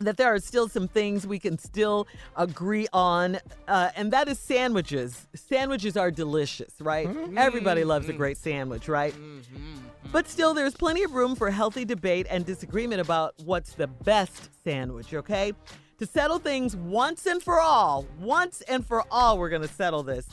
that 0.00 0.16
there 0.16 0.32
are 0.32 0.40
still 0.40 0.68
some 0.68 0.88
things 0.88 1.26
we 1.26 1.38
can 1.38 1.58
still 1.58 2.06
agree 2.36 2.86
on, 2.92 3.38
uh, 3.68 3.90
and 3.96 4.12
that 4.12 4.28
is 4.28 4.38
sandwiches. 4.38 5.26
Sandwiches 5.34 5.96
are 5.96 6.10
delicious, 6.10 6.74
right? 6.80 7.08
Mm-hmm. 7.08 7.38
Everybody 7.38 7.82
mm-hmm. 7.82 7.90
loves 7.90 8.08
a 8.08 8.12
great 8.12 8.36
sandwich, 8.36 8.88
right? 8.88 9.14
Mm-hmm. 9.14 9.74
But 10.12 10.28
still, 10.28 10.52
there's 10.52 10.74
plenty 10.74 11.02
of 11.02 11.12
room 11.14 11.34
for 11.34 11.50
healthy 11.50 11.84
debate 11.84 12.26
and 12.28 12.44
disagreement 12.44 13.00
about 13.00 13.34
what's 13.44 13.74
the 13.74 13.86
best 13.86 14.50
sandwich, 14.64 15.14
okay? 15.14 15.52
To 15.98 16.06
settle 16.06 16.38
things 16.38 16.76
once 16.76 17.26
and 17.26 17.42
for 17.42 17.60
all, 17.60 18.06
once 18.18 18.62
and 18.62 18.84
for 18.84 19.04
all, 19.10 19.38
we're 19.38 19.48
going 19.48 19.62
to 19.62 19.68
settle 19.68 20.02
this. 20.02 20.26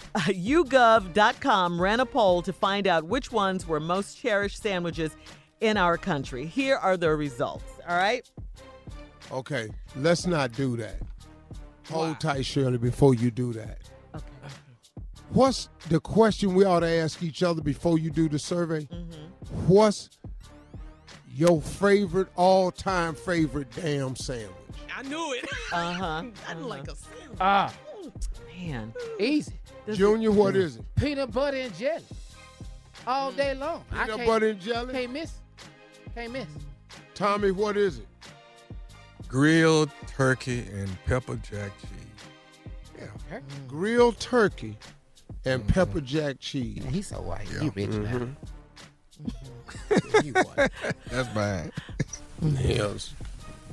Uh, 0.14 0.20
YouGov.com 0.20 1.80
ran 1.80 2.00
a 2.00 2.06
poll 2.06 2.40
to 2.42 2.52
find 2.52 2.86
out 2.86 3.04
which 3.04 3.30
ones 3.30 3.68
were 3.68 3.78
most 3.78 4.16
cherished 4.18 4.62
sandwiches 4.62 5.14
in 5.60 5.76
our 5.76 5.98
country. 5.98 6.46
Here 6.46 6.76
are 6.76 6.96
the 6.96 7.14
results. 7.14 7.64
All 7.86 7.96
right. 7.96 8.28
Okay, 9.30 9.68
let's 9.96 10.26
not 10.26 10.52
do 10.52 10.76
that. 10.78 10.96
Hold 11.90 12.20
tight, 12.20 12.44
Shirley, 12.44 12.78
before 12.78 13.14
you 13.14 13.30
do 13.30 13.52
that. 13.52 13.78
Okay. 14.14 14.24
What's 15.30 15.68
the 15.88 16.00
question 16.00 16.54
we 16.54 16.64
ought 16.64 16.80
to 16.80 16.88
ask 16.88 17.22
each 17.22 17.42
other 17.42 17.60
before 17.60 17.98
you 17.98 18.10
do 18.10 18.28
the 18.28 18.38
survey? 18.38 18.82
Mm-hmm. 18.86 19.66
What's 19.66 20.10
your 21.34 21.60
favorite, 21.60 22.28
all 22.36 22.70
time 22.70 23.14
favorite 23.14 23.68
damn 23.74 24.16
sandwich? 24.16 24.52
I 24.94 25.02
knew 25.02 25.32
it. 25.34 25.48
Uh 25.72 25.92
huh. 25.92 26.22
I 26.48 26.54
like 26.54 26.88
a 26.88 26.96
sandwich. 26.96 27.38
Ah, 27.40 27.72
Man. 28.66 28.92
easy. 29.18 29.52
Junior, 29.92 30.32
what 30.32 30.56
is 30.56 30.76
it? 30.76 30.84
Peanut 30.96 31.32
butter 31.32 31.56
and 31.56 31.74
jelly. 31.76 32.04
All 33.06 33.32
day 33.32 33.54
long. 33.54 33.84
I 33.92 34.04
Peanut 34.04 34.16
can't- 34.16 34.26
butter 34.28 34.48
and 34.48 34.60
jelly? 34.60 34.92
Can't 34.92 35.12
miss. 35.12 35.32
Can't 36.14 36.32
miss. 36.32 36.46
Tommy, 37.14 37.50
what 37.52 37.76
is 37.76 37.98
it? 37.98 38.06
Grilled 39.28 39.90
turkey 40.06 40.66
and 40.72 40.90
pepper 41.04 41.36
jack 41.36 41.70
cheese. 41.80 42.60
Yeah. 42.98 43.38
Mm. 43.38 43.68
Grilled 43.68 44.18
turkey 44.18 44.76
and 45.44 45.62
mm-hmm. 45.62 45.72
pepper 45.72 46.00
jack 46.00 46.36
cheese. 46.40 46.82
Man, 46.82 46.92
he's 46.92 47.06
so 47.08 47.20
white. 47.20 47.48
He 47.48 47.68
rich 47.70 47.90
Mhm. 47.90 48.34
now. 49.22 50.20
you 50.22 50.32
white. 50.32 50.70
That's 51.10 51.28
bad. 51.28 51.72
Mm-hmm. 52.42 52.56
Hell's 52.56 53.14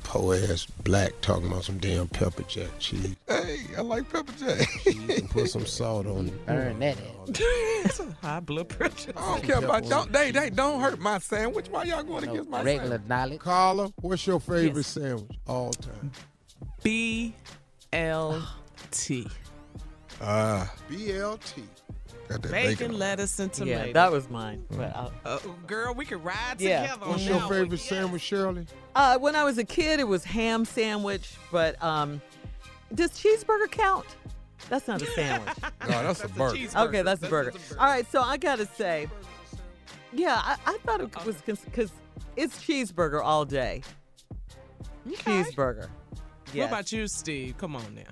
po 0.06 0.32
ass 0.34 0.66
black 0.84 1.12
talking 1.22 1.48
about 1.48 1.64
some 1.66 1.78
damn 1.80 2.08
pepper 2.08 2.44
jack 2.44 2.70
cheese. 2.80 3.16
Hey, 3.28 3.60
I 3.78 3.82
like 3.82 4.10
pepper 4.12 4.32
jack. 4.38 4.68
You 4.86 4.94
can 5.08 5.28
put 5.28 5.50
some 5.50 5.66
salt 5.66 6.06
on 6.08 6.28
it. 6.28 6.46
Burn 6.46 6.80
that 6.80 6.98
It's 7.28 8.00
a 8.00 8.12
high 8.22 8.40
blood 8.40 8.70
pressure. 8.70 9.12
I 9.18 9.34
don't 9.34 9.44
care 9.44 9.58
about 9.58 9.90
don't 9.90 10.12
they 10.14 10.32
they 10.32 10.50
don't 10.50 10.80
hurt 10.80 11.00
my 11.00 11.18
sandwich. 11.20 11.68
Why 11.70 11.84
y'all 11.84 12.04
going 12.04 12.24
against 12.30 12.50
my 12.50 12.62
regular 12.62 12.92
sandwich? 12.98 13.10
knowledge. 13.10 13.40
Carla, 13.40 13.92
what's 14.02 14.26
your 14.26 14.40
favorite 14.40 14.76
Yes. 14.78 14.88
sandwich 14.88 15.38
all 15.48 15.72
time? 15.72 16.12
B 16.84 17.34
L 17.92 18.42
T. 18.92 19.28
Ah, 20.22 20.72
BLT. 20.90 21.64
Got 22.28 22.42
that 22.42 22.52
Bacon, 22.52 22.76
bacon. 22.88 23.00
lettuce, 23.00 23.40
and 23.40 23.52
tomato. 23.54 23.86
Yeah, 23.88 23.94
that 23.94 24.12
was 24.12 24.30
mine. 24.30 24.66
But 24.72 24.96
I'll- 24.96 25.14
Uh, 25.26 25.38
girl, 25.68 25.94
we 25.94 26.06
could 26.06 26.24
ride 26.24 26.60
Yeah. 26.60 26.82
together 26.82 27.04
on 27.04 27.10
What's 27.12 27.24
that 27.24 27.30
your 27.30 27.40
one. 27.40 27.50
favorite 27.50 27.72
Yes. 27.80 27.90
sandwich, 27.90 28.22
Shirley? 28.22 28.68
Uh, 28.96 29.18
when 29.20 29.36
I 29.36 29.44
was 29.44 29.58
a 29.58 29.64
kid, 29.64 30.00
it 30.00 30.08
was 30.08 30.24
ham 30.24 30.66
sandwich. 30.66 31.34
But 31.52 31.82
um, 31.84 32.22
does 32.94 33.12
cheeseburger 33.12 33.70
count? 33.70 34.06
That's 34.70 34.88
not 34.88 35.02
a 35.02 35.06
sandwich. 35.08 35.54
No, 35.88 36.02
that's 36.04 36.24
a 36.24 36.28
burger. 36.30 36.56
cheeseburger. 36.58 36.88
okay, 36.88 37.02
that's 37.04 37.22
a 37.24 37.30
burger. 37.30 37.54
All 37.80 37.86
right, 37.86 38.10
so 38.12 38.22
I 38.22 38.38
gotta 38.38 38.66
say, 38.66 39.08
yeah, 40.12 40.42
I, 40.44 40.56
I 40.66 40.78
thought 40.86 41.02
it 41.02 41.26
was 41.26 41.36
because 41.42 41.92
it's 42.36 42.58
cheeseburger 42.64 43.22
all 43.24 43.46
day. 43.46 43.84
Okay. 45.08 45.44
Cheeseburger. 45.44 45.90
What 46.54 46.66
about 46.68 46.92
you, 46.92 47.08
Steve? 47.08 47.58
Come 47.60 47.76
on 47.76 47.94
now. 47.94 48.04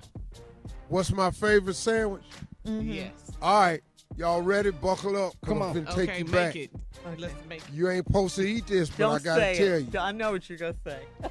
What's 0.88 1.10
my 1.10 1.30
favorite 1.32 1.74
sandwich? 1.74 2.22
Yes. 2.64 3.10
All 3.42 3.60
right, 3.60 3.82
y'all 4.16 4.42
ready? 4.42 4.70
Buckle 4.70 5.16
up. 5.26 5.34
Come 5.44 5.62
I'm 5.62 5.70
on. 5.70 5.74
finna 5.86 5.94
take 5.94 6.18
you 6.18 6.24
make 6.26 6.32
back. 6.32 6.56
it. 6.56 6.70
Let's 7.18 7.34
make 7.48 7.60
it. 7.60 7.72
You 7.72 7.90
ain't 7.90 8.06
supposed 8.06 8.36
to 8.36 8.42
eat 8.42 8.66
this, 8.66 8.88
but 8.90 8.98
Don't 8.98 9.14
I 9.14 9.18
gotta 9.18 9.40
say 9.40 9.54
tell 9.58 9.72
it. 9.78 9.92
you. 9.94 9.98
I 9.98 10.12
know 10.12 10.32
what 10.32 10.48
you're 10.48 10.58
gonna 10.58 10.74
say. 10.86 11.00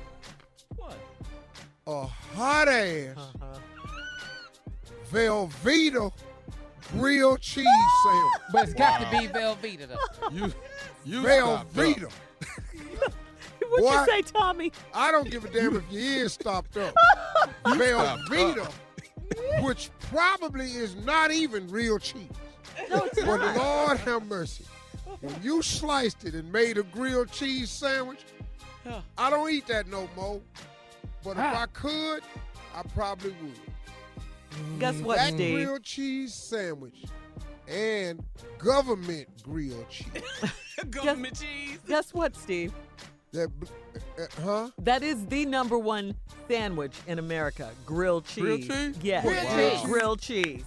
What? 0.75 0.97
A 1.87 2.05
hot 2.05 2.67
ass 2.67 3.15
Uh-huh. 3.17 3.59
Velveeta 5.11 6.11
grilled 6.93 7.41
cheese 7.41 7.65
sandwich. 8.03 8.33
But 8.51 8.63
it's 8.63 8.73
got 8.73 8.99
to 9.01 9.09
be 9.19 9.27
Velveeta 9.27 9.87
though. 9.87 10.29
You 10.31 10.51
you 11.05 11.21
stopped 11.23 11.67
up. 11.67 11.73
Velveeta. 11.73 12.11
What'd 13.69 13.85
What? 13.85 14.07
you 14.07 14.13
say, 14.13 14.21
Tommy? 14.23 14.71
I 14.93 15.11
don't 15.11 15.29
give 15.29 15.45
a 15.45 15.49
damn 15.49 15.75
if 15.75 15.83
your 15.91 16.01
ears 16.01 16.33
stopped 16.33 16.77
up. 16.77 16.93
Velveeta, 17.65 18.71
which 19.61 19.89
probably 20.11 20.71
is 20.71 20.95
not 21.05 21.31
even 21.31 21.67
real 21.69 21.99
cheese. 21.99 22.29
No, 22.89 23.03
it's 23.05 23.23
But 23.23 23.37
not. 23.37 23.55
Lord 23.57 23.97
have 23.99 24.25
mercy. 24.25 24.65
When 25.21 25.35
you 25.41 25.61
sliced 25.61 26.23
it 26.25 26.33
and 26.33 26.51
made 26.51 26.77
a 26.77 26.83
grilled 26.83 27.31
cheese 27.31 27.69
sandwich, 27.69 28.19
Huh. 28.85 28.99
I 29.17 29.29
don't 29.29 29.49
eat 29.49 29.65
that 29.67 29.87
no 29.87 30.09
more. 30.15 30.41
But 31.23 31.31
if. 31.31 31.37
I 31.39 31.65
could, 31.71 32.21
I 32.75 32.81
probably 32.93 33.33
would. 33.41 34.79
Guess 34.79 34.95
what, 34.97 35.17
that 35.17 35.33
Steve? 35.33 35.55
grilled 35.55 35.83
cheese 35.83 36.33
sandwich 36.33 37.05
and 37.67 38.21
government 38.57 39.29
grilled 39.41 39.89
cheese. 39.89 40.07
Government 40.89 41.39
cheese. 41.39 41.79
Guess 41.87 42.13
what, 42.13 42.35
Steve? 42.35 42.73
That, 43.31 43.49
uh, 44.19 44.41
huh? 44.41 44.69
That 44.79 45.01
is 45.01 45.25
the 45.27 45.45
number 45.45 45.77
one 45.77 46.13
sandwich 46.49 46.93
in 47.07 47.19
America. 47.19 47.71
Grilled 47.85 48.25
cheese. 48.25 48.43
Grilled 48.43 48.61
cheese? 48.67 48.95
Yes. 49.01 49.23
Grilled 49.23 49.45
Wow. 49.45 49.69
cheese. 49.69 49.85
Grilled 49.85 50.21
cheese. 50.21 50.63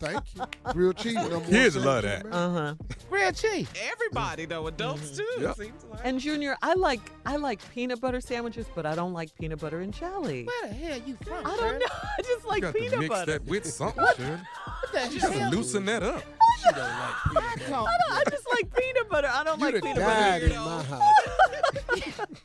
Thank 0.00 0.22
you. 0.34 0.42
Grilled 0.72 0.96
cheese. 0.96 1.14
Number 1.14 1.38
one 1.38 1.48
Kids 1.48 1.74
sandwich 1.74 1.84
love 1.84 2.02
that. 2.02 2.26
Uh 2.32 2.50
huh. 2.50 2.74
Real 3.10 3.30
cheese. 3.32 3.68
Everybody 3.92 4.44
though, 4.46 4.66
adults 4.66 5.16
too. 5.16 5.26
Yep. 5.40 5.56
Seems 5.56 5.84
like. 5.84 6.00
And 6.04 6.18
Junior, 6.18 6.56
I 6.62 6.74
like 6.74 7.00
I 7.26 7.36
like 7.36 7.60
peanut 7.72 8.00
butter 8.00 8.20
sandwiches, 8.20 8.66
but 8.74 8.86
I 8.86 8.94
don't 8.94 9.12
like 9.12 9.34
peanut 9.38 9.60
butter 9.60 9.80
and 9.80 9.92
jelly. 9.94 10.44
Where 10.44 10.68
the 10.68 10.74
hell 10.74 10.98
you 11.06 11.16
from? 11.24 11.46
I 11.46 11.56
don't 11.56 11.78
know. 11.78 11.86
I 12.18 12.22
just 12.22 12.42
You 12.44 12.48
like 12.50 12.62
got 12.62 12.74
to 12.74 12.80
peanut 12.80 12.98
mix 13.00 13.08
butter. 13.08 13.32
that 13.32 13.44
with 13.44 13.66
something, 13.72 14.04
Shirley. 14.16 14.40
What 14.64 14.92
the 14.92 15.14
You 15.14 15.20
got 15.20 15.32
to 15.32 15.38
hell? 15.38 15.50
loosen 15.50 15.84
that 15.86 16.02
up. 16.02 16.22
She 16.62 16.68
don't 16.70 16.78
like 16.78 17.14
peanut 17.24 17.70
butter. 17.70 17.74
I, 17.74 17.98
don't, 17.98 18.12
I 18.12 18.22
just 18.30 18.46
like 18.52 18.76
peanut 18.76 19.08
butter. 19.08 19.30
I 19.32 19.42
don't 19.42 19.58
You'd 19.58 19.64
like 19.64 19.74
have 19.74 19.82
peanut 19.82 19.96
died 19.98 20.42
butter. 20.42 20.54
in 20.54 20.60
my 20.60 20.82
house. 20.84 21.02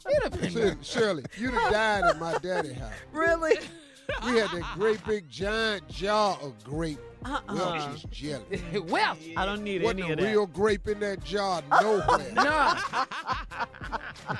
you'd 0.09 0.23
have 0.23 0.41
been 0.41 0.51
Shirley, 0.51 0.77
Shirley, 0.81 1.23
you'd 1.37 1.53
have 1.53 1.71
died 1.71 2.15
in 2.15 2.19
my 2.19 2.37
daddy 2.39 2.73
house. 2.73 2.93
Really? 3.11 3.57
We 4.25 4.37
had 4.37 4.49
that 4.51 4.71
great 4.75 5.03
big 5.05 5.29
giant 5.29 5.87
jar 5.89 6.37
of 6.41 6.53
grape 6.63 6.99
Uh-uh. 7.25 7.41
Welch's 7.53 8.03
jelly. 8.11 8.61
well. 8.87 9.17
I 9.35 9.45
don't 9.45 9.63
need 9.63 9.83
Wasn't 9.83 10.01
any 10.01 10.11
of 10.13 10.19
that. 10.19 10.25
real 10.25 10.45
grape 10.47 10.87
in 10.87 10.99
that 11.01 11.23
jar 11.23 11.61
nowhere. 11.81 12.31
Nah. 12.33 12.79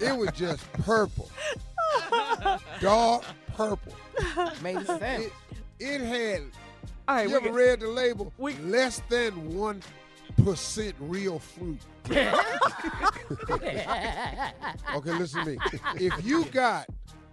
it 0.00 0.16
was 0.16 0.30
just 0.34 0.70
purple. 0.84 1.30
Dark 2.80 3.24
purple. 3.56 3.94
Made 4.62 4.84
sense. 4.86 5.26
It, 5.26 5.32
it 5.80 6.00
had, 6.00 6.42
All 7.06 7.16
right, 7.16 7.22
you 7.24 7.30
we 7.30 7.36
ever 7.36 7.46
got- 7.46 7.54
read 7.54 7.80
the 7.80 7.88
label? 7.88 8.32
we- 8.38 8.54
Less 8.58 9.00
than 9.08 9.32
1% 9.52 10.94
real 11.00 11.38
fruit. 11.38 11.80
Okay, 14.94 15.12
listen 15.12 15.44
to 15.44 15.50
me. 15.50 15.58
If 15.96 16.24
you 16.24 16.44
got 16.46 16.86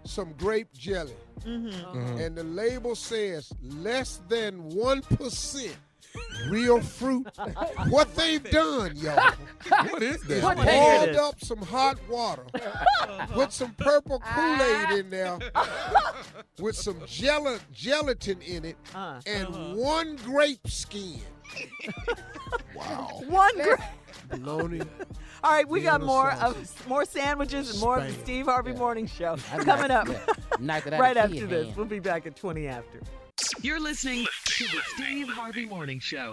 some 0.05 0.33
grape 0.37 0.71
jelly. 0.73 1.15
Mm-hmm. 1.45 1.67
Uh-huh. 1.67 1.93
mm-hmm. 1.97 2.17
and 2.17 2.35
the 2.35 2.43
label 2.43 2.95
says 2.95 3.51
less 3.61 4.21
than 4.29 4.61
1% 4.71 5.75
real 6.49 6.81
fruit, 6.81 7.27
what 7.89 8.15
they've 8.15 8.43
done, 8.49 8.95
y'all, 8.95 9.33
What 9.89 10.01
is 10.01 10.15
is 10.17 10.23
that? 10.23 10.43
What 10.43 10.57
What 10.57 10.67
is 10.67 10.73
boiled 10.73 11.09
it? 11.09 11.15
up 11.17 11.43
some 11.43 11.61
hot 11.61 11.97
water, 12.09 12.45
uh-huh. 12.53 13.27
put 13.33 13.51
some 13.51 13.73
purple 13.73 14.21
ah. 14.23 14.87
Kool-Aid 14.89 14.99
in 14.99 15.09
there, 15.09 15.37
with 16.59 16.75
some 16.75 16.99
gel- 17.05 17.59
gelatin 17.73 18.41
in 18.41 18.65
it, 18.65 18.77
Uh, 18.93 19.19
and 19.25 19.75
one 19.75 20.15
grape 20.17 20.67
skin. 20.67 21.19
one. 23.27 23.55
Gr- 23.61 23.75
Bologna. 24.29 24.81
All 25.43 25.51
right, 25.51 25.67
we 25.67 25.81
got 25.81 26.01
more 26.01 26.31
sausage. 26.31 26.63
of 26.63 26.87
more 26.87 27.05
sandwiches 27.05 27.71
and 27.71 27.79
more 27.79 27.97
of 27.99 28.07
the 28.07 28.11
Spam. 28.13 28.23
Steve 28.23 28.45
Harvey 28.45 28.73
Morning 28.73 29.05
Show 29.05 29.37
I 29.53 29.57
coming 29.63 29.91
up 29.91 30.07
knocked- 30.07 30.09
yeah, 30.27 30.55
knocked 30.59 30.87
it 30.87 30.93
out 30.93 30.99
right 30.99 31.15
of 31.17 31.25
after 31.25 31.35
kid 31.35 31.49
this. 31.49 31.65
hand. 31.65 31.77
We'll 31.77 31.85
be 31.85 31.99
back 31.99 32.25
at 32.25 32.35
20 32.35 32.67
after. 32.67 33.01
You're 33.61 33.79
listening 33.79 34.25
to 34.45 34.63
the 34.63 34.79
Steve 34.95 35.27
Harvey 35.29 35.65
Morning 35.67 35.99
Show. 35.99 36.31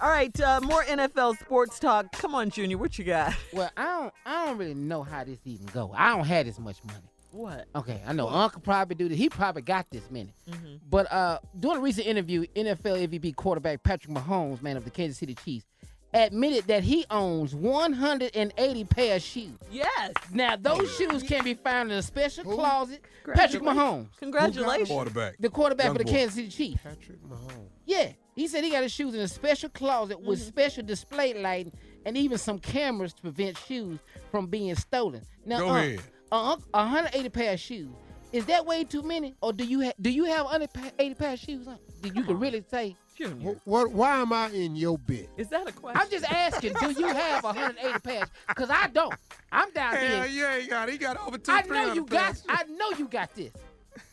All 0.00 0.10
right, 0.10 0.38
uh, 0.40 0.60
more 0.62 0.82
NFL 0.84 1.38
sports 1.38 1.78
talk. 1.78 2.12
Come 2.12 2.34
on, 2.34 2.50
Junior, 2.50 2.76
what 2.76 2.98
you 2.98 3.04
got? 3.04 3.32
Well, 3.52 3.70
I 3.76 3.84
don't. 3.84 4.12
I 4.26 4.46
don't 4.46 4.58
really 4.58 4.74
know 4.74 5.02
how 5.02 5.24
this 5.24 5.38
even 5.44 5.66
go. 5.66 5.92
I 5.96 6.10
don't 6.14 6.26
have 6.26 6.44
this 6.46 6.58
much 6.58 6.82
money. 6.84 6.98
What? 7.36 7.66
Okay, 7.74 8.00
I 8.06 8.12
know 8.12 8.28
Uncle 8.28 8.60
probably 8.62 8.94
do 8.96 9.08
this. 9.08 9.18
He 9.18 9.28
probably 9.28 9.62
got 9.62 9.86
this 9.90 10.10
many. 10.10 10.32
Mm-hmm. 10.50 10.76
But 10.88 11.12
uh, 11.12 11.38
during 11.60 11.78
a 11.78 11.80
recent 11.80 12.06
interview, 12.06 12.46
NFL 12.54 13.06
MVP 13.08 13.36
quarterback 13.36 13.82
Patrick 13.82 14.12
Mahomes, 14.14 14.62
man 14.62 14.76
of 14.76 14.84
the 14.84 14.90
Kansas 14.90 15.18
City 15.18 15.34
Chiefs, 15.34 15.66
admitted 16.14 16.66
that 16.68 16.82
he 16.82 17.04
owns 17.10 17.54
180 17.54 18.84
pair 18.84 19.16
of 19.16 19.22
shoes. 19.22 19.50
Yes. 19.70 20.12
Now 20.32 20.56
those 20.56 20.90
shoes 20.96 21.22
can 21.22 21.44
be 21.44 21.54
found 21.54 21.92
in 21.92 21.98
a 21.98 22.02
special 22.02 22.44
Who? 22.44 22.54
closet. 22.54 23.02
Patrick 23.34 23.62
Mahomes, 23.62 24.08
Congratulations. 24.18 24.88
Quarterback. 24.88 25.34
the 25.38 25.50
quarterback 25.50 25.86
Young 25.86 25.94
for 25.94 25.98
the 25.98 26.04
boy. 26.04 26.10
Kansas 26.12 26.34
City 26.36 26.48
Chiefs. 26.48 26.80
Patrick 26.82 27.22
Mahomes. 27.24 27.68
Yeah, 27.84 28.12
he 28.34 28.46
said 28.48 28.64
he 28.64 28.70
got 28.70 28.82
his 28.82 28.92
shoes 28.92 29.14
in 29.14 29.20
a 29.20 29.28
special 29.28 29.68
closet 29.68 30.20
with 30.20 30.38
Mm-hmm. 30.38 30.48
special 30.48 30.84
display 30.84 31.34
lighting 31.34 31.72
and 32.06 32.16
even 32.16 32.38
some 32.38 32.58
cameras 32.60 33.12
to 33.14 33.22
prevent 33.22 33.58
shoes 33.58 33.98
from 34.30 34.46
being 34.46 34.74
stolen. 34.76 35.22
Now, 35.44 35.58
Go 35.58 35.68
uh, 35.70 35.76
ahead. 35.78 36.00
Uh, 36.32 36.56
180 36.72 37.28
pair 37.30 37.52
of 37.54 37.60
shoes. 37.60 37.90
Is 38.32 38.44
that 38.46 38.66
way 38.66 38.84
too 38.84 39.02
many, 39.02 39.34
or 39.40 39.52
do 39.52 39.64
you 39.64 39.84
ha- 39.84 39.92
do 40.00 40.10
you 40.10 40.24
have 40.24 40.44
180 40.46 41.14
pair 41.14 41.32
of 41.34 41.38
shoes? 41.38 41.66
Huh? 41.68 41.76
That 42.02 42.14
you 42.16 42.24
can 42.24 42.38
really 42.38 42.62
say 42.70 42.96
Junior. 43.16 43.52
Wh- 43.54 43.66
What? 43.68 43.92
Why 43.92 44.16
am 44.20 44.32
I 44.32 44.48
in 44.50 44.74
your 44.76 44.98
bit? 44.98 45.30
Is 45.36 45.48
that 45.48 45.66
a 45.68 45.72
question? 45.72 46.00
I'm 46.02 46.10
just 46.10 46.24
asking, 46.30 46.74
do 46.74 46.90
you 46.92 47.06
have 47.06 47.44
180 47.44 47.98
pairs? 48.00 48.28
Because 48.48 48.68
I 48.68 48.88
don't. 48.88 49.14
I'm 49.52 49.70
down 49.70 49.94
Hell 49.94 50.22
here. 50.24 50.26
yeah, 50.44 50.58
he 50.58 50.66
got. 50.68 50.88
He 50.90 50.98
got 50.98 51.16
over 51.26 51.38
two. 51.38 51.52
I 51.52 51.62
know 51.62 51.94
you 51.94 52.04
got. 52.04 52.24
pairs. 52.34 52.44
I 52.48 52.64
know 52.64 52.90
you 52.98 53.06
got 53.08 53.32
this. 53.34 53.52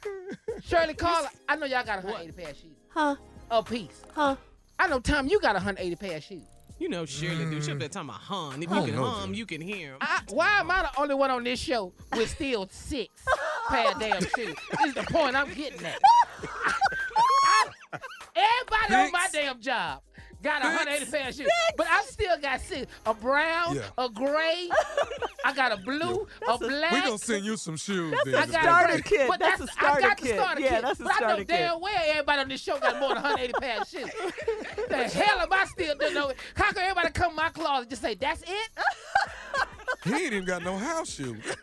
Shirley 0.64 0.94
Carla, 0.94 1.30
I 1.50 1.56
know 1.56 1.66
y'all 1.66 1.84
got 1.84 2.04
180 2.04 2.32
pair 2.42 2.52
of 2.52 2.58
shoes. 2.58 2.78
Huh? 2.90 3.16
A 3.52 3.64
piece. 3.64 4.02
Huh? 4.14 4.36
I 4.80 4.88
know 4.88 5.00
Tom, 5.00 5.28
you 5.28 5.40
got 5.42 5.56
180 5.56 5.96
pair 5.98 6.18
of 6.18 6.24
shoes. 6.24 6.44
You 6.84 6.90
know 6.90 7.06
Shirley 7.06 7.46
do. 7.46 7.62
She'll 7.62 7.76
be 7.76 7.88
talking 7.88 8.10
about 8.10 8.20
hum. 8.20 8.56
If 8.62 8.70
you 8.70 8.84
can 8.84 8.94
hum, 8.96 9.28
Jim. 9.28 9.34
you 9.36 9.46
can 9.46 9.62
hear 9.62 9.94
him. 9.94 9.98
I, 10.02 10.20
why 10.32 10.60
am 10.60 10.70
I 10.70 10.82
the 10.82 11.00
only 11.00 11.16
one 11.16 11.32
on 11.32 11.46
this 11.46 11.58
show 11.58 11.94
with 12.12 12.30
still 12.30 12.68
six 12.70 13.24
pair 13.70 13.90
of 13.90 14.02
damn 14.02 14.20
shoes? 14.22 14.34
This 14.36 14.88
is 14.88 14.94
the 14.94 15.04
point 15.04 15.34
I'm 15.34 15.48
getting 15.54 15.86
at. 15.86 15.98
I- 16.44 18.00
everybody 18.36 18.96
on 18.96 19.12
my 19.14 19.28
damn 19.32 19.62
job 19.62 20.02
got 20.44 20.62
a 20.62 20.68
180 20.68 21.12
pair 21.12 21.30
of 21.30 21.36
shoes, 21.36 21.48
but 21.78 21.88
I 21.90 22.04
still 22.04 22.38
got 22.40 22.62
six: 22.62 22.92
a 23.06 23.14
brown, 23.14 23.76
Yeah. 23.78 23.82
a 23.98 24.10
gray, 24.10 24.70
I 25.46 25.54
got 25.54 25.72
a 25.72 25.78
blue, 25.78 26.28
a 26.48 26.58
black. 26.58 26.92
We 26.92 27.02
gonna 27.02 27.18
send 27.18 27.46
you 27.46 27.58
some 27.58 27.78
shoes. 27.78 28.14
I 28.14 28.24
then, 28.30 28.34
got 28.52 28.62
starter 28.64 28.94
a 28.94 29.02
gray. 29.02 29.18
kit. 29.18 29.28
But 29.30 29.40
That's 29.40 29.60
that's, 29.60 29.72
a 29.72 29.74
starter 29.74 29.98
I 30.06 30.08
got 30.10 30.18
kit. 30.18 30.28
the 30.36 30.42
starter 30.44 30.62
Yeah, 30.62 30.70
kit. 30.70 30.82
that's 30.84 31.00
a 31.00 31.04
but 31.04 31.14
I 31.24 31.28
know 31.28 31.38
kit. 31.38 31.48
damn 31.48 31.82
well 31.82 32.04
everybody 32.06 32.42
on 32.42 32.48
this 32.50 32.62
show 32.62 32.80
got 32.80 33.00
more 33.00 33.14
than 33.16 33.24
180 33.24 33.54
pair 33.60 33.82
of 33.82 33.88
shoes. 33.88 34.10
the 34.90 34.96
hell 35.24 35.40
am 35.40 35.52
I 35.54 35.66
still 35.66 35.96
doing? 35.98 36.14
know? 36.14 36.32
How 36.56 36.72
can 36.72 36.84
everybody 36.84 37.10
come 37.12 37.32
in 37.32 37.36
my 37.38 37.50
closet 37.50 37.82
and 37.82 37.90
just 37.90 38.02
say 38.02 38.16
that's 38.16 38.42
it? 38.44 38.70
He 40.04 40.12
ain't 40.14 40.34
even 40.34 40.46
got 40.46 40.64
no 40.64 40.78
house 40.78 41.10
shoes. 41.14 41.38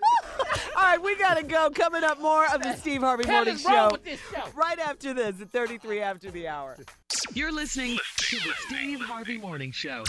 All 0.76 0.82
right, 0.82 1.02
we 1.02 1.14
gotta 1.16 1.42
go. 1.42 1.68
Coming 1.70 2.04
up, 2.04 2.20
more 2.20 2.46
of 2.54 2.62
the 2.62 2.74
Steve 2.76 3.02
Harvey 3.02 3.26
Morning 3.26 3.58
Show. 3.58 3.90
show? 4.06 4.44
Right 4.54 4.78
after 4.78 5.12
this, 5.12 5.40
at 5.40 5.50
33 5.50 6.00
after 6.00 6.30
the 6.30 6.48
hour. 6.48 6.76
You're 7.34 7.52
listening 7.52 7.98
to 8.16 8.36
the 8.36 8.52
Steve 8.66 9.00
Harvey 9.00 9.38
Morning 9.38 9.72
Show. 9.72 10.04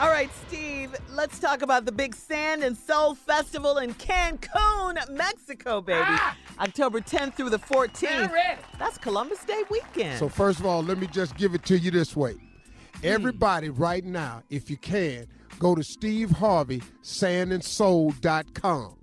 All 0.00 0.08
right, 0.08 0.30
Steve, 0.46 0.94
let's 1.10 1.38
talk 1.38 1.62
about 1.62 1.84
the 1.84 1.92
big 1.92 2.14
Sand 2.14 2.62
and 2.64 2.76
Soul 2.76 3.14
Festival 3.14 3.78
in 3.78 3.94
Cancun, 3.94 4.96
Mexico, 5.10 5.80
baby. 5.80 6.00
Ah! 6.02 6.36
October 6.60 7.00
10th 7.00 7.34
through 7.34 7.50
the 7.50 7.58
14th. 7.58 8.58
That's 8.78 8.98
Columbus 8.98 9.44
Day 9.44 9.62
weekend. 9.70 10.18
So 10.18 10.28
first 10.28 10.58
of 10.60 10.66
all, 10.66 10.82
let 10.82 10.98
me 10.98 11.06
just 11.06 11.36
give 11.36 11.54
it 11.54 11.64
to 11.66 11.78
you 11.78 11.90
this 11.90 12.16
way. 12.16 12.36
Everybody 13.02 13.68
right 13.68 14.04
now, 14.04 14.42
if 14.50 14.70
you 14.70 14.76
can, 14.76 15.26
go 15.58 15.74
to 15.74 15.82
Steve 15.82 16.30
Harvey 16.30 16.82
sandandsoul.com. 17.02 18.96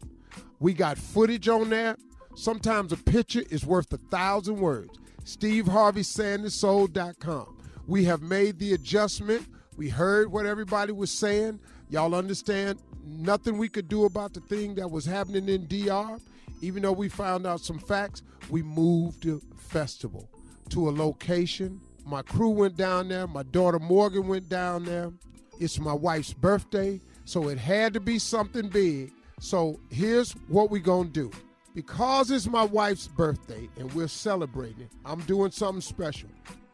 We 0.60 0.74
got 0.74 0.98
footage 0.98 1.48
on 1.48 1.70
there. 1.70 1.96
Sometimes 2.36 2.92
a 2.92 2.98
picture 2.98 3.44
is 3.50 3.66
worth 3.66 3.92
a 3.94 3.98
thousand 3.98 4.58
words. 4.58 5.00
Steve 5.28 5.68
Harvey 5.68 6.04
sandandsoul.com. 6.04 7.58
We 7.86 8.06
have 8.06 8.22
made 8.22 8.60
the 8.60 8.72
adjustment. 8.72 9.46
We 9.76 9.90
heard 9.90 10.32
what 10.32 10.46
everybody 10.46 10.94
was 10.94 11.12
saying. 11.12 11.60
Y'all 11.90 12.16
understand 12.16 12.80
nothing 13.04 13.58
we 13.58 13.68
could 13.68 13.90
do 13.90 14.06
about 14.06 14.34
the 14.34 14.40
thing 14.40 14.76
that 14.76 14.90
was 14.90 15.04
happening 15.04 15.50
in 15.50 15.68
DR. 15.68 16.18
Even 16.62 16.82
though 16.82 16.94
we 16.94 17.10
found 17.10 17.46
out 17.46 17.60
some 17.60 17.78
facts, 17.78 18.24
we 18.50 18.64
moved 18.64 19.24
the 19.24 19.42
festival 19.58 20.30
to 20.70 20.88
a 20.88 20.92
location. 20.92 21.82
My 22.06 22.22
crew 22.22 22.52
went 22.52 22.78
down 22.78 23.10
there. 23.10 23.28
My 23.28 23.44
daughter 23.44 23.80
Morgan 23.80 24.30
went 24.30 24.48
down 24.48 24.86
there. 24.86 25.12
It's 25.60 25.78
my 25.78 25.94
wife's 25.94 26.32
birthday, 26.32 27.02
so 27.26 27.50
it 27.50 27.58
had 27.58 27.94
to 27.96 28.00
be 28.00 28.18
something 28.18 28.70
big. 28.70 29.12
So 29.42 29.78
here's 29.90 30.32
what 30.48 30.72
we're 30.72 30.82
going 30.82 31.12
to 31.12 31.30
do. 31.30 31.32
Because 31.78 32.32
it's 32.32 32.48
my 32.48 32.64
wife's 32.64 33.08
birthday 33.08 33.70
and 33.78 33.94
we're 33.94 34.08
celebrating 34.08 34.90
I'm 35.06 35.20
doing 35.22 35.52
something 35.52 35.80
special. 35.80 36.28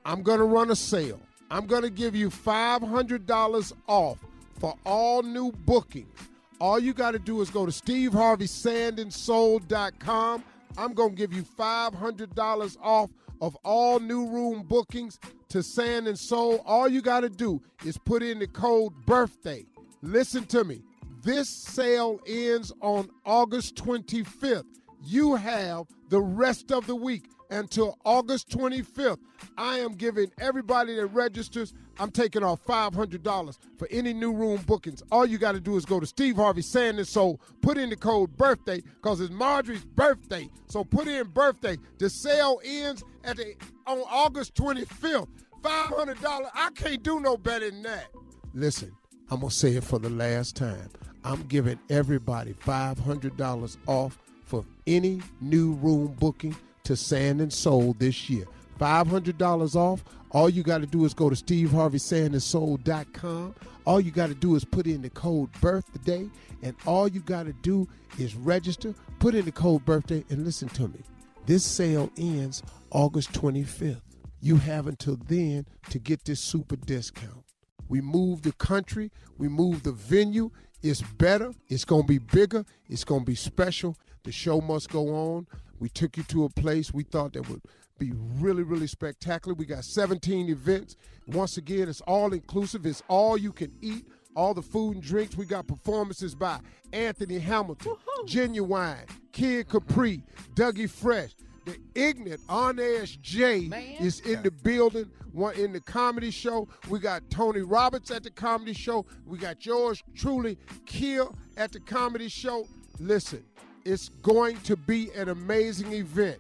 I'm 0.06 0.24
going 0.24 0.40
to 0.40 0.46
run 0.46 0.72
a 0.72 0.78
sale. 0.78 1.20
I'm 1.52 1.68
going 1.68 1.82
to 1.82 1.90
give 1.90 2.16
you 2.16 2.30
$500 2.30 3.74
off 3.88 4.18
for 4.62 4.76
all 4.86 5.22
new 5.22 5.52
bookings. 5.52 6.18
All 6.62 6.80
you 6.80 6.94
got 6.94 7.12
to 7.12 7.20
do 7.20 7.42
is 7.42 7.50
go 7.50 7.66
to 7.66 7.72
steveharveysandandsoul.com. 7.74 10.44
I'm 10.78 10.94
going 10.94 11.10
to 11.10 11.16
give 11.18 11.34
you 11.34 11.44
$500 11.44 12.78
off 12.82 13.10
of 13.42 13.58
all 13.66 14.00
new 14.00 14.30
room 14.30 14.64
bookings 14.64 15.20
to 15.50 15.62
Sand 15.62 16.08
and 16.08 16.18
Soul. 16.18 16.64
All 16.66 16.88
you 16.88 17.02
got 17.02 17.20
to 17.20 17.30
do 17.30 17.62
is 17.84 17.98
put 17.98 18.24
in 18.24 18.40
the 18.40 18.48
code 18.48 18.94
birthday. 19.06 19.66
Listen 20.02 20.46
to 20.46 20.64
me. 20.64 20.82
This 21.24 21.50
sale 21.50 22.22
ends 22.26 22.72
on 22.80 23.10
August 23.26 23.76
25th. 23.76 24.64
You 25.06 25.36
have 25.36 25.88
the 26.10 26.22
rest 26.22 26.72
of 26.72 26.88
the 26.88 26.96
week 26.96 27.30
until 27.50 27.98
August 28.06 28.50
25th. 28.50 29.20
I 29.58 29.78
am 29.80 29.94
giving 29.94 30.32
everybody 30.40 30.96
that 30.96 31.08
registers, 31.08 31.74
I'm 32.00 32.10
taking 32.10 32.44
off 32.44 32.64
$500 32.64 33.58
for 33.78 33.88
any 33.92 34.14
new 34.14 34.32
room 34.32 34.62
bookings. 34.66 35.04
All 35.12 35.26
you 35.26 35.38
got 35.38 35.52
to 35.52 35.60
do 35.60 35.76
is 35.76 35.86
go 35.86 36.00
to 36.00 36.06
Steve 36.06 36.38
Harvey 36.38 36.62
Sand 36.62 37.00
and 37.00 37.08
Soul, 37.08 37.42
put 37.62 37.78
in 37.78 37.90
the 37.90 37.96
code 37.98 38.36
birthday 38.38 38.82
because 38.82 39.20
it's 39.20 39.32
Marjorie's 39.32 39.86
birthday. 39.86 40.50
So 40.68 40.84
put 40.84 41.08
in 41.08 41.28
birthday. 41.28 41.78
The 42.00 42.10
sale 42.10 42.62
ends 42.64 43.04
at 43.24 43.38
the 43.38 43.56
on 43.86 44.00
August 44.10 44.56
25th. 44.56 45.28
$500. 45.62 46.50
I 46.54 46.70
can't 46.76 47.04
do 47.04 47.20
no 47.20 47.38
better 47.38 47.70
than 47.70 47.84
that. 47.84 48.08
Listen, 48.54 48.92
I'm 49.30 49.40
going 49.40 49.50
to 49.50 49.56
say 49.56 49.76
it 49.76 49.84
for 49.84 50.00
the 50.00 50.10
last 50.10 50.56
time. 50.56 50.90
I'm 51.24 51.44
giving 51.44 51.80
everybody 51.90 52.54
$500 52.54 53.78
off 53.88 54.18
for 54.54 54.64
any 54.86 55.20
new 55.42 55.74
room 55.74 56.16
booking 56.20 56.56
to 56.84 56.96
Sand 56.96 57.42
and 57.42 57.52
Soul 57.52 57.96
this 57.98 58.30
year. 58.30 58.46
$500 58.80 59.76
off. 59.76 60.04
All 60.30 60.48
you 60.48 60.62
got 60.62 60.82
to 60.82 60.86
do 60.86 61.06
is 61.06 61.16
go 61.16 61.28
to 61.28 61.36
steveharveysandandsoul.com. 61.36 63.56
All 63.86 64.00
you 64.00 64.12
got 64.12 64.28
to 64.28 64.36
do 64.36 64.54
is 64.54 64.64
put 64.64 64.86
in 64.86 65.02
the 65.02 65.10
code 65.10 65.52
birthday, 65.60 66.30
and 66.62 66.76
all 66.86 67.08
you 67.08 67.22
got 67.22 67.48
to 67.48 67.54
do 67.64 67.90
is 68.20 68.36
register, 68.36 68.94
put 69.18 69.34
in 69.34 69.46
the 69.46 69.52
code 69.52 69.84
birthday, 69.86 70.24
and 70.30 70.46
listen 70.46 70.70
to 70.70 70.88
me. 70.88 71.00
This 71.48 71.66
sale 71.66 72.12
ends 72.16 72.62
August 72.92 73.34
25th. 73.34 74.02
You 74.40 74.58
have 74.58 74.86
until 74.86 75.16
then 75.16 75.66
to 75.90 75.98
get 75.98 76.26
this 76.26 76.42
super 76.42 76.76
discount. 76.76 77.44
We 77.90 78.02
moved 78.02 78.44
the 78.44 78.54
country, 78.54 79.10
we 79.40 79.48
moved 79.48 79.86
the 79.86 79.94
venue. 79.94 80.52
It's 80.84 81.02
better, 81.02 81.54
it's 81.70 81.86
gonna 81.86 82.04
be 82.04 82.20
bigger, 82.20 82.66
it's 82.88 83.04
gonna 83.04 83.26
be 83.26 83.36
special. 83.36 83.98
The 84.24 84.32
show 84.32 84.62
must 84.62 84.90
go 84.90 85.10
on. 85.10 85.48
We 85.80 85.90
took 85.90 86.16
you 86.16 86.24
to 86.24 86.46
a 86.46 86.50
place 86.50 86.94
we 86.94 87.04
thought 87.04 87.34
that 87.34 87.50
would 87.50 87.62
be 88.00 88.14
really, 88.40 88.64
really 88.64 88.88
spectacular. 88.88 89.54
We 89.54 89.66
got 89.66 89.84
17 89.84 90.50
events. 90.50 90.96
Once 91.28 91.58
again, 91.58 91.90
it's 91.90 92.02
all 92.02 92.34
inclusive, 92.34 92.86
it's 92.86 93.04
all 93.08 93.38
you 93.38 93.52
can 93.52 93.72
eat, 93.82 94.06
all 94.36 94.54
the 94.54 94.62
food 94.62 94.96
and 94.96 95.04
drinks. 95.04 95.36
We 95.36 95.46
got 95.46 95.68
performances 95.68 96.36
by 96.36 96.60
Anthony 96.94 97.40
Hamilton, 97.40 97.96
Ginuwine, 98.26 99.10
Kid 99.32 99.68
Capri, 99.70 100.24
Dougie 100.56 100.90
Fresh. 100.90 101.36
The 101.66 101.78
ignorant 101.96 102.46
Arnez 102.48 103.20
J 103.22 103.70
is 104.00 104.20
in 104.22 104.44
the 104.44 104.52
building. 104.52 105.10
One 105.32 105.56
in 105.56 105.72
the 105.72 105.80
comedy 105.80 106.30
show. 106.30 106.68
We 106.90 107.00
got 107.00 107.30
Tony 107.30 107.62
Roberts 107.62 108.12
at 108.12 108.24
the 108.24 108.32
comedy 108.32 108.74
show. 108.74 109.06
We 109.26 109.38
got 109.38 109.66
yours 109.66 110.04
truly, 110.14 110.58
Kill 110.86 111.36
at 111.56 111.72
the 111.72 111.80
comedy 111.80 112.28
show. 112.28 112.68
Listen, 113.00 113.44
it's 113.86 114.10
going 114.22 114.58
to 114.62 114.76
be 114.76 115.12
an 115.12 115.30
amazing 115.30 115.94
event. 115.94 116.40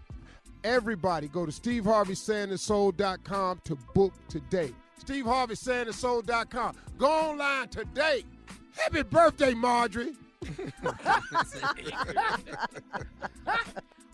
Everybody 0.63 1.27
go 1.27 1.45
to 1.45 1.51
steveharveysandandsoul.com 1.51 3.61
to 3.65 3.75
book 3.93 4.13
today. 4.29 4.71
steveharveysandandsoul.com. 5.03 6.75
Go 6.97 7.07
online 7.07 7.67
today. 7.67 8.23
Happy 8.77 9.03
birthday, 9.03 9.53
Marjorie. 9.53 10.13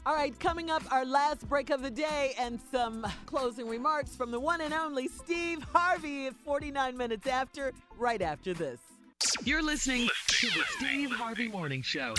All 0.06 0.16
right, 0.16 0.38
coming 0.40 0.72
up, 0.72 0.82
our 0.92 1.06
last 1.06 1.48
break 1.48 1.70
of 1.70 1.84
the 1.84 1.92
day 1.92 2.34
and 2.40 2.60
some 2.72 3.06
closing 3.26 3.68
remarks 3.68 4.16
from 4.16 4.32
the 4.32 4.40
one 4.40 4.62
and 4.62 4.74
only 4.74 5.08
Steve 5.08 5.64
Harvey 5.74 6.28
at 6.28 6.36
49 6.44 6.98
minutes 6.98 7.28
after, 7.28 7.74
right 7.98 8.22
after 8.22 8.54
this. 8.54 8.80
You're 9.44 9.62
listening 9.62 10.08
to 10.28 10.48
the 10.48 10.64
Steve 10.78 11.12
Harvey 11.12 11.50
Morning 11.50 11.82
Show. 11.82 12.14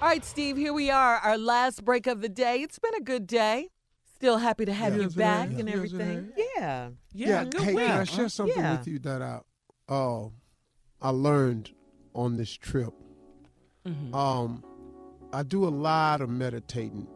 All 0.00 0.06
right, 0.06 0.24
Steve, 0.24 0.56
here 0.56 0.72
we 0.72 0.90
are, 0.90 1.16
our 1.16 1.36
last 1.36 1.84
break 1.84 2.06
of 2.06 2.20
the 2.20 2.28
day. 2.28 2.62
It's 2.62 2.78
been 2.78 2.94
a 2.94 3.00
good 3.00 3.26
day. 3.26 3.70
Still 4.14 4.38
happy 4.38 4.64
to 4.64 4.72
have 4.72 4.96
you 4.96 5.08
back 5.10 5.50
and 5.50 5.68
everything. 5.68 6.30
Yeah. 6.56 6.90
Yeah, 7.12 7.42
good 7.44 7.62
hey, 7.62 7.74
week. 7.74 7.86
can 7.86 8.00
I 8.00 8.04
share 8.04 8.28
something 8.28 8.56
Yeah. 8.56 8.78
with 8.78 8.86
you 8.86 9.00
that 9.00 9.22
I 9.22 9.40
uh, 9.88 10.28
I 11.02 11.10
learned 11.10 11.72
on 12.14 12.36
this 12.36 12.52
trip? 12.52 12.92
Mm-hmm. 13.84 14.14
Um, 14.14 14.62
I 15.32 15.42
do 15.42 15.66
a 15.66 15.68
lot 15.70 16.20
of 16.20 16.30
meditating 16.30 17.08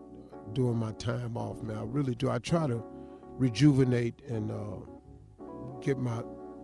during 0.52 0.76
my 0.76 0.92
time 0.92 1.36
off, 1.36 1.62
man. 1.62 1.78
I 1.78 1.84
really 1.84 2.16
do. 2.16 2.30
I 2.30 2.38
try 2.38 2.66
to 2.66 2.82
rejuvenate 3.38 4.22
and 4.28 4.50
uh, 4.50 5.44
get 5.80 5.98
my 5.98 6.22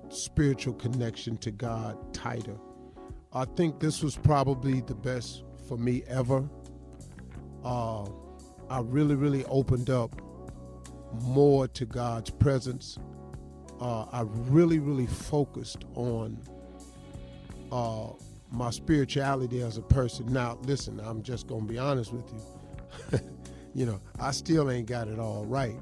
spiritual 0.08 0.74
connection 0.74 1.36
to 1.38 1.52
God 1.52 2.12
tighter. 2.12 2.56
I 3.32 3.44
think 3.44 3.78
this 3.78 4.02
was 4.02 4.16
probably 4.16 4.80
the 4.80 4.94
best 4.96 5.44
for 5.68 5.76
me 5.76 6.02
ever. 6.08 6.48
Uh, 7.64 8.04
I 8.70 8.80
really, 8.80 9.14
really 9.14 9.44
opened 9.46 9.90
up 9.90 10.20
more 11.22 11.68
to 11.68 11.86
God's 11.86 12.30
presence. 12.30 12.98
uh, 13.80 14.06
I 14.12 14.22
really, 14.48 14.78
really 14.78 15.06
focused 15.06 15.84
on 15.94 16.38
uh, 17.70 18.08
my 18.50 18.70
spirituality 18.70 19.62
as 19.62 19.76
a 19.78 19.82
person. 19.82 20.32
Now, 20.32 20.58
listen, 20.64 21.00
I'm 21.00 21.22
just 21.22 21.46
gonna 21.46 21.64
be 21.66 21.78
honest 21.78 22.12
with 22.12 22.24
you. 22.32 23.20
you 23.74 23.86
know, 23.86 24.00
I 24.18 24.32
still 24.32 24.70
ain't 24.70 24.86
got 24.88 25.08
it 25.08 25.18
all 25.18 25.44
right, 25.44 25.76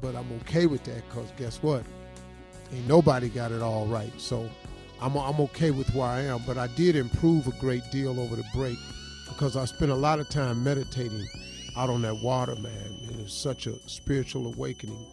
but 0.00 0.14
I'm 0.14 0.30
okay 0.42 0.66
with 0.66 0.84
that 0.84 1.08
because 1.08 1.32
guess 1.36 1.62
what? 1.62 1.82
Ain't 2.72 2.86
nobody 2.86 3.28
got 3.28 3.52
it 3.52 3.62
all 3.62 3.86
right. 3.86 4.12
So 4.20 4.48
I'm 5.00 5.16
I'm 5.16 5.40
okay 5.40 5.70
with 5.70 5.94
where 5.94 6.06
I 6.06 6.22
am. 6.22 6.42
But 6.46 6.58
I 6.58 6.68
did 6.68 6.96
improve 6.96 7.46
a 7.46 7.52
great 7.52 7.90
deal 7.90 8.18
over 8.18 8.36
the 8.36 8.44
break 8.54 8.78
because 9.28 9.56
I 9.56 9.64
spent 9.64 9.90
a 9.90 9.96
lot 9.96 10.18
of 10.18 10.28
time 10.28 10.62
meditating 10.64 11.26
out 11.76 11.90
on 11.90 12.02
that 12.02 12.16
water, 12.22 12.56
man. 12.56 12.98
It 13.10 13.16
is 13.16 13.32
such 13.32 13.66
a 13.66 13.76
spiritual 13.88 14.52
awakening, 14.54 15.06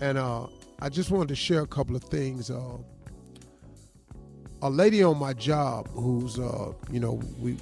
and 0.00 0.18
uh, 0.18 0.46
I 0.80 0.88
just 0.88 1.10
wanted 1.10 1.28
to 1.28 1.36
share 1.36 1.62
a 1.62 1.66
couple 1.66 1.96
of 1.96 2.04
things. 2.04 2.50
Uh, 2.50 2.78
a 4.62 4.70
lady 4.70 5.02
on 5.02 5.18
my 5.18 5.32
job 5.32 5.88
who's, 5.88 6.38
uh, 6.38 6.72
you 6.90 7.00
know, 7.00 7.20
we, 7.38 7.56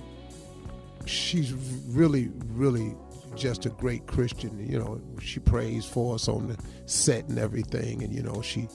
she's 1.06 1.52
really, 1.88 2.30
really 2.48 2.94
just 3.34 3.64
a 3.64 3.70
great 3.70 4.06
Christian. 4.06 4.66
You 4.70 4.78
know, 4.78 5.00
she 5.20 5.40
prays 5.40 5.86
for 5.86 6.14
us 6.14 6.28
on 6.28 6.48
the 6.48 6.58
set 6.84 7.26
and 7.28 7.38
everything, 7.38 8.02
and 8.02 8.14
you 8.14 8.22
know, 8.22 8.42
she, 8.42 8.68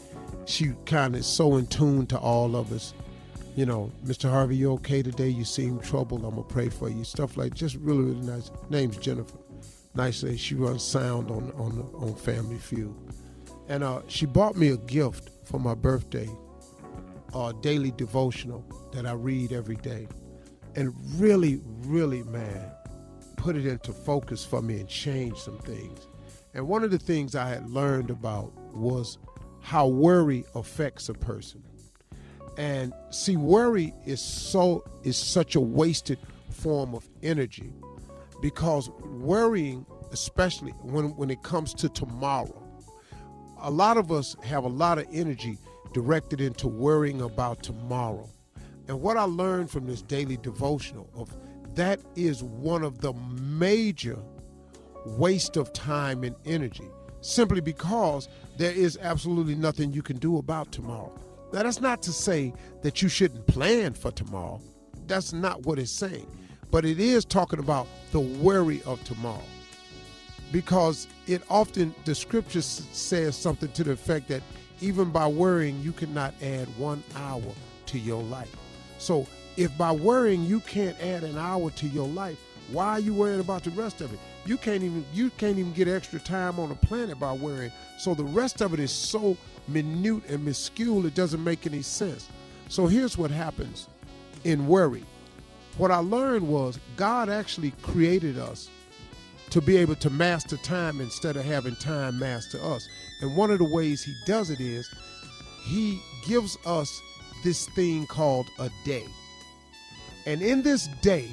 she 0.45 0.73
kind 0.85 1.15
of 1.15 1.25
so 1.25 1.57
in 1.57 1.67
tune 1.67 2.05
to 2.07 2.17
all 2.17 2.55
of 2.55 2.71
us. 2.71 2.93
You 3.55 3.65
know, 3.65 3.91
Mr. 4.05 4.29
Harvey, 4.29 4.57
you 4.57 4.73
okay 4.73 5.01
today? 5.01 5.29
You 5.29 5.45
seem 5.45 5.79
troubled. 5.79 6.25
I'm 6.25 6.31
gonna 6.31 6.43
pray 6.43 6.69
for 6.69 6.89
you. 6.89 7.03
Stuff 7.03 7.37
like 7.37 7.53
just 7.53 7.75
really, 7.77 8.03
really 8.03 8.27
nice. 8.27 8.51
Name's 8.69 8.97
Jennifer. 8.97 9.37
Nice. 9.93 10.25
She 10.37 10.55
runs 10.55 10.83
sound 10.83 11.31
on 11.31 11.51
on 11.53 11.89
on 11.95 12.15
Family 12.15 12.57
Feud, 12.57 12.93
and 13.69 13.83
uh, 13.83 14.01
she 14.07 14.25
bought 14.25 14.55
me 14.57 14.69
a 14.69 14.77
gift 14.77 15.29
for 15.45 15.59
my 15.59 15.73
birthday 15.73 16.29
uh, 17.35 17.51
daily 17.51 17.91
devotional 17.91 18.65
that 18.93 19.05
I 19.05 19.11
read 19.11 19.51
every 19.51 19.75
day. 19.75 20.07
And 20.75 20.93
really, 21.19 21.61
really, 21.81 22.23
man, 22.23 22.71
put 23.35 23.55
it 23.55 23.65
into 23.65 23.91
focus 23.91 24.43
for 24.43 24.61
me 24.61 24.79
and 24.79 24.89
changed 24.89 25.37
some 25.39 25.59
things. 25.59 26.07
And 26.53 26.67
one 26.67 26.83
of 26.83 26.91
the 26.91 26.97
things 26.97 27.35
I 27.35 27.49
had 27.49 27.69
learned 27.69 28.09
about 28.09 28.53
was 28.73 29.17
how 29.65 29.87
worry 29.87 30.45
affects 30.53 31.09
a 31.09 31.13
person. 31.15 31.63
And 32.55 32.93
see, 33.09 33.35
worry 33.35 33.95
is 34.05 34.21
so 34.21 34.83
is 35.03 35.17
such 35.17 35.55
a 35.55 35.59
wasted 35.59 36.19
form 36.51 36.93
of 36.93 37.09
energy 37.23 37.73
because 38.43 38.91
worrying, 39.01 39.83
especially 40.11 40.69
when, 40.83 41.15
when 41.15 41.31
it 41.31 41.41
comes 41.41 41.73
to 41.73 41.89
tomorrow, 41.89 42.61
a 43.59 43.71
lot 43.71 43.97
of 43.97 44.11
us 44.11 44.35
have 44.43 44.65
a 44.65 44.69
lot 44.69 44.99
of 44.99 45.07
energy 45.11 45.57
directed 45.93 46.41
into 46.41 46.67
worrying 46.67 47.21
about 47.23 47.63
tomorrow. 47.63 48.29
And 48.87 49.01
what 49.01 49.17
I 49.17 49.23
learned 49.23 49.71
from 49.71 49.87
this 49.87 50.03
daily 50.03 50.37
devotional 50.37 51.09
of 51.15 51.35
that 51.73 51.99
is 52.15 52.43
one 52.43 52.83
of 52.83 53.01
the 53.01 53.13
major 53.13 54.19
waste 55.07 55.57
of 55.57 55.73
time 55.73 56.23
and 56.23 56.35
energy 56.45 56.87
simply 57.25 57.61
because 57.61 58.29
there 58.57 58.71
is 58.71 58.97
absolutely 59.01 59.55
nothing 59.55 59.91
you 59.91 60.01
can 60.01 60.17
do 60.17 60.37
about 60.37 60.71
tomorrow. 60.71 61.11
Now 61.53 61.63
that's 61.63 61.81
not 61.81 62.01
to 62.03 62.11
say 62.11 62.53
that 62.81 63.01
you 63.01 63.09
shouldn't 63.09 63.47
plan 63.47 63.93
for 63.93 64.11
tomorrow. 64.11 64.61
That's 65.07 65.33
not 65.33 65.65
what 65.65 65.79
it's 65.79 65.91
saying. 65.91 66.27
But 66.71 66.85
it 66.85 66.99
is 66.99 67.25
talking 67.25 67.59
about 67.59 67.87
the 68.11 68.19
worry 68.19 68.81
of 68.85 69.03
tomorrow. 69.03 69.43
Because 70.51 71.07
it 71.27 71.41
often 71.49 71.93
the 72.05 72.15
scripture 72.15 72.61
says 72.61 73.35
something 73.35 73.71
to 73.73 73.83
the 73.83 73.91
effect 73.91 74.27
that 74.29 74.41
even 74.81 75.09
by 75.09 75.27
worrying, 75.27 75.81
you 75.81 75.91
cannot 75.91 76.33
add 76.41 76.67
one 76.77 77.03
hour 77.15 77.53
to 77.87 77.99
your 77.99 78.21
life. 78.23 78.53
So 78.97 79.25
if 79.57 79.75
by 79.77 79.91
worrying 79.91 80.43
you 80.43 80.59
can't 80.61 80.99
add 81.01 81.23
an 81.23 81.37
hour 81.37 81.69
to 81.71 81.87
your 81.87 82.07
life, 82.07 82.39
why 82.71 82.91
are 82.91 82.99
you 82.99 83.13
worrying 83.13 83.39
about 83.39 83.63
the 83.63 83.71
rest 83.71 84.01
of 84.01 84.13
it? 84.13 84.19
You 84.45 84.57
can't 84.57 84.83
even 84.83 85.05
you 85.13 85.29
can't 85.31 85.57
even 85.57 85.73
get 85.73 85.87
extra 85.87 86.19
time 86.19 86.59
on 86.59 86.69
the 86.69 86.75
planet 86.75 87.19
by 87.19 87.33
worrying. 87.33 87.71
So 87.97 88.13
the 88.13 88.23
rest 88.23 88.61
of 88.61 88.73
it 88.73 88.79
is 88.79 88.91
so 88.91 89.37
minute 89.67 90.23
and 90.29 90.43
minuscule 90.43 91.05
it 91.05 91.15
doesn't 91.15 91.43
make 91.43 91.65
any 91.65 91.81
sense. 91.81 92.27
So 92.69 92.87
here's 92.87 93.17
what 93.17 93.31
happens 93.31 93.87
in 94.43 94.67
worry. 94.67 95.03
What 95.77 95.91
I 95.91 95.97
learned 95.97 96.47
was 96.47 96.79
God 96.95 97.29
actually 97.29 97.71
created 97.81 98.37
us 98.37 98.69
to 99.49 99.61
be 99.61 99.77
able 99.77 99.95
to 99.95 100.09
master 100.09 100.57
time 100.57 101.01
instead 101.01 101.35
of 101.35 101.45
having 101.45 101.75
time 101.75 102.17
master 102.17 102.59
us. 102.61 102.87
And 103.21 103.35
one 103.35 103.51
of 103.51 103.59
the 103.59 103.73
ways 103.73 104.03
he 104.03 104.13
does 104.25 104.49
it 104.49 104.59
is 104.59 104.89
he 105.63 106.01
gives 106.27 106.57
us 106.65 107.01
this 107.43 107.67
thing 107.69 108.07
called 108.07 108.47
a 108.59 108.69
day. 108.83 109.05
And 110.25 110.41
in 110.41 110.63
this 110.63 110.87
day, 111.01 111.29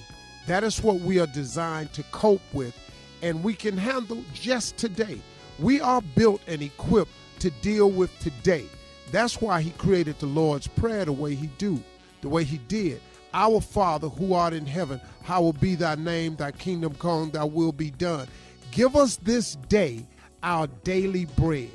that 0.47 0.65
is 0.65 0.83
what 0.83 1.01
we 1.01 1.21
are 1.21 1.27
designed 1.27 1.93
to 1.95 2.03
cope 2.05 2.43
with 2.53 2.77
and 3.23 3.43
we 3.43 3.55
can 3.55 3.77
handle 3.77 4.23
just 4.35 4.77
today. 4.77 5.21
We 5.59 5.81
are 5.81 6.03
built 6.17 6.41
and 6.47 6.61
equipped 6.61 7.13
to 7.39 7.51
deal 7.51 7.91
with 7.91 8.17
today. 8.19 8.67
That's 9.13 9.41
why 9.41 9.63
he 9.63 9.71
created 9.73 10.19
the 10.19 10.27
Lord's 10.27 10.67
Prayer 10.67 11.05
the 11.05 11.13
way 11.13 11.35
he 11.35 11.47
do, 11.59 11.83
the 12.21 12.29
way 12.29 12.45
he 12.45 12.59
did. 12.69 13.01
Our 13.33 13.61
Father 13.61 14.09
who 14.09 14.35
art 14.35 14.53
in 14.53 14.67
heaven, 14.67 15.01
hallowed 15.23 15.61
be 15.61 15.75
thy 15.75 15.95
name, 15.95 16.37
thy 16.37 16.51
kingdom 16.51 16.95
come, 16.95 17.31
thy 17.31 17.45
will 17.45 17.73
be 17.73 17.91
done. 17.91 18.27
Give 18.73 18.97
us 18.97 19.17
this 19.17 19.57
day 19.69 20.05
our 20.43 20.67
daily 20.83 21.27
bread. 21.27 21.71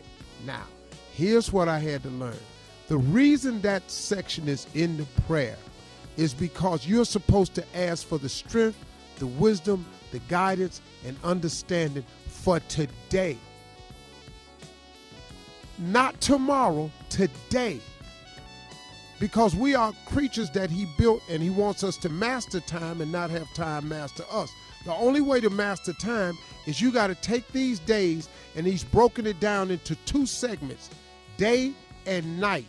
Now, 0.46 0.64
here's 1.14 1.52
what 1.52 1.68
I 1.68 1.80
had 1.80 2.04
to 2.04 2.10
learn. 2.10 2.38
The 2.90 2.98
reason 2.98 3.62
that 3.62 3.90
section 3.90 4.48
is 4.48 4.68
in 4.74 4.98
the 4.98 5.06
prayer 5.26 5.58
is 6.18 6.34
because 6.34 6.86
you're 6.86 7.06
supposed 7.06 7.54
to 7.56 7.64
ask 7.76 8.06
for 8.06 8.18
the 8.18 8.28
strength, 8.28 8.84
the 9.20 9.28
wisdom, 9.28 9.86
the 10.12 10.20
guidance, 10.28 10.82
and 11.06 11.16
understanding 11.24 12.04
for 12.28 12.60
today. 12.62 13.38
Not 15.78 16.20
tomorrow, 16.20 16.92
today. 17.10 17.80
Because 19.20 19.56
we 19.56 19.76
are 19.76 19.94
creatures 20.06 20.50
that 20.52 20.70
He 20.70 20.88
built 20.98 21.22
and 21.30 21.42
He 21.42 21.50
wants 21.50 21.84
us 21.84 21.98
to 21.98 22.10
master 22.10 22.60
time 22.62 23.02
and 23.02 23.12
not 23.12 23.30
have 23.30 23.52
time 23.54 23.88
master 23.88 24.24
us. 24.32 24.50
The 24.86 24.94
only 24.94 25.22
way 25.22 25.40
to 25.42 25.50
master 25.50 25.94
time 25.94 26.38
is 26.66 26.82
you 26.82 26.92
got 26.92 27.08
to 27.08 27.16
take 27.16 27.48
these 27.52 27.80
days 27.80 28.30
and 28.56 28.66
He's 28.66 28.84
broken 28.84 29.28
it 29.28 29.40
down 29.40 29.72
into 29.72 29.96
two 30.06 30.26
segments 30.26 30.90
day 31.38 31.74
and 32.06 32.40
night. 32.40 32.66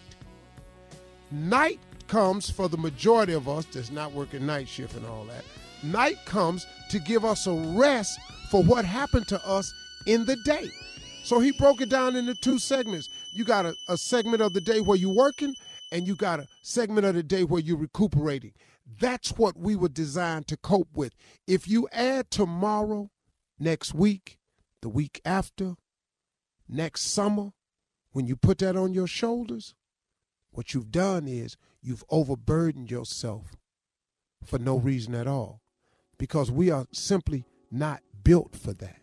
Night 1.31 1.79
comes 2.09 2.51
for 2.51 2.69
the 2.69 2.77
majority 2.77 3.35
of 3.35 3.49
us 3.49 3.67
that's 3.67 3.91
not 3.91 4.13
working 4.13 4.47
night 4.47 4.69
shift 4.69 4.97
and 4.97 5.07
all 5.07 5.25
that. 5.25 5.45
Night 5.83 6.17
comes 6.25 6.67
to 6.91 6.99
give 6.99 7.25
us 7.25 7.47
a 7.47 7.53
rest 7.53 8.19
for 8.51 8.63
what 8.63 8.85
happened 8.85 9.29
to 9.29 9.47
us 9.47 9.73
in 10.07 10.25
the 10.25 10.37
day. 10.45 10.69
So 11.23 11.41
he 11.41 11.53
broke 11.53 11.81
it 11.81 11.91
down 11.91 12.17
into 12.17 12.35
two 12.35 12.59
segments. 12.59 13.09
You 13.35 13.45
got 13.45 13.67
a, 13.67 13.75
a 13.89 13.97
segment 13.97 14.43
of 14.43 14.55
the 14.55 14.61
day 14.61 14.81
where 14.81 14.97
you're 14.97 15.15
working, 15.15 15.55
and 15.93 16.07
you 16.07 16.17
got 16.17 16.41
a 16.41 16.47
segment 16.63 17.07
of 17.07 17.15
the 17.15 17.23
day 17.23 17.45
where 17.45 17.61
you're 17.61 17.77
recuperating. 17.77 18.53
That's 18.99 19.37
what 19.37 19.59
we 19.59 19.77
were 19.77 19.91
designed 19.91 20.49
to 20.49 20.57
cope 20.57 20.89
with. 20.95 21.15
If 21.47 21.69
you 21.69 21.89
add 21.93 22.31
tomorrow, 22.31 23.11
next 23.59 23.95
week, 23.95 24.39
the 24.81 24.89
week 24.89 25.21
after, 25.25 25.75
next 26.69 27.03
summer, 27.03 27.51
when 28.13 28.27
you 28.27 28.35
put 28.35 28.59
that 28.59 28.77
on 28.77 28.95
your 28.95 29.07
shoulders, 29.07 29.75
what 30.51 30.75
you've 30.75 30.91
done 30.91 31.29
is 31.29 31.57
you've 31.81 32.05
overburdened 32.11 32.91
yourself 32.91 33.57
for 34.45 34.59
no 34.59 34.77
reason 34.77 35.15
at 35.15 35.27
all 35.27 35.61
because 36.19 36.51
we 36.51 36.71
are 36.71 36.87
simply 36.93 37.45
not 37.71 38.03
built 38.25 38.57
for 38.57 38.73
that. 38.75 39.01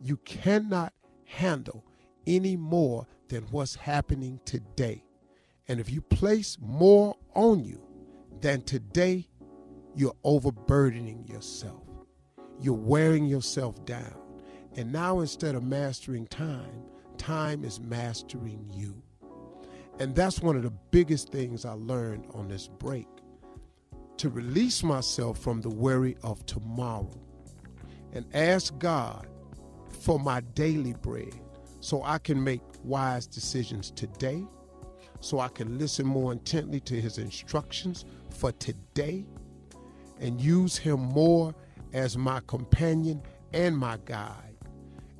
You 0.00 0.18
cannot 0.18 0.92
handle 1.24 1.84
any 2.26 2.56
more 2.56 3.06
than 3.28 3.42
what's 3.50 3.74
happening 3.74 4.40
today. 4.44 5.04
And 5.66 5.80
if 5.80 5.90
you 5.90 6.00
place 6.00 6.56
more 6.60 7.16
on 7.34 7.64
you 7.64 7.82
than 8.40 8.62
today, 8.62 9.28
you're 9.94 10.16
overburdening 10.24 11.26
yourself. 11.26 11.82
You're 12.60 12.74
wearing 12.74 13.26
yourself 13.26 13.84
down. 13.84 14.14
And 14.76 14.92
now 14.92 15.20
instead 15.20 15.54
of 15.54 15.64
mastering 15.64 16.26
time, 16.26 16.82
time 17.16 17.64
is 17.64 17.80
mastering 17.80 18.70
you. 18.72 19.02
And 19.98 20.14
that's 20.14 20.40
one 20.40 20.56
of 20.56 20.62
the 20.62 20.72
biggest 20.90 21.30
things 21.30 21.64
I 21.64 21.72
learned 21.72 22.26
on 22.32 22.48
this 22.48 22.68
break 22.68 23.08
to 24.18 24.28
release 24.28 24.82
myself 24.82 25.38
from 25.38 25.60
the 25.60 25.68
worry 25.70 26.16
of 26.22 26.44
tomorrow 26.46 27.10
and 28.12 28.24
ask 28.34 28.76
God 28.78 29.26
for 30.00 30.18
my 30.18 30.40
daily 30.54 30.94
bread 30.94 31.34
so 31.80 32.02
I 32.02 32.18
can 32.18 32.42
make 32.42 32.60
wise 32.84 33.26
decisions 33.26 33.90
today, 33.90 34.44
so 35.20 35.40
I 35.40 35.48
can 35.48 35.78
listen 35.78 36.06
more 36.06 36.32
intently 36.32 36.80
to 36.80 37.00
His 37.00 37.18
instructions 37.18 38.04
for 38.30 38.52
today, 38.52 39.24
and 40.20 40.40
use 40.40 40.76
Him 40.76 41.00
more 41.00 41.54
as 41.92 42.16
my 42.16 42.40
companion 42.46 43.22
and 43.52 43.76
my 43.76 43.98
guide. 44.04 44.56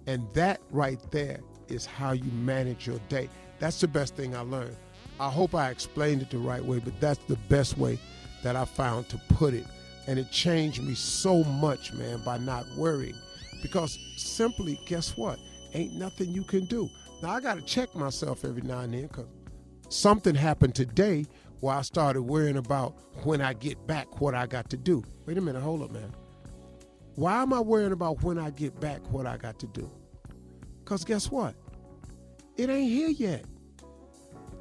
And 0.06 0.26
that 0.34 0.60
right 0.70 1.00
there 1.10 1.40
is 1.68 1.86
how 1.86 2.12
you 2.12 2.30
manage 2.32 2.86
your 2.86 2.98
day. 3.08 3.28
That's 3.58 3.80
the 3.80 3.88
best 3.88 4.14
thing 4.14 4.36
I 4.36 4.40
learned. 4.40 4.76
I 5.20 5.28
hope 5.28 5.54
I 5.54 5.70
explained 5.70 6.22
it 6.22 6.30
the 6.30 6.38
right 6.38 6.64
way, 6.64 6.78
but 6.78 6.98
that's 7.00 7.18
the 7.24 7.36
best 7.48 7.76
way 7.76 7.98
that 8.42 8.54
I 8.56 8.64
found 8.64 9.08
to 9.08 9.18
put 9.30 9.54
it. 9.54 9.66
And 10.06 10.18
it 10.18 10.30
changed 10.30 10.82
me 10.82 10.94
so 10.94 11.44
much, 11.44 11.92
man, 11.92 12.22
by 12.24 12.38
not 12.38 12.66
worrying. 12.76 13.16
Because 13.60 13.98
simply, 14.16 14.80
guess 14.86 15.16
what? 15.16 15.38
Ain't 15.74 15.94
nothing 15.94 16.30
you 16.30 16.44
can 16.44 16.64
do. 16.66 16.88
Now, 17.22 17.30
I 17.30 17.40
got 17.40 17.56
to 17.56 17.62
check 17.62 17.94
myself 17.94 18.44
every 18.44 18.62
now 18.62 18.80
and 18.80 18.94
then 18.94 19.08
because 19.08 19.26
something 19.88 20.34
happened 20.34 20.74
today 20.74 21.26
where 21.60 21.74
I 21.74 21.82
started 21.82 22.22
worrying 22.22 22.56
about 22.56 22.94
when 23.24 23.40
I 23.40 23.52
get 23.52 23.84
back 23.86 24.20
what 24.20 24.34
I 24.34 24.46
got 24.46 24.70
to 24.70 24.76
do. 24.76 25.02
Wait 25.26 25.36
a 25.36 25.40
minute, 25.40 25.60
hold 25.60 25.82
up, 25.82 25.90
man. 25.90 26.14
Why 27.16 27.42
am 27.42 27.52
I 27.52 27.58
worrying 27.58 27.92
about 27.92 28.22
when 28.22 28.38
I 28.38 28.50
get 28.50 28.78
back 28.78 29.00
what 29.10 29.26
I 29.26 29.36
got 29.36 29.58
to 29.58 29.66
do? 29.66 29.90
Because 30.84 31.04
guess 31.04 31.30
what? 31.30 31.56
It 32.58 32.68
ain't 32.68 32.90
here 32.90 33.08
yet. 33.08 33.44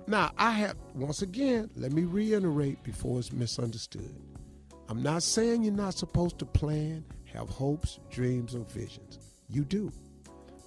Now, 0.05 0.31
I 0.37 0.51
have, 0.51 0.75
once 0.93 1.23
again, 1.23 1.71
let 1.75 1.91
me 1.91 2.03
reiterate 2.03 2.83
before 2.83 3.17
it's 3.17 3.33
misunderstood. 3.33 4.15
I'm 4.87 5.01
not 5.01 5.23
saying 5.23 5.63
you're 5.63 5.73
not 5.73 5.95
supposed 5.95 6.37
to 6.39 6.45
plan, 6.45 7.03
have 7.25 7.49
hopes, 7.49 7.99
dreams, 8.11 8.53
or 8.53 8.65
visions. 8.65 9.17
You 9.49 9.65
do. 9.65 9.91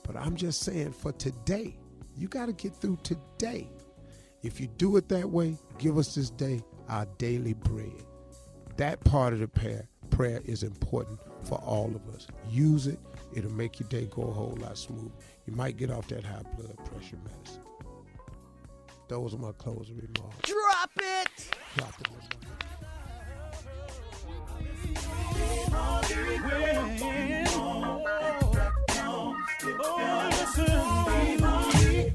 But 0.05 0.17
I'm 0.17 0.35
just 0.35 0.63
saying 0.63 0.93
for 0.93 1.13
today, 1.13 1.77
you 2.17 2.27
got 2.27 2.47
to 2.47 2.53
get 2.53 2.75
through 2.75 2.99
today. 3.05 3.71
If 4.43 4.61
you 4.61 4.67
do 4.67 4.97
it 4.97 5.09
that 5.11 5.31
way, 5.31 5.57
give 5.79 5.99
us 5.99 6.17
this 6.17 6.31
day 6.31 6.65
our 6.89 7.07
daily 7.19 7.55
bread. 7.55 8.05
That 8.77 9.03
part 9.05 9.35
of 9.35 9.39
the 9.39 9.49
prayer, 9.49 9.89
prayer 10.11 10.41
is 10.45 10.65
important 10.65 11.21
for 11.45 11.59
all 11.59 11.95
of 11.95 12.13
us. 12.13 12.27
Use 12.51 12.89
it, 12.89 12.99
it'll 13.35 13.53
make 13.53 13.79
your 13.79 13.89
day 13.89 14.09
go 14.11 14.23
a 14.23 14.33
whole 14.33 14.59
lot 14.61 14.77
smoother. 14.77 15.13
You 15.51 15.57
might 15.57 15.77
get 15.77 15.91
off 15.91 16.07
that 16.09 16.25
high 16.25 16.43
blood 16.57 16.77
pressure 16.85 17.19
medicine. 17.25 17.63
Those 19.09 19.35
are 19.35 19.39
my 19.39 19.51
closing 19.59 19.97
remarks. 19.97 20.49
Drop 20.49 20.91
it. 20.97 21.51
Drop 21.77 22.01
it. 22.03 22.11